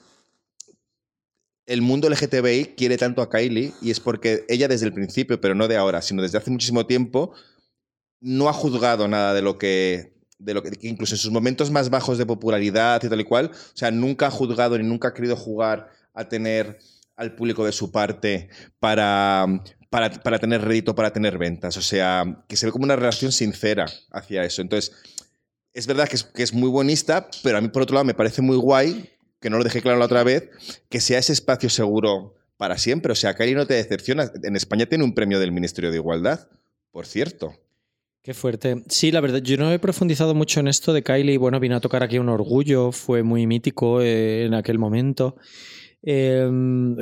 el 1.66 1.81
mundo 1.81 2.11
LGTBI 2.11 2.75
quiere 2.77 2.97
tanto 2.97 3.22
a 3.22 3.31
Kylie 3.31 3.72
y 3.81 3.93
es 3.93 4.01
porque 4.01 4.45
ella 4.49 4.66
desde 4.66 4.87
el 4.87 4.93
principio, 4.93 5.41
pero 5.41 5.55
no 5.55 5.68
de 5.68 5.77
ahora, 5.77 6.03
sino 6.03 6.20
desde 6.20 6.39
hace 6.39 6.51
muchísimo 6.51 6.85
tiempo, 6.85 7.33
no 8.18 8.49
ha 8.49 8.53
juzgado 8.53 9.07
nada 9.07 9.35
de 9.35 9.43
lo 9.43 9.57
que 9.57 10.14
de 10.39 10.55
lo 10.55 10.62
que 10.62 10.70
incluso 10.82 11.14
en 11.14 11.18
sus 11.18 11.30
momentos 11.30 11.70
más 11.70 11.91
bajos 11.91 12.18
de 12.18 12.26
popularidad 12.26 13.03
y 13.03 13.09
tal 13.09 13.20
y 13.20 13.24
cual, 13.24 13.51
o 13.53 13.76
sea, 13.76 13.91
nunca 13.91 14.26
ha 14.26 14.30
juzgado 14.30 14.76
ni 14.78 14.85
nunca 14.85 15.09
ha 15.09 15.14
querido 15.14 15.37
jugar 15.37 15.91
a 16.12 16.28
tener 16.28 16.78
al 17.16 17.35
público 17.35 17.64
de 17.64 17.72
su 17.72 17.91
parte 17.93 18.49
para, 18.78 19.47
para, 19.91 20.11
para 20.11 20.39
tener 20.39 20.62
rédito, 20.62 20.95
para 20.95 21.12
tener 21.12 21.39
ventas. 21.39 21.76
O 21.76 21.82
sea, 21.82 22.45
que 22.49 22.57
se 22.57 22.66
ve 22.66 22.72
como 22.72 22.85
una 22.85 22.97
relación 22.97 23.32
sincera 23.32 23.87
hacia 24.11 24.45
eso. 24.45 24.62
Entonces, 24.62 24.93
es 25.72 25.87
verdad 25.87 26.09
que 26.09 26.16
es, 26.16 26.24
que 26.24 26.43
es 26.43 26.53
muy 26.53 26.68
buenista, 26.68 27.28
pero 27.43 27.59
a 27.59 27.61
mí, 27.61 27.68
por 27.68 27.82
otro 27.82 27.95
lado, 27.95 28.05
me 28.05 28.14
parece 28.14 28.43
muy 28.43 28.57
guay, 28.57 29.11
que 29.41 29.51
no 29.51 29.59
lo 29.59 29.64
dejé 29.64 29.82
claro 29.82 29.99
la 29.99 30.07
otra 30.07 30.24
vez, 30.24 30.51
que 30.89 31.01
sea 31.01 31.18
ese 31.18 31.32
espacio 31.32 31.68
seguro 31.68 32.35
para 32.57 32.78
siempre. 32.78 33.12
O 33.12 33.16
sea, 33.16 33.35
Kylie 33.35 33.55
no 33.55 33.66
te 33.66 33.74
decepciona. 33.74 34.30
En 34.43 34.57
España 34.57 34.87
tiene 34.87 35.05
un 35.05 35.14
premio 35.14 35.39
del 35.39 35.53
Ministerio 35.53 35.91
de 35.91 35.97
Igualdad, 35.97 36.49
por 36.91 37.07
cierto. 37.07 37.55
Qué 38.25 38.33
fuerte. 38.33 38.83
Sí, 38.89 39.12
la 39.12 39.20
verdad, 39.20 39.43
yo 39.43 39.59
no 39.59 39.70
he 39.70 39.79
profundizado 39.79 40.35
mucho 40.35 40.59
en 40.59 40.68
esto 40.68 40.95
de 40.95 41.03
Kylie. 41.03 41.37
Bueno, 41.37 41.61
vino 41.61 41.77
a 41.77 41.81
tocar 41.81 42.03
aquí 42.03 42.18
un 42.18 42.31
orgullo, 42.31 42.91
fue 42.91 43.22
muy 43.22 43.47
mítico 43.47 44.01
eh, 44.01 44.47
en 44.47 44.55
aquel 44.55 44.79
momento. 44.79 45.37
Eh, 46.03 46.49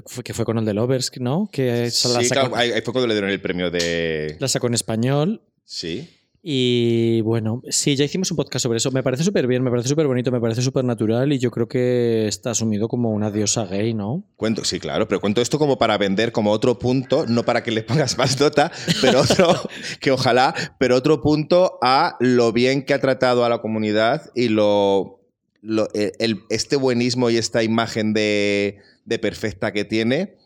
fue- 0.04 0.24
que 0.24 0.34
fue 0.34 0.44
con 0.44 0.58
el 0.58 0.64
de 0.64 0.74
Lovers, 0.74 1.12
¿no? 1.20 1.48
Que 1.52 1.92
Sí, 1.92 2.08
sacó, 2.24 2.50
fue 2.50 2.82
cuando 2.92 3.06
le 3.06 3.14
dieron 3.14 3.30
el 3.30 3.40
premio 3.40 3.70
de... 3.70 4.36
la 4.40 4.48
sacó 4.48 4.66
en 4.66 4.74
español. 4.74 5.42
Sí. 5.64 6.08
Y 6.44 7.20
bueno, 7.20 7.62
sí, 7.68 7.94
ya 7.94 8.04
hicimos 8.04 8.28
un 8.32 8.36
podcast 8.36 8.64
sobre 8.64 8.78
eso. 8.78 8.90
Me 8.90 9.04
parece 9.04 9.22
súper 9.22 9.46
bien, 9.46 9.62
me 9.62 9.70
parece 9.70 9.88
súper 9.88 10.08
bonito, 10.08 10.32
me 10.32 10.40
parece 10.40 10.60
súper 10.60 10.84
natural 10.84 11.32
y 11.32 11.38
yo 11.38 11.52
creo 11.52 11.68
que 11.68 12.26
está 12.26 12.50
asumido 12.50 12.88
como 12.88 13.10
una 13.10 13.30
diosa 13.30 13.64
gay, 13.66 13.94
¿no? 13.94 14.24
Cuento, 14.36 14.64
sí, 14.64 14.80
claro, 14.80 15.06
pero 15.06 15.20
cuento 15.20 15.40
esto 15.40 15.56
como 15.60 15.78
para 15.78 15.96
vender 15.98 16.32
como 16.32 16.50
otro 16.50 16.80
punto, 16.80 17.26
no 17.28 17.44
para 17.44 17.62
que 17.62 17.70
le 17.70 17.84
pongas 17.84 18.18
más 18.18 18.40
nota, 18.40 18.72
pero 19.00 19.20
otro, 19.20 19.54
que 20.00 20.10
ojalá, 20.10 20.52
pero 20.78 20.96
otro 20.96 21.20
punto 21.22 21.78
a 21.80 22.16
lo 22.18 22.52
bien 22.52 22.84
que 22.84 22.94
ha 22.94 23.00
tratado 23.00 23.44
a 23.44 23.48
la 23.48 23.60
comunidad 23.62 24.32
y 24.34 24.48
lo, 24.48 25.20
lo- 25.60 25.88
el- 25.94 26.12
el- 26.18 26.40
este 26.50 26.74
buenismo 26.74 27.30
y 27.30 27.36
esta 27.36 27.62
imagen 27.62 28.14
de, 28.14 28.78
de 29.04 29.18
perfecta 29.20 29.72
que 29.72 29.84
tiene, 29.84 30.38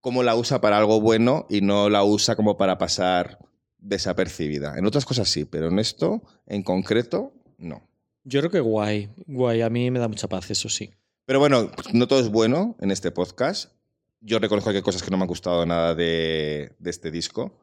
cómo 0.00 0.22
la 0.22 0.36
usa 0.36 0.60
para 0.60 0.78
algo 0.78 1.00
bueno 1.00 1.46
y 1.50 1.62
no 1.62 1.90
la 1.90 2.04
usa 2.04 2.36
como 2.36 2.56
para 2.56 2.78
pasar 2.78 3.40
desapercibida. 3.82 4.78
En 4.78 4.86
otras 4.86 5.04
cosas 5.04 5.28
sí, 5.28 5.44
pero 5.44 5.68
en 5.68 5.78
esto, 5.78 6.22
en 6.46 6.62
concreto, 6.62 7.34
no. 7.58 7.82
Yo 8.24 8.40
creo 8.40 8.50
que 8.50 8.60
guay, 8.60 9.10
guay, 9.26 9.62
a 9.62 9.68
mí 9.68 9.90
me 9.90 9.98
da 9.98 10.08
mucha 10.08 10.28
paz, 10.28 10.50
eso 10.50 10.68
sí. 10.68 10.90
Pero 11.26 11.40
bueno, 11.40 11.70
no 11.92 12.06
todo 12.06 12.20
es 12.20 12.28
bueno 12.28 12.76
en 12.80 12.90
este 12.90 13.10
podcast. 13.10 13.72
Yo 14.20 14.38
reconozco 14.38 14.70
que 14.70 14.76
hay 14.76 14.82
cosas 14.82 15.02
que 15.02 15.10
no 15.10 15.16
me 15.16 15.24
han 15.24 15.28
gustado 15.28 15.66
nada 15.66 15.94
de, 15.94 16.74
de 16.78 16.90
este 16.90 17.10
disco, 17.10 17.58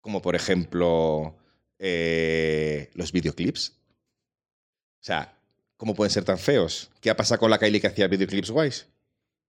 como 0.00 0.22
por 0.22 0.36
ejemplo 0.36 1.36
eh, 1.78 2.90
los 2.94 3.10
videoclips. 3.10 3.70
O 5.00 5.04
sea, 5.04 5.36
¿cómo 5.76 5.94
pueden 5.94 6.12
ser 6.12 6.24
tan 6.24 6.38
feos? 6.38 6.90
¿Qué 7.00 7.10
ha 7.10 7.16
pasado 7.16 7.40
con 7.40 7.50
la 7.50 7.58
Kylie 7.58 7.80
que 7.80 7.88
hacía 7.88 8.06
videoclips 8.06 8.50
guays? 8.52 8.86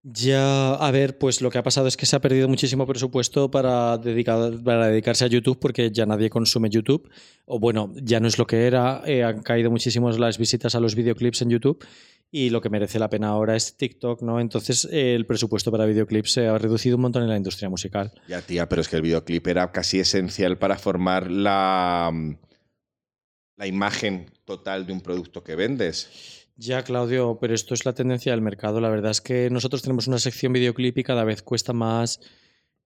Ya, 0.06 0.74
a 0.74 0.92
ver, 0.92 1.18
pues 1.18 1.40
lo 1.40 1.50
que 1.50 1.58
ha 1.58 1.64
pasado 1.64 1.88
es 1.88 1.96
que 1.96 2.06
se 2.06 2.18
ha 2.18 2.20
perdido 2.20 2.50
muchísimo 2.50 2.86
presupuesto 2.86 3.50
para, 3.50 3.98
dedicar, 3.98 4.62
para 4.62 4.88
dedicarse 4.88 5.24
a 5.24 5.28
YouTube 5.28 5.60
porque 5.60 5.92
ya 5.92 6.06
nadie 6.06 6.30
consume 6.30 6.70
YouTube. 6.70 7.10
O 7.46 7.58
bueno, 7.58 7.94
ya 7.96 8.20
no 8.20 8.28
es 8.28 8.38
lo 8.38 8.46
que 8.46 8.68
era. 8.68 9.02
eh, 9.06 9.24
han 9.24 9.42
caído 9.42 9.72
muchísimo 9.72 10.12
las 10.12 10.38
visitas 10.38 10.76
a 10.76 10.82
los 10.82 10.96
videoclips 10.96 11.44
en 11.44 11.52
YouTube 11.52 11.86
y 12.30 12.50
lo 12.50 12.60
que 12.60 12.70
merece 12.70 13.00
la 13.00 13.10
pena 13.10 13.30
ahora 13.30 13.56
es 13.56 13.78
TikTok, 13.78 14.24
¿no? 14.24 14.42
Entonces 14.42 14.86
eh, 14.92 15.16
el 15.16 15.26
presupuesto 15.26 15.72
para 15.72 15.86
videoclips 15.86 16.34
se 16.34 16.48
ha 16.48 16.58
reducido 16.58 16.98
un 16.98 17.04
montón 17.04 17.24
en 17.24 17.30
la 17.30 17.38
industria 17.38 17.70
musical. 17.70 18.12
Ya, 18.28 18.42
tía, 18.42 18.68
pero 18.68 18.82
es 18.82 18.90
que 18.90 18.98
el 18.98 19.04
videoclip 19.04 19.48
era 19.48 19.72
casi 19.72 20.02
esencial 20.02 20.58
para 20.58 20.78
formar 20.78 21.32
la, 21.32 22.12
la 23.56 23.68
imagen 23.68 24.26
total 24.44 24.86
de 24.86 24.92
un 24.92 25.00
producto 25.00 25.46
que 25.46 25.56
vendes. 25.56 26.43
Ya, 26.56 26.84
Claudio, 26.84 27.40
pero 27.42 27.56
esto 27.56 27.74
es 27.74 27.84
la 27.86 27.94
tendencia 27.94 28.32
del 28.32 28.42
mercado. 28.42 28.80
La 28.80 28.90
verdad 28.90 29.12
es 29.12 29.22
que 29.22 29.50
nosotros 29.50 29.82
tenemos 29.82 30.08
una 30.08 30.20
sección 30.20 30.54
videoclip 30.54 30.98
y 31.00 31.04
cada 31.04 31.24
vez 31.24 31.42
cuesta 31.42 31.74
más 31.74 32.20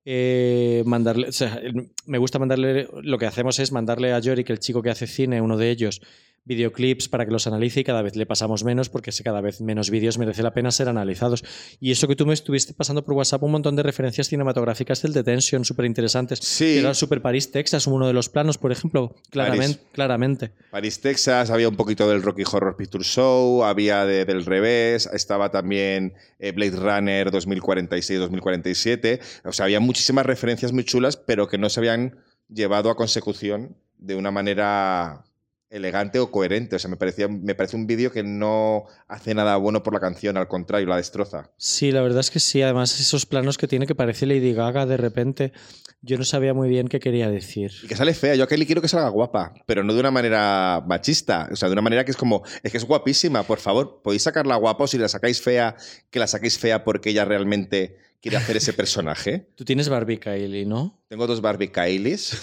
eh, 0.05 0.84
mandarle. 0.86 1.28
O 1.28 1.32
sea, 1.34 1.59
me 2.05 2.18
gusta 2.18 2.39
mandarle. 2.39 2.88
Lo 3.01 3.18
que 3.18 3.26
hacemos 3.26 3.59
es 3.59 3.74
mandarle 3.74 4.13
a 4.13 4.20
Yorick, 4.20 4.49
el 4.49 4.59
chico 4.59 4.82
que 4.82 4.89
hace 4.89 5.05
cine, 5.05 5.41
uno 5.41 5.57
de 5.57 5.70
ellos, 5.70 6.01
videoclips 6.48 7.10
para 7.10 7.26
que 7.26 7.32
los 7.32 7.45
analice 7.45 7.82
y 7.82 7.84
cada 7.84 8.02
vez 8.02 8.16
le 8.16 8.26
pasamos 8.26 8.64
menos 8.64 8.89
porque 8.89 9.12
cada 9.24 9.41
vez 9.41 9.60
menos 9.62 9.89
vídeos 9.89 10.18
merece 10.18 10.41
la 10.43 10.54
pena 10.54 10.72
ser 10.72 10.88
analizados. 10.89 11.43
Y 11.80 11.91
eso 11.91 12.08
que 12.08 12.16
tú 12.16 12.26
me 12.26 12.34
estuviste 12.34 12.74
pasando 12.74 13.04
por 13.04 13.14
WhatsApp 13.16 13.43
un 13.43 13.52
montón 13.52 13.76
de 13.76 13.84
referencias 13.84 14.28
cinematográficas 14.28 15.02
del 15.02 15.14
Detention 15.14 15.66
súper 15.66 15.86
interesantes. 15.86 16.39
Sí. 16.39 16.78
Era 16.80 16.93
Super 16.93 17.22
Paris, 17.22 17.52
Texas, 17.52 17.86
uno 17.88 18.08
de 18.08 18.14
los 18.14 18.30
planos, 18.30 18.58
por 18.58 18.72
ejemplo. 18.72 19.16
Claramente. 19.30 19.80
claramente. 19.91 20.52
París, 20.72 21.00
Texas, 21.02 21.50
había 21.50 21.68
un 21.70 21.76
poquito 21.76 22.08
del 22.10 22.24
Rocky 22.24 22.43
Horror 22.50 22.76
Picture 22.78 23.04
Show, 23.04 23.64
había 23.64 24.06
de- 24.06 24.26
del 24.26 24.45
revés, 24.45 25.10
estaba 25.14 25.52
también 25.52 26.14
eh, 26.39 26.52
Blade 26.54 26.78
Runner 26.78 27.32
2046-2047. 27.32 29.20
O 29.45 29.52
sea, 29.52 29.66
había 29.66 29.80
muchísimas 29.80 30.26
referencias 30.26 30.72
muy 30.74 30.84
chulas, 30.84 31.18
pero 31.18 31.48
que 31.48 31.58
no 31.58 31.70
se 31.70 31.80
habían 31.80 32.18
llevado 32.50 32.89
a 32.89 32.95
consecución 32.95 33.76
de 33.98 34.16
una 34.16 34.32
manera 34.32 35.24
elegante 35.70 36.20
o 36.20 36.32
coherente. 36.32 36.76
O 36.76 36.80
sea, 36.80 36.89
me, 36.89 36.97
parecía, 36.97 37.28
me 37.28 37.55
parece 37.55 37.76
un 37.76 37.88
vídeo 37.88 38.11
que 38.11 38.24
no 38.24 38.86
hace 39.07 39.34
nada 39.34 39.57
bueno 39.57 39.84
por 39.84 39.93
la 39.93 39.99
canción, 39.99 40.38
al 40.38 40.47
contrario, 40.47 40.88
la 40.88 40.97
destroza. 40.97 41.51
Sí, 41.57 41.91
la 41.91 42.01
verdad 42.01 42.20
es 42.22 42.32
que 42.32 42.39
sí. 42.39 42.61
Además, 42.61 42.99
esos 42.99 43.26
planos 43.26 43.57
que 43.57 43.68
tiene 43.68 43.86
que 43.86 43.95
parece 43.95 44.26
Lady 44.26 44.53
Gaga 44.53 44.86
de 44.86 44.97
repente, 44.97 45.53
yo 46.01 46.18
no 46.18 46.24
sabía 46.24 46.53
muy 46.53 46.70
bien 46.70 46.88
qué 46.88 46.99
quería 46.99 47.30
decir. 47.30 47.72
Y 47.84 47.88
que 47.88 47.95
sale 47.95 48.13
fea. 48.13 48.36
Yo 48.36 48.43
a 48.43 48.47
Kelly 48.47 48.65
quiero 48.65 48.82
que 48.82 48.88
salga 48.88 49.09
guapa, 49.09 49.53
pero 49.65 49.84
no 49.84 49.93
de 49.93 49.99
una 49.99 50.11
manera 50.11 50.84
machista. 50.86 51.49
O 51.51 51.55
sea, 51.55 51.70
de 51.70 51.74
una 51.74 51.82
manera 51.82 52.05
que 52.05 52.11
es 52.11 52.18
como, 52.18 52.43
es 52.63 52.72
que 52.72 52.78
es 52.78 52.86
guapísima, 52.86 53.43
por 53.43 53.59
favor, 53.59 54.01
podéis 54.03 54.24
sacarla 54.24 54.55
guapa 54.55 54.86
o 54.86 54.88
si 54.88 54.97
la 54.97 55.07
sacáis 55.07 55.41
fea, 55.41 55.76
que 56.09 56.20
la 56.20 56.28
saquéis 56.28 56.57
fea 56.57 56.84
porque 56.84 57.09
ella 57.09 57.26
realmente 57.26 57.97
quiere 58.22 58.38
hacer 58.38 58.57
ese 58.57 58.74
personaje. 58.74 59.49
Tú 59.55 59.65
tienes 59.65 59.89
Barbie 59.89 60.20
Kylie, 60.20 60.65
¿no? 60.65 61.03
Tengo 61.07 61.28
dos 61.28 61.41
Barbie 61.41 61.72
Kylies. 61.72 62.38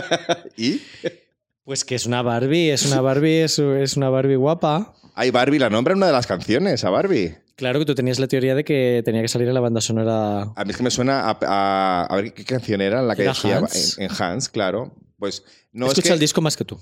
y 0.56 0.80
Pues 1.66 1.84
que 1.84 1.96
es 1.96 2.06
una 2.06 2.22
Barbie, 2.22 2.70
es 2.70 2.86
una 2.86 3.00
Barbie, 3.00 3.42
es, 3.42 3.58
es 3.58 3.96
una 3.96 4.08
Barbie 4.08 4.36
guapa. 4.36 4.94
hay 5.16 5.32
Barbie, 5.32 5.58
la 5.58 5.68
nombra 5.68 5.92
en 5.92 5.96
una 5.98 6.06
de 6.06 6.12
las 6.12 6.28
canciones, 6.28 6.84
a 6.84 6.90
Barbie. 6.90 7.36
Claro 7.56 7.80
que 7.80 7.84
tú 7.86 7.94
tenías 7.96 8.20
la 8.20 8.28
teoría 8.28 8.54
de 8.54 8.62
que 8.64 9.02
tenía 9.04 9.20
que 9.20 9.26
salir 9.28 9.48
en 9.48 9.54
la 9.54 9.58
banda 9.60 9.80
sonora. 9.80 10.42
A 10.54 10.64
mí 10.64 10.70
es 10.70 10.76
que 10.76 10.82
me 10.84 10.92
suena 10.92 11.22
a, 11.28 11.36
a- 11.42 12.06
a 12.06 12.16
ver 12.16 12.32
qué 12.34 12.44
canción 12.44 12.80
era 12.80 13.02
la 13.02 13.16
que 13.16 13.22
¿Era 13.22 13.32
decía 13.32 13.58
Hans? 13.58 13.98
En, 13.98 14.04
en 14.04 14.10
Hans, 14.16 14.48
claro. 14.48 14.94
Pues 15.18 15.42
no 15.72 15.86
Escucha 15.86 16.02
es 16.02 16.06
que, 16.08 16.12
el 16.14 16.20
disco 16.20 16.40
más 16.40 16.56
que 16.56 16.64
tú. 16.64 16.78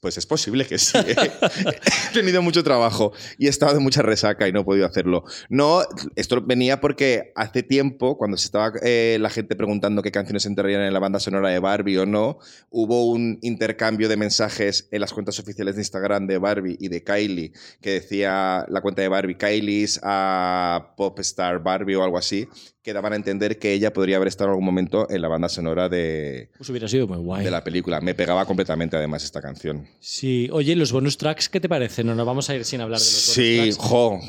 Pues 0.00 0.16
es 0.18 0.26
posible 0.26 0.64
que 0.66 0.78
sí. 0.78 0.96
¿eh? 0.98 1.16
he 2.10 2.14
tenido 2.14 2.40
mucho 2.42 2.62
trabajo 2.62 3.12
y 3.38 3.46
he 3.46 3.50
estado 3.50 3.74
de 3.74 3.80
mucha 3.80 4.02
resaca 4.02 4.46
y 4.46 4.52
no 4.52 4.60
he 4.60 4.64
podido 4.64 4.86
hacerlo. 4.86 5.24
No, 5.48 5.82
esto 6.14 6.40
venía 6.40 6.80
porque 6.80 7.32
hace 7.34 7.64
tiempo, 7.64 8.16
cuando 8.16 8.36
se 8.36 8.46
estaba 8.46 8.72
eh, 8.82 9.18
la 9.20 9.30
gente 9.30 9.56
preguntando 9.56 10.00
qué 10.00 10.12
canciones 10.12 10.46
entrarían 10.46 10.82
en 10.82 10.92
la 10.92 11.00
banda 11.00 11.18
sonora 11.18 11.48
de 11.48 11.58
Barbie 11.58 11.98
o 11.98 12.06
no, 12.06 12.38
hubo 12.70 13.06
un 13.06 13.40
intercambio 13.42 14.08
de 14.08 14.16
mensajes 14.16 14.86
en 14.92 15.00
las 15.00 15.12
cuentas 15.12 15.40
oficiales 15.40 15.74
de 15.74 15.80
Instagram 15.80 16.28
de 16.28 16.38
Barbie 16.38 16.76
y 16.78 16.86
de 16.86 17.02
Kylie, 17.02 17.52
que 17.80 17.94
decía 17.94 18.64
la 18.68 18.80
cuenta 18.80 19.02
de 19.02 19.08
Barbie, 19.08 19.36
Kylie's 19.36 19.98
a 20.04 20.94
Popstar 20.96 21.60
Barbie 21.64 21.96
o 21.96 22.04
algo 22.04 22.18
así, 22.18 22.48
que 22.84 22.92
daban 22.92 23.14
a 23.14 23.16
entender 23.16 23.58
que 23.58 23.72
ella 23.72 23.94
podría 23.94 24.16
haber 24.16 24.28
estado 24.28 24.48
en 24.48 24.50
algún 24.50 24.66
momento 24.66 25.08
en 25.08 25.22
la 25.22 25.28
banda 25.28 25.48
sonora 25.48 25.88
de, 25.88 26.50
Pues 26.58 26.68
hubiera 26.68 26.86
sido 26.86 27.06
muy 27.08 27.16
guay. 27.16 27.42
de 27.42 27.50
la 27.50 27.64
película. 27.64 27.98
Me 28.02 28.14
pegaba 28.14 28.44
completamente 28.44 28.94
además 28.94 29.24
esta 29.24 29.40
canción. 29.40 29.88
Sí. 30.00 30.50
Oye, 30.52 30.76
los 30.76 30.92
bonus 30.92 31.16
tracks, 31.16 31.48
¿qué 31.48 31.60
te 31.60 31.68
parecen? 31.68 32.06
No 32.06 32.14
nos 32.14 32.26
vamos 32.26 32.50
a 32.50 32.54
ir 32.54 32.62
sin 32.66 32.82
hablar 32.82 32.98
de 32.98 33.04
los 33.04 33.10
Sí, 33.10 33.56
bonus 33.58 33.78
jo. 33.78 34.20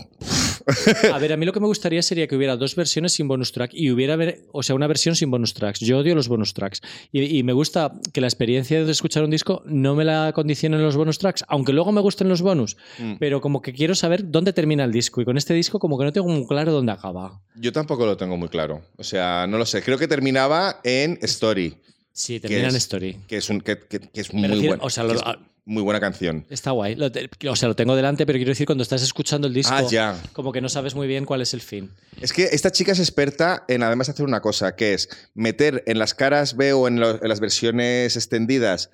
A 1.14 1.20
ver, 1.20 1.34
a 1.34 1.38
mí 1.38 1.46
lo 1.46 1.54
que 1.54 1.60
me 1.60 1.68
gustaría 1.68 2.02
sería 2.02 2.28
que 2.28 2.36
hubiera 2.36 2.58
dos 2.58 2.76
versiones 2.76 3.14
sin 3.14 3.28
bonus 3.28 3.52
track 3.52 3.72
y 3.74 3.92
hubiera, 3.92 4.18
o 4.52 4.64
sea, 4.64 4.76
una 4.76 4.88
versión 4.88 5.16
sin 5.16 5.30
bonus 5.30 5.54
tracks. 5.54 5.80
Yo 5.82 6.00
odio 6.00 6.16
los 6.16 6.28
bonus 6.28 6.54
tracks. 6.54 6.82
Y, 7.12 7.38
y 7.38 7.44
me 7.44 7.54
gusta 7.54 7.94
que 8.14 8.22
la 8.22 8.28
experiencia 8.28 8.84
de 8.84 8.92
escuchar 8.92 9.24
un 9.24 9.30
disco 9.32 9.62
no 9.66 9.96
me 9.96 10.04
la 10.06 10.32
condicionen 10.34 10.82
los 10.82 10.96
bonus 10.96 11.20
tracks, 11.20 11.44
aunque 11.48 11.74
luego 11.74 11.92
me 11.92 12.02
gusten 12.02 12.28
los 12.30 12.42
bonus. 12.42 12.78
Mm. 12.98 13.14
Pero 13.20 13.42
como 13.42 13.62
que 13.62 13.74
quiero 13.74 13.96
saber 13.96 14.30
dónde 14.32 14.54
termina 14.54 14.84
el 14.84 14.92
disco. 14.92 15.22
Y 15.22 15.26
con 15.26 15.38
este 15.38 15.54
disco 15.54 15.78
como 15.80 15.98
que 15.98 16.06
no 16.06 16.12
tengo 16.14 16.28
muy 16.28 16.48
claro 16.48 16.72
dónde 16.72 16.92
acaba. 16.92 17.42
Yo 17.56 17.72
tampoco 17.72 18.06
lo 18.06 18.18
tengo 18.18 18.38
muy 18.38 18.50
claro. 18.50 18.82
O 18.98 19.04
sea, 19.04 19.46
no 19.48 19.58
lo 19.58 19.66
sé. 19.66 19.82
Creo 19.84 19.98
que 19.98 20.08
terminaba 20.08 20.80
en 20.84 21.20
Story, 21.22 21.78
Sí, 22.12 22.40
termina 22.40 22.70
en? 22.70 22.76
Story. 22.78 23.18
que 23.28 23.38
es, 23.38 23.50
un, 23.50 23.60
que, 23.62 23.78
que- 23.78 24.00
que 24.00 24.22
es 24.22 24.34
muy, 24.34 24.48
refiero- 24.48 24.68
buena, 24.70 24.84
o 24.84 24.90
sea, 24.90 25.04
lo- 25.04 25.14
es 25.14 25.22
muy 25.66 25.82
buena 25.84 26.00
canción. 26.00 26.46
Está 26.50 26.72
guay. 26.72 26.96
Lo 26.96 27.12
te- 27.12 27.30
o 27.50 27.56
sea, 27.56 27.68
lo 27.68 27.76
tengo 27.76 27.96
delante, 27.96 28.26
pero 28.26 28.38
quiero 28.38 28.50
decir, 28.52 28.66
cuando 28.68 28.84
estás 28.84 29.02
escuchando 29.02 29.48
el 29.48 29.54
disco, 29.54 29.74
Ah, 29.76 29.84
ya. 29.90 30.22
como 30.34 30.52
que 30.52 30.62
no 30.62 30.70
sabes 30.70 30.94
muy 30.96 31.08
bien 31.08 31.26
cuál 31.26 31.42
es 31.42 31.54
el 31.54 31.62
fin. 31.62 31.92
Es 32.22 32.32
que 32.34 32.44
esta 32.52 32.72
chica 32.72 32.92
es 32.92 33.00
experta 33.00 33.66
en 33.68 33.82
además 33.84 34.10
hacer 34.10 34.26
una 34.26 34.42
cosa, 34.42 34.76
que 34.76 34.94
es 34.94 35.10
meter 35.34 35.84
en 35.88 35.98
las 36.00 36.14
caras 36.14 36.56
B 36.56 36.74
o 36.74 36.88
en, 36.88 37.00
lo- 37.00 37.22
en 37.22 37.28
las 37.30 37.40
versiones 37.40 38.16
extendidas 38.16 38.92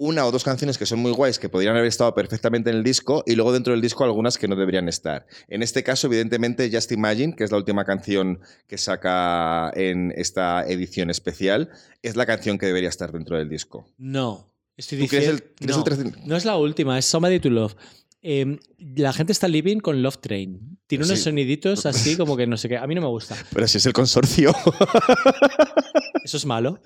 una 0.00 0.24
o 0.26 0.30
dos 0.30 0.44
canciones 0.44 0.78
que 0.78 0.86
son 0.86 1.00
muy 1.00 1.10
guays, 1.10 1.40
que 1.40 1.48
podrían 1.48 1.74
haber 1.74 1.88
estado 1.88 2.14
perfectamente 2.14 2.70
en 2.70 2.76
el 2.76 2.84
disco, 2.84 3.24
y 3.26 3.34
luego 3.34 3.52
dentro 3.52 3.72
del 3.72 3.80
disco 3.82 4.04
algunas 4.04 4.38
que 4.38 4.46
no 4.46 4.54
deberían 4.54 4.88
estar. 4.88 5.26
En 5.48 5.60
este 5.60 5.82
caso, 5.82 6.06
evidentemente, 6.06 6.70
Just 6.72 6.92
Imagine, 6.92 7.34
que 7.34 7.42
es 7.42 7.50
la 7.50 7.56
última 7.56 7.84
canción 7.84 8.38
que 8.68 8.78
saca 8.78 9.72
en 9.74 10.12
esta 10.16 10.64
edición 10.68 11.10
especial, 11.10 11.70
es 12.02 12.14
la 12.14 12.26
canción 12.26 12.58
que 12.58 12.66
debería 12.66 12.88
estar 12.88 13.10
dentro 13.10 13.38
del 13.38 13.48
disco. 13.48 13.88
No. 13.98 14.52
Estoy 14.78 15.00
¿Tú 15.00 15.06
crees 15.08 15.24
diciendo. 15.24 15.44
el- 15.60 15.66
no, 15.66 16.20
el 16.22 16.28
no 16.28 16.36
es 16.36 16.44
la 16.46 16.56
última, 16.56 16.98
es 16.98 17.04
Somebody 17.04 17.40
to 17.40 17.50
Love. 17.50 17.74
Eh, 18.22 18.58
la 18.96 19.12
gente 19.12 19.32
está 19.32 19.46
living 19.48 19.78
con 19.80 20.02
Love 20.02 20.18
Train. 20.18 20.78
Tiene 20.86 21.04
unos 21.04 21.18
Sí. 21.18 21.24
soniditos 21.24 21.84
así 21.86 22.16
como 22.16 22.36
que 22.36 22.46
no 22.46 22.56
sé 22.56 22.68
qué. 22.70 22.78
A 22.78 22.86
mí 22.86 22.94
no 22.94 23.00
me 23.02 23.06
gusta. 23.08 23.36
Pero 23.52 23.68
si 23.68 23.76
es 23.78 23.84
el 23.86 23.92
consorcio, 23.92 24.52
Eso 26.24 26.36
es 26.36 26.46
malo. 26.46 26.80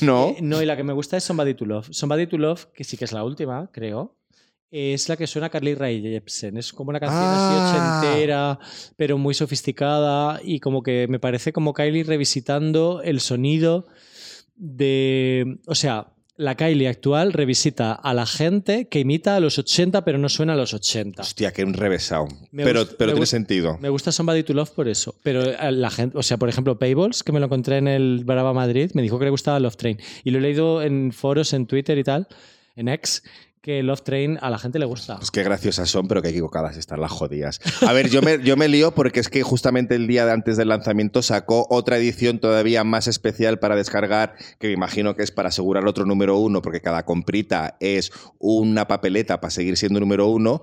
¿no? 0.00 0.30
Eh, 0.30 0.36
no, 0.40 0.62
y 0.62 0.66
la 0.66 0.76
que 0.76 0.84
me 0.84 0.92
gusta 0.92 1.16
es 1.16 1.24
Somebody 1.24 1.54
to 1.54 1.64
Love. 1.64 1.88
Somebody 1.90 2.26
to 2.26 2.38
Love, 2.38 2.66
que 2.74 2.84
sí 2.84 2.96
que 2.96 3.04
es 3.04 3.12
la 3.12 3.24
última, 3.24 3.70
creo. 3.72 4.16
Es 4.70 5.08
la 5.08 5.16
que 5.16 5.26
suena 5.26 5.50
Carly 5.50 5.74
Rae 5.74 6.00
Jepsen. 6.00 6.56
Es 6.56 6.72
como 6.72 6.90
una 6.90 6.98
canción 7.00 7.22
Ah. 7.24 7.98
así 8.00 8.06
ochentera, 8.08 8.58
pero 8.96 9.18
muy 9.18 9.32
sofisticada. 9.34 10.40
Y 10.42 10.58
como 10.60 10.82
que 10.82 11.06
me 11.08 11.18
parece 11.20 11.52
como 11.52 11.72
Kylie 11.74 12.04
revisitando 12.04 13.00
el 13.02 13.20
sonido 13.20 13.86
de. 14.56 15.58
O 15.66 15.74
sea, 15.74 16.12
la 16.36 16.56
Kylie 16.56 16.88
actual 16.88 17.32
revisita 17.32 17.92
a 17.92 18.12
la 18.12 18.26
gente 18.26 18.88
que 18.88 19.00
imita 19.00 19.36
a 19.36 19.40
los 19.40 19.58
80 19.58 20.04
pero 20.04 20.18
no 20.18 20.28
suena 20.28 20.54
a 20.54 20.56
los 20.56 20.74
80. 20.74 21.22
Hostia, 21.22 21.52
qué 21.52 21.62
enrevesado. 21.62 22.26
Me 22.50 22.64
Pero, 22.64 22.86
tiene 22.86 23.26
sentido. 23.26 23.78
Me 23.80 23.88
gusta 23.88 24.10
Somebody 24.10 24.42
to 24.42 24.52
Love 24.52 24.70
por 24.70 24.88
eso. 24.88 25.14
Pero 25.22 25.44
eh, 25.44 25.72
la 25.72 25.90
gente, 25.90 26.18
o 26.18 26.22
sea, 26.22 26.36
por 26.36 26.48
ejemplo, 26.48 26.78
Payables, 26.78 27.22
que 27.22 27.32
me 27.32 27.38
lo 27.38 27.46
encontré 27.46 27.78
en 27.78 27.88
el 27.88 28.24
Brava 28.24 28.52
Madrid, 28.52 28.90
me 28.94 29.02
dijo 29.02 29.18
que 29.18 29.26
le 29.26 29.30
gustaba 29.30 29.60
Love 29.60 29.76
Train. 29.76 29.98
Y 30.24 30.30
lo 30.30 30.38
he 30.38 30.42
leído 30.42 30.82
en 30.82 31.12
foros, 31.12 31.52
en 31.52 31.66
Twitter 31.66 31.96
y 31.98 32.04
tal, 32.04 32.26
en 32.74 32.88
X, 32.88 33.22
que 33.64 33.82
Love 33.82 34.02
Train 34.02 34.38
a 34.42 34.50
la 34.50 34.58
gente 34.58 34.78
le 34.78 34.84
gusta. 34.84 35.16
Pues 35.16 35.30
qué 35.30 35.42
graciosas 35.42 35.88
son, 35.88 36.06
pero 36.06 36.20
qué 36.20 36.28
equivocadas 36.28 36.76
están 36.76 37.00
las 37.00 37.10
jodidas. 37.10 37.62
A 37.80 37.94
ver, 37.94 38.10
yo 38.10 38.20
me, 38.20 38.38
yo 38.44 38.58
me 38.58 38.68
lío 38.68 38.94
porque 38.94 39.20
es 39.20 39.30
que 39.30 39.42
justamente 39.42 39.94
el 39.94 40.06
día 40.06 40.30
antes 40.30 40.58
del 40.58 40.68
lanzamiento 40.68 41.22
sacó 41.22 41.66
otra 41.70 41.96
edición 41.96 42.40
todavía 42.40 42.84
más 42.84 43.06
especial 43.06 43.58
para 43.58 43.74
descargar, 43.74 44.34
que 44.58 44.66
me 44.66 44.74
imagino 44.74 45.16
que 45.16 45.22
es 45.22 45.30
para 45.30 45.48
asegurar 45.48 45.86
otro 45.86 46.04
número 46.04 46.36
uno, 46.36 46.60
porque 46.60 46.82
cada 46.82 47.06
comprita 47.06 47.78
es 47.80 48.12
una 48.38 48.86
papeleta 48.86 49.40
para 49.40 49.50
seguir 49.50 49.78
siendo 49.78 49.98
número 49.98 50.26
uno 50.28 50.60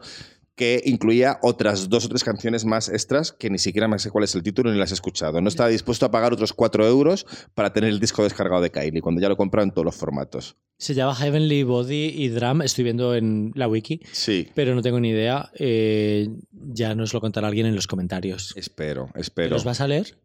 que 0.62 0.80
incluía 0.86 1.39
otras 1.41 1.89
dos 1.89 2.05
o 2.05 2.09
tres 2.09 2.24
canciones 2.24 2.66
más 2.66 2.88
extras 2.88 3.32
que 3.32 3.49
ni 3.49 3.57
siquiera 3.57 3.88
me 3.88 3.97
sé 3.97 4.12
cuál 4.12 4.26
es 4.26 4.36
el 4.36 4.43
título 4.43 4.72
ni 4.72 4.78
las 4.78 4.91
he 4.91 4.93
escuchado. 4.93 5.41
No 5.41 5.47
estaba 5.47 5.70
dispuesto 5.70 6.05
a 6.05 6.12
pagar 6.12 6.34
otros 6.34 6.53
4 6.53 6.86
euros 6.88 7.26
para 7.55 7.74
tener 7.74 7.89
el 7.89 7.99
disco 7.99 8.22
descargado 8.22 8.62
de 8.62 8.70
Kylie, 8.70 9.01
cuando 9.01 9.20
ya 9.20 9.28
lo 9.28 9.34
he 9.34 9.38
comprado 9.38 9.64
en 9.64 9.72
todos 9.72 9.86
los 9.86 9.95
formatos. 9.95 10.57
Se 10.78 10.93
llama 10.93 11.16
Heavenly 11.16 11.64
Body 11.64 12.14
y 12.16 12.28
Drum, 12.28 12.62
estoy 12.62 12.84
viendo 12.84 13.16
en 13.16 13.51
la 13.55 13.68
wiki, 13.68 14.01
Sí, 14.12 14.49
pero 14.53 14.76
no 14.76 14.84
tengo 14.84 14.99
ni 14.99 15.09
idea. 15.09 15.49
Eh, 15.57 16.30
ya 16.51 16.93
nos 16.93 17.12
lo 17.12 17.22
contará 17.22 17.47
alguien 17.47 17.66
en 17.66 17.74
los 17.74 17.88
comentarios. 17.88 18.53
espero, 18.55 19.09
espero. 19.16 19.49
¿Los 19.55 19.64
vas 19.64 19.82
a 19.82 19.88
leer? 19.88 20.16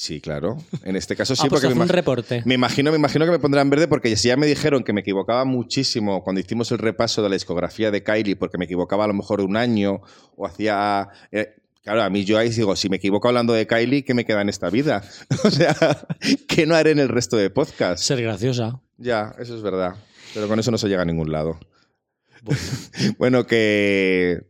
Sí, 0.00 0.20
claro. 0.20 0.58
En 0.84 0.94
este 0.94 1.16
caso 1.16 1.34
sí, 1.34 1.42
ah, 1.44 1.48
pues 1.48 1.60
porque 1.60 1.74
me, 1.74 1.82
un 1.82 1.88
reporte. 1.88 2.40
me 2.44 2.54
imagino, 2.54 2.92
me 2.92 2.98
imagino 2.98 3.24
que 3.24 3.32
me 3.32 3.40
pondrán 3.40 3.68
verde 3.68 3.88
porque 3.88 4.14
si 4.14 4.28
ya 4.28 4.36
me 4.36 4.46
dijeron 4.46 4.84
que 4.84 4.92
me 4.92 5.00
equivocaba 5.00 5.44
muchísimo 5.44 6.22
cuando 6.22 6.38
hicimos 6.40 6.70
el 6.70 6.78
repaso 6.78 7.20
de 7.20 7.28
la 7.30 7.34
discografía 7.34 7.90
de 7.90 8.04
Kylie, 8.04 8.36
porque 8.36 8.58
me 8.58 8.66
equivocaba 8.66 9.06
a 9.06 9.08
lo 9.08 9.14
mejor 9.14 9.40
un 9.40 9.56
año 9.56 10.00
o 10.36 10.46
hacía. 10.46 11.08
eh, 11.32 11.48
Claro, 11.82 12.04
a 12.04 12.10
mí 12.10 12.24
yo 12.24 12.38
ahí 12.38 12.50
digo, 12.50 12.76
si 12.76 12.88
me 12.88 12.96
equivoco 12.98 13.26
hablando 13.26 13.54
de 13.54 13.66
Kylie, 13.66 14.04
¿qué 14.04 14.14
me 14.14 14.24
queda 14.24 14.42
en 14.42 14.48
esta 14.50 14.70
vida? 14.70 15.02
O 15.44 15.50
sea, 15.50 15.74
¿qué 16.46 16.64
no 16.64 16.76
haré 16.76 16.92
en 16.92 17.00
el 17.00 17.08
resto 17.08 17.36
de 17.36 17.50
podcast? 17.50 18.00
Ser 18.00 18.22
graciosa. 18.22 18.80
Ya, 18.98 19.34
eso 19.40 19.56
es 19.56 19.62
verdad. 19.62 19.96
Pero 20.32 20.46
con 20.46 20.60
eso 20.60 20.70
no 20.70 20.78
se 20.78 20.86
llega 20.86 21.02
a 21.02 21.06
ningún 21.06 21.32
lado. 21.32 21.58
Bueno, 23.18 23.46
que. 23.46 24.40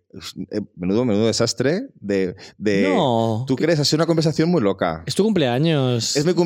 eh, 0.50 0.60
Menudo, 0.76 1.04
menudo 1.04 1.26
desastre 1.26 1.88
de. 2.00 2.34
de 2.56 2.88
no. 2.88 3.44
¿Tú 3.46 3.56
crees? 3.56 3.78
Ha 3.78 3.84
sido 3.84 3.98
una 3.98 4.06
conversación 4.06 4.48
muy 4.50 4.62
loca. 4.62 5.02
Es 5.06 5.14
tu 5.14 5.24
cumpleaños. 5.24 6.16
Es 6.16 6.24
mi 6.24 6.32
¿Te 6.32 6.36
lo 6.36 6.42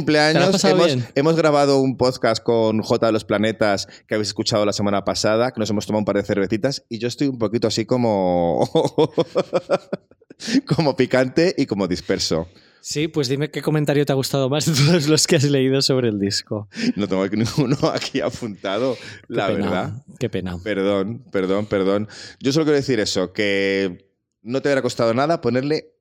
has 0.46 0.62
cumpleaños. 0.62 1.04
hemos 1.14 1.36
grabado 1.36 1.80
un 1.80 1.96
podcast 1.96 2.42
con 2.42 2.82
J 2.82 3.06
de 3.06 3.12
los 3.12 3.24
Planetas 3.24 3.86
que 4.06 4.14
habéis 4.14 4.28
escuchado 4.28 4.64
la 4.66 4.72
semana 4.72 5.04
pasada, 5.04 5.52
que 5.52 5.60
nos 5.60 5.70
hemos 5.70 5.86
tomado 5.86 6.00
un 6.00 6.04
par 6.04 6.16
de 6.16 6.24
cervecitas 6.24 6.84
y 6.88 6.98
yo 6.98 7.08
estoy 7.08 7.28
un 7.28 7.38
poquito 7.38 7.68
así 7.68 7.84
como. 7.86 8.68
como 10.66 10.96
picante 10.96 11.54
y 11.56 11.66
como 11.66 11.86
disperso. 11.86 12.48
Sí, 12.82 13.06
pues 13.06 13.28
dime 13.28 13.48
qué 13.50 13.62
comentario 13.62 14.04
te 14.04 14.10
ha 14.10 14.16
gustado 14.16 14.50
más 14.50 14.66
de 14.66 14.72
todos 14.72 15.06
los 15.06 15.26
que 15.28 15.36
has 15.36 15.44
leído 15.44 15.80
sobre 15.82 16.08
el 16.08 16.18
disco. 16.18 16.68
No 16.96 17.06
tengo 17.06 17.26
ninguno 17.32 17.76
aquí 17.94 18.20
apuntado, 18.20 18.96
Qué 18.96 19.34
la 19.34 19.46
pena, 19.46 19.58
verdad. 19.58 19.92
Qué 20.18 20.28
pena. 20.28 20.58
Perdón, 20.62 21.24
perdón, 21.30 21.66
perdón. 21.66 22.08
Yo 22.40 22.52
solo 22.52 22.64
quiero 22.64 22.76
decir 22.76 22.98
eso, 22.98 23.32
que 23.32 24.10
no 24.42 24.60
te 24.60 24.68
hubiera 24.68 24.82
costado 24.82 25.14
nada 25.14 25.40
ponerle 25.40 25.92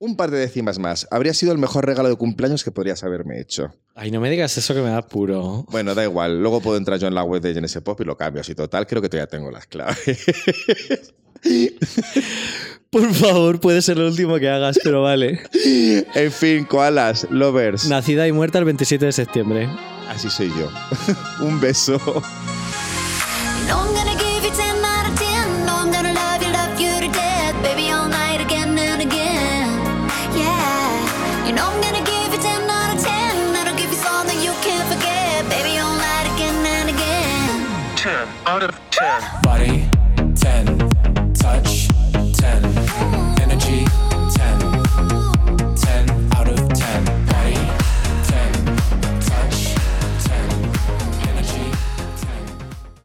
un 0.00 0.16
par 0.16 0.30
de 0.30 0.38
décimas 0.38 0.78
más. 0.80 1.06
Habría 1.10 1.34
sido 1.34 1.52
el 1.52 1.58
mejor 1.58 1.86
regalo 1.86 2.08
de 2.08 2.16
cumpleaños 2.16 2.64
que 2.64 2.72
podrías 2.72 3.02
haberme 3.04 3.40
hecho. 3.40 3.72
Ay, 3.94 4.10
no 4.10 4.20
me 4.20 4.28
digas 4.30 4.56
eso 4.58 4.74
que 4.74 4.80
me 4.80 4.90
da 4.90 5.02
puro. 5.02 5.66
Bueno, 5.70 5.94
da 5.94 6.04
igual. 6.04 6.40
Luego 6.40 6.60
puedo 6.60 6.76
entrar 6.76 6.98
yo 6.98 7.06
en 7.08 7.14
la 7.14 7.22
web 7.22 7.40
de 7.42 7.52
GNS 7.54 7.80
Pop 7.82 8.00
y 8.00 8.04
lo 8.04 8.16
cambio. 8.16 8.40
Así 8.40 8.54
total, 8.54 8.86
creo 8.86 9.02
que 9.02 9.08
todavía 9.08 9.28
tengo 9.28 9.50
las 9.50 9.66
claves. 9.66 9.96
Por 12.90 13.12
favor, 13.12 13.60
puede 13.60 13.82
ser 13.82 13.98
lo 13.98 14.06
último 14.06 14.38
que 14.38 14.48
hagas, 14.48 14.78
pero 14.82 15.02
vale. 15.02 15.42
en 16.14 16.32
fin, 16.32 16.64
koalas, 16.64 17.26
lovers. 17.30 17.86
Nacida 17.86 18.26
y 18.26 18.32
muerta 18.32 18.58
el 18.58 18.64
27 18.64 19.04
de 19.06 19.12
septiembre. 19.12 19.68
Así 20.08 20.30
soy 20.30 20.48
yo. 20.48 20.70
un 21.44 21.60
beso. 21.60 21.98
No, 23.68 23.84
I'm 23.84 23.94
gonna 23.94 24.14
give 24.18 24.42
you 24.42 24.50
10 38.08 38.28
out 38.46 38.62
of 38.62 38.87